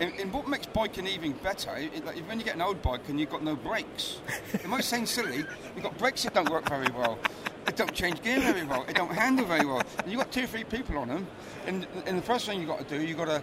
And, 0.00 0.32
what 0.32 0.48
makes 0.48 0.66
biking 0.66 1.06
even 1.06 1.32
better, 1.32 1.76
it, 1.76 2.04
like 2.04 2.16
when 2.28 2.38
you 2.38 2.44
get 2.44 2.56
an 2.56 2.62
old 2.62 2.82
bike 2.82 3.08
and 3.08 3.18
you've 3.20 3.30
got 3.30 3.44
no 3.44 3.54
brakes, 3.54 4.18
it 4.52 4.66
might 4.66 4.84
sound 4.84 5.08
silly, 5.08 5.44
you've 5.74 5.82
got 5.82 5.96
brakes 5.98 6.24
that 6.24 6.34
don't 6.34 6.48
work 6.50 6.68
very 6.68 6.90
well. 6.90 7.18
It 7.66 7.76
don't 7.76 7.94
change 7.94 8.22
gear 8.22 8.40
very 8.40 8.64
well. 8.64 8.84
It 8.88 8.96
don't 8.96 9.12
handle 9.12 9.46
very 9.46 9.64
well. 9.64 9.82
And 9.98 10.10
you've 10.10 10.20
got 10.20 10.32
two 10.32 10.44
or 10.44 10.46
three 10.46 10.64
people 10.64 10.98
on 10.98 11.08
them, 11.08 11.26
and, 11.66 11.86
and 12.06 12.18
the 12.18 12.22
first 12.22 12.46
thing 12.46 12.58
you've 12.58 12.68
got 12.68 12.86
to 12.86 12.98
do, 12.98 13.04
you've 13.04 13.16
got 13.16 13.26
to, 13.26 13.42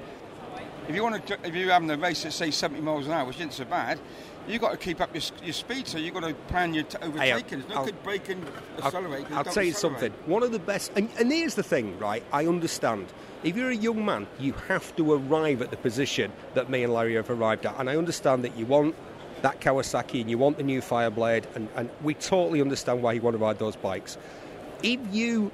if 0.87 0.95
you 0.95 1.03
want 1.03 1.25
to, 1.25 1.37
if 1.43 1.55
you're 1.55 1.71
having 1.71 1.89
a 1.89 1.97
race 1.97 2.25
at 2.25 2.33
say 2.33 2.51
70 2.51 2.81
miles 2.81 3.07
an 3.07 3.13
hour, 3.13 3.25
which 3.25 3.37
isn't 3.37 3.53
so 3.53 3.65
bad, 3.65 3.99
you've 4.47 4.61
got 4.61 4.71
to 4.71 4.77
keep 4.77 5.01
up 5.01 5.13
your, 5.13 5.23
your 5.43 5.53
speed, 5.53 5.87
so 5.87 5.97
you've 5.97 6.13
got 6.13 6.23
to 6.23 6.33
plan 6.33 6.73
your 6.73 6.83
t- 6.83 6.97
overtaking. 7.01 7.59
There's 7.59 7.69
no 7.69 7.75
I'll, 7.77 7.85
good 7.85 8.03
braking, 8.03 8.43
accelerate. 8.77 9.25
I'll, 9.31 9.39
I'll 9.39 9.43
tell 9.43 9.63
you 9.63 9.73
something. 9.73 10.11
One 10.25 10.43
of 10.43 10.51
the 10.51 10.59
best, 10.59 10.91
and, 10.95 11.09
and 11.19 11.31
here's 11.31 11.55
the 11.55 11.63
thing, 11.63 11.97
right? 11.99 12.23
I 12.31 12.47
understand. 12.47 13.07
If 13.43 13.55
you're 13.55 13.71
a 13.71 13.75
young 13.75 14.05
man, 14.05 14.27
you 14.39 14.53
have 14.67 14.95
to 14.97 15.13
arrive 15.13 15.61
at 15.61 15.71
the 15.71 15.77
position 15.77 16.31
that 16.53 16.69
me 16.69 16.83
and 16.83 16.93
Larry 16.93 17.15
have 17.15 17.29
arrived 17.29 17.65
at. 17.65 17.79
And 17.79 17.89
I 17.89 17.95
understand 17.95 18.43
that 18.43 18.55
you 18.55 18.65
want 18.65 18.95
that 19.41 19.59
Kawasaki 19.59 20.21
and 20.21 20.29
you 20.29 20.37
want 20.37 20.57
the 20.57 20.63
new 20.63 20.81
Fireblade, 20.81 21.45
and, 21.55 21.67
and 21.75 21.89
we 22.01 22.13
totally 22.13 22.61
understand 22.61 23.01
why 23.01 23.13
you 23.13 23.21
want 23.21 23.35
to 23.35 23.43
ride 23.43 23.59
those 23.59 23.75
bikes. 23.75 24.17
If 24.83 24.99
you 25.11 25.51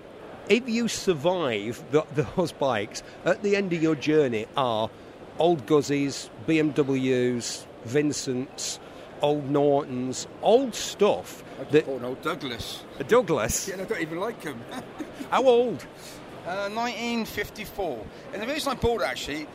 if 0.50 0.70
you 0.70 0.88
survive 0.88 1.84
the, 1.92 2.06
those 2.36 2.52
bikes, 2.54 3.04
at 3.26 3.44
the 3.44 3.56
end 3.56 3.74
of 3.74 3.82
your 3.82 3.96
journey 3.96 4.46
are 4.56 4.90
old 5.40 5.66
Guzzies, 5.66 6.30
BMWs, 6.48 7.66
Vincents, 7.88 8.80
old 9.22 9.50
Nortons, 9.50 10.28
old 10.42 10.76
stuff. 10.76 11.44
I 11.60 11.64
that, 11.66 11.88
an 11.88 12.06
old 12.06 12.22
Douglas. 12.22 12.84
A 13.00 13.04
Douglas? 13.04 13.68
yeah, 13.68 13.82
I 13.82 13.86
don't 13.86 14.02
even 14.02 14.20
like 14.20 14.44
him. 14.44 14.60
How 15.32 15.46
old? 15.46 15.86
Uh, 16.46 16.70
1954. 16.70 18.06
And 18.34 18.42
the 18.42 18.48
reason 18.48 18.72
I 18.72 18.76
bought 18.76 19.02
it 19.02 19.06
actually. 19.06 19.48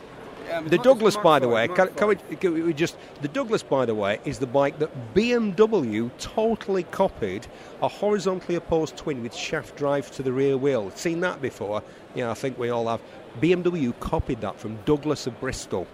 Um, 0.51 0.67
the 0.67 0.77
Douglas, 0.77 1.15
by 1.15 1.39
the 1.39 1.47
way, 1.47 1.69
can, 1.69 1.87
can, 1.93 2.07
we, 2.09 2.15
can, 2.15 2.65
we, 2.65 2.73
just 2.73 2.97
the 3.21 3.29
Douglas, 3.29 3.63
by 3.63 3.85
the 3.85 3.95
way, 3.95 4.19
is 4.25 4.39
the 4.39 4.47
bike 4.47 4.77
that 4.79 5.13
BMW 5.13 6.11
totally 6.17 6.83
copied 6.83 7.47
a 7.81 7.87
horizontally 7.87 8.55
opposed 8.55 8.97
twin 8.97 9.23
with 9.23 9.33
shaft 9.33 9.77
drive 9.77 10.11
to 10.11 10.23
the 10.23 10.33
rear 10.33 10.57
wheel. 10.57 10.91
Seen 10.95 11.21
that 11.21 11.41
before? 11.41 11.81
Yeah, 12.13 12.29
I 12.29 12.33
think 12.33 12.57
we 12.59 12.69
all 12.69 12.87
have. 12.87 13.01
BMW 13.39 13.97
copied 14.01 14.41
that 14.41 14.59
from 14.59 14.77
Douglas 14.85 15.27
of 15.27 15.39
Bristol. 15.39 15.87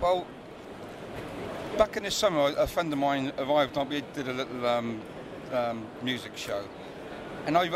Well, 0.00 0.26
back 1.76 1.96
in 1.96 2.04
the 2.04 2.10
summer, 2.10 2.54
a 2.56 2.66
friend 2.66 2.92
of 2.92 2.98
mine 2.98 3.32
arrived. 3.38 3.76
And 3.76 3.88
we 3.88 4.02
did 4.14 4.28
a 4.28 4.32
little 4.32 4.66
um, 4.66 5.00
um, 5.52 5.86
music 6.02 6.36
show, 6.36 6.64
and 7.46 7.56
I 7.56 7.70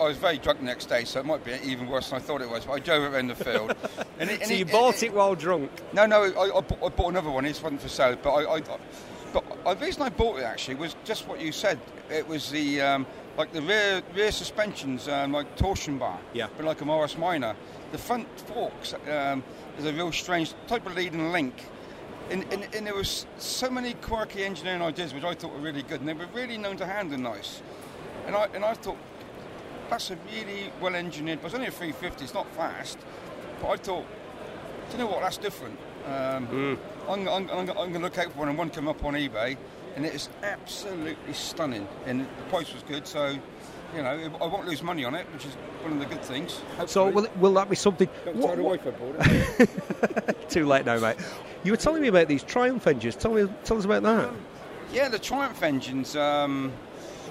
I 0.00 0.04
was 0.04 0.16
very 0.16 0.38
drunk 0.38 0.60
the 0.60 0.64
next 0.64 0.86
day, 0.86 1.04
so 1.04 1.20
it 1.20 1.26
might 1.26 1.44
be 1.44 1.52
even 1.64 1.86
worse 1.86 2.10
than 2.10 2.18
I 2.18 2.22
thought 2.22 2.40
it 2.40 2.50
was. 2.50 2.64
But 2.64 2.72
I 2.72 2.78
drove 2.80 3.04
it 3.04 3.14
around 3.14 3.28
the 3.28 3.34
field. 3.34 3.74
and 4.18 4.30
it, 4.30 4.40
and 4.40 4.48
so 4.48 4.54
you 4.54 4.64
it, 4.64 4.72
bought 4.72 4.96
it, 4.96 5.06
it, 5.06 5.14
while 5.14 5.34
drunk? 5.34 5.70
No, 5.92 6.06
no. 6.06 6.22
I, 6.22 6.58
I, 6.58 6.60
bought, 6.60 6.78
I 6.84 6.88
bought, 6.88 7.10
another 7.10 7.30
one. 7.30 7.44
It 7.44 7.60
wasn't 7.62 7.80
for 7.80 7.88
sale. 7.88 8.16
But 8.20 8.32
I, 8.32 8.54
I, 8.54 8.62
but 9.32 9.78
the 9.78 9.84
reason 9.84 10.02
I 10.02 10.08
bought 10.08 10.38
it 10.38 10.44
actually 10.44 10.74
was 10.74 10.96
just 11.04 11.26
what 11.28 11.40
you 11.40 11.52
said. 11.52 11.78
It 12.10 12.26
was 12.26 12.50
the 12.50 12.80
um, 12.80 13.06
like 13.36 13.52
the 13.52 13.62
rear 13.62 14.02
rear 14.14 14.32
suspensions, 14.32 15.08
um, 15.08 15.32
like 15.32 15.56
torsion 15.56 15.98
bar. 15.98 16.18
Yeah. 16.32 16.48
But 16.56 16.66
like 16.66 16.80
a 16.80 16.84
Morris 16.84 17.16
Minor, 17.16 17.54
the 17.92 17.98
front 17.98 18.28
forks 18.40 18.94
um, 19.10 19.42
is 19.78 19.84
a 19.84 19.92
real 19.92 20.12
strange 20.12 20.54
type 20.66 20.86
of 20.86 20.94
leading 20.94 21.32
link. 21.32 21.54
And, 22.30 22.44
and, 22.52 22.66
and, 22.74 22.86
there 22.86 22.94
was 22.94 23.26
so 23.38 23.68
many 23.68 23.94
quirky 23.94 24.44
engineering 24.44 24.80
ideas 24.80 25.12
which 25.12 25.24
I 25.24 25.34
thought 25.34 25.52
were 25.52 25.60
really 25.60 25.82
good, 25.82 26.00
and 26.00 26.08
they 26.08 26.14
were 26.14 26.28
really 26.32 26.56
known 26.56 26.76
to 26.78 26.86
handle 26.86 27.18
nice. 27.18 27.60
And 28.26 28.34
I 28.34 28.46
and 28.54 28.64
I 28.64 28.74
thought 28.74 28.96
that's 29.90 30.10
a 30.10 30.18
really 30.32 30.72
well 30.80 30.94
engineered. 30.94 31.40
But 31.40 31.46
it's 31.46 31.54
only 31.54 31.66
a 31.66 31.70
350. 31.70 32.24
It's 32.24 32.34
not 32.34 32.50
fast. 32.54 32.98
But 33.60 33.68
I 33.68 33.76
thought, 33.76 34.06
do 34.90 34.96
you 34.96 34.98
know 34.98 35.10
what? 35.10 35.20
That's 35.20 35.36
different. 35.36 35.78
Um, 36.06 36.46
mm. 36.48 36.78
I'm, 37.08 37.28
I'm, 37.28 37.50
I'm, 37.50 37.70
I'm 37.70 37.74
going 37.74 37.92
to 37.92 37.98
look 37.98 38.18
out 38.18 38.32
for 38.32 38.38
one, 38.38 38.48
and 38.48 38.58
one 38.58 38.70
came 38.70 38.88
up 38.88 39.04
on 39.04 39.14
eBay, 39.14 39.56
and 39.94 40.06
it 40.06 40.14
is 40.14 40.28
absolutely 40.42 41.32
stunning. 41.32 41.86
And 42.06 42.22
the 42.22 42.42
price 42.48 42.72
was 42.72 42.82
good, 42.84 43.06
so 43.06 43.36
you 43.94 44.02
know 44.02 44.32
I 44.40 44.46
won't 44.46 44.66
lose 44.66 44.82
money 44.82 45.04
on 45.04 45.14
it, 45.14 45.26
which 45.32 45.44
is 45.44 45.52
one 45.82 45.92
of 45.92 45.98
the 45.98 46.06
good 46.06 46.22
things. 46.24 46.60
Hopefully. 46.76 46.88
So 46.88 47.08
will, 47.10 47.28
will 47.36 47.54
that 47.54 47.68
be 47.68 47.76
something? 47.76 48.08
Don't 48.24 48.36
what, 48.36 48.46
tell 48.48 48.56
the 48.56 48.62
wife 48.62 48.86
I 48.86 48.90
bought 48.90 49.16
it. 49.20 50.48
Too 50.50 50.66
late 50.66 50.86
now, 50.86 50.98
mate. 50.98 51.16
You 51.64 51.72
were 51.72 51.76
telling 51.76 52.02
me 52.02 52.08
about 52.08 52.26
these 52.26 52.42
Triumph 52.42 52.86
engines. 52.86 53.14
Tell 53.14 53.32
me, 53.32 53.48
tell 53.64 53.78
us 53.78 53.84
about 53.84 54.02
that. 54.02 54.30
Yeah, 54.92 55.08
the 55.08 55.18
Triumph 55.18 55.62
engines. 55.62 56.16
Um, 56.16 56.72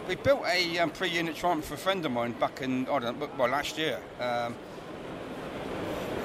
we 0.08 0.16
built 0.16 0.44
a 0.46 0.80
um, 0.80 0.90
pre-unit 0.90 1.36
Triumph 1.36 1.66
for 1.66 1.74
a 1.74 1.78
friend 1.78 2.06
of 2.06 2.12
mine 2.12 2.32
back 2.34 2.62
in 2.62 2.88
I 2.88 3.00
don't 3.00 3.20
know, 3.20 3.30
well 3.38 3.50
last 3.50 3.78
year. 3.78 4.00
Um, 4.20 4.56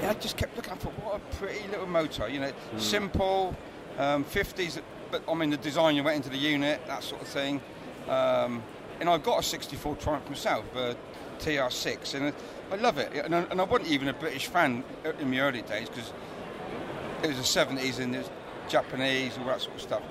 yeah, 0.00 0.10
I 0.10 0.14
just 0.14 0.36
kept 0.36 0.56
looking. 0.56 0.72
I 0.72 0.76
thought, 0.76 0.92
what 1.04 1.16
a 1.16 1.36
pretty 1.36 1.66
little 1.68 1.86
motor. 1.86 2.28
You 2.28 2.40
know, 2.40 2.52
mm. 2.52 2.80
simple, 2.80 3.56
um, 3.98 4.24
50s, 4.24 4.80
but 5.10 5.22
I 5.28 5.34
mean 5.34 5.50
the 5.50 5.56
design 5.56 5.96
you 5.96 6.04
went 6.04 6.16
into 6.16 6.30
the 6.30 6.38
unit, 6.38 6.80
that 6.86 7.02
sort 7.02 7.22
of 7.22 7.28
thing. 7.28 7.60
Um, 8.08 8.62
and 9.00 9.10
I've 9.10 9.24
got 9.24 9.40
a 9.40 9.42
64 9.42 9.96
Triumph 9.96 10.28
myself, 10.28 10.64
a 10.76 10.96
TR6, 11.40 12.14
and 12.14 12.32
I 12.70 12.76
love 12.76 12.98
it. 12.98 13.12
And 13.24 13.34
I, 13.34 13.40
and 13.50 13.60
I 13.60 13.64
wasn't 13.64 13.90
even 13.90 14.08
a 14.08 14.12
British 14.12 14.46
fan 14.46 14.84
in 15.20 15.30
the 15.30 15.40
early 15.40 15.62
days 15.62 15.88
because 15.88 16.12
it 17.22 17.28
was 17.28 17.36
the 17.36 17.60
70s 17.60 17.98
and 17.98 18.14
there's 18.14 18.30
Japanese, 18.68 19.38
all 19.38 19.46
that 19.46 19.60
sort 19.60 19.76
of 19.76 19.82
stuff. 19.82 20.02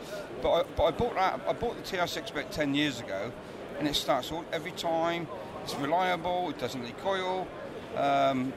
But 0.42 0.52
I, 0.52 0.64
but 0.76 0.84
I 0.84 0.92
bought 0.92 1.16
that. 1.16 1.40
I 1.48 1.54
bought 1.54 1.76
the 1.76 1.98
TR6 1.98 2.32
about 2.32 2.52
10 2.52 2.76
years 2.76 3.00
ago, 3.00 3.32
and 3.80 3.88
it 3.88 3.96
starts 3.96 4.32
all 4.32 4.46
every 4.52 4.72
time. 4.72 5.28
It's 5.64 5.76
reliable. 5.76 6.50
It 6.50 6.60
doesn't 6.60 6.84
leak 6.84 7.04
oil. 7.06 7.48
Um, 7.96 8.54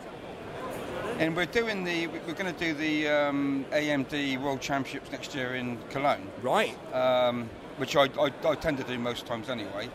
and 1.18 1.34
we're 1.34 1.46
doing 1.46 1.84
the 1.84 2.06
we're 2.06 2.34
going 2.34 2.52
to 2.52 2.58
do 2.58 2.74
the 2.74 3.08
um, 3.08 3.64
AMD 3.72 4.40
World 4.40 4.60
Championships 4.60 5.10
next 5.10 5.34
year 5.34 5.54
in 5.56 5.78
Cologne. 5.90 6.28
Right. 6.42 6.76
Um, 6.94 7.48
which 7.78 7.96
I, 7.96 8.04
I, 8.20 8.30
I, 8.44 8.54
tend 8.56 8.78
to 8.78 8.84
do 8.84 8.98
most 8.98 9.26
times 9.26 9.48
anyway. 9.48 9.88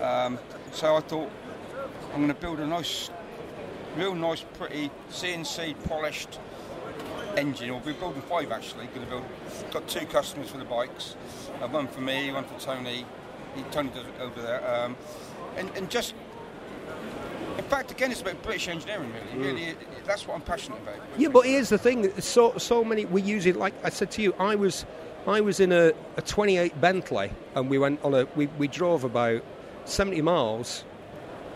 Um, 0.00 0.38
so 0.72 0.96
I 0.96 1.00
thought 1.00 1.30
I'm 2.12 2.16
going 2.16 2.28
to 2.28 2.34
build 2.34 2.58
a 2.58 2.66
nice, 2.66 3.10
real 3.96 4.14
nice, 4.14 4.44
pretty 4.54 4.90
CNC 5.10 5.88
polished 5.88 6.40
engine. 7.36 7.70
We'll 7.70 7.80
be 7.80 7.92
building 7.92 8.22
five 8.22 8.50
actually. 8.52 8.86
Going 8.86 9.02
to 9.02 9.06
build. 9.06 9.24
Got 9.72 9.88
two 9.88 10.06
customers 10.06 10.50
for 10.50 10.58
the 10.58 10.64
bikes. 10.64 11.16
Uh, 11.62 11.68
one 11.68 11.88
for 11.88 12.00
me, 12.00 12.32
one 12.32 12.44
for 12.44 12.58
Tony. 12.58 13.04
Tony 13.70 13.90
does 13.90 14.06
it 14.06 14.20
over 14.20 14.40
there. 14.40 14.68
Um, 14.74 14.96
and, 15.56 15.70
and 15.76 15.90
just, 15.90 16.14
in 17.58 17.64
fact, 17.64 17.90
again, 17.90 18.10
it's 18.10 18.20
about 18.20 18.40
British 18.42 18.68
engineering, 18.68 19.12
really. 19.12 19.44
Mm. 19.44 19.44
Really, 19.44 19.76
that's 20.04 20.26
what 20.26 20.34
I'm 20.34 20.42
passionate 20.42 20.80
about. 20.82 20.96
Yeah, 21.18 21.28
but 21.28 21.46
here's 21.46 21.68
the 21.68 21.78
thing: 21.78 22.12
so 22.20 22.56
so 22.58 22.84
many 22.84 23.04
we 23.04 23.22
use 23.22 23.46
it. 23.46 23.56
Like 23.56 23.74
I 23.84 23.90
said 23.90 24.10
to 24.12 24.22
you, 24.22 24.34
I 24.38 24.54
was 24.54 24.86
I 25.26 25.40
was 25.40 25.60
in 25.60 25.72
a, 25.72 25.92
a 26.16 26.22
28 26.22 26.80
Bentley, 26.80 27.32
and 27.54 27.68
we 27.68 27.78
went 27.78 28.02
on 28.04 28.14
a 28.14 28.26
we, 28.36 28.46
we 28.46 28.68
drove 28.68 29.04
about 29.04 29.42
70 29.84 30.22
miles, 30.22 30.84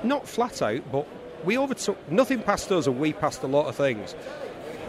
not 0.03 0.29
flat 0.29 0.61
out, 0.62 0.91
but 0.91 1.07
we 1.45 1.59
overtook 1.59 1.99
nothing 2.11 2.43
past 2.43 2.70
us, 2.72 2.87
and 2.87 2.99
we 2.99 3.12
passed 3.12 3.43
a 3.43 3.47
lot 3.47 3.66
of 3.66 3.77
things. 3.77 4.14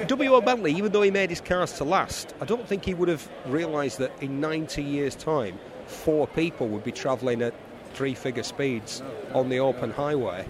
W.O. 0.04 0.42
Bentley, 0.42 0.74
even 0.74 0.92
though 0.92 1.02
he 1.02 1.10
made 1.10 1.30
his 1.30 1.40
cars 1.40 1.72
to 1.74 1.86
last, 1.86 2.36
I 2.42 2.46
don't 2.46 2.68
think 2.68 2.84
he 2.84 2.94
would 2.94 3.08
have 3.08 3.28
realised 3.46 3.98
that 4.00 4.12
in 4.22 4.42
90 4.42 4.84
years' 4.84 5.16
time, 5.16 5.58
four 5.88 6.28
people 6.28 6.68
would 6.68 6.84
be 6.84 6.92
travelling 6.92 7.42
at 7.42 7.54
three 7.94 8.14
figure 8.14 8.44
speeds 8.44 9.02
on 9.34 9.48
the 9.48 9.60
open 9.60 9.92
highway. 9.92 10.46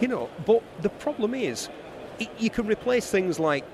You 0.00 0.08
know, 0.08 0.30
but 0.46 0.62
the 0.80 0.90
problem 0.90 1.34
is, 1.34 1.68
it, 2.20 2.30
you 2.38 2.50
can 2.50 2.66
replace 2.68 3.10
things 3.10 3.40
like 3.40 3.64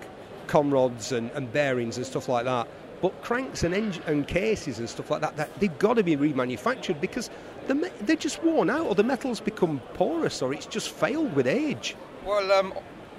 conrods 0.46 1.12
and, 1.12 1.30
and, 1.32 1.52
bearings 1.52 1.98
and 1.98 2.06
stuff 2.06 2.26
like 2.26 2.46
that, 2.46 2.66
but 3.02 3.22
cranks 3.22 3.64
and, 3.64 3.74
and 3.74 4.26
cases 4.26 4.78
and 4.78 4.88
stuff 4.88 5.10
like 5.10 5.20
that, 5.20 5.36
that 5.36 5.60
they've 5.60 5.78
got 5.78 5.94
to 5.94 6.02
be 6.02 6.16
remanufactured 6.16 6.98
because 6.98 7.28
the, 7.66 7.92
they're 8.00 8.16
just 8.16 8.42
worn 8.42 8.70
out 8.70 8.86
or 8.86 8.94
the 8.94 9.04
metal's 9.04 9.40
become 9.40 9.80
porous 9.94 10.40
or 10.40 10.54
it's 10.54 10.66
just 10.66 10.88
failed 10.88 11.34
with 11.34 11.46
age. 11.46 11.94
Well, 12.24 12.50
um, 12.52 12.72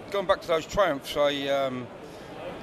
going 0.10 0.26
back 0.26 0.42
to 0.42 0.48
those 0.48 0.66
Triumphs, 0.66 1.16
I, 1.16 1.48
um, 1.48 1.88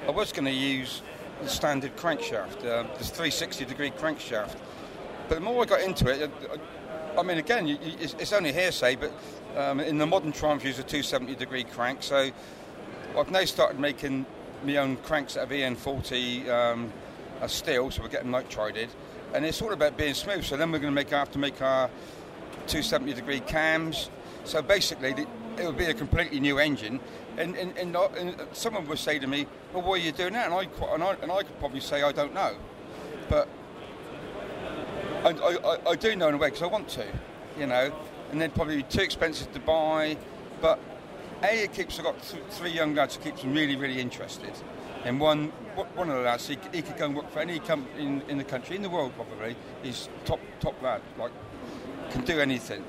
I 0.05 0.11
was 0.11 0.31
going 0.31 0.45
to 0.45 0.51
use 0.51 1.01
the 1.41 1.49
standard 1.49 1.95
crankshaft, 1.95 2.59
uh, 2.65 2.83
this 2.97 3.09
360 3.09 3.65
degree 3.65 3.91
crankshaft. 3.91 4.55
But 5.29 5.35
the 5.35 5.41
more 5.41 5.63
I 5.63 5.65
got 5.65 5.81
into 5.81 6.09
it, 6.09 6.29
I, 7.15 7.19
I 7.19 7.23
mean, 7.23 7.37
again, 7.37 7.67
you, 7.67 7.77
you, 7.81 7.93
it's, 7.99 8.13
it's, 8.15 8.33
only 8.33 8.51
hearsay, 8.51 8.95
but 8.95 9.11
um, 9.55 9.79
in 9.79 9.97
the 9.97 10.05
modern 10.05 10.31
Triumph, 10.31 10.63
use 10.63 10.79
a 10.79 10.83
270 10.83 11.35
degree 11.35 11.63
crank. 11.63 12.03
So 12.03 12.29
I've 13.17 13.31
now 13.31 13.45
started 13.45 13.79
making 13.79 14.25
my 14.63 14.77
own 14.77 14.97
cranks 14.97 15.37
out 15.37 15.45
of 15.45 15.49
EN40 15.49 16.49
um, 16.49 16.93
steel, 17.47 17.91
so 17.91 18.01
we're 18.01 18.09
getting 18.09 18.31
nitrided, 18.31 18.89
and 19.33 19.45
it's 19.45 19.61
all 19.61 19.73
about 19.73 19.97
being 19.97 20.13
smooth. 20.13 20.43
So 20.43 20.57
then 20.57 20.71
we're 20.71 20.79
going 20.79 20.91
to 20.91 20.95
make 20.95 21.11
have 21.11 21.31
to 21.31 21.39
make 21.39 21.61
our 21.61 21.87
270 22.67 23.13
degree 23.13 23.39
cams. 23.39 24.09
So 24.43 24.61
basically, 24.61 25.11
it 25.11 25.65
will 25.65 25.73
be 25.73 25.85
a 25.85 25.93
completely 25.93 26.39
new 26.39 26.59
engine. 26.59 26.99
And, 27.37 27.55
and, 27.55 27.77
and, 27.77 27.95
and, 27.95 28.35
someone 28.53 28.87
would 28.87 28.97
say 28.97 29.19
to 29.19 29.27
me, 29.27 29.45
"Well, 29.73 29.83
what 29.83 29.99
are 29.99 30.03
you 30.03 30.11
doing 30.11 30.33
now?" 30.33 30.45
And 30.45 30.53
I 30.53 30.93
and 30.93 31.03
I, 31.03 31.13
and 31.21 31.31
I 31.31 31.43
could 31.43 31.59
probably 31.59 31.79
say, 31.79 32.01
"I 32.01 32.11
don't 32.11 32.33
know," 32.33 32.55
but 33.29 33.47
I, 35.23 35.29
I, 35.29 35.89
I 35.91 35.95
do 35.95 36.15
know 36.15 36.29
in 36.29 36.35
a 36.35 36.37
way 36.37 36.47
because 36.47 36.63
I 36.63 36.67
want 36.67 36.89
to, 36.89 37.05
you 37.59 37.67
know. 37.67 37.93
And 38.31 38.41
then 38.41 38.51
probably 38.51 38.83
too 38.83 39.01
expensive 39.01 39.53
to 39.53 39.59
buy, 39.59 40.17
but 40.61 40.79
a 41.43 41.63
it 41.63 41.73
keeps. 41.73 41.99
I've 41.99 42.05
got 42.05 42.21
th- 42.23 42.43
three 42.49 42.71
young 42.71 42.95
lads 42.95 43.15
who 43.15 43.23
keeps 43.23 43.41
them 43.41 43.53
really, 43.53 43.75
really 43.75 44.01
interested. 44.01 44.51
And 45.05 45.19
one 45.19 45.49
one 45.93 46.09
of 46.09 46.15
the 46.15 46.21
lads, 46.23 46.47
he, 46.47 46.57
he 46.73 46.81
could 46.81 46.97
go 46.97 47.05
and 47.05 47.15
work 47.15 47.31
for 47.31 47.39
any 47.39 47.59
company 47.59 48.03
in, 48.03 48.21
in 48.27 48.37
the 48.37 48.43
country, 48.43 48.75
in 48.75 48.81
the 48.81 48.89
world 48.89 49.13
probably. 49.15 49.55
He's 49.83 50.09
top 50.25 50.39
top 50.59 50.81
lad, 50.81 51.01
like 51.17 51.31
can 52.09 52.23
do 52.23 52.39
anything. 52.39 52.83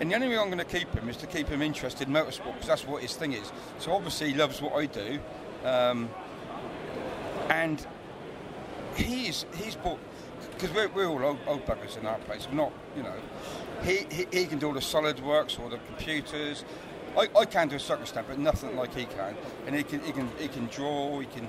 And 0.00 0.10
the 0.10 0.14
only 0.14 0.28
way 0.28 0.38
I'm 0.38 0.46
going 0.46 0.58
to 0.58 0.64
keep 0.64 0.92
him 0.94 1.08
is 1.08 1.16
to 1.18 1.26
keep 1.26 1.48
him 1.48 1.60
interested 1.60 2.06
in 2.06 2.14
motorsport 2.14 2.54
because 2.54 2.68
that's 2.68 2.86
what 2.86 3.02
his 3.02 3.16
thing 3.16 3.32
is. 3.32 3.50
So 3.78 3.92
obviously 3.92 4.30
he 4.30 4.34
loves 4.34 4.62
what 4.62 4.74
I 4.74 4.86
do, 4.86 5.18
um, 5.64 6.08
and 7.50 7.84
he's 8.94 9.44
he's 9.56 9.74
bought 9.74 9.98
because 10.58 10.74
we're, 10.74 10.88
we're 10.88 11.06
all 11.06 11.24
old, 11.24 11.38
old 11.46 11.66
buggers 11.66 11.98
in 11.98 12.06
our 12.06 12.18
place. 12.18 12.46
We're 12.48 12.56
not, 12.56 12.72
you 12.96 13.02
know, 13.02 13.14
he, 13.82 14.06
he, 14.10 14.26
he 14.32 14.46
can 14.46 14.58
do 14.58 14.68
all 14.68 14.72
the 14.72 14.80
SolidWorks, 14.80 15.58
all 15.60 15.68
the 15.68 15.78
computers. 15.78 16.64
I, 17.16 17.28
I 17.36 17.44
can 17.44 17.68
do 17.68 17.76
a 17.76 17.80
circuit 17.80 18.08
stamp, 18.08 18.28
but 18.28 18.38
nothing 18.38 18.76
like 18.76 18.94
he 18.94 19.04
can. 19.04 19.36
And 19.66 19.74
he 19.74 19.82
can 19.82 20.00
he 20.00 20.12
can 20.12 20.28
he 20.38 20.48
can 20.48 20.66
draw. 20.66 21.18
He 21.20 21.26
can. 21.26 21.48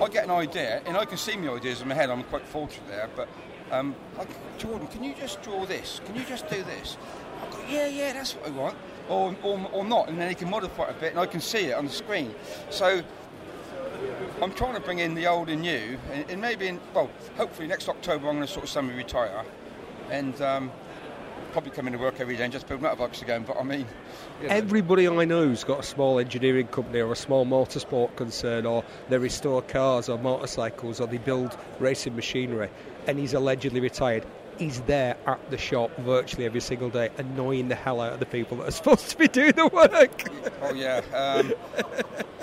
I 0.00 0.08
get 0.08 0.24
an 0.24 0.30
idea, 0.30 0.82
and 0.86 0.96
I 0.96 1.04
can 1.04 1.16
see 1.16 1.36
my 1.36 1.52
ideas 1.52 1.80
in 1.80 1.88
my 1.88 1.94
head. 1.94 2.10
I'm 2.10 2.24
quite 2.24 2.46
fortunate 2.46 2.88
there, 2.88 3.08
but 3.14 3.28
um, 3.70 3.94
like, 4.18 4.28
Jordan, 4.58 4.86
can 4.88 5.04
you 5.04 5.14
just 5.14 5.42
draw 5.42 5.64
this? 5.64 6.00
Can 6.04 6.14
you 6.14 6.24
just 6.24 6.48
do 6.48 6.62
this? 6.64 6.96
Go, 7.50 7.58
yeah, 7.68 7.86
yeah, 7.86 8.12
that's 8.12 8.34
what 8.34 8.46
I 8.46 8.50
want. 8.50 8.76
Or, 9.08 9.34
or, 9.42 9.70
or 9.72 9.84
not, 9.84 10.08
and 10.08 10.18
then 10.18 10.28
he 10.28 10.34
can 10.34 10.48
modify 10.48 10.84
it 10.84 10.90
a 10.90 11.00
bit, 11.00 11.10
and 11.10 11.20
I 11.20 11.26
can 11.26 11.40
see 11.40 11.66
it 11.66 11.74
on 11.74 11.86
the 11.86 11.92
screen. 11.92 12.34
So 12.70 13.02
I'm 14.40 14.52
trying 14.52 14.74
to 14.74 14.80
bring 14.80 15.00
in 15.00 15.14
the 15.14 15.26
old 15.26 15.48
and 15.48 15.62
new, 15.62 15.98
and, 16.12 16.30
and 16.30 16.40
maybe, 16.40 16.68
in, 16.68 16.80
well, 16.94 17.10
hopefully 17.36 17.66
next 17.66 17.88
October 17.88 18.28
I'm 18.28 18.36
going 18.36 18.46
to 18.46 18.52
sort 18.52 18.64
of 18.64 18.70
semi-retire, 18.70 19.44
and 20.10 20.40
um, 20.40 20.70
probably 21.52 21.70
come 21.70 21.86
into 21.86 21.98
work 21.98 22.20
every 22.20 22.36
day 22.36 22.44
and 22.44 22.52
just 22.52 22.66
build 22.66 22.80
motorbikes 22.80 23.22
again. 23.22 23.44
But 23.46 23.58
I 23.58 23.62
mean, 23.62 23.86
you 24.40 24.48
know. 24.48 24.54
everybody 24.54 25.06
I 25.08 25.24
know's 25.24 25.64
got 25.64 25.80
a 25.80 25.82
small 25.82 26.18
engineering 26.18 26.66
company 26.66 27.00
or 27.00 27.12
a 27.12 27.16
small 27.16 27.46
motorsport 27.46 28.16
concern, 28.16 28.66
or 28.66 28.84
they 29.08 29.18
restore 29.18 29.62
cars 29.62 30.08
or 30.08 30.18
motorcycles, 30.18 31.00
or 31.00 31.06
they 31.06 31.18
build 31.18 31.56
racing 31.78 32.16
machinery, 32.16 32.70
and 33.06 33.18
he's 33.18 33.34
allegedly 33.34 33.80
retired 33.80 34.24
he's 34.58 34.80
there 34.82 35.16
at 35.26 35.50
the 35.50 35.58
shop 35.58 35.90
virtually 35.98 36.44
every 36.44 36.60
single 36.60 36.90
day, 36.90 37.10
annoying 37.18 37.68
the 37.68 37.74
hell 37.74 38.00
out 38.00 38.12
of 38.12 38.20
the 38.20 38.26
people 38.26 38.58
that 38.58 38.68
are 38.68 38.70
supposed 38.82 39.08
to 39.10 39.18
be 39.18 39.28
doing 39.28 39.52
the 39.52 39.66
work. 39.68 40.24
Oh 40.62 40.72
yeah. 40.74 40.98
Um, 41.14 41.52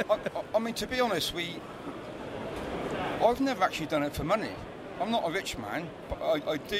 I, 0.10 0.20
I, 0.56 0.60
mean, 0.60 0.74
to 0.76 0.88
be 0.88 1.00
honest, 1.00 1.34
we. 1.34 1.56
I've 3.24 3.42
never 3.42 3.64
actually 3.64 3.88
done 3.88 4.04
it 4.04 4.14
for 4.14 4.24
money. 4.24 4.52
I'm 5.02 5.12
not 5.12 5.28
a 5.28 5.32
rich 5.32 5.58
man, 5.58 5.90
but 6.10 6.22
I, 6.22 6.52
I 6.52 6.58
do. 6.58 6.80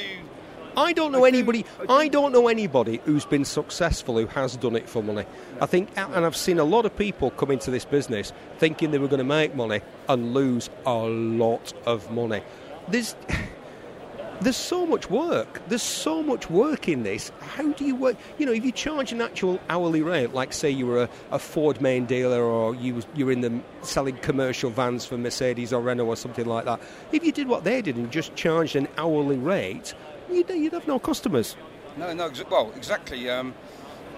I 0.76 0.92
don't 0.92 1.12
know 1.12 1.24
I 1.24 1.28
anybody. 1.28 1.64
I, 1.80 1.86
do. 1.86 1.92
I, 1.92 2.08
don't 2.08 2.32
know 2.32 2.48
anybody 2.48 3.00
who's 3.04 3.24
been 3.24 3.44
successful 3.44 4.18
who 4.18 4.26
has 4.26 4.56
done 4.56 4.76
it 4.76 4.88
for 4.88 5.02
money. 5.02 5.24
I 5.60 5.66
think, 5.66 5.88
and 5.96 6.24
I've 6.24 6.36
seen 6.36 6.58
a 6.58 6.64
lot 6.64 6.86
of 6.86 6.96
people 6.96 7.30
come 7.32 7.50
into 7.50 7.70
this 7.70 7.84
business 7.84 8.32
thinking 8.58 8.90
they 8.90 8.98
were 8.98 9.08
going 9.08 9.18
to 9.18 9.24
make 9.24 9.54
money 9.54 9.80
and 10.08 10.34
lose 10.34 10.70
a 10.86 10.94
lot 10.94 11.72
of 11.86 12.10
money. 12.10 12.42
There's 12.88 13.14
there's 14.40 14.56
so 14.56 14.86
much 14.86 15.10
work. 15.10 15.60
There's 15.68 15.82
so 15.82 16.22
much 16.22 16.48
work 16.48 16.88
in 16.88 17.02
this. 17.02 17.30
How 17.40 17.72
do 17.72 17.84
you 17.84 17.94
work? 17.94 18.16
You 18.38 18.46
know, 18.46 18.52
if 18.52 18.64
you 18.64 18.72
charge 18.72 19.12
an 19.12 19.20
actual 19.20 19.60
hourly 19.68 20.02
rate, 20.02 20.32
like 20.32 20.52
say 20.52 20.70
you 20.70 20.86
were 20.86 21.02
a, 21.02 21.08
a 21.30 21.38
Ford 21.38 21.80
main 21.80 22.06
dealer 22.06 22.42
or 22.42 22.74
you 22.74 23.02
you're 23.14 23.32
in 23.32 23.42
the 23.42 23.60
selling 23.82 24.16
commercial 24.18 24.70
vans 24.70 25.04
for 25.04 25.18
Mercedes 25.18 25.72
or 25.72 25.82
Renault 25.82 26.06
or 26.06 26.16
something 26.16 26.46
like 26.46 26.64
that. 26.64 26.80
If 27.12 27.24
you 27.24 27.32
did 27.32 27.48
what 27.48 27.64
they 27.64 27.82
did 27.82 27.96
and 27.96 28.10
just 28.10 28.34
charged 28.34 28.76
an 28.76 28.88
hourly 28.96 29.36
rate, 29.36 29.94
you'd, 30.32 30.48
you'd 30.50 30.72
have 30.72 30.86
no 30.86 30.98
customers. 30.98 31.56
No, 31.96 32.12
no. 32.12 32.30
Well, 32.50 32.72
exactly. 32.76 33.28
Um, 33.28 33.54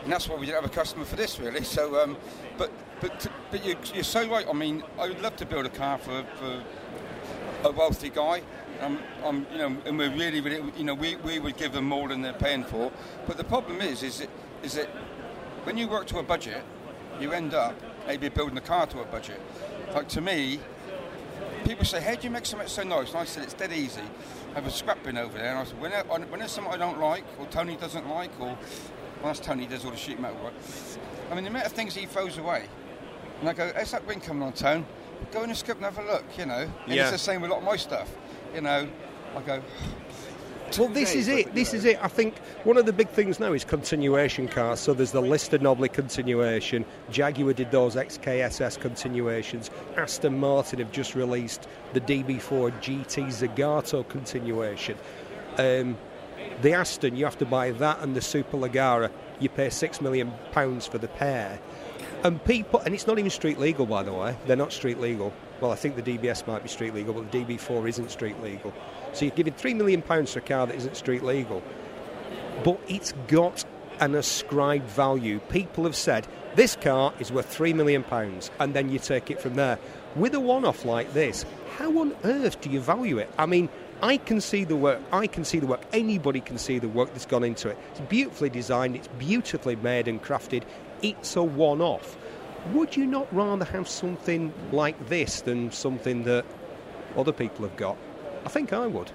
and 0.03 0.13
that's 0.13 0.29
why 0.29 0.37
we 0.37 0.47
didn't 0.47 0.63
have 0.63 0.71
a 0.71 0.75
customer 0.75 1.05
for 1.05 1.17
this, 1.17 1.39
really. 1.39 1.63
So, 1.65 2.03
um, 2.03 2.17
but 2.59 2.71
but 3.01 3.27
but 3.51 3.65
you, 3.65 3.77
are 3.99 4.03
so 4.03 4.29
right. 4.29 4.47
I 4.49 4.53
mean, 4.53 4.83
I 4.99 5.09
would 5.09 5.21
love 5.23 5.37
to 5.37 5.47
build 5.47 5.67
a 5.67 5.71
car 5.71 5.99
for, 5.99 6.25
for 6.39 6.63
a 7.65 7.71
wealthy 7.71 8.11
guy 8.11 8.43
um, 8.83 8.99
um, 9.25 9.47
you 9.53 9.59
know, 9.59 9.77
and 9.87 9.97
we're 9.99 10.11
really, 10.11 10.41
really, 10.41 10.73
you 10.77 10.85
know, 10.85 10.95
we, 10.95 11.17
we 11.17 11.39
would 11.39 11.57
give 11.57 11.73
them 11.73 11.85
more 11.85 12.09
than 12.09 12.21
they're 12.21 12.33
paying 12.33 12.65
for. 12.65 12.91
But 13.27 13.37
the 13.37 13.45
problem 13.45 13.81
is, 13.81 14.03
is 14.03 14.19
that, 14.19 14.29
is 14.63 14.75
that 14.75 14.89
when 15.65 15.77
you 15.77 15.89
work 15.89 16.07
to 16.09 16.19
a 16.19 16.23
budget, 16.23 16.63
you 17.21 17.33
end 17.33 17.55
up 17.55 17.75
maybe 18.07 18.29
building 18.29 18.59
a 18.59 18.63
car 18.63 18.87
to 18.87 19.01
a 19.01 19.05
budget. 19.05 19.41
Like 19.95 20.09
to 20.09 20.21
me, 20.21 20.59
people 21.65 21.85
say, 21.85 22.01
"How 22.01 22.15
do 22.15 22.23
you 22.23 22.31
make 22.31 22.47
something 22.47 22.69
so 22.69 22.83
nice?" 22.83 23.11
And 23.11 23.19
I 23.19 23.25
said, 23.25 23.45
"It's 23.45 23.55
dead 23.55 23.73
easy. 23.73 24.03
I 24.53 24.55
have 24.57 24.67
a 24.67 24.71
scrap 24.71 25.03
bin 25.03 25.19
over 25.19 25.37
there." 25.37 25.51
And 25.51 25.59
I 25.59 25.65
said, 25.65 25.81
"When, 25.81 25.93
when 26.31 26.41
there's 26.41 26.53
something 26.53 26.73
I 26.73 26.77
don't 26.77 27.01
like, 27.01 27.25
or 27.39 27.47
Tony 27.47 27.77
doesn't 27.77 28.09
like, 28.09 28.31
or 28.41 28.47
well, 28.47 28.59
that's 29.25 29.41
Tony 29.41 29.67
does 29.67 29.85
all 29.85 29.91
the 29.91 29.97
sheet 29.97 30.21
metal 30.21 30.43
work. 30.43 30.55
I 31.31 31.35
mean, 31.35 31.45
the 31.45 31.51
amount 31.51 31.67
of 31.67 31.73
things 31.73 31.95
he 31.95 32.07
throws 32.07 32.39
away." 32.39 32.69
And 33.41 33.49
I 33.49 33.53
go, 33.53 33.73
"How's 33.75 33.93
that 33.93 34.07
bin 34.07 34.21
coming 34.21 34.43
on, 34.43 34.53
Tone? 34.53 34.87
Go 35.31 35.43
in 35.43 35.49
the 35.49 35.55
script 35.55 35.81
and 35.81 35.95
have 35.95 36.05
a 36.05 36.11
look." 36.11 36.25
You 36.37 36.47
know, 36.47 36.71
and 36.87 36.95
yeah. 36.95 37.03
it's 37.03 37.13
the 37.13 37.19
same 37.19 37.41
with 37.41 37.51
a 37.51 37.55
lot 37.55 37.61
of 37.61 37.67
my 37.67 37.77
stuff 37.77 38.09
you 38.55 38.61
know, 38.61 38.89
I 39.35 39.41
go. 39.43 39.63
Well, 40.79 40.89
this 40.89 41.15
is 41.15 41.29
it. 41.29 41.55
This 41.55 41.75
is 41.75 41.85
it. 41.85 42.03
I 42.03 42.09
think 42.09 42.39
one 42.65 42.77
of 42.77 42.87
the 42.87 42.93
big 42.93 43.09
things 43.09 43.39
now 43.39 43.53
is 43.53 43.65
continuation 43.65 44.49
cars. 44.49 44.81
So 44.81 44.95
there's 44.95 45.13
the 45.13 45.21
Lister 45.21 45.59
Knobbly 45.59 45.89
continuation. 45.89 46.85
Jaguar 47.11 47.53
did 47.53 47.71
those 47.71 47.97
XKSS 47.97 48.81
continuations. 48.81 49.71
Aston 49.97 50.39
Martin 50.39 50.79
have 50.79 50.93
just 50.93 51.15
released 51.15 51.69
the 51.93 52.01
DB4 52.01 52.73
GT 52.81 53.27
Zagato 53.27 54.07
continuation. 54.09 54.97
Um, 55.59 55.97
the 56.63 56.73
Aston, 56.73 57.17
you 57.17 57.25
have 57.25 57.39
to 57.39 57.47
buy 57.47 57.73
that 57.73 58.01
and 58.01 58.15
the 58.15 58.21
Super 58.21 58.57
Superleggera. 58.57 59.11
You 59.41 59.49
pay 59.49 59.71
six 59.71 60.01
million 60.01 60.33
pounds 60.53 60.87
for 60.87 60.99
the 60.99 61.09
pair. 61.09 61.59
And 62.25 62.43
people, 62.45 62.81
and 62.81 62.95
it's 62.95 63.07
not 63.07 63.19
even 63.19 63.31
street 63.31 63.59
legal, 63.59 63.85
by 63.85 64.03
the 64.05 64.13
way. 64.13 64.37
They're 64.47 64.57
not 64.57 64.73
street 64.73 65.01
legal. 65.01 65.33
Well, 65.61 65.73
I 65.73 65.75
think 65.75 65.97
the 65.97 66.03
DBS 66.03 66.47
might 66.47 66.63
be 66.63 66.69
street 66.69 66.95
legal, 66.95 67.15
but 67.15 67.31
the 67.31 67.45
DB4 67.45 67.89
isn't 67.89 68.11
street 68.11 68.41
legal. 68.43 68.73
So 69.13 69.25
you're 69.25 69.35
giving 69.35 69.55
three 69.55 69.75
million 69.75 70.03
pounds 70.03 70.33
for 70.33 70.39
a 70.39 70.43
car 70.43 70.67
that 70.67 70.77
isn't 70.77 70.97
street 70.97 71.23
legal, 71.23 71.63
but 72.65 72.81
it's 72.89 73.13
got 73.29 73.65
an 74.01 74.15
ascribed 74.15 74.89
value. 74.89 75.39
People 75.51 75.85
have 75.85 75.97
said 75.97 76.27
this 76.55 76.77
car 76.77 77.13
is 77.19 77.31
worth 77.31 77.47
three 77.47 77.73
million 77.73 78.03
pounds, 78.03 78.51
and 78.59 78.75
then 78.75 78.91
you 78.91 78.99
take 78.99 79.31
it 79.31 79.41
from 79.41 79.55
there. 79.55 79.79
With 80.17 80.35
a 80.35 80.41
one-off 80.41 80.85
like 80.85 81.13
this, 81.15 81.45
how 81.77 81.99
on 81.99 82.15
earth 82.25 82.61
do 82.61 82.71
you 82.71 82.81
value 82.81 83.19
it? 83.19 83.31
I 83.39 83.47
mean, 83.47 83.69
I 84.03 84.17
can 84.17 84.41
see 84.41 84.65
the 84.65 84.77
work. 84.77 85.01
I 85.13 85.27
can 85.27 85.45
see 85.45 85.59
the 85.59 85.67
work. 85.67 85.83
Anybody 85.93 86.41
can 86.41 86.59
see 86.59 86.79
the 86.79 86.89
work 86.89 87.13
that's 87.13 87.27
gone 87.27 87.45
into 87.45 87.69
it. 87.69 87.79
It's 87.93 88.01
beautifully 88.01 88.51
designed. 88.51 88.97
It's 88.97 89.09
beautifully 89.19 89.77
made 89.77 90.09
and 90.09 90.23
crafted. 90.23 90.65
It's 91.03 91.37
a 91.37 91.43
one-off 91.43 92.17
would 92.71 92.97
you 92.97 93.07
not 93.07 93.33
rather 93.35 93.65
have 93.65 93.89
something 93.89 94.53
like 94.71 95.09
this 95.09 95.41
than 95.41 95.71
something 95.73 96.25
that 96.25 96.45
other 97.17 97.33
people 97.33 97.67
have 97.67 97.77
got? 97.77 97.97
I 98.45 98.49
think 98.49 98.73
I 98.73 98.87
would. 98.87 99.11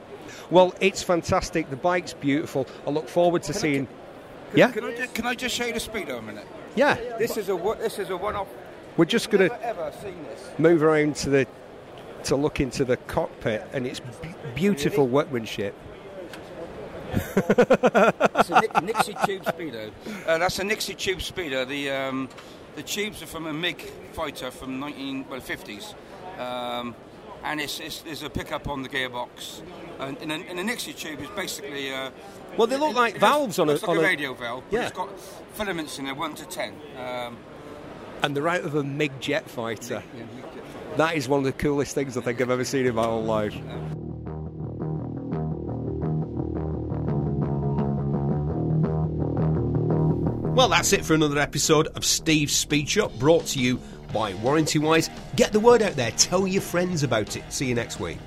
Well, 0.50 0.74
it's 0.80 1.04
fantastic. 1.04 1.70
The 1.70 1.76
bike's 1.76 2.14
beautiful. 2.14 2.68
I 2.86 2.90
look 2.90 3.10
forward 3.10 3.44
to 3.44 3.52
can 3.52 3.62
seeing. 3.62 3.84
I, 3.84 4.50
can, 4.50 4.58
yeah. 4.60 4.72
Can 4.72 4.84
I, 4.86 4.96
just, 4.96 5.14
can 5.14 5.26
I 5.26 5.36
just 5.36 5.56
show 5.56 5.66
you 5.66 5.74
the 5.74 5.80
speedo 5.80 6.20
a 6.20 6.22
minute? 6.22 6.48
Yeah. 6.76 6.96
This 7.18 7.38
is 7.38 7.50
a 7.50 7.78
this 7.80 8.00
is 8.00 8.10
a 8.10 8.18
one-off. 8.18 8.48
We're 8.96 9.06
just 9.06 9.30
going 9.30 9.50
to 9.50 10.36
move 10.58 10.84
around 10.84 11.16
to 11.18 11.30
the 11.30 11.48
to 12.24 12.36
look 12.36 12.60
into 12.60 12.84
the 12.84 12.98
cockpit, 12.98 13.68
and 13.74 13.86
it's 13.86 14.00
b- 14.00 14.08
beautiful 14.56 15.06
really? 15.06 15.14
workmanship. 15.14 15.76
it's 17.14 18.50
a 18.50 18.82
Nixie 18.82 19.16
Tube 19.26 19.44
Speedo. 19.44 19.92
Uh, 20.26 20.38
that's 20.38 20.60
a 20.60 20.64
Nixie 20.64 20.94
Tube 20.94 21.20
Speedo. 21.20 21.68
The 21.68 21.92
um, 21.92 22.30
the 22.76 22.84
tubes 22.84 23.24
are 23.24 23.28
from 23.28 23.48
a 23.48 23.54
MiG 23.54 23.82
fighter 24.14 24.52
from 24.52 24.80
19 24.80 25.26
well 25.30 25.40
50s, 25.40 25.96
um, 26.40 26.96
and 27.44 27.62
it's, 27.62 27.80
it's, 27.80 28.02
there's 28.02 28.24
a 28.24 28.30
pickup 28.30 28.68
on 28.68 28.82
the 28.84 28.90
gearbox. 28.90 29.62
And, 30.00 30.18
and, 30.18 30.32
a, 30.32 30.36
and 30.36 30.60
a 30.60 30.64
Nixie 30.64 30.94
tube 30.94 31.22
is 31.22 31.30
basically 31.30 31.94
uh, 31.94 32.12
well, 32.58 32.68
they 32.68 32.78
look 32.78 32.92
it, 32.92 32.96
like 32.96 33.16
it 33.16 33.22
valves 33.22 33.60
on, 33.60 33.70
a, 33.70 33.78
on 33.88 33.98
a, 33.98 34.02
radio 34.02 34.34
valve. 34.34 34.64
Yeah. 34.72 34.88
it's 34.88 34.96
got 34.96 35.20
filaments 35.54 36.00
in 36.00 36.06
there, 36.06 36.16
one 36.16 36.36
to 36.36 36.46
ten. 36.46 36.74
Um, 36.98 37.38
and 38.24 38.36
they're 38.36 38.48
out 38.48 38.62
of 38.62 38.76
a 38.76 38.84
MiG 38.84 39.20
jet 39.20 39.50
fighter. 39.50 40.04
Yeah, 40.16 40.24
MiG 40.36 40.44
jet 40.44 40.64
fighter. 40.66 40.98
that 40.98 41.16
is 41.16 41.28
one 41.28 41.40
of 41.40 41.46
the 41.46 41.52
coolest 41.52 41.94
things 41.94 42.18
I 42.18 42.22
think 42.22 42.42
I've 42.42 42.50
ever 42.50 42.64
seen 42.64 42.86
in 42.86 42.96
my 42.96 43.04
whole 43.04 43.24
life. 43.24 43.56
Well, 50.56 50.70
that's 50.70 50.92
it 50.92 51.06
for 51.06 51.14
another 51.14 51.38
episode 51.38 51.86
of 51.90 52.04
Steve's 52.04 52.56
Speed 52.56 52.90
Shop 52.90 53.14
brought 53.20 53.46
to 53.48 53.60
you 53.60 53.80
Warranty 54.42 54.80
Wise. 54.80 55.10
Get 55.36 55.52
the 55.52 55.60
word 55.60 55.82
out 55.82 55.96
there, 55.96 56.12
tell 56.12 56.48
your 56.48 56.62
friends 56.62 57.04
about 57.04 57.36
it. 57.36 57.44
See 57.52 57.68
you 57.68 57.76
next 57.76 58.00
week. 58.00 58.20